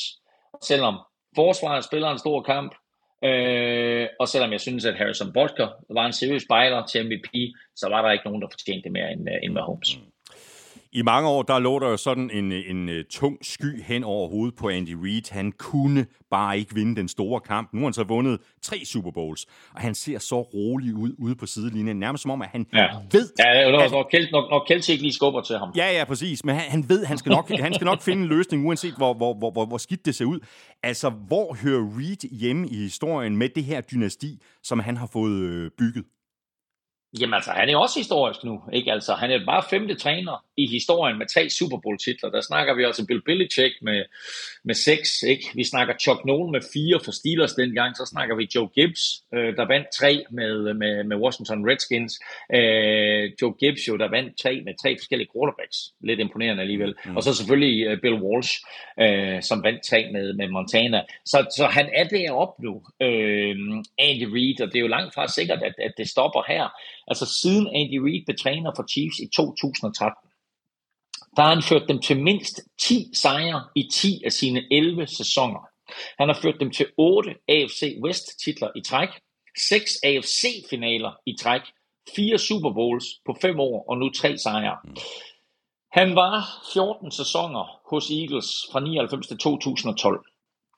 Selvom 0.64 0.96
forsvaret 1.36 1.84
spiller 1.86 2.10
en 2.12 2.20
stor 2.20 2.42
kamp, 2.42 2.76
Øh, 3.24 4.08
og 4.20 4.28
selvom 4.28 4.52
jeg 4.52 4.60
synes, 4.60 4.86
at 4.86 4.96
Harrison 4.96 5.34
Butker 5.34 5.68
var 5.90 6.06
en 6.06 6.14
seriøs 6.14 6.44
spejler 6.44 6.86
til 6.86 7.06
MVP, 7.06 7.56
så 7.76 7.90
var 7.90 8.02
der 8.02 8.12
ikke 8.12 8.26
nogen, 8.26 8.42
der 8.42 8.48
fortjente 8.52 8.84
det 8.84 8.92
mere 8.92 9.12
end, 9.12 9.30
øh, 9.30 9.36
end 9.44 9.54
Mahomes. 9.54 9.98
Mm. 9.98 10.04
I 10.92 11.02
mange 11.02 11.30
år, 11.30 11.42
der 11.42 11.60
lå 11.60 11.80
der 11.80 11.90
jo 11.90 11.98
sådan 11.98 12.32
en, 12.34 12.52
en, 12.52 12.90
øh, 12.90 13.06
tung 13.10 13.38
sky 13.42 13.84
hen 13.84 14.04
over 14.04 14.30
hovedet 14.30 14.56
på 14.56 14.70
Andy 14.70 14.96
Reid. 15.04 15.32
Han 15.32 15.52
kunne 15.52 16.06
bare 16.32 16.60
ikke 16.60 16.76
vinde 16.76 16.96
den 16.96 17.08
store 17.08 17.40
kamp. 17.40 17.74
Nu 17.74 17.80
har 17.80 17.86
han 17.86 17.94
så 17.94 18.04
vundet 18.04 18.40
tre 18.62 18.86
Super 18.86 19.12
Bowls, 19.12 19.46
og 19.76 19.82
han 19.82 19.96
ser 19.96 20.20
så 20.20 20.42
rolig 20.42 20.94
ud 20.96 21.16
ude 21.18 21.36
på 21.36 21.46
sidelinjen. 21.46 22.00
Nærmest 22.00 22.22
som 22.22 22.32
om, 22.32 22.42
at 22.42 22.48
han 22.48 22.66
ja. 22.74 22.88
ved... 23.12 23.30
Ja, 23.40 23.72
når, 23.72 23.80
at, 23.80 23.92
når, 23.92 24.08
Kjeld, 24.12 24.32
når, 24.32 24.50
når 24.50 24.92
ikke 24.92 25.04
lige 25.04 25.14
skubber 25.14 25.42
til 25.42 25.58
ham. 25.58 25.72
Ja, 25.76 25.98
ja, 25.98 26.04
præcis. 26.04 26.46
Men 26.46 26.56
han, 26.56 26.72
han 26.72 26.90
ved, 26.90 27.06
han 27.06 27.18
skal 27.18 27.30
nok, 27.30 27.50
han 27.60 27.74
skal 27.74 27.86
nok 27.86 28.02
finde 28.02 28.24
en 28.24 28.30
løsning, 28.30 28.68
uanset 28.68 28.94
hvor, 28.98 29.14
hvor, 29.14 29.34
hvor, 29.34 29.52
hvor, 29.52 29.66
hvor 29.66 29.78
skidt 29.78 30.06
det 30.06 30.16
ser 30.16 30.26
ud. 30.26 30.40
Altså, 30.84 31.10
hvor 31.10 31.58
hører 31.64 31.98
Reid 31.98 32.38
hjemme 32.40 32.68
i 32.68 32.76
historien 32.76 33.38
med 33.38 33.50
det 33.50 33.64
her 33.64 33.82
dynasti, 33.82 34.42
som 34.64 34.80
han 34.80 34.98
har 34.98 35.10
fået 35.14 35.42
øh, 35.42 35.72
bygget? 35.78 36.04
Jamen 37.20 37.34
altså, 37.34 37.52
han 37.52 37.70
er 37.70 37.78
også 37.78 38.00
historisk 38.00 38.44
nu, 38.44 38.62
ikke? 38.74 38.92
Altså, 38.92 39.14
han 39.14 39.32
er 39.32 39.46
bare 39.46 39.64
femte 39.70 39.96
træner 39.96 40.46
i 40.58 40.68
historien 40.68 41.18
med 41.18 41.28
tre 41.28 41.50
Super 41.50 41.78
Bowl 41.84 41.98
titler. 41.98 42.30
Der 42.30 42.42
snakker 42.42 42.74
vi 42.76 42.86
også 42.86 43.06
Bill 43.06 43.22
Belichick 43.22 43.76
med, 43.82 44.04
med 44.64 44.76
seks, 44.76 45.24
ikke? 45.24 45.46
Vi 45.56 45.64
snakker 45.64 45.94
Chuck 45.98 46.26
Nolan 46.26 46.52
med 46.52 46.62
fire 46.74 47.00
for 47.06 47.12
Steelers 47.12 47.54
dengang. 47.54 47.96
Så 47.98 48.06
snakker 48.06 48.36
vi 48.36 48.50
Joe 48.56 48.68
Gibbs, 48.68 49.04
øh, 49.34 49.56
der 49.56 49.66
vandt 49.68 49.88
tre 50.00 50.24
med, 50.32 50.74
med, 50.74 51.04
med 51.04 51.18
Washington 51.18 51.70
Redskins. 51.70 52.14
Øh, 52.58 53.32
Joe 53.42 53.54
Gibbs 53.60 53.88
jo, 53.88 53.98
der 53.98 54.10
vandt 54.10 54.32
tre 54.44 54.62
med 54.66 54.74
tre 54.84 54.98
forskellige 55.00 55.30
quarterbacks. 55.34 55.78
Lidt 56.04 56.20
imponerende 56.20 56.62
alligevel. 56.62 56.96
Mm. 57.06 57.18
Og 57.18 57.24
så 57.24 57.34
selvfølgelig 57.34 57.88
øh, 57.88 58.02
Bill 58.02 58.18
Walsh, 58.26 58.54
øh, 59.04 59.42
som 59.42 59.64
vandt 59.64 59.82
tre 59.90 60.10
med, 60.14 60.34
med 60.34 60.48
Montana. 60.48 61.02
Så, 61.26 61.38
så 61.58 61.66
han 61.66 61.90
er 61.94 62.08
deroppe 62.08 62.64
nu, 62.66 62.74
øh, 63.02 63.56
Andy 64.08 64.28
Reid, 64.36 64.62
og 64.62 64.68
det 64.68 64.76
er 64.76 64.86
jo 64.88 64.96
langt 64.98 65.14
fra 65.14 65.28
sikkert, 65.28 65.62
at, 65.64 65.76
at 65.88 65.94
det 65.98 66.10
stopper 66.10 66.44
her. 66.48 66.66
Altså 67.10 67.26
siden 67.42 67.68
Andy 67.68 67.98
Reid 68.06 68.26
blev 68.26 68.38
træner 68.38 68.72
for 68.76 68.86
Chiefs 68.92 69.20
i 69.20 69.28
2013, 69.36 70.30
der 71.36 71.42
har 71.42 71.54
han 71.54 71.64
ført 71.64 71.90
dem 71.90 72.02
til 72.02 72.24
mindst 72.24 72.62
10 72.80 73.12
sejre 73.14 73.64
i 73.76 73.90
10 73.94 74.22
af 74.26 74.32
sine 74.32 74.62
11 74.72 75.08
sæsoner. 75.08 75.60
Han 76.20 76.30
har 76.30 76.40
ført 76.42 76.60
dem 76.60 76.72
til 76.72 76.88
8 76.98 77.36
AFC 77.48 77.98
West 78.04 78.26
titler 78.44 78.70
i 78.76 78.82
træk, 78.82 79.10
6 79.58 79.98
AFC 80.04 80.66
finaler 80.70 81.12
i 81.26 81.36
træk, 81.40 81.62
4 82.16 82.38
Super 82.38 82.74
Bowls 82.74 83.06
på 83.26 83.38
5 83.42 83.60
år 83.60 83.86
og 83.90 83.98
nu 83.98 84.10
3 84.10 84.38
sejre. 84.38 84.78
Han 85.92 86.16
var 86.16 86.34
14 86.74 87.12
sæsoner 87.12 87.82
hos 87.90 88.10
Eagles 88.10 88.50
fra 88.72 88.80
99 88.80 89.28
til 89.28 89.38
2012. 89.38 90.26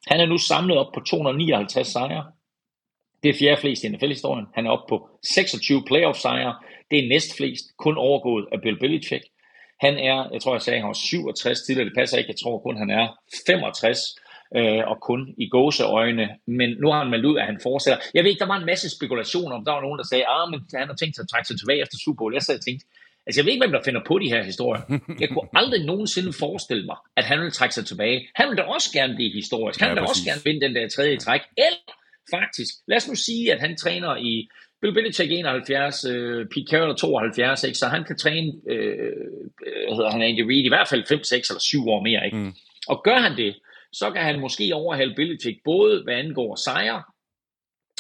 Han 0.08 0.20
er 0.20 0.26
nu 0.26 0.38
samlet 0.38 0.78
op 0.78 0.94
på 0.94 1.00
259 1.00 1.88
sejre. 1.88 2.32
Det 3.24 3.30
er 3.30 3.34
fjerde 3.40 3.62
flest 3.62 3.84
i 3.84 3.90
NFL-historien. 3.90 4.46
Han 4.56 4.66
er 4.66 4.70
oppe 4.70 4.86
på 4.90 5.10
26 5.24 5.84
playoff-sejre. 5.88 6.56
Det 6.92 7.00
er 7.00 7.10
næstflest, 7.10 7.66
kun 7.78 7.98
overgået 7.98 8.46
af 8.52 8.62
Bill 8.62 8.80
Belichick. 8.80 9.24
Han 9.80 9.94
er, 9.98 10.30
jeg 10.34 10.42
tror 10.42 10.54
jeg 10.54 10.62
sagde, 10.62 10.80
han 10.80 10.88
var 10.88 10.94
67 10.94 11.62
tidligere, 11.62 11.90
det 11.90 11.98
passer 11.98 12.18
ikke, 12.18 12.30
jeg 12.30 12.40
tror 12.44 12.60
kun 12.60 12.78
han 12.78 12.90
er 12.90 13.08
65. 13.48 14.00
øh, 14.56 14.84
og 14.92 14.98
kun 15.02 15.34
i 15.38 15.50
gåseøjne. 15.50 16.30
Men 16.48 16.70
nu 16.82 16.92
har 16.92 17.00
han 17.04 17.10
meldt 17.10 17.26
ud, 17.26 17.38
at 17.38 17.46
han 17.46 17.60
fortsætter. 17.64 18.00
Jeg 18.14 18.24
ved 18.24 18.30
ikke, 18.32 18.40
der 18.40 18.54
var 18.54 18.60
en 18.60 18.66
masse 18.66 18.90
spekulationer 18.98 19.56
om, 19.56 19.66
der 19.66 19.72
var 19.72 19.82
nogen, 19.82 20.00
der 20.00 20.06
sagde, 20.12 20.24
at 20.24 20.30
ah, 20.30 20.80
han 20.80 20.88
har 20.88 20.96
tænkt 20.96 21.16
sig 21.16 21.24
at 21.24 21.30
trække 21.30 21.48
sig 21.48 21.58
tilbage 21.60 21.82
efter 21.82 21.98
Super 22.06 22.18
Bowl. 22.18 22.34
Jeg 22.34 22.42
sad 22.42 22.56
og 22.56 22.66
tænkte, 22.66 22.86
Altså, 23.26 23.38
jeg 23.40 23.46
ved 23.46 23.54
ikke, 23.54 23.66
hvem 23.66 23.72
der 23.78 23.84
finder 23.86 24.02
på 24.08 24.20
de 24.20 24.30
her 24.34 24.44
historier. 24.44 24.82
Jeg 25.22 25.30
kunne 25.30 25.50
aldrig 25.54 25.86
nogensinde 25.86 26.34
forestille 26.34 26.86
mig, 26.86 26.98
at 27.16 27.26
han 27.26 27.40
ville 27.40 27.52
trække 27.52 27.76
sig 27.76 27.86
tilbage. 27.86 28.28
Han 28.36 28.48
ville 28.48 28.62
da 28.64 28.68
også 28.76 28.90
gerne 28.94 29.16
blive 29.16 29.32
historisk. 29.34 29.80
Han 29.80 29.88
ja, 29.88 29.94
ville 29.94 30.06
da 30.06 30.10
også 30.10 30.26
gerne 30.30 30.42
vinde 30.44 30.62
den 30.66 30.76
der 30.76 30.90
tredje 30.90 31.18
træk. 31.18 31.42
Eller 31.58 31.80
faktisk, 32.30 32.74
lad 32.88 32.98
os 32.98 33.08
nu 33.08 33.16
sige, 33.16 33.54
at 33.54 33.60
han 33.60 33.78
træner 33.78 34.16
i 34.16 34.50
Bill 34.82 34.94
Belichick 34.94 35.32
71, 35.32 36.06
øh, 36.06 36.46
Pete 36.46 36.72
Carroll 36.72 36.98
72, 36.98 37.64
ikke? 37.64 37.78
så 37.78 37.88
han 37.88 38.04
kan 38.04 38.18
træne, 38.18 38.52
øh, 38.70 39.28
hvad 39.88 39.96
hedder 39.96 40.12
han, 40.12 40.22
Andy 40.22 40.42
Reid, 40.42 40.66
i 40.66 40.68
hvert 40.68 40.88
fald 40.88 41.04
5, 41.08 41.24
6 41.24 41.50
eller 41.50 41.60
7 41.60 41.88
år 41.88 42.04
mere. 42.04 42.26
Ikke? 42.26 42.38
Mm. 42.38 42.54
Og 42.88 43.02
gør 43.04 43.18
han 43.18 43.38
det, 43.38 43.56
så 43.94 44.12
kan 44.12 44.24
han 44.24 44.40
måske 44.40 44.76
overhale 44.76 45.16
Belichick 45.16 45.58
både 45.66 46.04
hvad 46.04 46.14
angår 46.14 46.56
sejre 46.56 47.04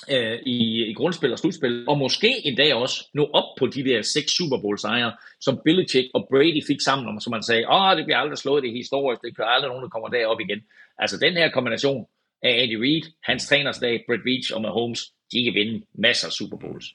øh, 0.10 0.40
i, 0.46 0.86
i 0.86 0.94
grundspil 0.94 1.32
og 1.32 1.40
slutspil, 1.40 1.86
og 1.88 1.98
måske 1.98 2.48
en 2.48 2.56
dag 2.58 2.74
også 2.74 3.10
nå 3.14 3.30
op 3.34 3.50
på 3.60 3.68
de 3.68 3.84
der 3.84 4.02
seks 4.02 4.32
Super 4.38 4.58
Bowl 4.62 4.80
sejre, 4.80 5.14
som 5.42 5.62
Belichick 5.66 6.08
og 6.14 6.28
Brady 6.32 6.64
fik 6.68 6.82
sammen 6.82 7.08
om, 7.08 7.20
som 7.20 7.32
man 7.32 7.44
sagde, 7.44 7.70
åh, 7.70 7.98
det 7.98 8.06
bliver 8.06 8.18
aldrig 8.18 8.38
slået, 8.38 8.64
det 8.64 8.70
er 8.70 8.82
historisk, 8.84 9.22
det 9.22 9.36
kan 9.36 9.46
aldrig 9.48 9.70
nogen, 9.70 9.84
der 9.84 9.90
kommer 9.90 10.10
derop 10.10 10.40
igen. 10.40 10.62
Altså 10.98 11.18
den 11.18 11.34
her 11.34 11.50
kombination 11.50 12.06
af 12.44 12.64
Andy 12.64 12.76
Reid, 12.76 13.02
hans 13.24 13.48
trænersdag, 13.48 14.04
Brett 14.08 14.26
Veach 14.26 14.56
og 14.56 14.62
Mahomes, 14.62 15.02
de 15.32 15.44
kan 15.44 15.54
vinde 15.54 15.86
masser 15.94 16.28
af 16.28 16.34
Super 16.34 16.58
Bowls. 16.58 16.86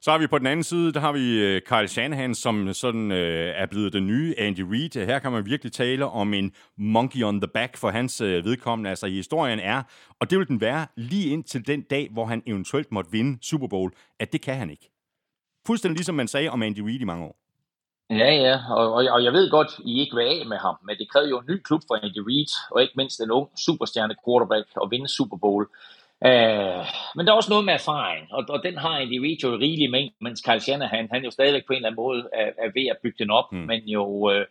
Så 0.00 0.10
har 0.10 0.18
vi 0.18 0.26
på 0.26 0.38
den 0.38 0.46
anden 0.46 0.64
side, 0.64 0.92
der 0.92 1.00
har 1.00 1.12
vi 1.12 1.38
øh, 1.38 1.60
Kyle 1.60 1.88
Shanahan, 1.88 2.34
som 2.34 2.72
sådan 2.72 3.12
øh, 3.12 3.54
er 3.56 3.66
blevet 3.66 3.92
den 3.92 4.06
nye 4.06 4.34
Andy 4.38 4.60
Reid. 4.60 5.06
Her 5.06 5.18
kan 5.18 5.32
man 5.32 5.46
virkelig 5.46 5.72
tale 5.72 6.04
om 6.04 6.34
en 6.34 6.52
monkey 6.78 7.22
on 7.22 7.40
the 7.40 7.48
back 7.48 7.76
for 7.76 7.90
hans 7.90 8.20
øh, 8.20 8.44
vedkommende. 8.44 8.90
Altså 8.90 9.06
historien 9.06 9.58
er, 9.58 9.82
og 10.20 10.30
det 10.30 10.38
vil 10.38 10.48
den 10.48 10.60
være 10.60 10.86
lige 10.96 11.28
ind 11.28 11.44
til 11.44 11.66
den 11.66 11.82
dag, 11.82 12.08
hvor 12.12 12.26
han 12.26 12.42
eventuelt 12.46 12.92
måtte 12.92 13.10
vinde 13.10 13.38
Super 13.42 13.66
Bowl, 13.66 13.92
at 14.20 14.32
det 14.32 14.40
kan 14.40 14.56
han 14.56 14.70
ikke. 14.70 14.90
Fuldstændig 15.66 15.96
ligesom 15.96 16.14
man 16.14 16.28
sagde 16.28 16.48
om 16.48 16.62
Andy 16.62 16.80
Reid 16.80 17.00
i 17.00 17.04
mange 17.04 17.24
år. 17.24 17.45
Ja, 18.10 18.32
ja, 18.34 18.58
og, 18.70 18.92
og, 18.92 19.04
og 19.10 19.24
jeg 19.24 19.32
ved 19.32 19.50
godt, 19.50 19.70
I 19.84 20.00
ikke 20.00 20.16
vil 20.16 20.24
af 20.24 20.46
med 20.46 20.56
ham, 20.56 20.76
men 20.86 20.96
det 20.98 21.10
krævede 21.10 21.30
jo 21.30 21.38
en 21.38 21.46
ny 21.50 21.58
klub 21.62 21.82
for 21.88 21.94
Andy 21.94 22.22
Reid, 22.28 22.52
og 22.70 22.82
ikke 22.82 22.94
mindst 22.96 23.20
en 23.20 23.30
ung 23.30 23.48
superstjerne 23.66 24.14
quarterback 24.24 24.66
at 24.82 24.90
vinde 24.90 25.08
Super 25.08 25.36
Bowl. 25.36 25.66
Uh, 26.20 26.82
men 27.16 27.22
der 27.22 27.32
er 27.32 27.36
også 27.36 27.50
noget 27.50 27.64
med 27.64 27.74
erfaring, 27.74 28.26
og, 28.32 28.44
og 28.48 28.62
den 28.62 28.76
har 28.78 28.98
Andy 28.98 29.18
Reid 29.18 29.36
jo 29.42 29.52
i 29.52 29.56
rigelig 29.56 29.90
mængde, 29.90 30.14
mens 30.20 30.40
Kyle 30.40 30.60
Shanahan, 30.60 31.08
han 31.12 31.24
jo 31.24 31.30
stadigvæk 31.30 31.66
på 31.66 31.72
en 31.72 31.76
eller 31.76 31.88
anden 31.88 32.02
måde 32.04 32.28
er, 32.32 32.50
er 32.58 32.70
ved 32.74 32.86
at 32.90 32.98
bygge 33.02 33.18
den 33.18 33.30
op, 33.30 33.52
mm. 33.52 33.58
men 33.58 33.80
jo 33.80 34.04
uh, 34.06 34.44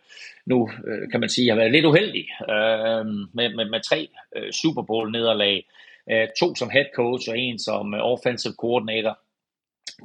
nu, 0.46 0.62
uh, 0.62 1.10
kan 1.10 1.20
man 1.20 1.28
sige, 1.28 1.48
har 1.48 1.56
været 1.56 1.72
lidt 1.72 1.84
uheldig 1.84 2.26
uh, 2.40 3.06
med, 3.36 3.48
med, 3.56 3.64
med 3.64 3.80
tre 3.80 4.08
uh, 4.36 4.50
Super 4.62 4.82
Bowl 4.82 5.12
nederlag. 5.12 5.66
Uh, 6.12 6.28
to 6.40 6.54
som 6.54 6.70
head 6.70 6.86
coach 6.96 7.30
og 7.30 7.38
en 7.38 7.58
som 7.58 7.94
uh, 7.94 8.00
offensive 8.00 8.54
coordinator 8.58 9.18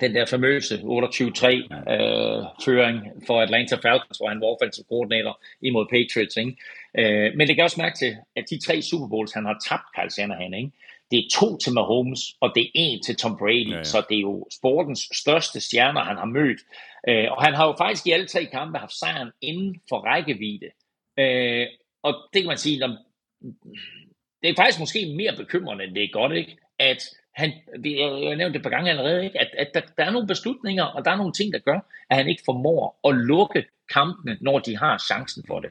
den 0.02 0.16
der 0.16 0.26
famøse 0.26 0.76
28-3-føring 0.76 2.98
øh, 2.98 3.04
for 3.28 3.42
Atlanta 3.42 3.76
Falcons, 3.76 4.18
hvor 4.18 4.28
han 4.28 4.42
var 4.42 4.48
offensive 4.48 4.86
coordinator 4.90 5.42
imod 5.62 5.86
Patriots. 5.90 6.38
Ikke? 6.38 6.58
Øh, 7.00 7.38
men 7.38 7.48
det 7.48 7.56
kan 7.56 7.64
også 7.64 7.82
mærke 7.82 7.98
til, 7.98 8.16
at 8.36 8.44
de 8.50 8.60
tre 8.66 8.82
Super 8.82 9.08
Bowls, 9.08 9.34
han 9.34 9.46
har 9.46 9.58
tabt 9.70 9.84
Kyle 9.96 10.10
Shanahan, 10.10 10.54
ikke? 10.54 10.72
det 11.12 11.20
er 11.20 11.30
to 11.34 11.58
til 11.58 11.74
Mahomes, 11.74 12.20
og 12.40 12.52
det 12.56 12.64
er 12.64 12.70
en 12.76 13.04
til 13.04 13.16
Tom 13.16 13.38
Brady, 13.38 13.72
ja, 13.72 13.78
ja. 13.78 13.84
så 13.84 14.04
det 14.10 14.18
er 14.18 14.22
jo 14.22 14.48
sportens 14.52 15.10
største 15.14 15.62
stjerner, 15.62 16.04
han 16.04 16.18
har 16.18 16.26
mødt. 16.26 16.60
Øh, 17.08 17.32
og 17.32 17.44
han 17.44 17.54
har 17.54 17.68
jo 17.68 17.76
faktisk 17.78 18.08
i 18.08 18.12
alle 18.12 18.28
tre 18.28 18.46
kampe 18.46 18.78
haft 18.78 19.00
sejren 19.00 19.32
inden 19.42 19.82
for 19.90 20.00
rækkevidde. 20.00 20.70
Øh, 21.20 21.68
og 22.04 22.14
det 22.34 22.42
kan 22.42 22.48
man 22.48 22.58
sige, 22.58 22.80
det 24.42 24.50
er 24.50 24.56
faktisk 24.56 24.80
måske 24.80 25.14
mere 25.16 25.36
bekymrende, 25.38 25.84
end 25.84 25.96
det 25.96 26.04
er 26.04 26.10
godt, 26.14 26.34
ikke? 26.34 26.58
at 26.80 27.04
han, 27.34 27.52
jeg 27.86 28.30
har 28.30 28.36
nævnt 28.36 28.54
det 28.54 28.60
et 28.60 28.64
par 28.64 28.70
gange 28.70 28.90
allerede, 28.90 29.26
ikke? 29.26 29.40
at, 29.40 29.48
at 29.58 29.68
der, 29.74 29.82
der 29.98 30.06
er 30.06 30.12
nogle 30.12 30.28
beslutninger, 30.28 30.84
og 30.84 31.06
der 31.06 31.12
er 31.12 31.16
nogle 31.16 31.34
ting, 31.34 31.54
der 31.54 31.60
gør, 31.60 31.80
at 32.10 32.18
han 32.18 32.30
ikke 32.30 32.42
formår 32.46 33.00
at 33.10 33.16
lukke 33.16 33.66
kampene, 33.94 34.38
når 34.42 34.60
de 34.60 34.78
har 34.78 34.98
chancen 34.98 35.44
for 35.48 35.60
det. 35.60 35.70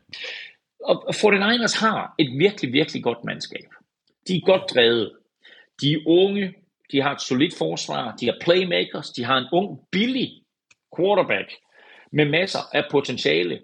Og 0.85 1.15
49ers 1.15 1.81
har 1.81 2.15
et 2.19 2.39
virkelig, 2.39 2.73
virkelig 2.73 3.03
godt 3.03 3.25
mandskab. 3.25 3.67
De 4.29 4.37
er 4.37 4.41
godt 4.47 4.71
drevet. 4.75 5.13
De 5.81 5.93
er 5.93 5.99
unge, 6.07 6.55
de 6.93 7.03
har 7.03 7.15
et 7.15 7.21
solidt 7.21 7.55
forsvar, 7.59 8.17
de 8.21 8.27
har 8.27 8.37
playmakers, 8.41 9.11
de 9.11 9.25
har 9.25 9.39
en 9.39 9.47
ung, 9.53 9.81
billig 9.91 10.43
quarterback 10.97 11.53
med 12.13 12.25
masser 12.25 12.59
af 12.73 12.85
potentiale. 12.91 13.61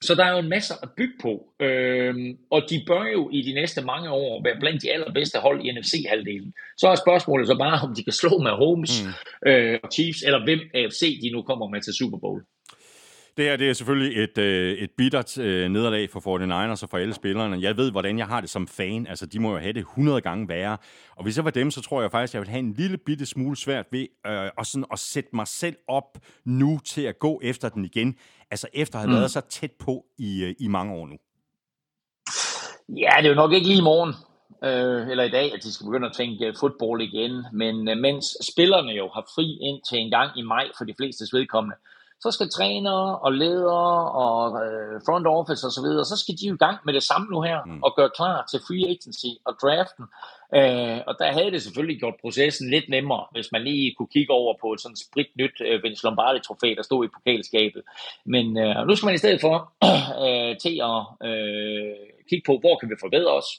Så 0.00 0.14
der 0.14 0.24
er 0.24 0.32
jo 0.32 0.38
en 0.38 0.48
masse 0.48 0.74
at 0.82 0.88
bygge 0.96 1.14
på, 1.22 1.32
øhm, 1.60 2.38
og 2.50 2.62
de 2.70 2.84
bør 2.86 3.04
jo 3.12 3.30
i 3.32 3.42
de 3.42 3.52
næste 3.54 3.80
mange 3.82 4.10
år 4.10 4.42
være 4.44 4.56
blandt 4.60 4.82
de 4.82 4.92
allerbedste 4.92 5.38
hold 5.38 5.64
i 5.64 5.72
NFC-halvdelen. 5.72 6.52
Så 6.76 6.88
er 6.88 6.94
spørgsmålet 6.94 7.46
så 7.46 7.56
bare, 7.58 7.88
om 7.88 7.94
de 7.94 8.04
kan 8.04 8.12
slå 8.12 8.38
med 8.38 8.50
Holmes 8.50 9.02
mm. 9.02 9.50
øh, 9.50 9.78
og 9.82 9.88
Chiefs, 9.92 10.22
eller 10.22 10.44
hvem 10.44 10.60
AFC 10.74 11.20
de 11.22 11.30
nu 11.30 11.42
kommer 11.42 11.68
med 11.68 11.80
til 11.82 11.94
Super 11.94 12.18
Bowl. 12.18 12.42
Det 13.38 13.46
her 13.46 13.56
det 13.56 13.68
er 13.68 13.72
selvfølgelig 13.72 14.22
et, 14.22 14.38
øh, 14.38 14.78
et 14.78 14.90
bittert 14.90 15.38
øh, 15.38 15.68
nederlag 15.68 16.10
for 16.10 16.20
49ers 16.20 16.82
og 16.82 16.88
for 16.90 16.98
alle 16.98 17.14
spillerne. 17.14 17.62
Jeg 17.62 17.76
ved, 17.76 17.90
hvordan 17.90 18.18
jeg 18.18 18.26
har 18.26 18.40
det 18.40 18.50
som 18.50 18.68
fan. 18.68 19.06
Altså, 19.06 19.26
de 19.26 19.38
må 19.38 19.52
jo 19.52 19.58
have 19.58 19.72
det 19.72 19.80
100 19.80 20.20
gange 20.20 20.48
værre. 20.48 20.76
Og 21.16 21.22
hvis 21.22 21.36
jeg 21.36 21.44
var 21.44 21.50
dem, 21.50 21.70
så 21.70 21.80
tror 21.80 22.00
jeg 22.00 22.10
faktisk, 22.10 22.34
jeg 22.34 22.42
vil 22.42 22.48
have 22.48 22.58
en 22.58 22.72
lille 22.72 22.98
bitte 22.98 23.26
smule 23.26 23.56
svært 23.56 23.86
ved 23.92 24.06
øh, 24.26 24.50
at, 24.58 24.66
sådan, 24.66 24.84
at 24.92 24.98
sætte 24.98 25.30
mig 25.32 25.46
selv 25.46 25.76
op 25.88 26.18
nu 26.44 26.80
til 26.84 27.02
at 27.02 27.18
gå 27.18 27.40
efter 27.42 27.68
den 27.68 27.84
igen. 27.84 28.16
Altså, 28.50 28.68
efter 28.72 28.98
at 28.98 29.02
have 29.02 29.10
mm. 29.10 29.18
været 29.18 29.30
så 29.30 29.40
tæt 29.40 29.72
på 29.72 30.04
i, 30.18 30.44
øh, 30.44 30.54
i 30.58 30.68
mange 30.68 30.94
år 30.94 31.06
nu. 31.06 31.16
Ja, 32.88 33.10
det 33.18 33.24
er 33.24 33.28
jo 33.28 33.34
nok 33.34 33.52
ikke 33.52 33.66
lige 33.66 33.78
i 33.78 33.90
morgen 33.90 34.14
øh, 34.64 35.08
eller 35.10 35.24
i 35.24 35.30
dag, 35.30 35.54
at 35.54 35.62
de 35.62 35.72
skal 35.72 35.86
begynde 35.86 36.06
at 36.06 36.16
tænke 36.16 36.54
fodbold 36.60 37.02
igen. 37.02 37.44
Men 37.52 37.88
øh, 37.88 37.96
mens 37.96 38.24
spillerne 38.52 38.92
jo 38.92 39.08
har 39.14 39.24
fri 39.34 39.58
ind 39.60 39.78
til 39.88 39.98
en 39.98 40.10
gang 40.10 40.38
i 40.38 40.42
maj 40.42 40.66
for 40.78 40.84
de 40.84 40.94
fleste 40.98 41.24
vedkommende, 41.32 41.76
så 42.20 42.30
skal 42.30 42.48
trænere 42.50 43.18
og 43.18 43.32
ledere 43.32 44.12
og 44.24 44.36
øh, 44.64 45.00
front 45.06 45.26
office 45.26 45.66
og 45.66 45.72
så 45.72 45.80
videre, 45.86 46.04
så 46.04 46.16
skal 46.16 46.34
de 46.40 46.46
jo 46.48 46.54
i 46.54 46.62
gang 46.66 46.78
med 46.86 46.94
det 46.94 47.02
samme 47.02 47.26
nu 47.30 47.40
her, 47.40 47.58
mm. 47.66 47.82
og 47.82 47.90
gøre 47.96 48.10
klar 48.18 48.46
til 48.50 48.60
free 48.66 48.86
agency 48.94 49.32
og 49.48 49.52
draften. 49.62 50.04
Øh, 50.58 50.98
og 51.08 51.14
der 51.20 51.32
havde 51.36 51.50
det 51.54 51.62
selvfølgelig 51.62 51.98
gjort 51.98 52.22
processen 52.24 52.70
lidt 52.70 52.88
nemmere, 52.88 53.24
hvis 53.32 53.52
man 53.52 53.62
lige 53.64 53.94
kunne 53.94 54.12
kigge 54.16 54.32
over 54.32 54.54
på 54.62 54.72
et 54.72 54.80
sådan 54.80 55.02
sprit 55.06 55.30
nyt 55.40 55.56
øh, 55.68 55.82
Vince 55.82 56.04
Lombardi-trofæ, 56.06 56.68
der 56.76 56.82
stod 56.82 57.04
i 57.04 57.14
pokalskabet. 57.16 57.82
Men 58.34 58.46
øh, 58.58 58.86
nu 58.86 58.94
skal 58.94 59.06
man 59.06 59.14
i 59.14 59.24
stedet 59.24 59.40
for 59.40 59.56
øh, 60.24 60.52
til 60.64 60.74
at 60.92 61.00
øh, 61.28 61.96
kigge 62.28 62.44
på, 62.46 62.54
hvor 62.62 62.74
kan 62.78 62.90
vi 62.90 62.96
forbedre 63.04 63.32
os, 63.40 63.50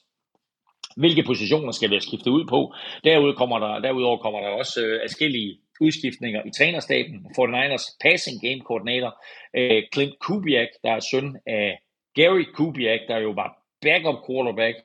hvilke 1.01 1.24
positioner 1.24 1.72
skal 1.72 1.89
vi 1.89 1.95
have 1.95 2.07
skiftet 2.10 2.32
ud 2.32 2.45
på. 2.53 2.74
Derudover 3.03 3.34
kommer 3.41 3.60
der, 3.60 3.80
derudover 3.80 4.18
kommer 4.18 4.39
der 4.39 4.49
også 4.62 4.82
øh, 4.86 4.99
forskellige 5.03 5.51
udskiftninger 5.80 6.41
i 6.45 6.51
trænerstaben. 6.51 7.25
49ers 7.38 7.97
passing 8.03 8.41
game 8.41 8.59
koordinator 8.59 9.23
øh, 9.53 9.84
Clint 9.93 10.19
Kubiak, 10.19 10.67
der 10.84 10.91
er 10.91 10.99
søn 11.11 11.38
af 11.47 11.80
Gary 12.15 12.45
Kubiak, 12.53 12.99
der 13.07 13.17
jo 13.17 13.32
var 13.32 13.49
backup 13.82 14.19
quarterback 14.27 14.75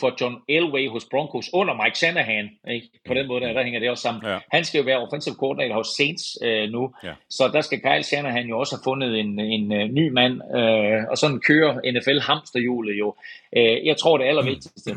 for 0.00 0.12
John 0.20 0.36
Elway 0.48 0.88
hos 0.88 1.04
Broncos 1.10 1.50
under 1.52 1.74
Mike 1.84 1.98
Shanahan. 1.98 2.50
Ikke? 2.68 2.90
På 3.06 3.14
den 3.14 3.26
måde, 3.28 3.40
der, 3.40 3.52
der 3.52 3.62
hænger 3.62 3.80
det 3.80 3.90
også 3.90 4.02
sammen. 4.02 4.26
Ja. 4.26 4.38
Han 4.52 4.64
skal 4.64 4.78
jo 4.78 4.84
være 4.84 4.98
offensive 4.98 5.34
coordinator 5.34 5.74
hos 5.74 5.88
Saints 5.96 6.38
øh, 6.42 6.70
nu, 6.70 6.94
ja. 7.04 7.12
så 7.30 7.48
der 7.48 7.60
skal 7.60 7.80
Kyle 7.80 8.02
Shanahan 8.02 8.46
jo 8.46 8.58
også 8.58 8.76
have 8.76 8.84
fundet 8.84 9.20
en, 9.20 9.40
en, 9.40 9.72
en 9.72 9.94
ny 9.94 10.08
mand, 10.08 10.56
øh, 10.56 11.04
og 11.10 11.18
sådan 11.18 11.40
kører 11.40 11.92
NFL 11.92 12.18
hamsterhjulet 12.20 12.98
jo. 12.98 13.14
Øh, 13.56 13.86
jeg 13.86 13.96
tror, 13.96 14.18
det 14.18 14.24
allervigtigste 14.24 14.90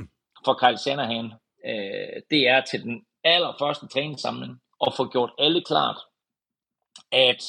for 0.45 0.53
Kyle 0.53 0.77
Shanahan, 0.77 1.25
øh, 1.65 2.21
det 2.31 2.47
er 2.47 2.61
til 2.61 2.83
den 2.83 3.01
allerførste 3.23 3.87
træningssamling, 3.87 4.61
og 4.79 4.93
få 4.97 5.07
gjort 5.07 5.31
alle 5.39 5.61
klart, 5.61 5.97
at 7.11 7.43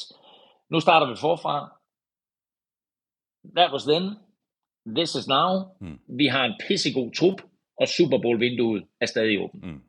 nu 0.69 0.79
starter 0.79 1.07
vi 1.07 1.15
forfra. 1.15 1.55
That 3.57 3.71
was 3.71 3.83
then. 3.83 4.15
This 4.95 5.15
is 5.15 5.27
now. 5.27 5.51
Mm. 5.81 5.99
Vi 6.17 6.27
har 6.27 6.45
en 6.45 6.53
pissegod 6.67 7.11
trup, 7.11 7.41
og 7.81 7.87
Super 7.87 8.17
Bowl-vinduet 8.17 8.83
er 9.01 9.05
stadig 9.05 9.39
åbent. 9.43 9.65
Mm. 9.65 9.81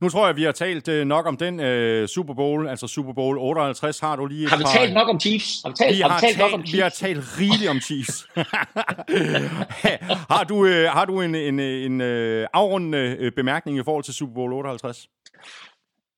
Nu 0.00 0.08
tror 0.08 0.26
jeg, 0.26 0.36
vi 0.36 0.42
har 0.42 0.52
talt 0.52 0.88
øh, 0.88 1.06
nok 1.06 1.26
om 1.26 1.36
den 1.36 1.54
uh, 1.54 2.08
Super 2.08 2.34
Bowl, 2.34 2.68
altså 2.68 2.86
Super 2.86 3.12
Bowl 3.12 3.38
58. 3.38 4.00
Har 4.00 4.16
du 4.16 4.26
lige 4.26 4.48
Har 4.48 4.56
vi 4.56 4.64
talt 4.76 4.94
nok 4.94 5.08
om 5.08 5.20
Chiefs? 5.20 5.62
Har 5.62 5.70
vi 5.70 5.76
talt, 5.76 5.96
vi 5.96 6.00
har, 6.00 6.08
har 6.08 6.20
vi 6.20 6.26
talt, 6.26 6.36
talt 6.36 6.38
nok 6.38 6.60
om 6.60 6.66
Chiefs? 6.66 6.74
Vi 6.74 6.80
har 6.80 6.88
talt 6.88 7.18
rigeligt 7.40 7.70
om 7.70 7.80
Chiefs. 7.80 8.26
har 10.34 10.44
du, 10.44 10.54
uh, 10.54 10.70
har 10.70 11.04
du 11.04 11.20
en, 11.20 11.34
en, 11.34 11.60
en 11.60 12.00
uh, 12.00 12.46
afrundende 12.52 13.30
bemærkning 13.36 13.78
i 13.78 13.82
forhold 13.84 14.04
til 14.04 14.14
Super 14.14 14.34
Bowl 14.34 14.52
58? 14.52 15.08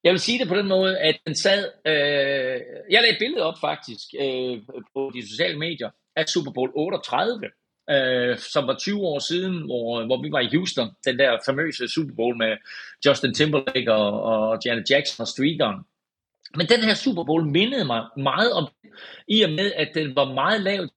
Jeg 0.05 0.13
vil 0.13 0.21
sige 0.21 0.39
det 0.39 0.49
på 0.49 0.55
den 0.55 0.69
måde, 0.69 0.99
at 0.99 1.17
den 1.27 1.35
sad... 1.35 1.65
Øh, 1.87 2.61
jeg 2.91 3.01
lagde 3.03 3.13
et 3.13 3.19
billede 3.19 3.43
op 3.43 3.59
faktisk 3.61 4.07
øh, 4.21 4.59
på 4.95 5.11
de 5.15 5.29
sociale 5.31 5.59
medier 5.59 5.91
af 6.17 6.29
Super 6.29 6.53
Bowl 6.53 6.71
38, 6.75 7.51
øh, 7.91 8.39
som 8.39 8.67
var 8.67 8.77
20 8.79 9.01
år 9.01 9.19
siden, 9.19 9.65
hvor, 9.65 10.07
hvor 10.07 10.23
vi 10.23 10.33
var 10.33 10.41
i 10.41 10.57
Houston. 10.57 10.89
Den 11.05 11.19
der 11.19 11.39
famøse 11.47 11.89
Super 11.89 12.15
Bowl 12.15 12.37
med 12.37 12.57
Justin 13.07 13.35
Timberlake 13.35 13.93
og, 13.93 14.23
og 14.23 14.59
Janet 14.65 14.91
Jackson 14.91 15.23
og 15.23 15.29
Streeteren. 15.29 15.77
Men 16.57 16.67
den 16.67 16.81
her 16.81 16.95
Super 16.95 17.25
Bowl 17.25 17.45
mindede 17.47 17.85
mig 17.85 18.03
meget 18.17 18.53
om, 18.53 18.69
i 19.29 19.43
og 19.43 19.51
med, 19.51 19.73
at 19.77 19.91
den 19.95 20.17
var 20.17 20.33
meget 20.35 20.61
lavt 20.61 20.91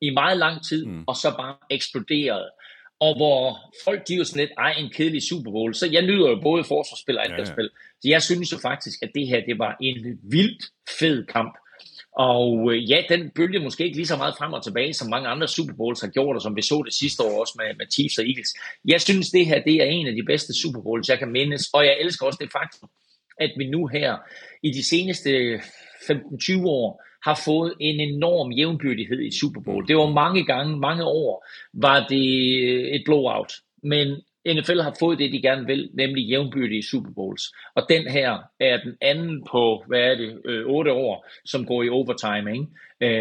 i 0.00 0.10
meget 0.10 0.38
lang 0.38 0.64
tid, 0.68 0.86
mm. 0.86 1.04
og 1.06 1.16
så 1.16 1.34
bare 1.38 1.56
eksploderede. 1.70 2.50
og 3.00 3.16
hvor 3.16 3.40
folk 3.84 4.08
de 4.08 4.14
jo 4.14 4.24
sådan 4.24 4.40
lidt, 4.40 4.52
ej, 4.58 4.74
en 4.78 4.90
kedelig 4.90 5.22
Super 5.28 5.50
Bowl. 5.50 5.74
Så 5.74 5.86
jeg 5.92 6.02
nyder 6.02 6.28
jo 6.28 6.40
både 6.42 6.64
forsvarsspil 6.64 7.18
og 7.18 7.24
angrebsspil. 7.24 7.70
Ja, 7.72 7.78
ja. 7.78 7.91
Så 8.02 8.08
jeg 8.08 8.22
synes 8.22 8.52
jo 8.52 8.58
faktisk, 8.58 9.02
at 9.02 9.10
det 9.14 9.26
her, 9.26 9.40
det 9.48 9.58
var 9.58 9.76
en 9.80 10.18
vildt 10.22 10.64
fed 10.98 11.26
kamp. 11.26 11.54
Og 12.18 12.72
øh, 12.72 12.90
ja, 12.90 13.02
den 13.08 13.30
bølge 13.34 13.58
måske 13.58 13.84
ikke 13.84 13.96
lige 13.96 14.06
så 14.06 14.16
meget 14.16 14.34
frem 14.38 14.52
og 14.52 14.64
tilbage, 14.64 14.94
som 14.94 15.10
mange 15.10 15.28
andre 15.28 15.48
Super 15.48 15.74
Bowls 15.74 16.00
har 16.00 16.08
gjort, 16.08 16.36
og 16.36 16.42
som 16.42 16.56
vi 16.56 16.62
så 16.62 16.82
det 16.86 16.94
sidste 16.94 17.22
år 17.22 17.40
også 17.40 17.54
med, 17.58 17.76
med 17.78 17.86
Chiefs 17.92 18.18
og 18.18 18.24
Eagles. 18.24 18.54
Jeg 18.84 19.00
synes, 19.00 19.30
det 19.30 19.46
her 19.46 19.62
det 19.62 19.74
er 19.74 19.84
en 19.84 20.06
af 20.06 20.14
de 20.14 20.24
bedste 20.26 20.52
Super 20.62 20.82
Bowls, 20.82 21.08
jeg 21.08 21.18
kan 21.18 21.32
mindes, 21.32 21.68
og 21.72 21.84
jeg 21.84 21.96
elsker 22.00 22.26
også 22.26 22.38
det 22.42 22.52
faktum, 22.52 22.88
at 23.40 23.52
vi 23.58 23.66
nu 23.70 23.86
her 23.86 24.16
i 24.62 24.70
de 24.70 24.84
seneste 24.88 25.30
15-20 25.54 26.66
år 26.66 27.04
har 27.24 27.40
fået 27.44 27.74
en 27.80 28.00
enorm 28.00 28.52
jævnbyrdighed 28.52 29.20
i 29.20 29.38
Super 29.40 29.60
Bowl. 29.60 29.88
Det 29.88 29.96
var 29.96 30.10
mange 30.10 30.44
gange, 30.44 30.78
mange 30.78 31.04
år, 31.04 31.46
var 31.74 32.06
det 32.06 32.26
et 32.94 33.02
blowout. 33.04 33.52
Men 33.82 34.20
NFL 34.46 34.80
har 34.80 34.96
fået 35.00 35.18
det, 35.18 35.32
de 35.32 35.42
gerne 35.42 35.66
vil, 35.66 35.90
nemlig 35.94 36.24
jævnbyrdige 36.28 36.82
Super 36.82 37.10
Bowls. 37.14 37.42
Og 37.74 37.82
den 37.88 38.08
her 38.10 38.38
er 38.60 38.76
den 38.84 38.96
anden 39.00 39.44
på, 39.50 39.84
hvad 39.88 40.00
er 40.00 40.14
det, 40.14 40.40
øh, 40.44 40.66
8 40.66 40.92
år, 40.92 41.26
som 41.44 41.66
går 41.66 41.82
i 41.82 41.88
overtime. 41.88 42.52
Ikke? 42.52 42.66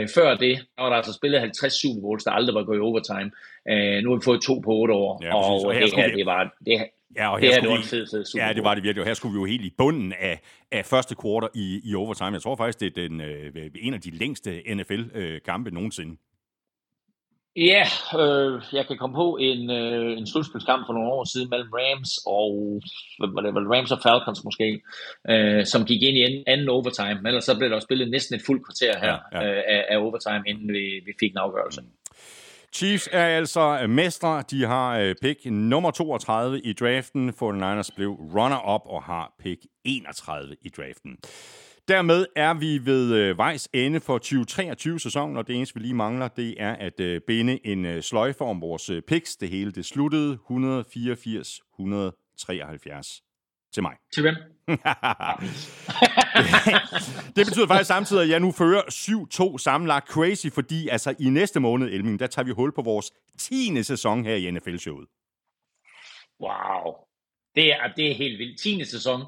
Øh, 0.01 0.07
før 0.15 0.35
det, 0.37 0.57
der 0.77 0.81
var 0.83 0.89
der 0.89 0.95
altså 0.97 1.13
spillet 1.13 1.39
50 1.39 1.73
Super 1.73 2.01
Bowls, 2.01 2.23
der 2.23 2.31
aldrig 2.31 2.55
var 2.55 2.63
gået 2.63 2.77
i 2.77 2.79
overtime. 2.79 3.31
Øh, 3.69 4.03
nu 4.03 4.09
har 4.09 4.17
vi 4.17 4.21
fået 4.23 4.41
to 4.41 4.59
på 4.59 4.71
8 4.73 4.93
år, 4.93 5.19
Ja, 5.23 5.35
og. 5.35 5.65
Og 5.65 5.73
her 5.73 5.85
det 5.85 5.93
her, 5.95 6.07
vi- 6.11 6.15
det 6.17 6.25
var, 6.25 6.55
det, 6.65 6.85
Ja, 7.15 7.33
og 7.33 7.41
det 7.41 7.47
her 7.49 7.53
her, 7.55 7.61
det 7.61 7.69
var 7.69 7.75
vi- 7.75 7.81
en 7.81 7.87
fed, 7.87 8.07
fed 8.11 8.25
Super 8.25 8.45
Ja, 8.47 8.53
det 8.53 8.63
var 8.63 8.73
det 8.75 8.83
virkelig. 8.83 9.01
Og 9.01 9.07
her 9.07 9.13
skulle 9.13 9.33
vi 9.33 9.39
jo 9.39 9.45
helt 9.45 9.65
i 9.65 9.73
bunden 9.77 10.13
af, 10.19 10.39
af 10.71 10.85
første 10.85 11.15
kvartal 11.15 11.49
i, 11.55 11.81
i 11.83 11.95
overtime. 11.95 12.31
Jeg 12.33 12.41
tror 12.41 12.55
faktisk, 12.55 12.79
det 12.79 12.87
er 12.87 13.07
den, 13.09 13.21
øh, 13.21 13.51
en 13.81 13.93
af 13.93 14.01
de 14.01 14.11
længste 14.11 14.61
NFL-kampe 14.75 15.71
nogensinde. 15.71 16.17
Ja, 17.55 17.83
øh, 18.19 18.61
jeg 18.73 18.87
kan 18.87 18.97
komme 18.97 19.15
på 19.15 19.37
en, 19.41 19.69
øh, 19.69 20.17
en 20.17 20.27
slutspilskamp 20.27 20.85
for 20.87 20.93
nogle 20.93 21.11
år 21.11 21.23
siden 21.33 21.49
mellem 21.49 21.69
Rams 21.73 22.11
og, 22.25 22.81
hvad 23.19 23.51
var 23.53 23.59
det, 23.59 23.71
Rams 23.77 23.91
og 23.91 23.99
Falcons 24.03 24.43
måske, 24.43 24.81
øh, 25.29 25.65
som 25.65 25.85
gik 25.85 26.01
ind 26.01 26.17
i 26.17 26.23
anden, 26.23 26.43
anden 26.47 26.69
overtime, 26.69 27.15
men 27.15 27.25
ellers 27.25 27.43
så 27.43 27.57
blev 27.57 27.69
der 27.69 27.75
jo 27.75 27.81
spillet 27.81 28.09
næsten 28.09 28.35
et 28.35 28.41
fuldt 28.45 28.65
kvarter 28.65 28.99
her 28.99 29.17
Ja, 29.31 29.45
ja. 29.45 29.57
Øh, 29.57 29.63
af, 29.67 29.85
af 29.89 29.97
overtime, 29.97 30.43
inden 30.47 30.67
vi, 30.73 31.01
vi 31.05 31.13
fik 31.19 31.31
en 31.31 31.37
afgørelse. 31.37 31.81
Chiefs 32.73 33.09
er 33.11 33.25
altså 33.25 33.87
mestre. 33.87 34.43
De 34.51 34.65
har 34.65 34.99
øh, 34.99 35.15
pick 35.21 35.45
nummer 35.45 35.91
32 35.91 36.59
i 36.59 36.73
draften. 36.73 37.29
49ers 37.29 37.89
blev 37.95 38.09
runner-up 38.11 38.81
og 38.85 39.03
har 39.03 39.33
pick 39.39 39.61
31 39.83 40.55
i 40.61 40.69
draften. 40.69 41.17
Dermed 41.87 42.25
er 42.35 42.53
vi 42.53 42.85
ved 42.85 43.13
øh, 43.13 43.37
vejs 43.37 43.69
ende 43.73 43.99
for 43.99 44.19
2023-sæsonen, 44.25 45.37
og 45.37 45.47
det 45.47 45.55
eneste, 45.55 45.75
vi 45.75 45.81
lige 45.81 45.93
mangler, 45.93 46.27
det 46.27 46.55
er 46.57 46.75
at 46.75 46.99
øh, 46.99 47.21
binde 47.27 47.67
en 47.67 47.85
øh, 47.85 48.03
sløjfe 48.03 48.41
om 48.41 48.61
vores 48.61 48.89
øh, 48.89 49.01
picks. 49.01 49.35
Det 49.35 49.49
hele 49.49 49.71
det 49.71 49.85
sluttede 49.85 50.33
184-173 50.33 50.39
til 53.73 53.83
mig. 53.83 53.95
Til 54.13 54.21
hvem? 54.21 54.35
Det 57.35 57.45
betyder 57.45 57.67
faktisk 57.67 57.87
samtidig, 57.87 58.23
at 58.23 58.29
jeg 58.29 58.39
nu 58.39 58.51
fører 58.51 58.81
7-2 59.53 59.57
sammenlagt 59.57 60.07
crazy, 60.07 60.47
fordi 60.53 60.87
altså 60.87 61.15
i 61.19 61.29
næste 61.29 61.59
måned, 61.59 61.87
Elming, 61.87 62.19
der 62.19 62.27
tager 62.27 62.45
vi 62.45 62.51
hul 62.51 62.71
på 62.75 62.81
vores 62.81 63.11
10. 63.37 63.83
sæson 63.83 64.25
her 64.25 64.35
i 64.35 64.51
NFL-showet. 64.51 65.07
Wow. 66.41 66.93
Det 67.55 67.73
er, 67.73 67.87
det 67.95 68.11
er 68.11 68.15
helt 68.15 68.39
vildt. 68.39 68.59
10. 68.59 68.85
sæson. 68.85 69.21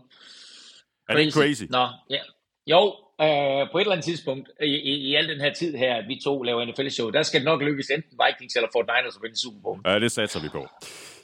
Er 1.10 1.14
det 1.14 1.20
ikke 1.20 1.32
crazy? 1.32 1.64
Nå, 1.70 1.88
ja. 2.10 2.20
Jo, 2.68 2.96
øh, 3.22 3.28
på 3.72 3.78
et 3.78 3.82
eller 3.82 3.92
andet 3.92 4.04
tidspunkt 4.06 4.50
i, 4.62 4.66
i, 4.66 4.94
i 4.96 5.16
al 5.16 5.28
den 5.30 5.42
her 5.42 5.54
tid 5.54 5.76
her, 5.78 5.96
at 5.96 6.04
vi 6.08 6.20
to 6.24 6.42
laver 6.44 6.66
NFL-show, 6.66 7.10
der 7.10 7.24
skal 7.24 7.40
det 7.40 7.46
nok 7.46 7.62
lykkes 7.62 7.86
enten 7.90 8.20
Vikings 8.28 8.56
eller 8.56 8.68
49ers 8.70 9.16
at 9.18 9.22
vinde 9.24 9.42
Super 9.42 9.60
Bowl. 9.64 9.80
Ja, 9.86 10.00
det 10.00 10.12
satser 10.12 10.42
vi 10.42 10.50
på. 10.50 10.68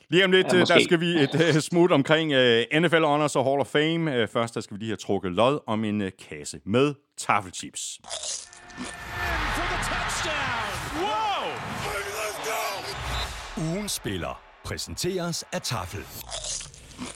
Lige 0.09 0.25
om 0.25 0.31
lidt, 0.31 0.47
Ja, 0.53 0.59
måske. 0.59 0.73
der 0.73 0.79
skal 0.83 0.99
vi 0.99 1.05
et 1.05 1.55
uh, 1.55 1.61
smut 1.61 1.91
omkring 1.91 2.31
uh, 2.35 2.79
NFL 2.81 3.03
Honors 3.03 3.35
og 3.35 3.43
Hall 3.45 3.59
of 3.59 3.67
Fame. 3.67 4.23
Uh, 4.23 4.29
først 4.29 4.55
der 4.55 4.61
skal 4.61 4.73
vi 4.75 4.79
lige 4.79 4.89
have 4.89 4.97
trukket 4.97 5.31
lod 5.31 5.59
om 5.67 5.83
en 5.83 6.01
uh, 6.01 6.07
kasse 6.29 6.59
med 6.65 6.93
taffelchips. 7.17 7.99
Whoa. 10.95 11.51
Ugen 13.73 13.89
spiller 13.89 14.41
præsenteres 14.65 15.43
af 15.53 15.61
Tafel. 15.61 15.99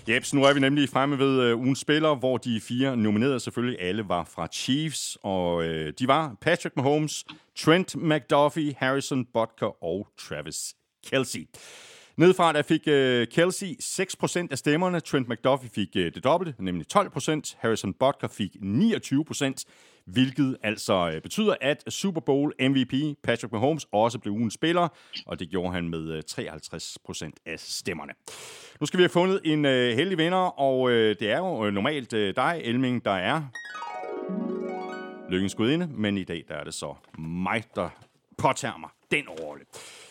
Jeps, 0.09 0.33
nu 0.33 0.43
er 0.43 0.53
vi 0.53 0.59
nemlig 0.59 0.89
fremme 0.89 1.19
ved 1.19 1.53
uh, 1.53 1.59
ugens 1.59 1.79
spiller, 1.79 2.15
hvor 2.15 2.37
de 2.37 2.61
fire 2.61 2.97
nominerede 2.97 3.39
selvfølgelig 3.39 3.81
alle 3.81 4.09
var 4.09 4.23
fra 4.23 4.47
Chiefs, 4.47 5.17
og 5.23 5.55
uh, 5.55 5.65
de 5.99 6.07
var 6.07 6.35
Patrick 6.41 6.75
Mahomes, 6.75 7.25
Trent 7.57 7.95
McDuffie, 7.95 8.75
Harrison 8.77 9.25
Butker 9.33 9.83
og 9.83 10.07
Travis 10.19 10.75
Kelsey. 11.07 11.47
Nedefra 12.17 12.53
der 12.53 12.61
fik 12.61 12.81
uh, 12.87 13.33
Kelsey 13.35 13.75
6% 13.81 14.47
af 14.51 14.57
stemmerne, 14.57 14.99
Trent 14.99 15.29
McDuffie 15.29 15.69
fik 15.75 15.89
uh, 15.95 16.01
det 16.01 16.23
dobbelte, 16.23 16.63
nemlig 16.63 16.85
12%, 16.95 17.55
Harrison 17.59 17.93
Butker 17.93 18.27
fik 18.27 18.51
29%, 18.55 19.63
hvilket 20.05 20.57
altså 20.63 21.11
øh, 21.15 21.21
betyder, 21.21 21.55
at 21.61 21.83
Super 21.93 22.21
Bowl 22.21 22.53
MVP 22.59 23.17
Patrick 23.23 23.51
Mahomes 23.51 23.87
også 23.91 24.19
blev 24.19 24.33
ugens 24.33 24.53
spiller, 24.53 24.87
og 25.25 25.39
det 25.39 25.49
gjorde 25.49 25.73
han 25.73 25.89
med 25.89 26.11
øh, 26.11 26.23
53% 26.31 27.29
af 27.45 27.59
stemmerne. 27.59 28.13
Nu 28.79 28.85
skal 28.85 28.97
vi 28.97 29.03
have 29.03 29.09
fundet 29.09 29.41
en 29.43 29.65
øh, 29.65 29.95
heldig 29.95 30.17
vinder, 30.17 30.59
og 30.59 30.91
det 30.91 31.21
er 31.21 31.37
jo 31.37 31.71
normalt 31.71 32.11
dig, 32.11 32.61
Elming, 32.63 33.05
der 33.05 33.11
er 33.11 33.41
lykkens 35.29 35.55
gudinde, 35.55 35.87
men 35.87 36.17
i 36.17 36.23
dag 36.23 36.43
der 36.47 36.55
er 36.55 36.63
det 36.63 36.73
så 36.73 36.95
mig, 37.17 37.63
der 37.75 37.89
påtager 38.37 38.77
mig 38.77 38.89
den 39.11 39.29
rolle. 39.29 39.65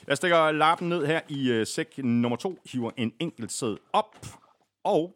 Jeg 0.07 0.17
stikker 0.17 0.51
lappen 0.51 0.89
ned 0.89 1.07
her 1.07 1.21
i 1.29 1.51
øh, 1.51 1.67
sæk 1.67 1.99
nummer 1.99 2.37
to, 2.37 2.59
hiver 2.73 2.91
en 2.97 3.13
enkelt 3.21 3.53
sæd 3.53 3.77
op, 3.93 4.27
og 4.85 5.15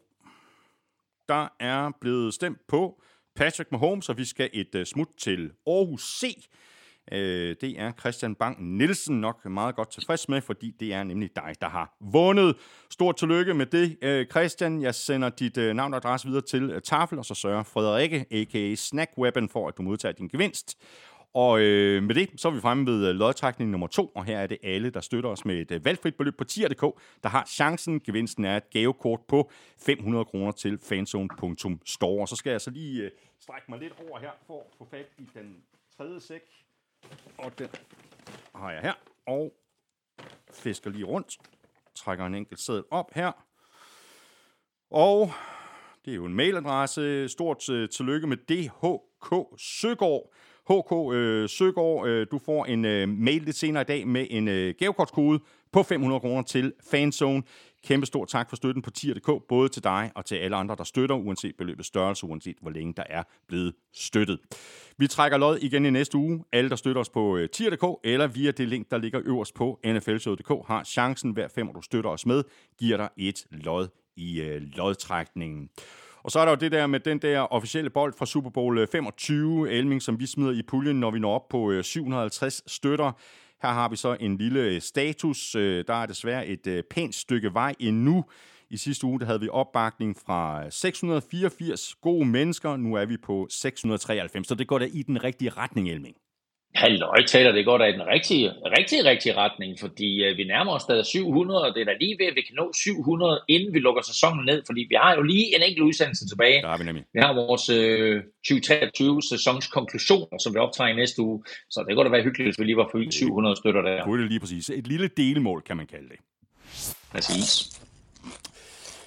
der 1.29 1.49
er 1.61 1.91
blevet 2.01 2.35
stemt 2.35 2.67
på 2.67 3.03
Patrick 3.37 3.73
Mahomes, 3.73 4.09
og 4.09 4.19
vi 4.19 4.25
skal 4.25 4.51
et 4.53 4.75
uh, 4.75 4.85
smut 4.85 5.09
til 5.19 5.51
Aarhus 5.67 6.21
C. 6.21 6.49
Uh, 7.13 7.19
det 7.61 7.81
er 7.81 7.93
Christian 8.01 8.35
Bang 8.35 8.77
Nielsen 8.77 9.21
nok 9.21 9.45
meget 9.45 9.77
godt 9.77 9.91
tilfreds 9.91 10.29
med, 10.29 10.41
fordi 10.41 10.75
det 10.81 10.95
er 10.95 11.05
nemlig 11.05 11.31
dig, 11.37 11.55
der 11.61 11.69
har 11.69 11.97
vundet. 12.01 12.57
Stort 12.91 13.17
tillykke 13.17 13.55
med 13.55 13.67
det, 13.67 13.97
uh, 14.03 14.31
Christian. 14.31 14.83
Jeg 14.83 14.95
sender 14.95 15.29
dit 15.29 15.59
uh, 15.59 15.65
navn 15.65 15.95
og 15.95 15.97
adresse 15.97 16.27
videre 16.27 16.43
til 16.43 16.75
uh, 16.75 16.79
Tafel, 16.85 17.19
og 17.19 17.25
så 17.25 17.35
sørger 17.35 17.63
Frederikke, 17.63 18.27
a.k.a. 18.31 18.75
Snack 18.75 19.11
Weapon, 19.19 19.49
for 19.49 19.69
at 19.69 19.75
du 19.79 19.83
modtager 19.83 20.13
din 20.13 20.29
gevinst. 20.29 20.77
Og 21.37 21.61
øh, 21.61 22.03
med 22.03 22.15
det, 22.15 22.31
så 22.37 22.49
er 22.49 22.53
vi 22.53 22.61
fremme 22.61 22.87
ved 22.87 23.09
øh, 23.09 23.15
lodtrækning 23.15 23.71
nummer 23.71 23.87
to, 23.87 24.07
og 24.07 24.25
her 24.25 24.39
er 24.39 24.47
det 24.47 24.59
alle, 24.63 24.91
der 24.91 25.01
støtter 25.01 25.31
os 25.31 25.45
med 25.45 25.55
et 25.55 25.71
øh, 25.71 25.85
valgfrit 25.85 26.15
beløb 26.15 26.37
på 26.39 26.45
tier.dk, 26.45 27.01
der 27.23 27.29
har 27.29 27.45
chancen. 27.45 28.01
Gevinsten 28.01 28.45
er 28.45 28.57
et 28.57 28.71
gavekort 28.71 29.21
på 29.29 29.51
500 29.79 30.25
kroner 30.25 30.53
til 30.53 30.79
fanzone.store. 30.79 32.21
Og 32.21 32.29
så 32.29 32.37
skal 32.37 32.51
jeg 32.51 32.61
så 32.61 32.71
lige 32.71 33.03
øh, 33.03 33.11
strække 33.39 33.67
mig 33.69 33.79
lidt 33.79 33.93
over 34.09 34.19
her 34.19 34.31
for 34.47 34.61
at 34.61 34.67
få 34.79 34.87
fat 34.91 35.07
i 35.19 35.29
den 35.35 35.57
tredje 35.97 36.21
sæk. 36.21 36.43
Og 37.39 37.59
den 37.59 37.69
har 38.55 38.73
jeg 38.73 38.83
her. 38.83 38.95
Og 39.27 39.53
fisker 40.53 40.91
lige 40.91 41.05
rundt. 41.05 41.39
Trækker 41.95 42.27
en 42.27 42.35
enkelt 42.35 42.61
sædel 42.61 42.85
op 42.91 43.15
her. 43.15 43.33
Og 44.91 45.31
det 46.05 46.11
er 46.11 46.17
jo 46.17 46.25
en 46.25 46.35
mailadresse. 46.35 47.29
Stort 47.29 47.69
øh, 47.69 47.89
tillykke 47.89 48.27
med 48.27 48.37
DHK 48.37 49.61
Søgaard. 49.61 50.33
HK 50.71 51.15
øh, 51.15 51.49
Søgaard, 51.49 52.07
øh, 52.07 52.27
du 52.31 52.39
får 52.39 52.65
en 52.65 52.85
øh, 52.85 53.09
mail 53.09 53.43
lidt 53.43 53.57
senere 53.57 53.81
i 53.81 53.85
dag 53.85 54.09
med 54.09 54.27
en 54.31 54.49
øh, 54.49 54.75
gavekortskode 54.79 55.41
på 55.73 55.83
500 55.83 56.21
kroner 56.21 56.43
til 56.43 56.73
Fanzone. 56.91 57.43
Kæmpe 57.85 58.07
stor 58.07 58.25
tak 58.25 58.49
for 58.49 58.57
støtten 58.57 58.83
på 58.83 58.91
tier.dk, 58.91 59.43
både 59.49 59.69
til 59.69 59.85
dig 59.85 60.13
og 60.15 60.25
til 60.25 60.35
alle 60.35 60.57
andre, 60.57 60.77
der 60.79 60.85
støtter, 60.85 61.17
uanset 61.17 61.57
beløbets 61.59 61.89
størrelse, 61.89 62.27
uanset 62.27 62.57
hvor 62.63 62.71
længe 62.71 62.95
der 62.97 63.03
er 63.11 63.23
blevet 63.49 63.75
støttet. 63.95 64.39
Vi 64.99 65.07
trækker 65.07 65.39
lod 65.39 65.59
igen 65.59 65.87
i 65.87 65.91
næste 65.91 66.19
uge. 66.19 66.45
Alle, 66.53 66.71
der 66.71 66.77
støtter 66.77 67.01
os 67.01 67.09
på 67.09 67.37
øh, 67.37 67.49
tier.dk 67.49 67.85
eller 68.05 68.27
via 68.27 68.51
det 68.51 68.69
link, 68.69 68.91
der 68.91 68.99
ligger 68.99 69.21
øverst 69.25 69.55
på 69.55 69.81
nflshowet.dk, 69.85 70.67
har 70.67 70.85
chancen 70.85 71.31
hver 71.31 71.49
fem, 71.49 71.69
du 71.75 71.83
støtter 71.83 72.11
os 72.11 72.27
med, 72.27 72.43
giver 72.79 72.97
dig 72.97 73.09
et 73.17 73.47
lod 73.51 73.89
i 74.17 74.41
øh, 74.41 74.63
lodtrækningen. 74.63 75.71
Og 76.27 76.33
så 76.33 76.41
er 76.41 76.45
der 76.45 76.53
jo 76.53 76.57
det 76.57 76.73
der 76.73 76.87
med 76.87 77.01
den 77.01 77.19
der 77.19 77.41
officielle 77.41 77.91
bold 77.91 78.13
fra 78.13 78.27
Super 78.27 78.51
Bowl 78.51 78.79
øh, 78.79 78.89
25, 78.93 79.71
Elming, 79.71 80.03
som 80.03 80.21
vi 80.21 80.27
smider 80.27 80.53
i 80.53 80.63
puljen, 80.63 81.01
når 81.01 81.11
vi 81.11 81.19
når 81.19 81.35
op 81.35 81.49
på 81.49 81.71
øh, 81.71 81.85
750 81.85 82.63
støtter. 82.67 83.13
Her 83.63 83.69
har 83.69 83.89
vi 83.89 83.97
så 83.97 84.17
en 84.21 84.37
lille 84.37 84.61
øh, 84.61 84.81
status. 84.81 85.51
Der 85.53 85.95
er 86.03 86.07
desværre 86.07 86.47
et 86.47 86.85
pænt 86.91 87.15
stykke 87.15 87.55
vej 87.55 87.75
endnu. 87.79 88.25
I 88.71 88.77
sidste 88.77 89.07
uge 89.07 89.21
der 89.21 89.27
havde 89.27 89.41
vi 89.41 89.49
opbakning 89.49 90.17
fra 90.27 90.71
684 90.71 91.95
gode 91.95 92.27
mennesker. 92.27 92.77
Nu 92.77 92.95
er 92.95 93.05
vi 93.05 93.17
på 93.17 93.47
693, 93.51 94.49
så 94.49 94.55
det 94.55 94.69
går 94.69 94.79
da 94.79 94.85
i 94.85 95.03
den 95.03 95.25
rigtige 95.25 95.51
retning, 95.51 95.91
Elming. 95.91 96.17
Halløj, 96.83 97.21
taler 97.27 97.53
det 97.53 97.65
går 97.65 97.79
da 97.79 97.85
i 97.85 97.93
den 97.93 98.07
rigtige, 98.15 98.47
rigtig, 98.79 98.99
rigtig 99.05 99.37
retning, 99.37 99.71
fordi 99.81 100.25
øh, 100.25 100.37
vi 100.37 100.45
nærmer 100.45 100.73
os 100.73 100.83
stadig 100.83 101.07
700, 101.07 101.63
og 101.67 101.75
det 101.75 101.81
er 101.81 101.85
da 101.85 101.95
lige 102.01 102.17
ved, 102.21 102.27
at 102.27 102.37
vi 102.41 102.43
kan 102.49 102.55
nå 102.61 102.67
700, 102.73 103.41
inden 103.49 103.75
vi 103.75 103.79
lukker 103.79 104.03
sæsonen 104.03 104.45
ned, 104.51 104.63
fordi 104.67 104.81
vi 104.91 104.97
har 105.03 105.15
jo 105.17 105.23
lige 105.23 105.47
en 105.57 105.63
enkelt 105.63 105.85
udsendelse 105.89 106.25
tilbage. 106.33 106.59
Har 106.67 106.79
vi 106.79 106.85
nemlig. 106.85 107.05
Vi 107.17 107.21
har 107.27 107.33
vores 107.43 107.65
øh, 107.69 108.23
2023 108.49 109.23
sæsons 109.23 109.67
konklusioner, 109.77 110.39
som 110.45 110.55
vi 110.55 110.59
optager 110.59 110.89
i 110.89 110.97
næste 111.03 111.23
uge, 111.23 111.39
så 111.71 111.85
det 111.87 111.95
kunne 111.95 112.05
da 112.05 112.11
være 112.17 112.25
hyggeligt, 112.27 112.47
hvis 112.49 112.59
vi 112.61 112.65
lige 112.65 112.81
var 112.83 112.89
fyldt 112.95 113.15
700 113.15 113.57
støtter 113.57 113.83
der. 113.83 113.97
Det 114.05 114.25
er 114.25 114.29
lige 114.35 114.41
præcis. 114.41 114.71
Et 114.71 114.87
lille 114.87 115.09
delmål, 115.17 115.63
kan 115.69 115.77
man 115.77 115.87
kalde 115.87 116.09
det. 116.13 116.19
Præcis. 117.13 117.51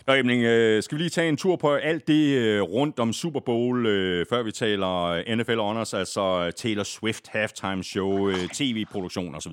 Nå, 0.10 0.16
Emling, 0.16 0.44
øh, 0.44 0.84
skal 0.84 0.98
vi 0.98 1.02
lige 1.02 1.10
tage 1.10 1.30
en 1.30 1.38
tur 1.38 1.56
på 1.56 1.76
alt 1.76 2.08
det 2.08 2.38
øh, 2.38 2.62
rundt 2.62 3.00
om 3.00 3.14
Super 3.14 3.40
Bowl, 3.40 3.86
øh, 3.86 4.26
før 4.30 4.44
vi 4.44 4.52
taler 4.52 5.24
NFL 5.36 5.58
Honors, 5.58 5.94
altså 5.94 6.46
øh, 6.46 6.54
Taylor 6.54 6.84
Swift 6.84 7.28
halftime 7.28 7.84
show, 7.84 8.30
øh, 8.30 8.50
tv-produktion 8.54 9.36
osv.? 9.36 9.52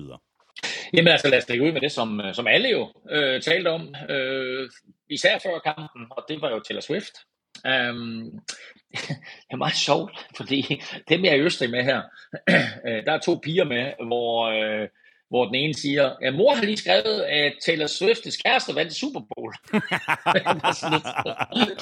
Jamen 0.93 1.07
altså, 1.07 1.29
lad 1.29 1.37
os 1.37 1.49
lægge 1.49 1.65
ud 1.65 1.71
med 1.71 1.81
det, 1.81 1.91
som, 1.91 2.21
øh, 2.21 2.33
som 2.33 2.47
alle 2.47 2.69
jo 2.69 2.89
øh, 3.11 3.41
talte 3.41 3.67
om, 3.67 3.95
øh, 4.09 4.69
især 5.09 5.39
før 5.39 5.59
kampen, 5.59 6.05
og 6.11 6.25
det 6.29 6.41
var 6.41 6.49
jo 6.49 6.59
Taylor 6.59 6.81
Swift. 6.81 7.13
Um, 7.65 8.31
det 9.47 9.51
er 9.51 9.55
meget 9.55 9.75
sjovt, 9.75 10.25
fordi 10.37 10.81
dem 11.09 11.25
jeg 11.25 11.31
er 11.31 11.35
i 11.35 11.41
Østrig 11.41 11.69
med 11.69 11.83
her, 11.83 12.01
der 13.05 13.11
er 13.11 13.19
to 13.19 13.39
piger 13.43 13.63
med, 13.63 13.93
hvor, 14.07 14.45
øh, 14.45 14.87
hvor 15.29 15.45
den 15.45 15.55
ene 15.55 15.73
siger, 15.73 16.15
at 16.21 16.33
mor 16.33 16.55
har 16.55 16.63
lige 16.63 16.77
skrevet, 16.77 17.21
at 17.21 17.53
Taylor 17.65 17.85
Swift's 17.85 18.41
kæreste 18.45 18.75
vandt 18.75 18.93
Super 18.93 19.19
Bowl. 19.19 19.53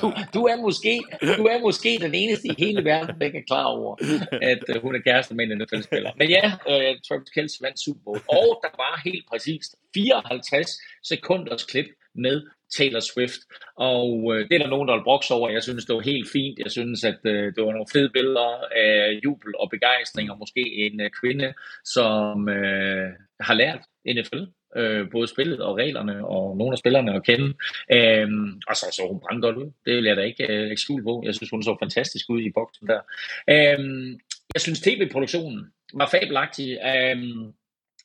du, 0.01 0.13
du, 0.33 0.45
er 0.45 0.61
måske, 0.61 1.01
du 1.37 1.45
er 1.45 1.59
måske 1.59 1.97
den 2.01 2.13
eneste 2.13 2.47
i 2.47 2.55
hele 2.57 2.85
verden, 2.85 3.19
der 3.19 3.25
ikke 3.25 3.37
er 3.37 3.43
klar 3.47 3.65
over, 3.65 3.95
at 4.41 4.63
øh, 4.69 4.81
hun 4.81 4.95
er 4.95 4.99
kæreste 4.99 5.35
med 5.35 5.45
en 5.45 5.57
NFL-spiller. 5.57 6.11
Men 6.17 6.29
ja, 6.29 6.45
uh, 6.45 6.99
Travis 7.07 7.29
Kelce 7.29 7.57
vandt 7.61 7.79
Super 7.79 8.01
Bowl, 8.03 8.21
og 8.27 8.59
der 8.63 8.69
var 8.77 9.01
helt 9.05 9.25
præcist 9.29 9.75
54 9.93 10.69
sekunders 11.03 11.63
klip 11.63 11.85
med 12.15 12.47
Taylor 12.77 12.99
Swift. 12.99 13.41
Og 13.77 14.33
øh, 14.33 14.49
det 14.49 14.55
er 14.55 14.59
der 14.59 14.67
nogen, 14.67 14.87
der 14.87 14.95
vil 14.95 15.03
brokse 15.03 15.33
over. 15.33 15.49
Jeg 15.49 15.63
synes, 15.63 15.85
det 15.85 15.95
var 15.95 16.01
helt 16.01 16.29
fint. 16.31 16.59
Jeg 16.59 16.71
synes, 16.71 17.03
at 17.03 17.19
øh, 17.23 17.45
det 17.55 17.63
var 17.65 17.71
nogle 17.71 17.93
fede 17.93 18.09
billeder 18.09 18.51
af 18.75 19.19
jubel 19.23 19.51
og 19.59 19.69
begejstring, 19.69 20.31
og 20.31 20.37
måske 20.39 20.63
en 20.85 21.01
øh, 21.01 21.09
kvinde, 21.21 21.53
som 21.83 22.49
øh, 22.49 23.09
har 23.39 23.53
lært 23.53 23.81
NFL 24.07 24.43
øh, 24.77 25.09
både 25.11 25.27
spillet 25.27 25.59
og 25.59 25.77
reglerne, 25.77 26.27
og 26.27 26.57
nogle 26.57 26.73
af 26.73 26.77
spillerne 26.77 27.15
at 27.15 27.23
kende. 27.23 27.53
Øhm, 27.91 28.61
og 28.67 28.75
så 28.75 28.85
så 28.91 29.01
hun 29.31 29.41
godt 29.41 29.57
ud. 29.57 29.71
Det 29.85 29.95
vil 29.95 30.03
jeg 30.05 30.17
da 30.17 30.21
ikke 30.21 30.43
øh, 30.43 30.61
lægge 30.61 30.77
skjul 30.77 31.03
på. 31.03 31.23
Jeg 31.25 31.35
synes, 31.35 31.49
hun 31.49 31.63
så 31.63 31.75
fantastisk 31.81 32.29
ud 32.29 32.41
i 32.41 32.51
boksen 32.55 32.87
der. 32.87 33.01
Øhm, 33.49 34.19
jeg 34.53 34.61
synes, 34.61 34.81
tv-produktionen 34.81 35.65
var 35.93 36.09
fabelagtig. 36.11 36.77
Øhm, 36.95 37.53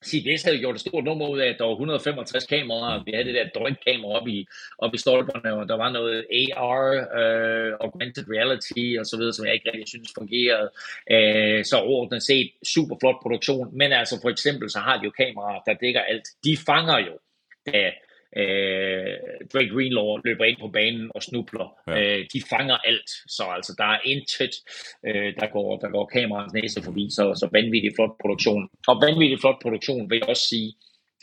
Øhm, 0.01 0.07
CBS 0.07 0.42
havde 0.42 0.59
gjort 0.59 0.74
et 0.74 0.80
stort 0.80 1.05
nummer 1.05 1.28
ud 1.28 1.38
af, 1.38 1.48
at 1.48 1.59
der 1.59 1.64
var 1.64 1.72
165 1.72 2.46
kameraer, 2.46 3.05
vi 3.05 3.12
havde 3.12 3.24
det 3.24 3.34
der 3.34 3.61
drønkamera 3.61 4.12
oppe 4.18 4.30
i, 4.30 4.46
oppe 4.78 4.94
i 4.94 4.98
stolperne, 4.98 5.55
og 5.55 5.68
der 5.68 5.76
var 5.76 5.90
noget 5.90 6.26
AR, 6.32 6.86
øh, 7.20 7.72
augmented 7.80 8.24
reality 8.34 8.98
og 9.01 9.07
så 9.07 9.16
videre, 9.16 9.32
som 9.32 9.46
jeg 9.46 9.55
ikke 9.55 9.70
rigtig 9.72 9.88
synes 9.88 10.12
fungerede. 10.18 10.70
Øh, 11.11 11.64
så 11.64 11.76
overordnet 11.76 12.22
set 12.22 12.51
super 12.64 12.96
flot 13.01 13.16
produktion, 13.22 13.78
men 13.78 13.92
altså 13.92 14.18
for 14.22 14.30
eksempel 14.30 14.70
så 14.70 14.78
har 14.78 14.96
de 14.98 15.05
jo 15.05 15.11
kameraer, 15.11 15.61
der 15.66 15.74
dækker 15.74 16.01
alt. 16.01 16.26
De 16.44 16.57
fanger 16.66 16.98
jo, 16.98 17.14
da 17.66 17.90
øh, 18.37 19.14
Drake 19.53 19.70
Greenlaw 19.74 20.16
løber 20.24 20.45
ind 20.45 20.59
på 20.61 20.68
banen 20.68 21.11
og 21.14 21.22
snubler. 21.22 21.68
Ja. 21.87 22.01
Øh, 22.01 22.26
de 22.33 22.43
fanger 22.51 22.76
alt, 22.76 23.11
så 23.28 23.43
altså 23.57 23.74
der 23.78 23.85
er 23.85 24.01
intet, 24.05 24.55
øh, 25.07 25.35
der 25.41 25.47
går, 25.53 25.78
der 25.78 25.89
går 25.91 26.07
kameraets 26.07 26.55
næse 26.55 26.83
forbi, 26.83 27.09
så, 27.11 27.35
så 27.35 27.49
vanvittig 27.53 27.93
flot 27.97 28.14
produktion. 28.20 28.68
Og 28.87 28.97
vanvittig 29.03 29.39
flot 29.41 29.62
produktion 29.62 30.11
vil 30.11 30.16
jeg 30.16 30.28
også 30.28 30.47
sige, 30.49 30.74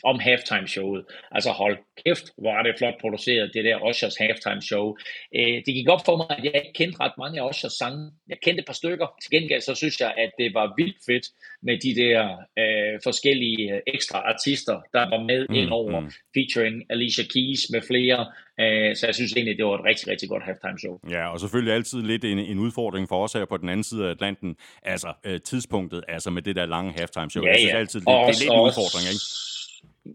om 0.04 0.18
halftime 0.18 0.68
showet. 0.68 1.04
Altså 1.30 1.50
hold 1.50 1.76
kæft, 2.04 2.26
hvor 2.38 2.52
er 2.58 2.62
det 2.62 2.74
flot 2.78 2.94
produceret, 3.00 3.50
det 3.54 3.64
der 3.64 3.88
Ushers 3.88 4.16
halftime 4.16 4.62
show. 4.62 4.96
Øh, 5.36 5.56
det 5.66 5.74
gik 5.74 5.88
op 5.88 6.04
for 6.04 6.16
mig, 6.16 6.26
at 6.38 6.44
jeg 6.44 6.52
ikke 6.54 6.72
kendte 6.74 7.00
ret 7.00 7.12
mange 7.18 7.40
af 7.40 7.48
Ushers 7.48 7.72
sange. 7.72 8.10
Jeg 8.28 8.38
kendte 8.42 8.60
et 8.60 8.66
par 8.66 8.72
stykker. 8.72 9.06
Til 9.22 9.30
gengæld 9.30 9.60
så 9.60 9.74
synes 9.74 10.00
jeg, 10.00 10.14
at 10.24 10.30
det 10.38 10.54
var 10.54 10.74
vildt 10.76 10.98
fedt 11.06 11.26
med 11.62 11.76
de 11.84 11.92
der 12.02 12.18
øh, 12.62 13.00
forskellige 13.04 13.74
øh, 13.74 13.80
ekstra 13.86 14.18
artister, 14.18 14.80
der 14.92 15.04
var 15.12 15.22
med 15.30 15.46
mm, 15.48 15.54
ind 15.54 15.70
over, 15.70 16.00
mm. 16.00 16.10
featuring 16.34 16.82
Alicia 16.90 17.24
Keys 17.32 17.62
med 17.72 17.82
flere. 17.90 18.20
Øh, 18.60 18.96
så 18.96 19.06
jeg 19.06 19.14
synes 19.14 19.32
egentlig, 19.32 19.56
det 19.56 19.64
var 19.64 19.78
et 19.78 19.84
rigtig, 19.84 20.08
rigtig 20.08 20.28
godt 20.28 20.44
halftime 20.44 20.78
show. 20.78 20.94
Ja, 21.10 21.32
og 21.32 21.40
selvfølgelig 21.40 21.74
altid 21.74 22.02
lidt 22.02 22.24
en, 22.24 22.38
en 22.38 22.58
udfordring 22.58 23.08
for 23.08 23.24
os 23.24 23.32
her 23.32 23.44
på 23.44 23.56
den 23.56 23.68
anden 23.68 23.84
side 23.84 24.06
af 24.06 24.10
Atlanten. 24.10 24.56
Altså 24.82 25.12
øh, 25.26 25.40
tidspunktet, 25.40 26.04
altså 26.08 26.30
med 26.30 26.42
det 26.42 26.56
der 26.56 26.66
lange 26.66 26.92
halftime 26.98 27.30
show. 27.30 27.44
Ja, 27.44 27.50
jeg 27.50 27.58
synes 27.58 27.72
ja. 27.72 27.78
altid, 27.78 28.00
det, 28.00 28.06
det 28.06 28.14
er 28.14 28.26
lidt 28.26 28.52
en 28.52 28.60
udfordring, 28.68 29.04
ikke? 29.14 29.24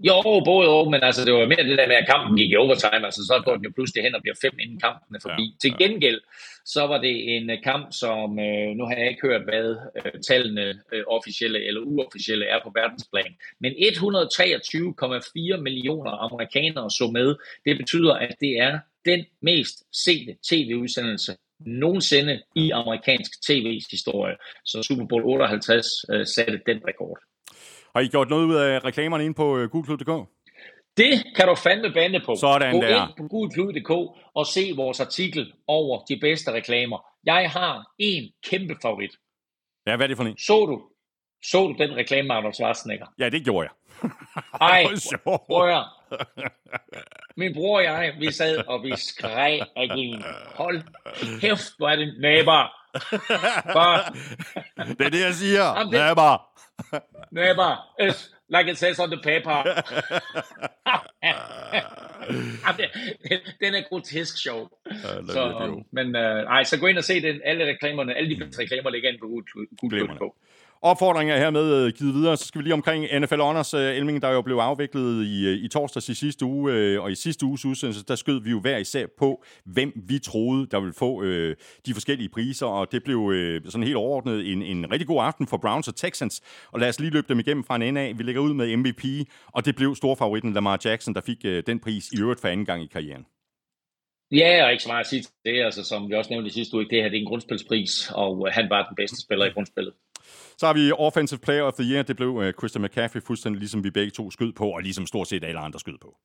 Jo, 0.01 0.41
både 0.45 0.69
og, 0.69 0.91
men 0.91 1.03
altså, 1.03 1.25
det 1.25 1.33
var 1.33 1.45
mere 1.47 1.63
det 1.69 1.77
der 1.77 1.87
med, 1.87 1.95
at 1.95 2.07
kampen 2.07 2.37
gik 2.37 2.51
i 2.51 2.55
overtime, 2.55 3.05
altså 3.05 3.21
så 3.25 3.41
går 3.45 3.55
den 3.55 3.63
jo 3.63 3.71
pludselig 3.75 4.03
hen 4.03 4.15
og 4.15 4.21
bliver 4.21 4.35
fem 4.41 4.55
inden 4.59 4.79
kampen 4.79 5.15
er 5.15 5.19
forbi. 5.19 5.43
Ja, 5.43 5.57
Til 5.61 5.77
gengæld, 5.77 6.21
så 6.65 6.87
var 6.87 6.97
det 6.97 7.35
en 7.35 7.49
uh, 7.49 7.57
kamp, 7.63 7.87
som, 7.91 8.29
uh, 8.31 8.69
nu 8.77 8.85
har 8.85 8.95
jeg 8.97 9.09
ikke 9.09 9.27
hørt, 9.27 9.43
hvad 9.43 9.69
uh, 9.99 10.21
tallene 10.27 10.79
officielle 11.07 11.67
eller 11.67 11.81
uofficielle 11.81 12.45
er 12.45 12.59
på 12.63 12.71
verdensplan, 12.75 13.33
men 13.59 13.71
123,4 13.71 15.57
millioner 15.57 16.11
amerikanere 16.11 16.91
så 16.91 17.09
med. 17.13 17.35
Det 17.65 17.77
betyder, 17.77 18.13
at 18.13 18.35
det 18.39 18.59
er 18.59 18.79
den 19.05 19.25
mest 19.41 19.77
sete 20.05 20.35
tv-udsendelse 20.49 21.35
nogensinde 21.59 22.41
i 22.55 22.71
amerikansk 22.71 23.31
tv's 23.49 23.87
historie. 23.91 24.35
Så 24.65 24.83
Super 24.83 25.05
Bowl 25.05 25.23
58 25.25 25.87
uh, 26.13 26.25
satte 26.25 26.59
den 26.65 26.79
rekord. 26.87 27.19
Har 27.95 28.01
I 28.01 28.07
gjort 28.07 28.29
noget 28.29 28.45
ud 28.45 28.55
af 28.55 28.85
reklamerne 28.85 29.25
inde 29.25 29.35
på 29.35 29.55
uh, 29.57 29.63
gulklud.dk? 29.63 30.29
Det 30.97 31.23
kan 31.35 31.47
du 31.47 31.55
fandme 31.55 31.91
bande 31.93 32.21
på. 32.25 32.35
Sådan 32.35 32.73
Gå 32.73 32.81
der. 32.81 33.07
ind 33.07 33.13
på 33.17 33.23
gulklud.dk 33.27 33.89
og 34.35 34.47
se 34.47 34.73
vores 34.75 34.99
artikel 34.99 35.53
over 35.67 36.03
de 36.09 36.17
bedste 36.21 36.51
reklamer. 36.51 37.05
Jeg 37.23 37.49
har 37.51 37.85
en 37.99 38.23
kæmpe 38.49 38.75
favorit. 38.81 39.11
Ja, 39.87 39.95
hvad 39.95 40.05
er 40.05 40.07
det 40.07 40.17
for 40.17 40.23
en? 40.23 40.37
Så 40.37 40.65
du, 40.65 40.81
så 41.43 41.67
du 41.67 41.75
den 41.79 41.95
reklame 41.95 42.27
med 42.27 42.35
Arnold 42.35 42.53
Schwarzenegger? 42.53 43.05
Ja, 43.19 43.29
det 43.29 43.43
gjorde 43.43 43.67
jeg. 43.67 44.09
Ej, 44.61 44.85
prøv 45.47 45.69
at 45.69 45.83
Min 47.37 47.53
bror 47.53 47.77
og 47.77 47.83
jeg, 47.83 48.13
vi 48.19 48.31
sad 48.31 48.57
og 48.67 48.83
vi 48.83 48.93
skreg 48.95 49.59
af 49.75 49.89
grin. 49.89 50.23
Hold 50.55 50.81
kæft, 51.41 51.77
hvor 51.77 51.89
er 51.89 51.95
det 51.95 52.15
næber. 52.21 52.71
det 54.97 55.05
er 55.05 55.09
det, 55.09 55.21
jeg 55.21 55.33
siger. 55.33 55.91
Næber. 55.91 56.52
Never. 57.31 57.77
It's 57.99 58.29
like 58.49 58.71
it 58.71 58.77
says 58.77 58.99
on 58.99 59.09
the 59.09 59.19
paper. 59.23 59.63
den 63.61 63.75
er 63.75 63.81
grotesk 63.89 64.37
sjov. 64.37 64.69
så, 65.27 65.83
men 65.91 66.15
uh, 66.15 66.21
ej, 66.21 66.63
så 66.63 66.79
gå 66.79 66.87
ind 66.87 66.97
og 66.97 67.03
se 67.03 67.21
den. 67.21 67.41
Alle 67.45 67.65
reklamerne, 67.65 68.15
alle 68.15 68.35
de 68.35 68.51
reklamer 68.59 68.89
ligger 68.89 69.09
inde 69.09 69.19
på 69.19 69.27
Google. 69.27 70.31
Opfordringen 70.85 71.35
er 71.35 71.39
hermed 71.39 71.85
øh, 71.85 71.93
givet 71.93 72.13
videre. 72.13 72.37
Så 72.37 72.45
skal 72.45 72.59
vi 72.59 72.63
lige 72.63 72.73
omkring 72.73 73.19
NFL 73.19 73.39
Honors, 73.39 73.73
øh, 73.73 73.95
Elming, 73.97 74.21
der 74.21 74.29
jo 74.31 74.41
blev 74.41 74.55
afviklet 74.55 75.25
i, 75.25 75.47
øh, 75.47 75.57
i 75.57 75.67
torsdags 75.67 76.09
i 76.09 76.13
sidste 76.13 76.45
uge. 76.45 77.01
Og 77.01 77.11
i 77.11 77.15
sidste 77.15 77.45
uges 77.45 77.65
udsendelse, 77.65 78.05
der 78.05 78.15
skød 78.15 78.41
vi 78.41 78.49
jo 78.49 78.59
hver 78.59 78.77
især 78.77 79.05
på, 79.17 79.43
hvem 79.65 79.91
vi 80.07 80.19
troede, 80.19 80.67
der 80.71 80.79
ville 80.79 80.93
få 80.93 81.23
øh, 81.23 81.55
de 81.85 81.93
forskellige 81.93 82.29
priser. 82.29 82.65
Og 82.65 82.91
det 82.91 83.03
blev 83.03 83.31
øh, 83.33 83.61
sådan 83.65 83.83
helt 83.83 83.95
overordnet 83.95 84.51
en, 84.51 84.61
en 84.61 84.91
rigtig 84.91 85.07
god 85.07 85.23
aften 85.23 85.47
for 85.47 85.57
Browns 85.57 85.87
og 85.87 85.95
Texans. 85.95 86.41
Og 86.71 86.79
lad 86.79 86.89
os 86.89 86.99
lige 86.99 87.11
løbe 87.11 87.27
dem 87.29 87.39
igennem 87.39 87.63
fra 87.63 87.75
en 87.75 87.81
ende 87.81 88.01
af. 88.01 88.17
Vi 88.17 88.23
lægger 88.23 88.41
ud 88.41 88.53
med 88.53 88.77
MVP, 88.77 89.03
og 89.47 89.65
det 89.65 89.75
blev 89.75 89.95
storfavoritten 89.95 90.53
Lamar 90.53 90.79
Jackson, 90.85 91.13
der 91.13 91.21
fik 91.21 91.37
øh, 91.45 91.63
den 91.67 91.79
pris 91.79 92.11
i 92.11 92.21
øvrigt 92.21 92.41
for 92.41 92.47
anden 92.47 92.65
gang 92.65 92.83
i 92.83 92.87
karrieren. 92.87 93.25
Ja, 94.31 94.65
og 94.65 94.71
ikke 94.71 94.83
så 94.83 94.89
meget 94.89 95.03
at 95.03 95.09
sige 95.09 95.21
til 95.21 95.31
det. 95.45 95.63
Altså, 95.65 95.83
som 95.83 96.09
vi 96.09 96.13
også 96.13 96.29
nævnte 96.29 96.47
i 96.47 96.51
sidste 96.51 96.75
uge, 96.75 96.89
det 96.89 97.03
her 97.03 97.09
det 97.09 97.17
er 97.17 97.21
en 97.21 97.27
grundspilspris, 97.27 98.11
og 98.15 98.47
han 98.51 98.69
var 98.69 98.87
den 98.87 98.95
bedste 98.95 99.21
spiller 99.21 99.45
i 99.45 99.49
grundspillet. 99.49 99.93
Så 100.57 100.65
har 100.65 100.73
vi 100.73 100.91
Offensive 100.91 101.39
Player 101.39 101.63
of 101.63 101.73
the 101.73 101.93
Year. 101.93 102.03
Det 102.03 102.15
blev 102.15 102.29
uh, 102.29 102.51
Christian 102.59 102.83
McCaffrey, 102.83 103.21
fuldstændig 103.21 103.59
ligesom 103.59 103.83
vi 103.83 103.89
begge 103.89 104.11
to 104.11 104.31
skød 104.31 104.53
på, 104.53 104.69
og 104.69 104.81
ligesom 104.81 105.05
stort 105.07 105.27
set 105.27 105.43
alle 105.43 105.59
andre 105.59 105.79
skød 105.79 105.97
på. 106.01 106.17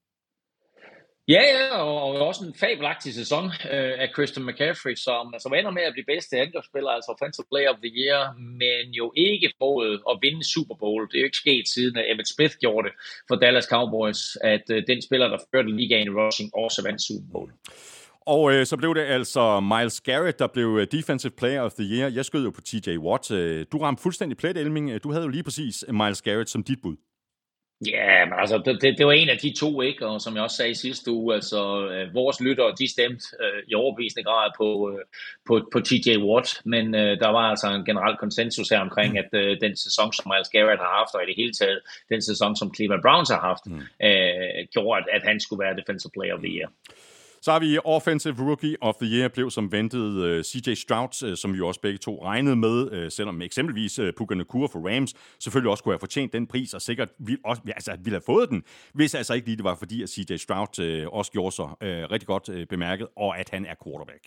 Ja, 1.28 1.42
ja, 1.54 1.76
og, 1.76 2.02
og 2.02 2.26
også 2.28 2.44
en 2.44 2.54
fabelagtig 2.54 3.14
sæson 3.14 3.44
øh, 3.44 3.94
af 4.04 4.08
Christian 4.14 4.46
McCaffrey, 4.46 4.94
som, 4.94 5.34
som 5.38 5.54
ender 5.54 5.70
med 5.70 5.82
at 5.82 5.92
blive 5.92 6.10
bedste 6.14 6.36
angrebsspiller, 6.44 6.90
altså 6.90 7.10
Offensive 7.14 7.46
Player 7.52 7.70
of 7.70 7.80
the 7.84 7.92
Year, 8.00 8.22
men 8.62 8.84
jo 9.00 9.12
ikke 9.16 9.52
fået 9.58 10.00
at 10.10 10.18
vinde 10.22 10.52
Super 10.54 10.74
Bowl. 10.82 11.02
Det 11.08 11.14
er 11.16 11.20
jo 11.20 11.30
ikke 11.30 11.44
sket 11.44 11.68
siden, 11.74 11.96
at 11.96 12.10
Emmett 12.10 12.28
Smith 12.34 12.54
gjorde 12.64 12.88
det 12.88 12.94
for 13.28 13.36
Dallas 13.36 13.68
Cowboys, 13.74 14.20
at 14.54 14.64
øh, 14.70 14.82
den 14.90 15.02
spiller, 15.02 15.28
der 15.28 15.38
førte 15.52 15.76
ligaen 15.76 16.06
i 16.06 16.16
rushing, 16.20 16.48
også 16.54 16.82
vandt 16.86 17.02
Super 17.02 17.30
Bowl. 17.32 17.50
Og 18.34 18.52
øh, 18.52 18.66
så 18.66 18.76
blev 18.76 18.94
det 18.94 19.00
altså 19.00 19.60
Miles 19.60 20.00
Garrett, 20.00 20.38
der 20.38 20.46
blev 20.46 20.78
øh, 20.80 20.86
Defensive 20.92 21.32
Player 21.38 21.62
of 21.62 21.72
the 21.72 21.84
Year. 21.84 22.10
Jeg 22.10 22.24
skød 22.24 22.44
jo 22.44 22.50
på 22.50 22.60
TJ 22.60 22.96
Watt. 22.96 23.30
Øh, 23.30 23.66
du 23.72 23.78
ramte 23.78 24.02
fuldstændig 24.02 24.38
plet, 24.38 24.56
Elming. 24.56 25.02
Du 25.05 25.12
havde 25.12 25.24
jo 25.24 25.30
lige 25.30 25.42
præcis 25.42 25.84
Miles 25.88 26.22
Garrett 26.22 26.50
som 26.50 26.62
dit 26.62 26.78
bud. 26.82 26.96
Ja, 27.86 28.24
men 28.24 28.34
altså, 28.38 28.59
det, 28.59 28.98
det, 28.98 29.06
var 29.06 29.12
en 29.12 29.28
af 29.28 29.38
de 29.38 29.52
to, 29.52 29.82
ikke? 29.82 30.06
Og 30.06 30.20
som 30.20 30.34
jeg 30.34 30.42
også 30.42 30.56
sagde 30.56 30.74
sidste 30.74 31.10
uge, 31.10 31.34
altså, 31.34 31.88
øh, 31.90 32.14
vores 32.14 32.40
lyttere, 32.40 32.74
de 32.78 32.90
stemte 32.90 33.24
øh, 33.42 33.62
i 33.68 33.74
overbevisende 33.74 34.24
grad 34.24 34.50
på, 34.56 34.90
øh, 34.90 35.05
på, 35.46 35.68
på 35.72 35.80
TJ 35.80 36.16
Watt, 36.16 36.48
men 36.64 36.94
øh, 36.94 37.20
der 37.20 37.28
var 37.28 37.44
altså 37.52 37.66
en 37.70 37.84
generel 37.84 38.16
konsensus 38.16 38.68
her 38.68 38.80
omkring, 38.80 39.12
mm. 39.12 39.22
at 39.22 39.30
øh, 39.40 39.56
den 39.60 39.76
sæson, 39.76 40.12
som 40.12 40.32
Miles 40.32 40.48
Garrett 40.48 40.80
har 40.80 40.92
haft, 40.98 41.14
og 41.14 41.22
i 41.22 41.26
det 41.26 41.36
hele 41.36 41.52
taget, 41.52 41.80
den 42.12 42.22
sæson, 42.22 42.56
som 42.56 42.74
Cleveland 42.74 43.02
Browns 43.02 43.30
har 43.30 43.40
haft, 43.50 43.64
mm. 43.66 43.82
øh, 44.06 44.66
gjorde, 44.74 44.98
at, 45.00 45.06
at 45.16 45.22
han 45.28 45.40
skulle 45.40 45.60
være 45.64 45.76
Defensive 45.80 46.12
Player 46.16 46.34
of 46.34 46.40
the 46.44 46.52
Year. 46.56 46.68
Så 47.43 47.52
har 47.52 47.60
vi 47.60 47.78
Offensive 47.85 48.36
Rookie 48.39 48.77
of 48.81 48.94
the 48.94 49.19
Year, 49.19 49.28
blev 49.28 49.51
som 49.51 49.73
ventet 49.73 50.24
øh, 50.24 50.39
uh, 50.39 50.43
CJ 50.43 50.74
Stroud, 50.74 51.23
uh, 51.24 51.35
som 51.35 51.55
vi 51.55 51.60
også 51.60 51.81
begge 51.81 51.98
to 51.98 52.24
regnede 52.24 52.56
med, 52.56 52.93
uh, 52.93 53.09
selvom 53.09 53.43
eksempelvis 53.43 53.98
uh, 53.98 54.09
Puka 54.16 54.35
Nakua 54.35 54.66
for 54.66 54.89
Rams 54.89 55.15
selvfølgelig 55.40 55.70
også 55.70 55.85
kunne 55.85 55.93
have 55.93 56.01
fortjent 56.01 56.32
den 56.32 56.47
pris, 56.47 56.74
og 56.74 56.82
sikkert 56.82 57.09
ville, 57.19 57.40
også, 57.44 57.62
altså, 57.66 57.97
ville 58.05 58.15
have 58.15 58.27
fået 58.27 58.48
den, 58.48 58.62
hvis 58.94 59.15
altså 59.15 59.35
ikke 59.35 59.47
lige 59.47 59.56
det 59.56 59.65
var 59.65 59.74
fordi, 59.74 60.02
at 60.02 60.09
CJ 60.09 60.36
Stroud 60.36 60.78
uh, 60.78 61.19
også 61.19 61.32
gjorde 61.32 61.56
sig 61.56 61.65
uh, 61.65 62.10
rigtig 62.12 62.27
godt 62.27 62.48
uh, 62.48 62.65
bemærket, 62.70 63.06
og 63.16 63.39
at 63.39 63.51
han 63.51 63.66
er 63.66 63.74
quarterback. 63.85 64.24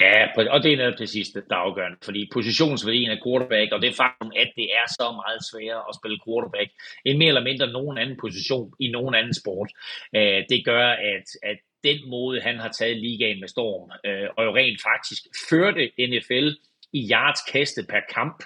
Ja, 0.00 0.16
og 0.54 0.62
det 0.62 0.72
er 0.72 0.76
netop 0.76 0.98
det 0.98 1.10
det, 1.34 1.44
der 1.50 1.56
er 1.56 1.66
afgørende, 1.68 1.98
fordi 2.04 2.30
positionsværdien 2.32 3.10
af 3.10 3.20
quarterback, 3.26 3.72
og 3.72 3.82
det 3.82 3.94
faktum, 3.94 4.32
at 4.42 4.50
det 4.56 4.68
er 4.80 4.86
så 4.98 5.06
meget 5.22 5.40
sværere 5.50 5.82
at 5.88 5.96
spille 5.98 6.18
quarterback, 6.26 6.70
end 7.04 7.18
mere 7.18 7.28
eller 7.28 7.48
mindre 7.50 7.72
nogen 7.72 7.98
anden 7.98 8.16
position 8.20 8.72
i 8.80 8.88
nogen 8.96 9.14
anden 9.14 9.34
sport, 9.34 9.70
det 10.50 10.60
gør, 10.64 10.86
at, 11.12 11.26
at 11.50 11.58
den 11.84 12.10
måde, 12.10 12.40
han 12.40 12.58
har 12.58 12.68
taget 12.68 12.96
ligaen 12.96 13.40
med 13.40 13.48
storm, 13.48 13.90
øh, 14.06 14.28
og 14.36 14.44
jo 14.44 14.56
rent 14.56 14.80
faktisk 14.82 15.22
førte 15.50 15.90
NFL 15.98 16.48
i 16.92 17.08
yards 17.12 17.40
kastet 17.52 17.86
per 17.88 18.00
kamp. 18.14 18.38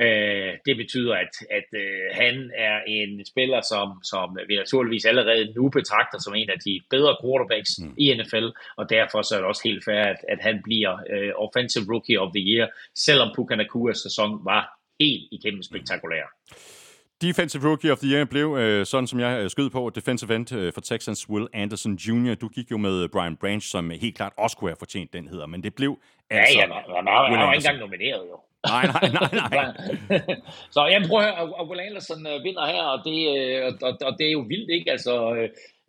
Øh, 0.00 0.52
det 0.66 0.76
betyder, 0.76 1.14
at, 1.14 1.34
at 1.58 1.68
øh, 1.82 2.06
han 2.12 2.50
er 2.68 2.76
en 2.86 3.26
spiller, 3.26 3.60
som, 3.60 3.88
som 4.12 4.38
vi 4.48 4.56
naturligvis 4.56 5.04
allerede 5.04 5.52
nu 5.56 5.68
betragter 5.68 6.18
som 6.18 6.34
en 6.34 6.50
af 6.50 6.58
de 6.66 6.80
bedre 6.90 7.16
quarterbacks 7.22 7.70
mm. 7.78 7.94
i 7.98 8.14
NFL, 8.14 8.46
og 8.76 8.90
derfor 8.90 9.22
så 9.22 9.34
er 9.34 9.38
det 9.38 9.48
også 9.48 9.62
helt 9.64 9.84
fair, 9.84 10.02
at, 10.14 10.20
at 10.28 10.40
han 10.40 10.60
bliver 10.64 10.92
øh, 11.12 11.32
Offensive 11.44 11.84
Rookie 11.92 12.20
of 12.20 12.32
the 12.36 12.44
Year, 12.50 12.66
selvom 12.94 13.32
Puka 13.36 13.54
Nakuas 13.54 13.98
sæson 13.98 14.30
var 14.44 14.62
helt 15.00 15.28
igennem 15.32 15.62
spektakulær. 15.62 16.26
Mm. 16.50 16.71
Defensive 17.22 17.68
Rookie 17.68 17.92
of 17.92 17.98
the 17.98 18.08
Year 18.12 18.24
blev, 18.24 18.56
øh, 18.56 18.86
sådan 18.86 19.06
som 19.06 19.20
jeg 19.20 19.42
øh, 19.42 19.50
skød 19.50 19.70
på, 19.70 19.90
defensive 19.94 20.34
end 20.36 20.52
øh, 20.52 20.72
for 20.72 20.80
Texans 20.80 21.28
Will 21.28 21.46
Anderson 21.52 21.94
Jr. 21.94 22.34
Du 22.34 22.48
gik 22.48 22.70
jo 22.70 22.76
med 22.76 23.08
Brian 23.08 23.36
Branch, 23.36 23.68
som 23.70 23.90
helt 23.90 24.16
klart 24.16 24.32
også 24.38 24.56
kunne 24.56 24.70
have 24.70 24.76
fortjent 24.78 25.12
den 25.12 25.28
hedder, 25.28 25.46
men 25.46 25.62
det 25.62 25.74
blev 25.74 25.98
altså... 26.30 26.58
Ja, 26.58 26.66
ja, 26.66 26.74
han 26.74 27.04
var 27.04 27.52
ikke 27.52 27.68
engang 27.68 27.78
nomineret 27.78 28.22
jo. 28.30 28.36
Nej, 28.66 28.86
nej, 28.86 29.10
nej, 29.12 29.48
nej. 29.50 30.22
så 30.74 30.86
jeg 30.86 31.02
prøver 31.08 31.22
at 31.22 31.36
høre, 31.36 31.68
Will 31.68 31.80
Anderson 31.80 32.26
øh, 32.26 32.44
vinder 32.44 32.66
her, 32.66 32.82
og 32.82 32.98
det, 33.04 33.18
øh, 33.38 33.72
og, 33.82 33.98
og 34.06 34.18
det 34.18 34.26
er 34.26 34.32
jo 34.32 34.44
vildt, 34.48 34.70
ikke? 34.70 34.90
Altså, 34.90 35.34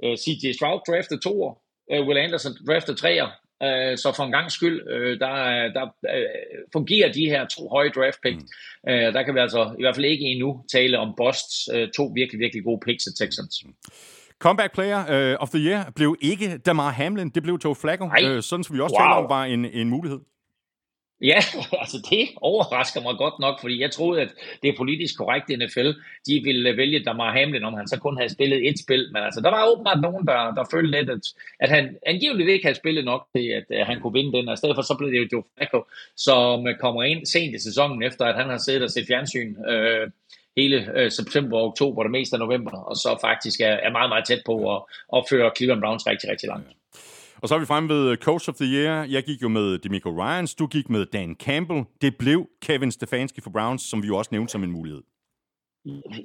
øh, 0.04 0.18
CJ 0.18 0.52
Stroud 0.58 0.82
draftet 0.88 1.22
to 1.22 1.58
Will 1.92 2.18
Anderson 2.18 2.52
draftet 2.68 2.98
treer, 2.98 3.28
Øh, 3.64 3.98
så 3.98 4.14
for 4.16 4.24
en 4.24 4.32
gang 4.32 4.52
skyld, 4.52 4.88
øh, 4.90 5.20
der, 5.20 5.34
der 5.74 5.86
øh, 6.16 6.26
fungerer 6.74 7.12
de 7.12 7.26
her 7.26 7.48
to 7.48 7.70
høje 7.70 7.90
draft 7.90 8.20
picks. 8.24 8.44
Mm. 8.44 8.50
Der 8.88 9.24
kan 9.24 9.36
vi 9.36 9.40
altså 9.40 9.76
i 9.80 9.82
hvert 9.84 9.96
fald 9.96 10.06
ikke 10.06 10.26
endnu 10.26 10.64
tale 10.72 11.00
om 11.00 11.14
Bosts 11.18 11.70
to 11.98 12.12
virkelig, 12.16 12.40
virkelig 12.40 12.64
gode 12.64 12.80
picks 12.86 13.08
af 13.08 13.14
Texans. 13.20 13.64
Comeback 14.40 14.74
Player 14.74 15.00
uh, 15.00 15.42
of 15.44 15.50
the 15.50 15.60
Year 15.60 15.92
blev 15.96 16.16
ikke 16.22 16.58
Damar 16.58 16.90
Hamlin, 16.90 17.30
det 17.30 17.44
blev 17.44 17.60
Joe 17.64 17.76
Flacco, 17.76 18.06
uh, 18.06 18.40
sådan 18.42 18.64
som 18.64 18.76
vi 18.76 18.82
også 18.82 18.96
wow. 19.00 19.06
taler 19.06 19.16
om, 19.24 19.30
var 19.30 19.46
en, 19.46 19.66
en 19.66 19.90
mulighed. 19.90 20.20
Ja, 21.24 21.40
altså 21.84 21.98
det 22.10 22.30
overrasker 22.42 23.02
mig 23.02 23.16
godt 23.18 23.40
nok, 23.40 23.62
fordi 23.62 23.82
jeg 23.82 23.92
troede, 23.92 24.22
at 24.22 24.32
det 24.62 24.70
er 24.70 24.78
politisk 24.78 25.18
korrekt 25.18 25.50
i 25.50 25.56
NFL. 25.56 25.90
De 26.28 26.42
ville 26.44 26.70
øh, 26.70 26.78
vælge 26.78 27.04
Damar 27.04 27.32
Hamlin, 27.32 27.64
om 27.64 27.74
han 27.74 27.88
så 27.88 28.00
kun 28.00 28.18
havde 28.18 28.34
spillet 28.34 28.70
et 28.70 28.80
spil. 28.80 29.10
Men 29.14 29.24
altså, 29.24 29.42
der 29.42 29.50
var 29.50 29.72
åbenbart 29.72 30.02
nogen, 30.02 30.28
der, 30.28 30.54
der 30.58 30.64
følte 30.72 30.92
lidt, 30.92 31.10
at, 31.10 31.24
at 31.60 31.70
han 31.70 31.98
angiveligt 32.06 32.50
ikke 32.50 32.66
havde 32.66 32.78
spillet 32.78 33.06
nok 33.06 33.28
til, 33.36 33.48
at, 33.48 33.66
at 33.80 33.86
han 33.86 34.00
kunne 34.02 34.14
vinde 34.14 34.38
den. 34.38 34.48
Og 34.48 34.54
i 34.54 34.58
stedet 34.58 34.76
for, 34.76 34.82
så 34.82 34.96
blev 34.98 35.12
det 35.12 35.20
jo 35.20 35.28
Joe 35.34 35.44
Flacco, 35.58 35.80
som 36.18 36.68
øh, 36.68 36.78
kommer 36.78 37.04
ind 37.04 37.26
sent 37.26 37.56
i 37.56 37.60
sæsonen, 37.60 38.04
efter 38.04 38.26
at 38.26 38.36
han 38.36 38.50
har 38.50 38.58
siddet 38.58 38.84
og 38.84 38.90
set 38.90 39.08
fjernsyn 39.08 39.56
øh, 39.70 40.12
hele 40.58 40.78
øh, 40.98 41.12
september 41.12 41.58
og 41.58 41.64
oktober, 41.64 42.04
det 42.04 42.12
meste 42.12 42.36
af 42.36 42.40
november, 42.40 42.72
og 42.72 42.96
så 42.96 43.18
faktisk 43.22 43.60
er, 43.62 43.76
er 43.88 43.92
meget, 43.92 44.10
meget 44.10 44.26
tæt 44.26 44.42
på 44.46 44.76
at, 44.76 44.82
at 45.16 45.26
føre 45.30 45.52
Cleveland 45.58 45.82
Browns 45.82 46.08
rigtig, 46.08 46.30
rigtig 46.30 46.48
langt. 46.48 46.68
Og 47.44 47.50
så 47.50 47.56
er 47.56 47.60
vi 47.60 47.66
fremme 47.66 47.90
ved 47.90 48.18
Coach 48.18 48.50
of 48.50 48.56
the 48.56 48.66
Year. 48.66 49.04
Jeg 49.04 49.24
gik 49.24 49.42
jo 49.42 49.48
med 49.48 49.78
Demico 49.78 50.10
Ryans, 50.10 50.56
du 50.56 50.68
gik 50.68 50.90
med 50.90 51.06
Dan 51.06 51.36
Campbell. 51.36 51.84
Det 52.02 52.18
blev 52.18 52.48
Kevin 52.62 52.92
Stefanski 52.92 53.42
for 53.42 53.50
Browns, 53.50 53.82
som 53.82 54.04
vi 54.04 54.08
jo 54.08 54.18
også 54.18 54.30
nævnte 54.32 54.52
som 54.52 54.64
en 54.64 54.72
mulighed. 54.72 55.02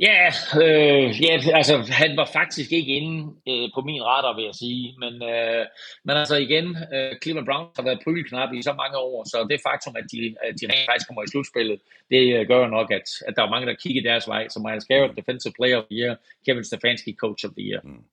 Ja, 0.00 0.22
øh, 0.64 1.22
ja, 1.22 1.32
altså 1.54 1.74
han 2.02 2.16
var 2.16 2.28
faktisk 2.32 2.72
ikke 2.72 2.92
inde 2.98 3.16
øh, 3.48 3.68
på 3.74 3.80
min 3.80 4.02
radar, 4.02 4.36
vil 4.36 4.44
jeg 4.44 4.54
sige. 4.54 4.94
Men, 4.98 5.14
øh, 5.32 5.66
men 6.04 6.16
altså 6.16 6.36
igen, 6.36 6.66
øh, 6.94 7.12
Cleveland 7.22 7.46
Browns 7.46 7.76
har 7.76 7.84
været 7.84 8.00
prygelknap 8.04 8.52
i 8.52 8.62
så 8.62 8.72
mange 8.72 8.96
år, 8.98 9.24
så 9.24 9.46
det 9.50 9.60
faktum, 9.68 9.94
at 10.00 10.06
de, 10.12 10.18
at 10.46 10.54
de 10.60 10.66
rent 10.66 10.86
faktisk 10.88 11.06
kommer 11.08 11.22
i 11.22 11.30
slutspillet, 11.32 11.78
det 12.10 12.22
øh, 12.36 12.46
gør 12.46 12.66
nok, 12.66 12.90
at, 12.98 13.08
at 13.28 13.32
der 13.36 13.42
er 13.42 13.50
mange, 13.54 13.66
der 13.66 13.74
kigger 13.82 14.02
deres 14.10 14.28
vej. 14.28 14.48
Så 14.48 14.58
Miles 14.66 14.84
Garrett, 14.84 15.16
Defensive 15.16 15.54
Player 15.58 15.78
of 15.78 15.86
the 15.90 15.96
Year, 16.00 16.14
Kevin 16.46 16.64
Stefanski, 16.64 17.12
Coach 17.22 17.42
of 17.46 17.52
the 17.58 17.64
Year. 17.68 17.80
Mm. 17.84 18.04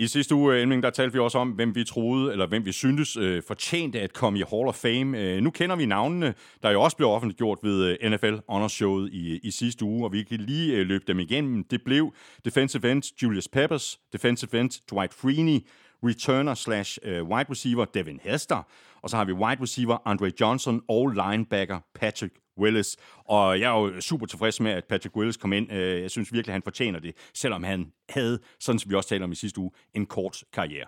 I 0.00 0.06
sidste 0.06 0.34
uge, 0.34 0.54
øh, 0.54 0.60
Elming, 0.60 0.82
der 0.82 0.90
talte 0.90 1.12
vi 1.12 1.18
også 1.18 1.38
om, 1.38 1.50
hvem 1.50 1.74
vi 1.74 1.84
troede, 1.84 2.32
eller 2.32 2.46
hvem 2.46 2.64
vi 2.64 2.72
syntes 2.72 3.16
øh, 3.16 3.42
fortjente 3.42 4.00
at 4.00 4.12
komme 4.12 4.38
i 4.38 4.42
Hall 4.50 4.68
of 4.68 4.74
Fame. 4.74 5.18
Øh, 5.18 5.40
nu 5.40 5.50
kender 5.50 5.76
vi 5.76 5.86
navnene, 5.86 6.34
der 6.62 6.70
jo 6.70 6.82
også 6.82 6.96
blev 6.96 7.08
offentliggjort 7.08 7.58
ved 7.62 7.96
øh, 8.02 8.10
NFL 8.10 8.34
Honors 8.48 8.72
Showet 8.72 9.12
i, 9.12 9.38
i 9.42 9.50
sidste 9.50 9.84
uge, 9.84 10.04
og 10.04 10.12
vi 10.12 10.22
kan 10.22 10.40
lige 10.40 10.76
øh, 10.76 10.86
løbe 10.86 11.04
dem 11.06 11.20
igennem. 11.20 11.64
Det 11.64 11.82
blev 11.84 12.14
defensive 12.44 12.92
end 12.92 13.22
Julius 13.22 13.48
Peppers, 13.48 13.98
defensive 14.12 14.60
end 14.60 14.70
Dwight 14.90 15.14
Freeney, 15.14 15.66
returner 16.02 16.54
slash 16.54 16.98
øh, 17.02 17.24
wide 17.24 17.50
receiver 17.50 17.84
Devin 17.84 18.20
Hester, 18.22 18.66
og 19.02 19.10
så 19.10 19.16
har 19.16 19.24
vi 19.24 19.32
wide 19.32 19.62
receiver 19.62 19.98
Andre 20.04 20.30
Johnson 20.40 20.82
og 20.88 21.08
linebacker 21.08 21.80
Patrick 21.94 22.34
Willis. 22.58 22.96
Og 23.24 23.60
jeg 23.60 23.76
er 23.76 23.80
jo 23.80 24.00
super 24.00 24.26
tilfreds 24.26 24.60
med, 24.60 24.72
at 24.72 24.84
Patrick 24.84 25.16
Willis 25.16 25.36
kom 25.36 25.52
ind. 25.52 25.72
Øh, 25.72 26.02
jeg 26.02 26.10
synes 26.10 26.32
virkelig, 26.32 26.52
at 26.52 26.54
han 26.54 26.62
fortjener 26.62 26.98
det, 26.98 27.30
selvom 27.34 27.62
han 27.62 27.92
havde, 28.08 28.38
sådan 28.60 28.78
som 28.78 28.90
vi 28.90 28.96
også 28.96 29.08
talte 29.08 29.24
om 29.24 29.32
i 29.32 29.34
sidste 29.34 29.60
uge, 29.60 29.70
en 29.94 30.06
kort 30.06 30.44
karriere. 30.52 30.86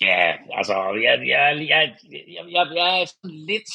Ja, 0.00 0.32
altså, 0.50 0.74
jeg, 1.02 1.28
jeg, 1.28 1.66
jeg, 1.68 1.96
jeg, 2.12 2.52
jeg, 2.52 2.66
jeg 2.74 3.00
er 3.00 3.04
sådan 3.04 3.36
lidt... 3.36 3.70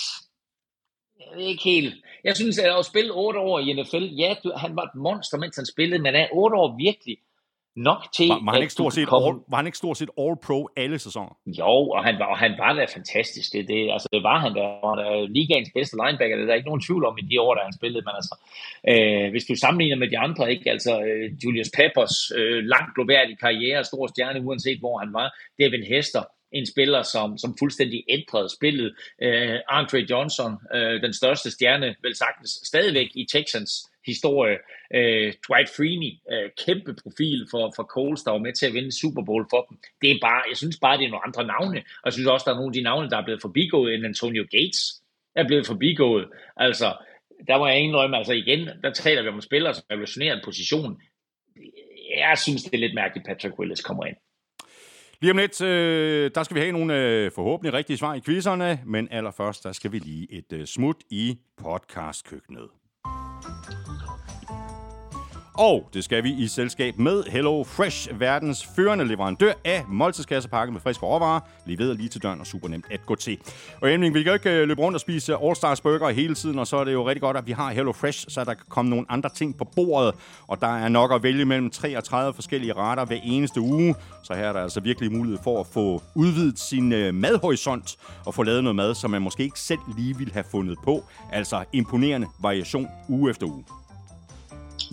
Jeg 1.20 1.38
ved 1.38 1.46
ikke 1.46 1.64
helt. 1.64 1.96
Jeg 2.24 2.36
synes, 2.36 2.60
at 2.60 2.78
at 2.80 2.86
spille 2.86 3.12
otte 3.14 3.40
år 3.40 3.60
i 3.60 3.74
NFL, 3.74 4.04
ja, 4.04 4.36
du, 4.44 4.54
han 4.58 4.76
var 4.76 4.84
et 4.84 4.96
monster, 4.96 5.38
mens 5.38 5.56
han 5.56 5.66
spillede, 5.66 6.02
men 6.02 6.16
er 6.16 6.28
otte 6.32 6.56
år 6.56 6.78
virkelig 6.78 7.18
nok 7.76 8.02
til, 8.18 8.28
var, 8.28 8.46
var, 8.46 8.52
han 8.52 8.62
ikke 8.62 8.74
stort 8.74 8.94
set 8.94 9.08
komme... 9.08 9.28
all, 9.28 9.38
var 9.52 9.58
han 9.58 9.66
ikke 9.66 9.78
stort 9.78 9.98
set 9.98 10.10
all-pro 10.24 10.70
alle 10.78 11.00
sæsoner? 11.00 11.34
Jo, 11.60 11.74
og 11.96 12.04
han 12.04 12.16
var, 12.20 12.26
og 12.26 12.38
han 12.38 12.54
var 12.58 12.74
da 12.74 12.86
fantastisk. 12.86 13.54
Det, 13.54 13.68
det, 13.68 13.92
altså, 13.92 14.08
det 14.14 14.24
var 14.24 14.40
han 14.40 14.54
der. 14.56 14.68
var 14.88 14.96
der 14.96 15.28
ligaens 15.38 15.70
bedste 15.78 15.96
linebacker. 16.02 16.36
Det 16.36 16.44
er 16.44 16.48
der 16.48 16.60
ikke 16.60 16.72
nogen 16.72 16.86
tvivl 16.88 17.06
om 17.06 17.18
i 17.18 17.26
de 17.32 17.42
år, 17.42 17.54
der 17.56 17.64
han 17.64 17.78
spillede. 17.80 18.04
Men 18.08 18.16
altså, 18.20 18.36
øh, 18.92 19.32
hvis 19.32 19.46
du 19.50 19.56
sammenligner 19.56 19.98
med 19.98 20.10
de 20.14 20.18
andre, 20.18 20.52
ikke? 20.54 20.72
Altså, 20.76 20.94
øh, 21.08 21.26
Julius 21.44 21.72
Peppers, 21.78 22.16
øh, 22.38 22.64
langt 22.74 22.96
globalt 22.96 23.40
karriere, 23.40 23.84
stor 23.84 24.08
stjerne, 24.08 24.46
uanset 24.48 24.80
hvor 24.80 24.98
han 25.04 25.14
var. 25.14 25.28
Devin 25.60 25.84
Hester, 25.92 26.24
en 26.52 26.66
spiller, 26.66 27.02
som, 27.02 27.38
som 27.38 27.56
fuldstændig 27.60 28.04
ændrede 28.10 28.50
spillet. 28.58 28.90
Uh, 29.26 29.58
Andre 29.80 30.00
Johnson, 30.10 30.52
uh, 30.76 30.96
den 31.06 31.14
største 31.14 31.52
stjerne, 31.52 31.96
vel 32.04 32.16
sagtens 32.16 32.52
stadigvæk 32.72 33.10
i 33.16 33.26
Texans 33.34 33.72
historie. 34.06 34.58
Øh, 34.98 35.34
Dwight 35.48 35.70
Freeney, 35.76 36.12
øh, 36.32 36.50
kæmpe 36.66 36.92
profil 37.04 37.48
for, 37.52 37.74
for 37.76 37.84
Coles, 37.84 38.22
der 38.24 38.32
var 38.32 38.46
med 38.46 38.54
til 38.54 38.66
at 38.66 38.74
vinde 38.74 39.00
Super 39.02 39.24
Bowl 39.26 39.46
for 39.50 39.62
dem. 39.70 39.78
Det 40.02 40.12
er 40.12 40.18
bare, 40.22 40.42
jeg 40.50 40.58
synes 40.58 40.78
bare, 40.86 40.98
det 40.98 41.06
er 41.06 41.10
nogle 41.10 41.28
andre 41.28 41.46
navne. 41.54 41.80
Og 42.02 42.06
jeg 42.06 42.14
synes 42.14 42.28
også, 42.28 42.44
der 42.46 42.52
er 42.52 42.60
nogle 42.60 42.72
af 42.72 42.74
de 42.74 42.88
navne, 42.90 43.10
der 43.10 43.18
er 43.18 43.26
blevet 43.28 43.42
forbigået, 43.42 43.94
end 43.94 44.06
Antonio 44.06 44.44
Gates 44.52 44.82
er 45.36 45.48
blevet 45.48 45.68
forbigået. 45.68 46.26
Altså, 46.58 46.90
der 47.48 47.58
må 47.58 47.68
jeg 47.68 47.80
indrømme, 47.80 48.18
altså 48.18 48.34
igen, 48.34 48.70
der 48.84 48.92
taler 48.94 49.22
vi 49.22 49.28
om 49.28 49.42
spillere, 49.42 49.74
som 49.74 49.84
revolutionerer 49.92 50.36
en 50.36 50.42
position. 50.44 51.02
Jeg 52.18 52.38
synes, 52.38 52.64
det 52.64 52.74
er 52.74 52.78
lidt 52.78 52.94
mærkeligt, 52.94 53.28
Patrick 53.28 53.60
Willis 53.60 53.82
kommer 53.82 54.06
ind. 54.06 54.16
Lige 55.22 55.32
om 55.32 55.38
lidt, 55.38 55.62
øh, 55.62 56.32
der 56.36 56.44
skal 56.44 56.56
vi 56.56 56.60
have 56.62 56.72
nogle 56.72 57.00
øh, 57.00 57.32
forhåbentlig 57.32 57.74
rigtige 57.74 57.98
svar 57.98 58.14
i 58.14 58.22
quizzerne, 58.26 58.80
men 58.86 59.08
allerførst, 59.12 59.64
der 59.64 59.72
skal 59.72 59.92
vi 59.92 60.00
lige 60.00 60.28
et 60.32 60.54
øh, 60.54 60.66
smut 60.66 60.96
i 61.10 61.38
podcastkøkkenet. 61.58 62.70
Og 65.58 65.90
det 65.94 66.04
skal 66.04 66.24
vi 66.24 66.32
i 66.32 66.48
selskab 66.48 67.00
med 67.00 67.24
Hello 67.24 67.64
Fresh, 67.64 68.20
verdens 68.20 68.68
førende 68.76 69.06
leverandør 69.06 69.54
af 69.66 69.84
måltidskassepakke 69.88 70.74
med 70.74 70.82
friske 70.82 71.06
råvarer, 71.06 71.40
leveret 71.66 71.98
lige 71.98 72.10
til 72.10 72.24
døren 72.24 72.40
og 72.40 72.48
super 72.48 72.68
nemt 72.68 72.86
at 72.92 73.06
gå 73.06 73.16
til. 73.16 73.38
Og 73.82 73.94
Emling, 73.94 74.14
vi 74.14 74.24
kan 74.24 74.30
jo 74.30 74.34
ikke 74.34 74.52
øh, 74.52 74.68
løbe 74.68 74.82
rundt 74.82 74.96
og 74.96 75.02
spise 75.02 75.36
All 75.36 75.56
Stars 75.56 75.82
Burger 75.82 76.10
hele 76.10 76.36
tiden, 76.36 76.60
og 76.60 76.68
så 76.68 76.78
er 76.78 76.84
det 76.84 76.94
jo 76.94 77.08
rigtig 77.08 77.22
godt, 77.22 77.38
at 77.38 77.48
vi 77.48 77.52
har 77.52 77.72
Hello 77.72 77.92
Fresh, 77.92 78.26
så 78.30 78.44
der 78.44 78.54
kan 78.54 78.66
komme 78.70 78.90
nogle 78.90 79.06
andre 79.10 79.30
ting 79.30 79.58
på 79.58 79.68
bordet, 79.76 80.14
og 80.48 80.62
der 80.62 80.78
er 80.78 80.90
nok 80.90 81.14
at 81.14 81.24
vælge 81.24 81.46
mellem 81.46 81.70
33 81.70 82.34
forskellige 82.34 82.74
retter 82.74 83.06
hver 83.06 83.20
eneste 83.24 83.62
uge, 83.62 83.96
så 84.24 84.34
her 84.34 84.48
er 84.48 84.54
der 84.54 84.62
altså 84.62 84.80
virkelig 84.80 85.12
mulighed 85.12 85.40
for 85.44 85.60
at 85.60 85.68
få 85.68 86.02
udvidet 86.16 86.60
sin 86.60 86.92
øh, 86.92 87.14
madhorisont 87.14 87.96
og 88.26 88.34
få 88.34 88.44
lavet 88.44 88.64
noget 88.64 88.76
mad, 88.76 88.96
som 88.96 89.12
man 89.12 89.22
måske 89.22 89.44
ikke 89.44 89.60
selv 89.60 89.80
lige 89.98 90.18
ville 90.18 90.34
have 90.34 90.46
fundet 90.52 90.78
på. 90.84 91.06
Altså 91.32 91.64
imponerende 91.74 92.28
variation 92.40 92.88
uge 93.10 93.30
efter 93.30 93.48
uge. 93.48 93.64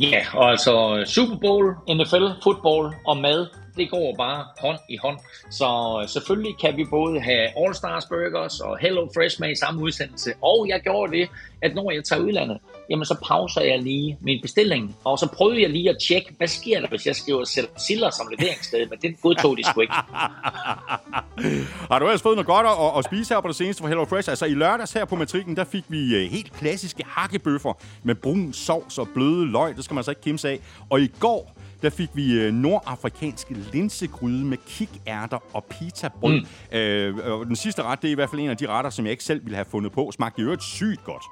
Ja, 0.01 0.25
og 0.35 0.51
altså 0.51 1.03
Super 1.07 1.37
Bowl, 1.37 1.75
NFL, 1.89 2.27
football 2.43 2.95
og 3.07 3.17
mad 3.17 3.47
det 3.77 3.91
går 3.91 4.15
bare 4.17 4.45
hånd 4.59 4.79
i 4.89 4.97
hånd. 4.97 5.19
Så 5.51 6.01
øh, 6.03 6.09
selvfølgelig 6.09 6.55
kan 6.61 6.77
vi 6.77 6.85
både 6.91 7.21
have 7.21 7.65
All 7.65 7.75
Stars 7.75 8.07
Burgers 8.07 8.61
og 8.61 8.79
Hello 8.79 9.09
Fresh 9.15 9.41
med 9.41 9.51
i 9.51 9.55
samme 9.55 9.83
udsendelse. 9.83 10.33
Og 10.43 10.69
jeg 10.69 10.81
gjorde 10.81 11.17
det, 11.17 11.29
at 11.63 11.75
når 11.75 11.91
jeg 11.91 12.05
tager 12.05 12.23
udlandet, 12.23 12.59
jamen 12.91 13.05
så 13.05 13.17
pauser 13.29 13.61
jeg 13.61 13.79
lige 13.83 14.19
min 14.21 14.43
bestilling, 14.43 14.97
og 15.05 15.19
så 15.19 15.27
prøvede 15.27 15.63
jeg 15.63 15.71
lige 15.71 15.91
at 15.91 15.97
tjekke, 16.09 16.35
hvad 16.39 16.49
sker 16.49 16.81
der, 16.81 16.89
hvis 16.89 17.07
jeg 17.07 17.17
skriver 17.17 17.69
Siller 17.77 18.11
som 18.11 18.27
leveringssted, 18.39 18.87
men 18.87 18.99
det 19.03 19.21
godtog 19.21 19.57
de 19.57 19.65
sgu 19.65 19.81
ikke. 19.81 19.95
Har 21.91 21.99
du 21.99 22.05
ellers 22.05 22.23
fået 22.23 22.37
noget 22.37 22.47
godt 22.47 22.67
at, 22.67 22.99
at 22.99 23.05
spise 23.05 23.35
her 23.35 23.41
på 23.41 23.49
det 23.49 23.57
seneste 23.57 23.83
for 23.83 23.89
Hello 23.89 24.05
Fresh? 24.05 24.31
Altså 24.31 24.47
i 24.47 24.55
lørdags 24.55 24.93
her 24.93 25.05
på 25.05 25.17
matrikken, 25.17 25.57
der 25.57 25.65
fik 25.65 25.85
vi 25.89 26.15
øh, 26.15 26.31
helt 26.31 26.53
klassiske 26.53 27.05
hakkebøffer 27.07 27.73
med 28.03 28.15
brun 28.15 28.53
sovs 28.53 28.99
og 28.99 29.09
bløde 29.15 29.47
løg. 29.47 29.77
Det 29.77 29.85
skal 29.85 29.95
man 29.95 29.99
altså 29.99 30.11
ikke 30.11 30.23
kimse 30.23 30.49
af. 30.49 30.61
Og 30.91 31.01
i 31.01 31.11
går, 31.21 31.60
der 31.83 31.91
fik 31.91 32.09
vi 32.15 32.33
øh, 32.33 32.53
nordafrikansk 32.53 33.47
linsegryde 33.73 34.45
med 34.45 34.59
kikærter 34.67 35.39
og 35.53 35.65
pitabrød. 35.65 36.41
Mm. 36.73 36.79
Øh, 36.79 37.17
og 37.17 37.47
den 37.47 37.57
sidste 37.57 37.83
ret, 37.83 38.03
det 38.03 38.09
er 38.09 38.13
i 38.13 38.15
hvert 38.15 38.31
fald 38.31 38.41
en 38.41 38.51
af 38.51 38.57
de 38.57 38.67
retter, 38.67 38.91
som 38.91 39.05
jeg 39.05 39.11
ikke 39.11 39.25
selv 39.25 39.45
ville 39.45 39.57
have 39.57 39.67
fundet 39.71 39.93
på. 39.93 40.11
Smagte 40.13 40.43
i 40.43 40.45
øvrigt 40.45 40.63
sygt 40.63 41.05
godt. 41.05 41.23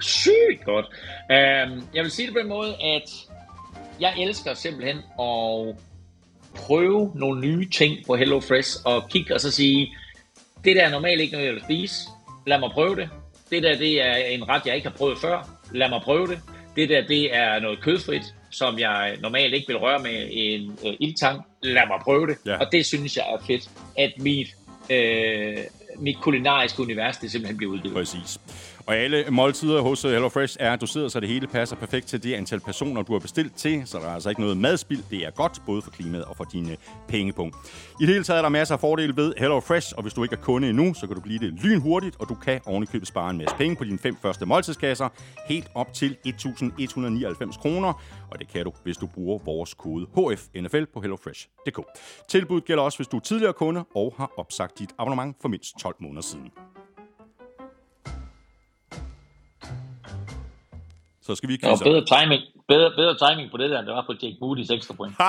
Sygt 0.00 0.64
godt. 0.64 0.86
Um, 1.30 1.84
jeg 1.94 2.02
vil 2.02 2.10
sige 2.10 2.26
det 2.26 2.34
på 2.34 2.38
den 2.38 2.48
måde, 2.48 2.74
at 2.82 3.10
jeg 4.00 4.14
elsker 4.18 4.54
simpelthen 4.54 4.96
at 5.20 5.76
prøve 6.54 7.12
nogle 7.14 7.40
nye 7.40 7.68
ting 7.70 8.06
på 8.06 8.16
HelloFresh 8.16 8.76
og 8.84 9.08
kigge 9.08 9.34
og 9.34 9.40
så 9.40 9.50
sige, 9.50 9.96
det 10.64 10.76
der 10.76 10.82
er 10.82 10.90
normalt 10.90 11.20
ikke 11.20 11.32
noget, 11.32 11.46
jeg 11.46 11.54
vil 11.54 11.62
spise. 11.62 11.94
Lad 12.46 12.58
mig 12.58 12.70
prøve 12.70 12.96
det. 12.96 13.08
Det 13.50 13.62
der, 13.62 13.78
det 13.78 14.02
er 14.02 14.14
en 14.14 14.48
ret, 14.48 14.66
jeg 14.66 14.74
ikke 14.76 14.88
har 14.88 14.96
prøvet 14.96 15.18
før. 15.18 15.48
Lad 15.72 15.88
mig 15.88 16.00
prøve 16.04 16.26
det. 16.26 16.40
Det 16.76 16.88
der, 16.88 17.06
det 17.06 17.36
er 17.36 17.60
noget 17.60 17.80
kødfrit, 17.80 18.34
som 18.54 18.78
jeg 18.78 19.16
normalt 19.20 19.54
ikke 19.54 19.66
vil 19.66 19.76
røre 19.76 19.98
med 19.98 20.28
en 20.32 20.78
øh, 20.86 20.92
ildtang. 21.00 21.42
Lad 21.62 21.82
mig 21.86 21.98
prøve 22.02 22.26
det. 22.26 22.36
Ja. 22.46 22.56
Og 22.56 22.66
det 22.72 22.86
synes 22.86 23.16
jeg 23.16 23.24
er 23.32 23.44
fedt, 23.46 23.70
at 23.98 24.12
mit, 24.18 24.48
øh, 24.90 25.56
mit 25.98 26.16
kulinariske 26.20 26.82
univers, 26.82 27.16
det 27.16 27.30
simpelthen 27.30 27.56
bliver 27.56 27.72
udvidet. 27.72 27.92
Præcis. 27.92 28.38
Og 28.86 28.96
alle 28.96 29.24
måltider 29.30 29.80
hos 29.80 30.04
øh, 30.04 30.10
HelloFresh 30.10 30.56
er 30.60 30.76
doseret, 30.76 31.12
så 31.12 31.20
det 31.20 31.28
hele 31.28 31.46
passer 31.46 31.76
perfekt 31.76 32.06
til 32.06 32.22
det 32.22 32.34
antal 32.34 32.60
personer, 32.60 33.02
du 33.02 33.12
har 33.12 33.18
bestilt 33.18 33.56
til. 33.56 33.82
Så 33.86 33.98
der 33.98 34.04
er 34.04 34.14
altså 34.14 34.28
ikke 34.28 34.40
noget 34.40 34.56
madspild. 34.56 35.02
Det 35.10 35.26
er 35.26 35.30
godt, 35.30 35.62
både 35.66 35.82
for 35.82 35.90
klimaet 35.90 36.24
og 36.24 36.36
for 36.36 36.44
dine 36.44 36.76
pengepunkt. 37.08 37.56
I 38.00 38.06
det 38.06 38.08
hele 38.08 38.24
taget 38.24 38.38
er 38.38 38.42
der 38.42 38.48
masser 38.48 38.74
af 38.74 38.80
fordele 38.80 39.16
ved 39.16 39.34
HelloFresh, 39.38 39.92
og 39.96 40.02
hvis 40.02 40.14
du 40.14 40.22
ikke 40.22 40.36
er 40.36 40.40
kunde 40.40 40.68
endnu, 40.68 40.94
så 40.94 41.06
kan 41.06 41.16
du 41.16 41.22
blive 41.22 41.38
det 41.38 41.52
lynhurtigt, 41.52 42.16
og 42.20 42.28
du 42.28 42.34
kan 42.34 42.60
ovenikøbet 42.66 43.08
spare 43.08 43.30
en 43.30 43.38
masse 43.38 43.56
penge 43.56 43.76
på 43.76 43.84
dine 43.84 43.98
fem 43.98 44.16
første 44.22 44.46
måltidskasser, 44.46 45.08
helt 45.48 45.68
op 45.74 45.92
til 45.92 46.16
1.199 46.26 47.60
kroner. 47.60 48.02
Og 48.30 48.38
det 48.38 48.48
kan 48.48 48.64
du, 48.64 48.72
hvis 48.82 48.96
du 48.96 49.06
bruger 49.06 49.38
vores 49.44 49.74
kode 49.74 50.06
HFNFL 50.16 50.84
på 50.94 51.00
hellofresh.dk. 51.00 51.80
Tilbuddet 52.28 52.64
gælder 52.64 52.82
også, 52.82 52.98
hvis 52.98 53.08
du 53.08 53.16
er 53.16 53.20
tidligere 53.20 53.52
kunde 53.52 53.84
og 53.94 54.14
har 54.16 54.30
opsagt 54.36 54.78
dit 54.78 54.90
abonnement 54.98 55.36
for 55.40 55.48
mindst 55.48 55.78
12 55.78 55.96
måneder 56.00 56.22
siden. 56.22 56.50
Så 61.26 61.34
skal 61.34 61.48
vi 61.48 61.56
Der 61.56 61.68
var 61.68 61.76
bedre 61.84 62.04
timing, 62.14 62.42
bedre, 62.68 62.90
bedre 62.96 63.16
timing 63.28 63.50
på 63.50 63.56
det 63.56 63.70
der, 63.70 63.78
end 63.78 63.86
det 63.86 63.94
var 63.94 64.04
på 64.06 64.12
Jake 64.22 64.36
Moody's 64.42 64.72
ekstra 64.74 64.94
point. 64.94 65.14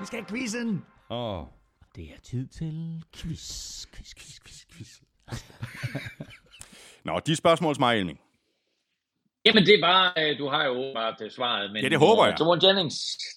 Vi 0.00 0.06
skal 0.06 0.18
have 0.20 0.28
quizzen. 0.30 0.84
Åh. 1.10 1.42
Det 1.96 2.04
er 2.04 2.20
tid 2.30 2.46
til 2.58 3.02
quiz, 3.16 3.46
quiz, 3.94 4.10
quiz, 4.18 4.34
quiz, 4.44 4.60
quiz. 4.72 4.90
Nå, 7.04 7.20
de 7.26 7.36
spørgsmål 7.36 7.74
til 7.74 7.80
mig, 7.80 7.98
Elming. 7.98 8.20
Jamen 9.44 9.66
det 9.66 9.80
var, 9.80 10.12
øh, 10.18 10.38
du 10.38 10.48
har 10.48 10.64
jo 10.64 10.70
åbenbart 10.70 11.14
øh, 11.22 11.30
svaret, 11.30 11.72
men 11.72 11.82
Ja, 11.82 11.88
det 11.88 11.98
håber 11.98 12.24
jeg. 12.26 12.32
øh, 12.34 12.40
Jawan 12.40 12.60
Jennings, 12.64 12.96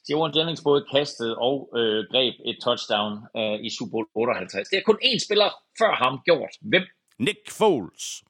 Jawan 0.10 0.32
Jennings 0.36 0.62
både 0.64 0.86
kastede 0.96 1.38
og 1.38 1.70
øh, 1.78 2.06
greb 2.12 2.34
et 2.46 2.58
touchdown 2.66 3.14
øh, 3.38 3.66
i 3.68 3.70
Super 3.78 3.92
Bowl 3.92 4.06
58. 4.16 4.68
Det 4.70 4.78
er 4.78 4.82
kun 4.86 5.00
én 5.10 5.20
spiller 5.26 5.50
før 5.80 5.92
ham 6.04 6.20
gjort. 6.26 6.54
Hvem? 6.62 6.84
Nick 7.20 7.52
Foles. 7.52 8.24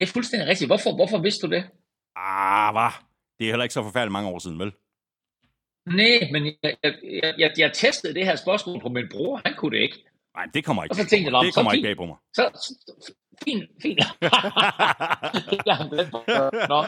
Det 0.00 0.08
er 0.08 0.12
fuldstændig 0.12 0.48
rigtigt. 0.48 0.68
Hvorfor, 0.68 0.94
hvorfor 0.94 1.18
vidste 1.18 1.46
du 1.46 1.50
det? 1.52 1.64
Ah, 2.16 2.74
hvad? 2.74 2.90
Det 3.38 3.46
er 3.46 3.50
heller 3.50 3.62
ikke 3.64 3.74
så 3.74 3.82
forfærdeligt 3.82 4.12
mange 4.12 4.28
år 4.28 4.38
siden, 4.38 4.58
vel? 4.58 4.72
Nej, 5.86 6.28
men 6.32 6.44
jeg, 6.62 6.76
jeg, 6.84 6.94
jeg, 7.38 7.50
jeg, 7.58 7.72
testede 7.74 8.14
det 8.14 8.24
her 8.24 8.36
spørgsmål 8.36 8.80
på 8.80 8.88
min 8.88 9.08
bror. 9.10 9.40
Han 9.44 9.54
kunne 9.56 9.76
det 9.76 9.82
ikke. 9.82 10.04
Nej, 10.36 10.46
det 10.54 10.64
kommer 10.64 10.84
ikke. 10.84 10.92
Og 10.92 10.96
så 10.96 11.06
tænkte 11.06 11.24
jeg, 11.24 11.32
"Nå, 11.32 11.42
det 11.44 11.54
kommer 11.54 11.70
fint." 11.70 11.78
ikke 11.78 11.88
bag 11.88 11.96
på 11.96 12.06
mig. 12.06 12.16
Så, 12.34 12.50
så 12.54 13.12
fint, 13.44 13.64
fint. 13.82 13.98
Nå. 16.68 16.78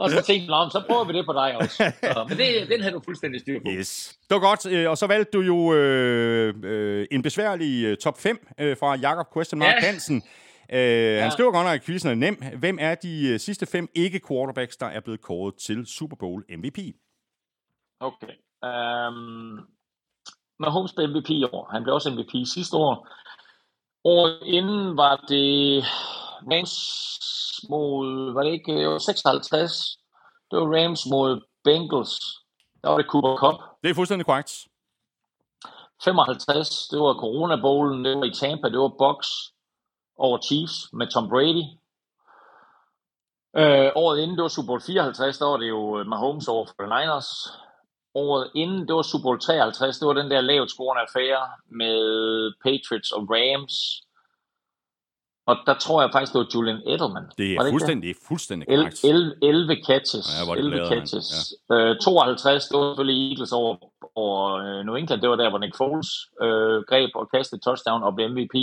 Og 0.00 0.10
så 0.10 0.16
tænkte 0.26 0.32
jeg, 0.32 0.64
"Nå, 0.64 0.70
så 0.70 0.82
prøver 0.88 1.04
vi 1.04 1.12
det 1.12 1.26
på 1.26 1.32
dig 1.32 1.56
også. 1.56 1.76
Så, 2.02 2.26
men 2.28 2.38
det, 2.38 2.68
den 2.70 2.80
havde 2.80 2.94
du 2.94 3.00
fuldstændig 3.04 3.40
styr 3.40 3.58
på. 3.60 3.70
Yes. 3.70 4.18
Det 4.28 4.34
var 4.34 4.40
godt. 4.40 4.66
øh, 4.66 4.90
Og 4.90 4.98
så 4.98 5.06
valgte 5.06 5.30
du 5.38 5.40
jo 5.40 5.74
øh, 5.74 6.54
øh, 6.64 7.06
en 7.10 7.22
besværlig 7.22 7.84
øh, 7.84 7.96
top 7.96 8.20
5 8.20 8.48
øh, 8.60 8.76
fra 8.76 8.96
Jakob 8.96 9.26
Question 9.34 9.58
Mark 9.58 9.74
Ja. 9.82 9.86
Hansen. 9.86 10.22
Øh, 10.70 11.22
Han 11.22 11.30
skriver 11.30 11.52
godt 11.52 11.66
nok, 11.66 11.74
at 11.74 11.82
quizzen 11.82 12.10
er 12.10 12.14
nem. 12.14 12.42
Hvem 12.58 12.78
er 12.80 12.94
de 12.94 13.28
øh, 13.28 13.40
sidste 13.40 13.66
fem 13.66 13.88
ikke-quarterbacks, 13.94 14.76
der 14.76 14.86
er 14.86 15.00
blevet 15.00 15.20
kåret 15.20 15.54
til 15.54 15.86
Super 15.86 16.16
Bowl 16.16 16.44
MVP? 16.58 16.78
Okay. 18.00 18.34
Um, 18.62 19.68
Mahomes 20.58 20.92
blev 20.92 21.08
MVP 21.08 21.30
i 21.30 21.44
år. 21.44 21.68
Han 21.72 21.82
blev 21.82 21.94
også 21.94 22.10
MVP 22.10 22.46
sidste 22.46 22.76
år. 22.76 23.08
Året 24.04 24.38
inden 24.42 24.96
var 24.96 25.16
det 25.28 25.84
Rams 26.50 26.74
mod, 27.70 28.32
var 28.32 28.42
det 28.42 28.52
ikke, 28.52 28.72
det 28.78 28.88
var 28.88 28.98
56. 28.98 29.98
Det 30.50 30.58
var 30.58 30.68
Rams 30.76 31.02
mod 31.10 31.40
Bengals. 31.64 32.14
Der 32.82 32.88
var 32.88 32.96
det 32.96 33.06
Cooper 33.06 33.36
Cup. 33.36 33.60
Det 33.82 33.90
er 33.90 33.94
fuldstændig 33.94 34.26
korrekt. 34.26 34.52
55, 36.04 36.88
det 36.90 36.98
var 37.00 37.14
Corona 37.14 37.56
Bowlen, 37.56 38.04
det 38.04 38.16
var 38.16 38.24
i 38.24 38.34
Tampa, 38.40 38.68
det 38.68 38.78
var 38.78 38.94
Bucks 38.98 39.28
over 40.18 40.38
Chiefs 40.38 40.92
med 40.92 41.06
Tom 41.06 41.28
Brady. 41.28 41.64
Øh, 43.56 43.90
året 43.94 44.18
inden, 44.20 44.36
det 44.36 44.42
var 44.42 44.48
Super 44.48 44.66
Bowl 44.66 44.82
54, 44.86 45.38
der 45.38 45.46
var 45.46 45.56
det 45.56 45.68
jo 45.68 45.98
øh, 45.98 46.06
Mahomes 46.06 46.48
over 46.48 46.66
for 46.66 46.82
Niners. 46.82 47.30
Året 48.14 48.50
inden, 48.54 48.88
det 48.88 48.94
var 48.94 49.02
Super 49.02 49.22
Bowl 49.22 49.40
53, 49.40 49.98
det 49.98 50.08
var 50.08 50.12
den 50.12 50.30
der 50.30 50.40
lavt 50.40 50.70
scorende 50.70 51.02
affære 51.02 51.44
med 51.66 51.96
Patriots 52.64 53.10
og 53.12 53.22
Rams. 53.30 53.74
Og 55.46 55.56
der 55.66 55.74
tror 55.74 56.02
jeg 56.02 56.10
faktisk, 56.12 56.32
det 56.32 56.38
var 56.38 56.48
Julian 56.54 56.80
Edelman. 56.92 57.26
Det 57.38 57.46
er 57.46 57.50
ikke 57.50 57.70
fuldstændig, 57.70 58.08
det 58.08 58.22
fuldstændig 58.28 58.68
korrekt. 58.68 59.04
11, 59.04 59.34
11 59.42 59.76
catches. 59.86 60.26
Ja, 60.34 60.44
hvor 60.44 60.52
er 60.54 60.56
det 60.56 60.64
11 60.64 60.76
glad, 60.76 60.88
han. 60.88 60.98
catches. 60.98 61.54
Øh, 61.72 61.96
52, 61.96 62.66
det 62.68 62.78
var 62.78 62.84
selvfølgelig 62.90 63.18
Eagles 63.30 63.52
over, 63.52 63.76
over 64.14 64.40
øh, 64.62 64.84
New 64.86 64.94
England. 64.94 65.20
Det 65.20 65.30
var 65.30 65.36
der, 65.36 65.50
hvor 65.50 65.58
Nick 65.58 65.76
Foles 65.76 66.10
øh, 66.44 66.76
greb 66.90 67.10
og 67.14 67.30
kastede 67.34 67.60
touchdown 67.66 68.02
og 68.02 68.14
blev 68.14 68.28
MVP. 68.34 68.56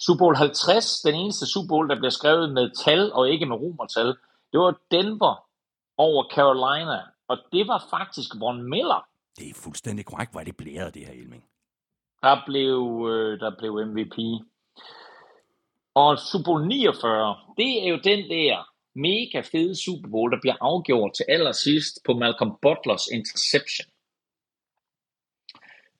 Super 0.00 0.18
Bowl 0.18 0.36
50, 0.36 1.00
den 1.00 1.14
eneste 1.14 1.46
Super 1.46 1.68
Bowl, 1.68 1.88
der 1.88 1.96
bliver 1.96 2.10
skrevet 2.10 2.52
med 2.52 2.70
tal 2.84 3.12
og 3.12 3.30
ikke 3.30 3.46
med 3.46 3.56
romertal, 3.56 4.06
det 4.52 4.60
var 4.60 4.80
Denver 4.90 5.34
over 5.96 6.24
Carolina. 6.34 6.98
Og 7.28 7.36
det 7.52 7.68
var 7.68 7.86
faktisk 7.90 8.30
Von 8.40 8.62
Miller, 8.70 9.06
Det 9.38 9.48
er 9.50 9.54
fuldstændig 9.54 10.04
korrekt. 10.06 10.32
Hvor 10.32 10.40
det 10.40 10.56
blæret, 10.56 10.94
det 10.94 11.06
her, 11.06 11.12
Elming? 11.12 11.44
der 12.22 12.42
blev, 12.46 13.08
øh, 13.10 13.40
der 13.40 13.52
blev 13.58 13.72
MVP. 13.86 14.16
Og 15.94 16.18
Super 16.18 16.44
Bowl 16.44 16.66
49, 16.66 17.36
det 17.56 17.84
er 17.84 17.88
jo 17.88 17.98
den 18.04 18.30
der 18.30 18.68
mega 18.94 19.40
fede 19.40 19.84
Super 19.84 20.08
Bowl, 20.08 20.32
der 20.32 20.40
bliver 20.40 20.56
afgjort 20.60 21.12
til 21.14 21.26
allersidst 21.28 21.98
på 22.06 22.12
Malcolm 22.12 22.52
Butlers 22.62 23.06
interception. 23.06 23.86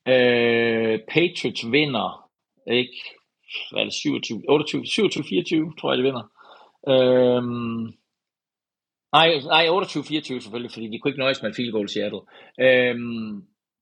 Øh, 0.06 0.98
Patriots 1.08 1.64
vinder, 1.70 2.30
ikke, 2.66 2.98
hvad 3.70 3.80
er 3.80 3.84
det, 3.84 3.94
27, 3.94 4.42
28, 4.48 4.86
27, 4.86 5.24
24, 5.24 5.72
tror 5.78 5.92
jeg, 5.92 5.98
de 5.98 6.02
vinder. 6.02 6.24
Øhm, 6.88 7.82
nej, 9.12 9.28
nej, 9.54 9.68
28, 9.68 10.04
24 10.04 10.40
selvfølgelig, 10.40 10.72
fordi 10.72 10.86
de 10.88 10.98
kunne 10.98 11.10
ikke 11.10 11.24
nøjes 11.24 11.42
med 11.42 11.50
et 11.50 11.56
field 11.56 11.72
goal 11.72 11.84
i 11.84 11.92
Seattle. 11.94 12.22
Øhm, 12.60 13.32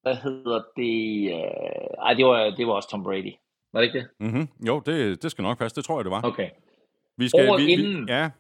hvad 0.03 0.17
hedder 0.25 0.61
det? 0.77 0.99
Øh, 1.37 2.07
ej, 2.07 2.13
det 2.15 2.25
var, 2.27 2.39
det 2.57 2.67
var 2.67 2.73
også 2.73 2.91
Tom 2.91 3.03
Brady. 3.03 3.33
Var 3.73 3.81
det 3.81 3.87
ikke 3.87 3.99
det? 3.99 4.09
Mm-hmm. 4.21 4.49
Jo, 4.69 4.83
det, 4.87 5.23
det 5.23 5.31
skal 5.31 5.43
nok 5.43 5.59
passe. 5.59 5.77
Det 5.77 5.85
tror 5.85 5.99
jeg, 5.99 6.05
det 6.05 6.11
var. 6.11 6.23
Okay. 6.25 6.49
Vi 7.17 7.29
skal, 7.29 7.51
Året 7.51 7.67
vi, 7.67 7.73
inden. 7.73 8.07
Vi, 8.07 8.13
ja, 8.13 8.31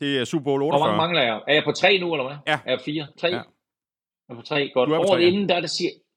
det 0.00 0.18
er 0.20 0.24
Super 0.24 0.44
Bowl 0.44 0.60
Hvor 0.60 0.66
48. 0.66 0.86
mange 0.86 0.96
mangler 1.02 1.22
jeg? 1.22 1.42
Er 1.48 1.54
jeg 1.54 1.64
på 1.64 1.72
tre 1.72 1.98
nu, 1.98 2.14
eller 2.14 2.26
hvad? 2.28 2.36
Ja. 2.46 2.58
Er 2.66 2.70
jeg 2.70 2.80
fire? 2.80 3.06
Tre? 3.20 3.28
Ja. 3.28 3.42
Jeg 4.26 4.32
er 4.34 4.34
på 4.34 4.42
tre, 4.42 4.70
godt. 4.74 4.88
Du 4.88 4.94
er 4.94 4.98
på 4.98 5.02
Året, 5.02 5.08
tre, 5.08 5.20
ja. 5.20 5.26
inden, 5.26 5.48
der 5.48 5.54
er 5.54 5.60
det, 5.60 5.70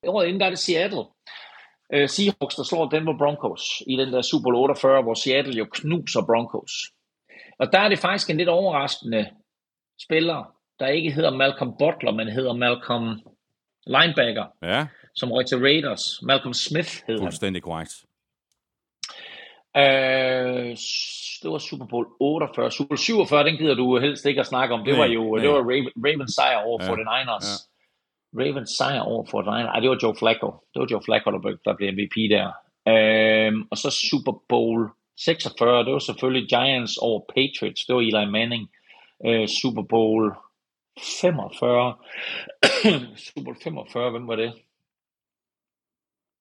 året 0.07 0.27
inden, 0.27 0.39
der 0.39 0.45
er 0.45 0.49
det 0.49 0.59
Seattle. 0.59 1.05
Uh, 1.95 2.07
Seahawks, 2.07 2.56
der 2.56 2.64
slår 2.64 2.90
Denver 2.90 3.18
Broncos 3.18 3.84
i 3.88 3.95
den 3.95 4.14
der 4.14 4.22
Super 4.22 4.44
Bowl 4.44 4.56
48, 4.56 5.02
hvor 5.02 5.14
Seattle 5.14 5.53
jo 5.57 5.66
knuser 5.72 6.26
Broncos. 6.26 6.72
Og 7.60 7.72
der 7.72 7.80
er 7.80 7.90
det 7.90 7.99
faktisk 7.99 8.30
en 8.30 8.38
lidt 8.38 8.49
overraskende 8.49 9.30
spiller, 10.02 10.53
der 10.80 10.88
ikke 10.88 11.11
hedder 11.11 11.36
Malcolm 11.36 11.74
Butler, 11.80 12.11
men 12.11 12.28
hedder 12.28 12.53
Malcolm 12.53 13.20
Linebacker, 13.88 14.45
Ja, 14.64 14.88
som 15.16 15.32
røg 15.32 15.45
til 15.45 15.57
Raiders. 15.57 16.22
Malcolm 16.22 16.53
Smith 16.53 16.90
hedder 17.07 17.22
han. 17.22 17.28
fuldstændig 17.28 17.64
korrekt. 17.64 17.94
Øh, 19.78 20.76
det 21.44 21.52
var 21.52 21.57
Super 21.57 21.86
Bowl 21.86 22.07
48. 22.20 22.72
Super 22.72 22.88
Bowl 22.88 22.98
47, 22.98 23.44
den 23.44 23.57
gider 23.57 23.76
du 23.76 23.99
helst 23.99 24.26
ikke 24.26 24.40
at 24.41 24.48
snakke 24.48 24.74
om. 24.76 24.86
Det 24.86 24.94
Nej, 24.94 24.99
var 24.99 25.14
jo 25.14 25.36
nej. 25.36 25.44
det 25.44 25.52
var 25.52 25.60
Raven, 25.60 25.90
Ravens 26.06 26.34
sejr 26.36 26.57
over 26.57 26.84
Ja, 26.84 26.90
49ers. 26.91 27.68
Ravens 28.34 28.69
sejr 28.69 29.01
over 29.01 29.23
49ers. 29.23 29.69
Ej, 29.73 29.80
det 29.80 29.89
var 29.89 29.99
Joe 30.03 30.15
Flacco. 30.15 30.49
Det 30.73 30.80
var 30.80 30.88
Joe 30.91 31.01
Flacco, 31.06 31.31
der 31.31 31.39
blev, 31.39 31.57
der 31.65 31.76
blev 31.76 31.93
MVP 31.93 32.15
der. 32.35 32.51
Øhm, 32.88 33.68
og 33.72 33.77
så 33.77 33.89
Super 34.10 34.34
Bowl 34.49 34.89
46, 35.18 35.85
det 35.85 35.93
var 35.93 35.99
selvfølgelig 35.99 36.49
Giants 36.49 36.97
over 36.97 37.22
Patriots. 37.35 37.85
Det 37.85 37.95
var 37.95 38.01
Eli 38.01 38.31
Manning. 38.31 38.69
Øh, 39.26 39.47
Super 39.47 39.81
Bowl 39.81 40.34
45. 41.22 41.95
Super 43.26 43.43
Bowl 43.43 43.57
45, 43.64 44.11
hvem 44.11 44.27
var 44.27 44.35
det? 44.35 44.53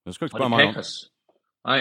Jeg 0.06 0.15
skal 0.15 0.24
ikke 0.24 0.36
spørge 0.36 0.44
det 0.44 0.51
mig 0.51 0.65
om. 0.65 0.74
Packers? 0.74 1.10
Nej. 1.65 1.81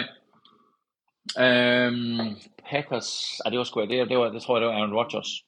Øhm, 1.44 2.36
Packers, 2.70 3.40
ej, 3.44 3.50
det 3.50 3.58
var 3.58 3.64
sgu, 3.64 3.80
det, 3.80 4.08
det, 4.08 4.18
var, 4.18 4.28
det 4.28 4.42
tror 4.42 4.56
jeg, 4.56 4.60
det 4.60 4.68
var 4.68 4.74
Aaron 4.74 4.94
Rodgers. 4.94 5.44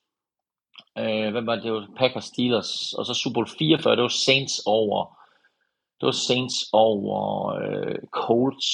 Øh, 0.98 1.30
hvem 1.32 1.46
var 1.46 1.54
det? 1.54 1.64
Det 1.64 1.72
var 1.72 1.88
Packers 1.98 2.24
Steelers. 2.24 2.94
Og 2.98 3.06
så 3.06 3.14
Super 3.14 3.34
Bowl 3.34 3.48
44, 3.58 3.96
det 3.96 4.02
var 4.02 4.08
Saints 4.08 4.62
over, 4.66 5.16
det 6.00 6.06
var 6.06 6.12
Saints 6.28 6.54
over 6.72 7.46
øh, 7.62 7.96
Colts. 8.12 8.68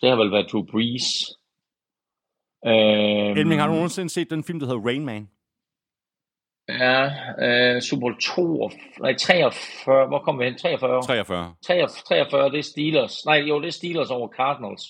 Det 0.00 0.08
har 0.10 0.16
vel 0.16 0.30
været 0.32 0.52
Drew 0.52 0.64
Brees. 0.72 1.08
Øhm, 2.66 3.38
Elming, 3.40 3.60
har 3.60 3.68
du 3.68 3.74
nogensinde 3.74 4.10
set 4.10 4.30
den 4.30 4.44
film, 4.44 4.58
der 4.60 4.66
hedder 4.66 4.86
Rain 4.86 5.04
Man? 5.04 5.28
Ja, 6.68 7.02
øh, 7.46 7.82
Super 7.82 8.00
Bowl 8.00 8.16
2, 8.20 8.70
nej, 9.00 9.14
43, 9.18 10.06
hvor 10.06 10.18
kom 10.18 10.38
vi 10.38 10.44
hen? 10.44 10.58
43? 10.58 11.02
43. 11.02 11.54
43, 11.66 11.88
43, 12.08 12.50
det 12.50 12.58
er 12.58 12.62
Steelers. 12.62 13.24
Nej, 13.26 13.36
jo, 13.36 13.60
det 13.60 13.66
er 13.68 13.72
Steelers 13.72 14.10
over 14.10 14.28
Cardinals. 14.28 14.82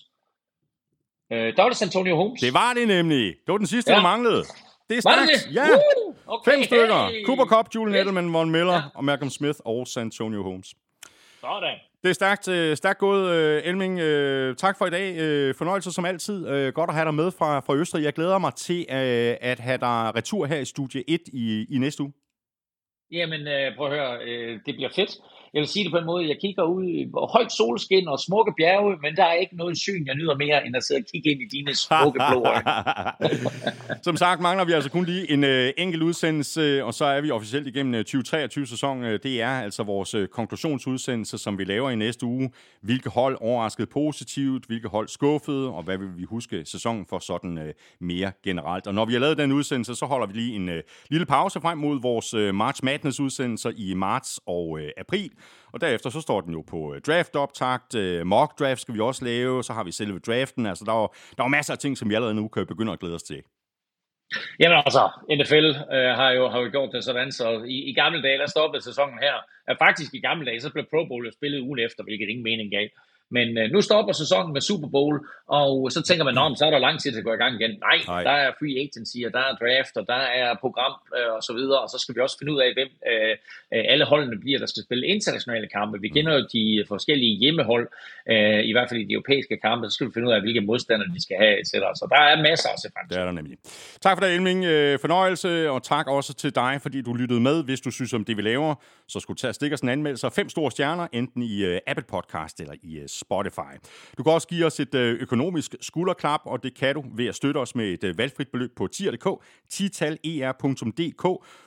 Øh, 1.33 1.57
der 1.57 1.63
var 1.63 1.69
det 1.69 1.77
Santonio 1.79 2.17
Holmes. 2.17 2.41
Det 2.41 2.55
var 2.55 2.73
det 2.75 2.89
nemlig. 2.89 3.25
Det 3.47 3.53
var 3.53 3.59
den 3.59 3.67
sidste, 3.67 3.91
Ja. 3.91 3.97
der 3.97 4.03
manglede. 4.03 4.43
Det 4.89 4.97
er 4.97 5.27
det? 5.33 5.55
Ja, 5.55 5.67
Uh, 5.75 6.06
okay, 6.27 6.53
fem 6.53 6.63
stykker. 6.63 7.11
Cooper 7.27 7.45
Cup, 7.45 7.67
Julian 7.75 7.95
Fedt. 7.95 8.03
Edelman, 8.05 8.33
Von 8.33 8.51
Miller 8.51 8.73
Ja. 8.73 8.83
og 8.95 9.05
Malcolm 9.05 9.31
Smith 9.31 9.59
og 9.65 9.87
Santonio 9.87 10.43
Holmes. 10.43 10.75
Sådan. 11.41 11.75
Det 12.03 12.11
er 12.11 12.15
stærkt, 12.15 12.49
øh, 12.49 12.77
stærkt 12.77 12.99
gået, 12.99 13.31
øh, 13.31 13.63
Elming. 13.65 13.99
Øh, 14.01 14.57
tak 14.57 14.79
for 14.79 14.87
i 14.87 14.91
dag. 14.91 15.15
Fornøjelse 15.57 15.93
som 15.93 16.05
altid. 16.05 16.73
Godt 16.73 16.91
at 16.91 16.95
have 16.97 17.05
dig 17.05 17.15
med 17.15 17.31
fra, 17.31 17.61
fra 17.61 17.75
Østrig. 17.75 18.05
Jeg 18.05 18.13
glæder 18.13 18.39
mig 18.39 18.55
til 18.55 18.87
at 18.89 19.61
have 19.61 19.79
dig 19.79 20.13
retur 20.17 20.47
her 20.47 20.57
i 20.59 20.65
Studie 20.65 21.05
1 21.11 21.21
i, 21.33 21.67
i 21.75 21.79
næste 21.79 22.03
uge. 22.03 22.13
Jamen, 23.13 23.41
prøv 23.77 23.87
at 23.87 23.93
høre, 23.99 24.19
det 24.67 24.75
bliver 24.75 24.91
fedt. 24.97 25.11
Jeg 25.57 25.61
vil 25.63 25.69
sige 25.69 25.85
det 25.85 25.93
på 25.93 25.99
en 25.99 26.07
måde, 26.07 26.29
jeg 26.29 26.37
kigger 26.41 26.63
ud 26.63 26.85
i 26.85 27.11
højt 27.35 27.53
solskin 27.53 28.09
og 28.09 28.19
smukke 28.21 28.53
bjerge, 28.57 28.97
men 29.03 29.17
der 29.17 29.25
er 29.25 29.33
ikke 29.33 29.57
noget 29.57 29.79
syn, 29.79 30.07
jeg 30.07 30.15
nyder 30.15 30.37
mere, 30.37 30.67
end 30.67 30.77
at 30.77 30.85
sidde 30.85 30.99
og 30.99 31.05
kigge 31.13 31.31
ind 31.31 31.41
i 31.41 31.49
dine 31.57 31.75
smukke 31.75 32.21
blå 32.31 32.45
øjne. 32.45 32.71
Som 34.07 34.17
sagt 34.17 34.41
mangler 34.41 34.65
vi 34.65 34.73
altså 34.73 34.91
kun 34.91 35.05
lige 35.05 35.31
en 35.31 35.45
øh, 35.45 35.73
enkelt 35.79 36.03
udsendelse, 36.03 36.85
og 36.85 36.95
så 36.95 37.05
er 37.05 37.21
vi 37.21 37.31
officielt 37.31 37.67
igennem 37.67 37.95
øh, 37.95 38.05
2023-sæson. 38.09 39.05
Øh, 39.05 39.21
det 39.23 39.43
er 39.43 39.61
altså 39.61 39.83
vores 39.83 40.15
øh, 40.15 40.29
konklusionsudsendelse, 40.29 41.39
som 41.39 41.59
vi 41.59 41.65
laver 41.65 41.91
i 41.91 41.97
næste 41.97 42.27
uge. 42.27 42.51
Hvilke 42.81 43.11
hold 43.11 43.39
overraskede 43.41 43.87
positivt, 43.87 44.65
hvilke 44.67 44.89
hold 44.89 45.09
skuffede, 45.09 45.71
og 45.71 45.83
hvad 45.83 45.99
vil 45.99 46.09
vi 46.17 46.25
huske 46.25 46.65
sæsonen 46.65 47.07
for 47.09 47.19
sådan 47.19 47.59
øh, 47.59 47.75
mere 48.01 48.33
generelt. 48.45 48.87
Og 48.87 48.95
når 48.95 49.05
vi 49.05 49.13
har 49.13 49.21
lavet 49.21 49.39
den 49.39 49.53
udsendelse, 49.53 49.95
så 49.95 50.07
holder 50.07 50.27
vi 50.27 50.33
lige 50.33 50.57
en 50.57 50.69
øh, 50.69 50.83
lille 51.11 51.27
pause 51.27 51.61
frem 51.61 51.79
mod 51.79 52.01
vores 52.01 52.35
øh, 52.35 52.55
March 52.55 52.85
Madness-udsendelser 52.85 53.73
i 53.77 53.95
marts 53.95 54.41
og 54.47 54.79
øh, 54.81 54.91
april. 54.97 55.31
Og 55.73 55.81
derefter 55.81 56.11
så 56.11 56.21
står 56.21 56.41
den 56.41 56.53
jo 56.53 56.65
på 56.71 56.95
øh, 56.95 57.01
draft-optakt, 57.01 57.95
øh, 57.95 58.27
mock 58.27 58.59
draft 58.59 58.81
skal 58.81 58.95
vi 58.95 59.01
også 59.01 59.25
lave, 59.25 59.65
så 59.65 59.73
har 59.73 59.85
vi 59.85 59.93
selve 59.93 60.19
draften. 60.19 60.67
Altså 60.67 60.85
der 60.85 60.93
er, 60.93 61.01
jo, 61.01 61.09
der 61.37 61.43
er 61.43 61.47
jo 61.47 61.49
masser 61.49 61.73
af 61.73 61.79
ting, 61.79 61.99
som 61.99 62.11
vi 62.11 62.15
allerede 62.15 62.35
nu 62.35 62.49
kan 62.49 62.67
begynde 62.67 62.93
at 62.93 63.01
glæde 63.01 63.15
os 63.15 63.23
til. 63.23 63.43
Jamen 64.61 64.79
altså, 64.87 65.05
NFL 65.39 65.69
øh, 65.97 66.11
har, 66.21 66.31
jo, 66.31 66.49
har 66.49 66.59
jo 66.61 66.69
gjort 66.71 66.91
det 66.95 67.05
sådan, 67.05 67.33
så 67.33 67.63
i, 67.75 67.77
i 67.91 67.93
gamle 67.95 68.23
dage, 68.23 68.39
der 68.39 68.47
stoppede 68.47 68.83
sæsonen 68.85 69.19
her. 69.19 69.37
Ja, 69.69 69.73
faktisk 69.87 70.15
i 70.15 70.21
gamle 70.21 70.47
dage, 70.47 70.61
så 70.61 70.73
blev 70.73 70.85
Pro 70.91 71.05
Bowl 71.09 71.33
spillet 71.33 71.61
ugen 71.61 71.79
efter, 71.79 72.05
hvilket 72.05 72.29
ingen 72.29 72.45
mening 72.45 72.71
gav. 72.71 72.89
Men 73.31 73.59
øh, 73.59 73.71
nu 73.71 73.81
stopper 73.81 74.13
sæsonen 74.13 74.53
med 74.53 74.61
Super 74.61 74.89
Bowl, 74.89 75.17
og 75.49 75.93
så 75.93 76.03
tænker 76.03 76.25
man, 76.25 76.39
om 76.39 76.55
så 76.57 76.67
er 76.67 76.71
der 76.71 76.79
lang 76.79 77.01
tid 77.01 77.11
til 77.13 77.19
at 77.19 77.25
gå 77.25 77.33
i 77.33 77.37
gang 77.37 77.61
igen. 77.61 77.71
Nej, 77.71 77.99
Nej. 78.07 78.23
Der 78.23 78.31
er 78.31 78.51
free 78.59 78.77
agency, 78.85 79.19
og 79.27 79.33
der 79.33 79.39
er 79.49 79.53
draft, 79.63 79.95
og 79.97 80.05
der 80.07 80.23
er 80.43 80.49
program 80.65 80.93
øh, 81.17 81.33
og 81.37 81.43
så 81.43 81.53
videre, 81.53 81.81
og 81.85 81.89
så 81.93 81.99
skal 82.03 82.15
vi 82.15 82.21
også 82.21 82.37
finde 82.39 82.53
ud 82.55 82.61
af, 82.61 82.71
hvem 82.77 82.89
øh, 83.11 83.35
øh, 83.75 83.85
alle 83.93 84.05
holdene 84.13 84.37
bliver, 84.41 84.59
der 84.59 84.67
skal 84.67 84.83
spille 84.83 85.07
internationale 85.07 85.69
kampe. 85.77 86.01
Vi 86.01 86.09
kender 86.09 86.33
jo 86.39 86.41
de 86.57 86.85
forskellige 86.89 87.35
hjemmehold, 87.43 87.87
øh, 88.33 88.61
i 88.71 88.73
hvert 88.73 88.89
fald 88.89 89.01
i 89.01 89.05
de 89.05 89.13
europæiske 89.13 89.57
kampe, 89.67 89.83
så 89.87 89.93
skal 89.95 90.07
vi 90.07 90.13
finde 90.15 90.29
ud 90.29 90.33
af, 90.33 90.41
hvilke 90.41 90.61
modstandere 90.61 91.09
de 91.15 91.23
skal 91.23 91.37
have, 91.43 91.55
etc. 91.61 91.71
Så 92.01 92.05
der 92.15 92.21
er 92.33 92.43
masser 92.49 92.69
at 92.75 92.81
se 92.83 92.89
frem 92.95 93.05
Det 93.09 93.13
til. 93.15 93.21
er 93.21 93.25
der 93.25 93.33
nemlig. 93.33 93.57
Tak 94.01 94.17
for 94.17 94.25
det, 94.25 94.35
Elming. 94.35 94.65
Øh, 94.65 94.99
Fornøjelse, 94.99 95.71
og 95.71 95.83
tak 95.83 96.07
også 96.09 96.35
til 96.35 96.55
dig, 96.55 96.79
fordi 96.83 97.03
du 97.03 97.13
lyttede 97.15 97.41
med. 97.41 97.65
Hvis 97.65 97.81
du 97.81 97.91
synes 97.91 98.13
om 98.13 98.25
det, 98.25 98.37
vi 98.37 98.43
laver, 98.43 98.75
så 99.09 99.21
skulle 99.21 99.35
du 99.37 99.41
tage 99.41 99.51
og 99.51 99.55
stikke 99.55 99.75
os 99.75 99.81
en 99.81 99.89
anmeldelse. 99.89 100.31
Fem 100.31 100.49
store 100.49 100.71
stjerner, 100.71 101.07
enten 101.13 101.43
i 101.43 101.65
uh, 101.67 101.77
Apple 101.87 102.05
Podcast 102.09 102.61
eller 102.61 102.75
i 102.83 103.01
Spotify. 103.19 103.75
Du 104.19 104.23
kan 104.23 104.33
også 104.33 104.49
give 104.49 104.67
os 104.67 104.81
et 104.81 104.95
øh, 104.95 105.21
økonomisk 105.21 105.75
skulderklap, 105.81 106.41
og 106.45 106.63
det 106.63 106.75
kan 106.75 106.95
du 106.95 107.05
ved 107.15 107.27
at 107.27 107.35
støtte 107.35 107.59
os 107.59 107.75
med 107.75 107.93
et 107.93 108.05
øh, 108.05 108.19
valgfrit 108.19 108.49
beløb 108.49 108.77
på 108.77 108.87
tier.dk, 108.87 109.43
titaler.dk. 109.71 111.23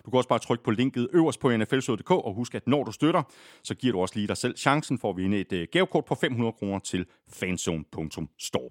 Du 0.06 0.12
kan 0.12 0.18
også 0.18 0.30
bare 0.30 0.40
trykke 0.40 0.64
på 0.64 0.72
linket 0.72 1.08
øverst 1.14 1.40
på 1.40 1.58
nflsød.dk, 1.58 2.12
og 2.12 2.34
husk, 2.34 2.56
at 2.56 2.68
når 2.68 2.84
du 2.84 2.92
støtter, 2.92 3.24
så 3.64 3.76
giver 3.76 3.94
du 3.94 4.00
også 4.00 4.16
lige 4.16 4.28
dig 4.28 4.38
selv 4.38 4.58
chancen 4.58 5.00
for 5.00 5.10
at 5.10 5.18
vinde 5.18 5.40
et 5.40 5.54
øh, 5.54 5.68
gavekort 5.72 6.06
på 6.06 6.16
500 6.16 6.54
kroner 6.54 6.80
til 6.80 7.06
fanzone.store. 7.34 8.70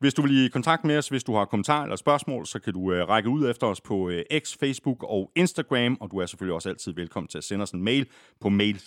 Hvis 0.00 0.14
du 0.14 0.22
vil 0.22 0.44
i 0.44 0.48
kontakt 0.48 0.84
med 0.84 0.98
os, 0.98 1.08
hvis 1.08 1.24
du 1.24 1.34
har 1.34 1.44
kommentarer 1.44 1.82
eller 1.82 1.96
spørgsmål, 1.96 2.46
så 2.46 2.58
kan 2.58 2.72
du 2.72 2.88
række 2.88 3.28
ud 3.28 3.50
efter 3.50 3.66
os 3.66 3.80
på 3.80 4.10
X, 4.38 4.56
Facebook 4.60 5.02
og 5.02 5.32
Instagram, 5.36 5.96
og 6.00 6.10
du 6.10 6.18
er 6.18 6.26
selvfølgelig 6.26 6.54
også 6.54 6.68
altid 6.68 6.92
velkommen 6.92 7.28
til 7.28 7.38
at 7.38 7.44
sende 7.44 7.62
os 7.62 7.70
en 7.70 7.82
mail 7.82 8.06
på 8.40 8.48
mail 8.48 8.80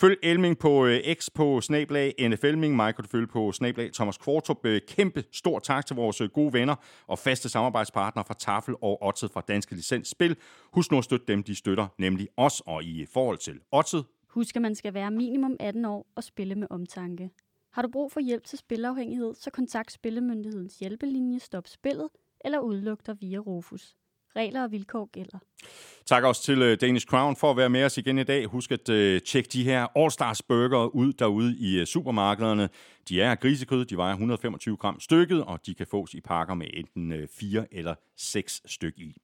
Følg 0.00 0.18
Elming 0.22 0.58
på 0.58 0.86
X 1.14 1.30
på 1.34 1.60
snablag 1.60 2.14
NFLming, 2.28 2.76
mig 2.76 2.94
kan 2.94 3.04
du 3.04 3.08
følge 3.08 3.26
på 3.26 3.52
snablag 3.52 3.92
Thomas 3.92 4.18
Kvartrup. 4.18 4.66
Øh, 4.66 4.80
kæmpe 4.88 5.24
stor 5.32 5.58
tak 5.58 5.86
til 5.86 5.96
vores 5.96 6.20
øh, 6.20 6.28
gode 6.28 6.52
venner 6.52 6.74
og 7.06 7.18
faste 7.18 7.48
samarbejdspartnere 7.48 8.24
fra 8.24 8.34
Tafel 8.34 8.74
og 8.82 9.06
Otted 9.06 9.28
fra 9.28 9.40
Danske 9.48 9.74
Licens 9.74 10.08
Spil. 10.08 10.36
Husk 10.72 10.90
nu 10.90 10.98
at 10.98 11.04
støtte 11.04 11.26
dem, 11.26 11.42
de 11.42 11.54
støtter, 11.54 11.86
nemlig 11.98 12.28
os, 12.36 12.62
og 12.66 12.84
i 12.84 13.06
forhold 13.12 13.38
til 13.38 13.60
Otted, 13.72 14.02
Husk, 14.32 14.56
at 14.56 14.62
man 14.62 14.74
skal 14.74 14.94
være 14.94 15.10
minimum 15.10 15.56
18 15.60 15.84
år 15.84 16.06
og 16.14 16.24
spille 16.24 16.54
med 16.54 16.66
omtanke. 16.70 17.30
Har 17.72 17.82
du 17.82 17.88
brug 17.88 18.12
for 18.12 18.20
hjælp 18.20 18.44
til 18.44 18.58
spilafhængighed, 18.58 19.34
så 19.34 19.50
kontakt 19.50 19.92
Spillemyndighedens 19.92 20.78
hjælpelinje 20.78 21.40
Stop 21.40 21.68
Spillet 21.68 22.08
eller 22.44 22.58
udluk 22.58 23.06
dig 23.06 23.16
via 23.20 23.38
Rufus. 23.38 23.96
Regler 24.36 24.62
og 24.62 24.72
vilkår 24.72 25.10
gælder. 25.12 25.38
Tak 26.06 26.24
også 26.24 26.42
til 26.42 26.62
øh, 26.62 26.80
Danish 26.80 27.06
Crown 27.06 27.36
for 27.36 27.50
at 27.50 27.56
være 27.56 27.70
med 27.70 27.84
os 27.84 27.98
igen 27.98 28.18
i 28.18 28.22
dag. 28.22 28.46
Husk 28.46 28.72
at 28.72 28.88
øh, 28.88 29.20
tjekke 29.20 29.48
de 29.52 29.64
her 29.64 29.86
All-Stars 29.98 30.40
burger 30.48 30.86
ud 30.86 31.12
derude 31.12 31.56
i 31.56 31.80
øh, 31.80 31.86
supermarkederne. 31.86 32.68
De 33.08 33.22
er 33.22 33.34
grisekød, 33.34 33.84
de 33.84 33.96
vejer 33.96 34.12
125 34.12 34.76
gram 34.76 35.00
stykket, 35.00 35.44
og 35.44 35.66
de 35.66 35.74
kan 35.74 35.86
fås 35.90 36.14
i 36.14 36.20
pakker 36.20 36.54
med 36.54 36.66
enten 36.74 37.28
4 37.40 37.66
eller 37.72 37.94
6 38.16 38.62
styk 38.66 38.98
i. 38.98 39.16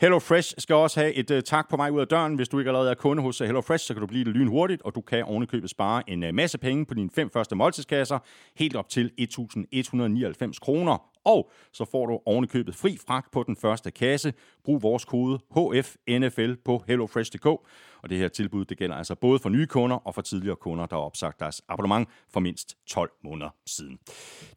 Hello 0.00 0.18
Fresh 0.18 0.54
skal 0.58 0.76
også 0.76 1.00
have 1.00 1.14
et 1.14 1.44
tak 1.44 1.70
på 1.70 1.76
mig 1.76 1.92
ud 1.92 2.00
af 2.00 2.08
døren. 2.08 2.34
Hvis 2.34 2.48
du 2.48 2.58
ikke 2.58 2.68
allerede 2.68 2.90
er 2.90 2.94
kunde 2.94 3.22
hos 3.22 3.38
Hello 3.38 3.60
Fresh, 3.60 3.86
så 3.86 3.94
kan 3.94 4.00
du 4.00 4.06
blive 4.06 4.24
det 4.24 4.32
lynhurtigt, 4.32 4.82
og 4.82 4.94
du 4.94 5.00
kan 5.00 5.24
ovenikøbet 5.24 5.70
spare 5.70 6.10
en 6.10 6.34
masse 6.34 6.58
penge 6.58 6.86
på 6.86 6.94
dine 6.94 7.10
fem 7.14 7.30
første 7.30 7.56
måltidskasser, 7.56 8.18
helt 8.56 8.76
op 8.76 8.88
til 8.88 9.10
1.199 9.20 10.58
kroner. 10.60 11.13
Og 11.24 11.50
så 11.72 11.84
får 11.84 12.06
du 12.06 12.20
ovenikøbet 12.26 12.74
fri 12.74 12.98
fragt 13.06 13.30
på 13.32 13.42
den 13.42 13.56
første 13.56 13.90
kasse. 13.90 14.32
Brug 14.64 14.82
vores 14.82 15.04
kode 15.04 15.38
HFNFL 15.50 16.54
på 16.64 16.84
hellofresh.dk. 16.86 17.46
Og 17.46 18.10
det 18.10 18.18
her 18.18 18.28
tilbud 18.28 18.64
det 18.64 18.78
gælder 18.78 18.96
altså 18.96 19.14
både 19.14 19.38
for 19.38 19.48
nye 19.48 19.66
kunder 19.66 19.96
og 19.96 20.14
for 20.14 20.22
tidligere 20.22 20.56
kunder, 20.56 20.86
der 20.86 20.96
har 20.96 21.02
opsagt 21.02 21.40
deres 21.40 21.62
abonnement 21.68 22.08
for 22.32 22.40
mindst 22.40 22.76
12 22.86 23.10
måneder 23.24 23.50
siden. 23.66 23.98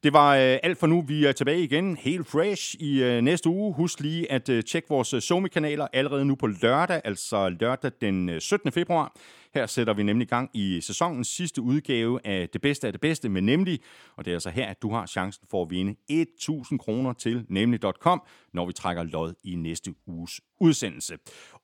Det 0.03 0.13
var 0.13 0.35
øh, 0.35 0.57
alt 0.63 0.77
for 0.77 0.87
nu. 0.87 1.01
Vi 1.01 1.25
er 1.25 1.31
tilbage 1.31 1.63
igen 1.63 1.97
helt 1.97 2.27
fresh 2.27 2.75
i 2.79 3.03
øh, 3.03 3.21
næste 3.21 3.49
uge. 3.49 3.73
Husk 3.73 3.99
lige 3.99 4.31
at 4.31 4.49
øh, 4.49 4.63
tjekke 4.63 4.89
vores 4.89 5.13
øh, 5.13 5.21
Somi-kanaler 5.21 5.87
allerede 5.93 6.25
nu 6.25 6.35
på 6.35 6.47
lørdag, 6.47 7.01
altså 7.03 7.49
lørdag 7.49 7.91
den 8.01 8.29
øh, 8.29 8.41
17. 8.41 8.71
februar. 8.71 9.13
Her 9.57 9.65
sætter 9.65 9.93
vi 9.93 10.03
nemlig 10.03 10.27
gang 10.27 10.49
i 10.53 10.81
sæsonens 10.81 11.27
sidste 11.27 11.61
udgave 11.61 12.27
af 12.27 12.49
Det 12.49 12.61
Bedste 12.61 12.87
af 12.87 12.93
det 12.93 13.01
Bedste 13.01 13.29
med 13.29 13.41
Nemlig. 13.41 13.79
Og 14.15 14.25
det 14.25 14.31
er 14.31 14.35
altså 14.35 14.49
her, 14.49 14.65
at 14.65 14.81
du 14.81 14.91
har 14.91 15.05
chancen 15.05 15.47
for 15.51 15.61
at 15.61 15.69
vinde 15.69 15.95
1.000 16.11 16.77
kroner 16.77 17.13
til 17.13 17.45
nemlig.com, 17.49 18.21
når 18.53 18.65
vi 18.65 18.73
trækker 18.73 19.03
lod 19.03 19.33
i 19.43 19.55
næste 19.55 19.93
uges 20.07 20.41
udsendelse. 20.59 21.17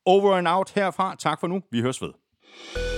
Over 0.05 0.35
and 0.35 0.47
out 0.47 0.71
herfra. 0.75 1.15
Tak 1.19 1.39
for 1.39 1.47
nu. 1.47 1.61
Vi 1.71 1.81
høres 1.81 2.01
ved. 2.01 2.92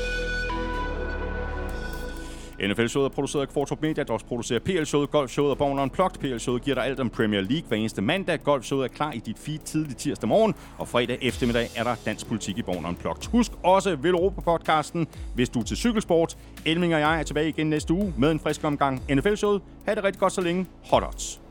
NFL-showet 2.68 3.06
er 3.06 3.10
produceret 3.10 3.42
af 3.42 3.50
Kvartrup 3.50 3.82
Media, 3.82 4.04
der 4.04 4.14
også 4.14 4.26
producerer 4.26 4.60
PL-showet, 4.60 5.12
Golf-showet 5.12 5.52
og 5.52 5.58
Born 5.58 5.80
Unplugged. 5.80 6.20
PL-showet 6.20 6.62
giver 6.62 6.76
dig 6.76 6.86
alt 6.86 7.00
om 7.00 7.10
Premier 7.10 7.42
League 7.42 7.68
hver 7.68 7.78
eneste 7.78 8.02
mandag. 8.02 8.44
Golf-showet 8.44 8.84
er 8.84 8.88
klar 8.88 9.12
i 9.12 9.20
dit 9.20 9.40
feed 9.40 9.60
tidlig 9.60 9.98
tirsdag 9.98 10.30
morgen, 10.30 10.56
og 10.78 10.88
fredag 10.88 11.18
eftermiddag 11.22 11.70
er 11.76 11.84
der 11.84 11.96
dansk 12.06 12.28
politik 12.28 12.58
i 12.58 12.62
Born 12.62 12.86
Unplugged. 12.86 13.32
Husk 13.32 13.52
også 13.64 13.96
Vel 13.96 14.12
Europa-podcasten, 14.12 15.08
hvis 15.36 15.50
du 15.50 15.60
er 15.60 15.64
til 15.64 15.78
cykelsport. 15.78 16.38
Elming 16.66 16.94
og 16.94 17.00
jeg 17.00 17.20
er 17.20 17.24
tilbage 17.24 17.50
igen 17.50 17.70
næste 17.70 17.94
uge 17.94 18.14
med 18.18 18.32
en 18.32 18.40
frisk 18.40 18.64
omgang 18.64 19.02
NFL-showet. 19.12 19.62
Ha' 19.86 19.96
det 19.96 20.04
rigtig 20.04 20.20
godt 20.20 20.34
så 20.34 20.42
længe. 20.42 20.66
Hot 20.92 21.04
odds. 21.04 21.45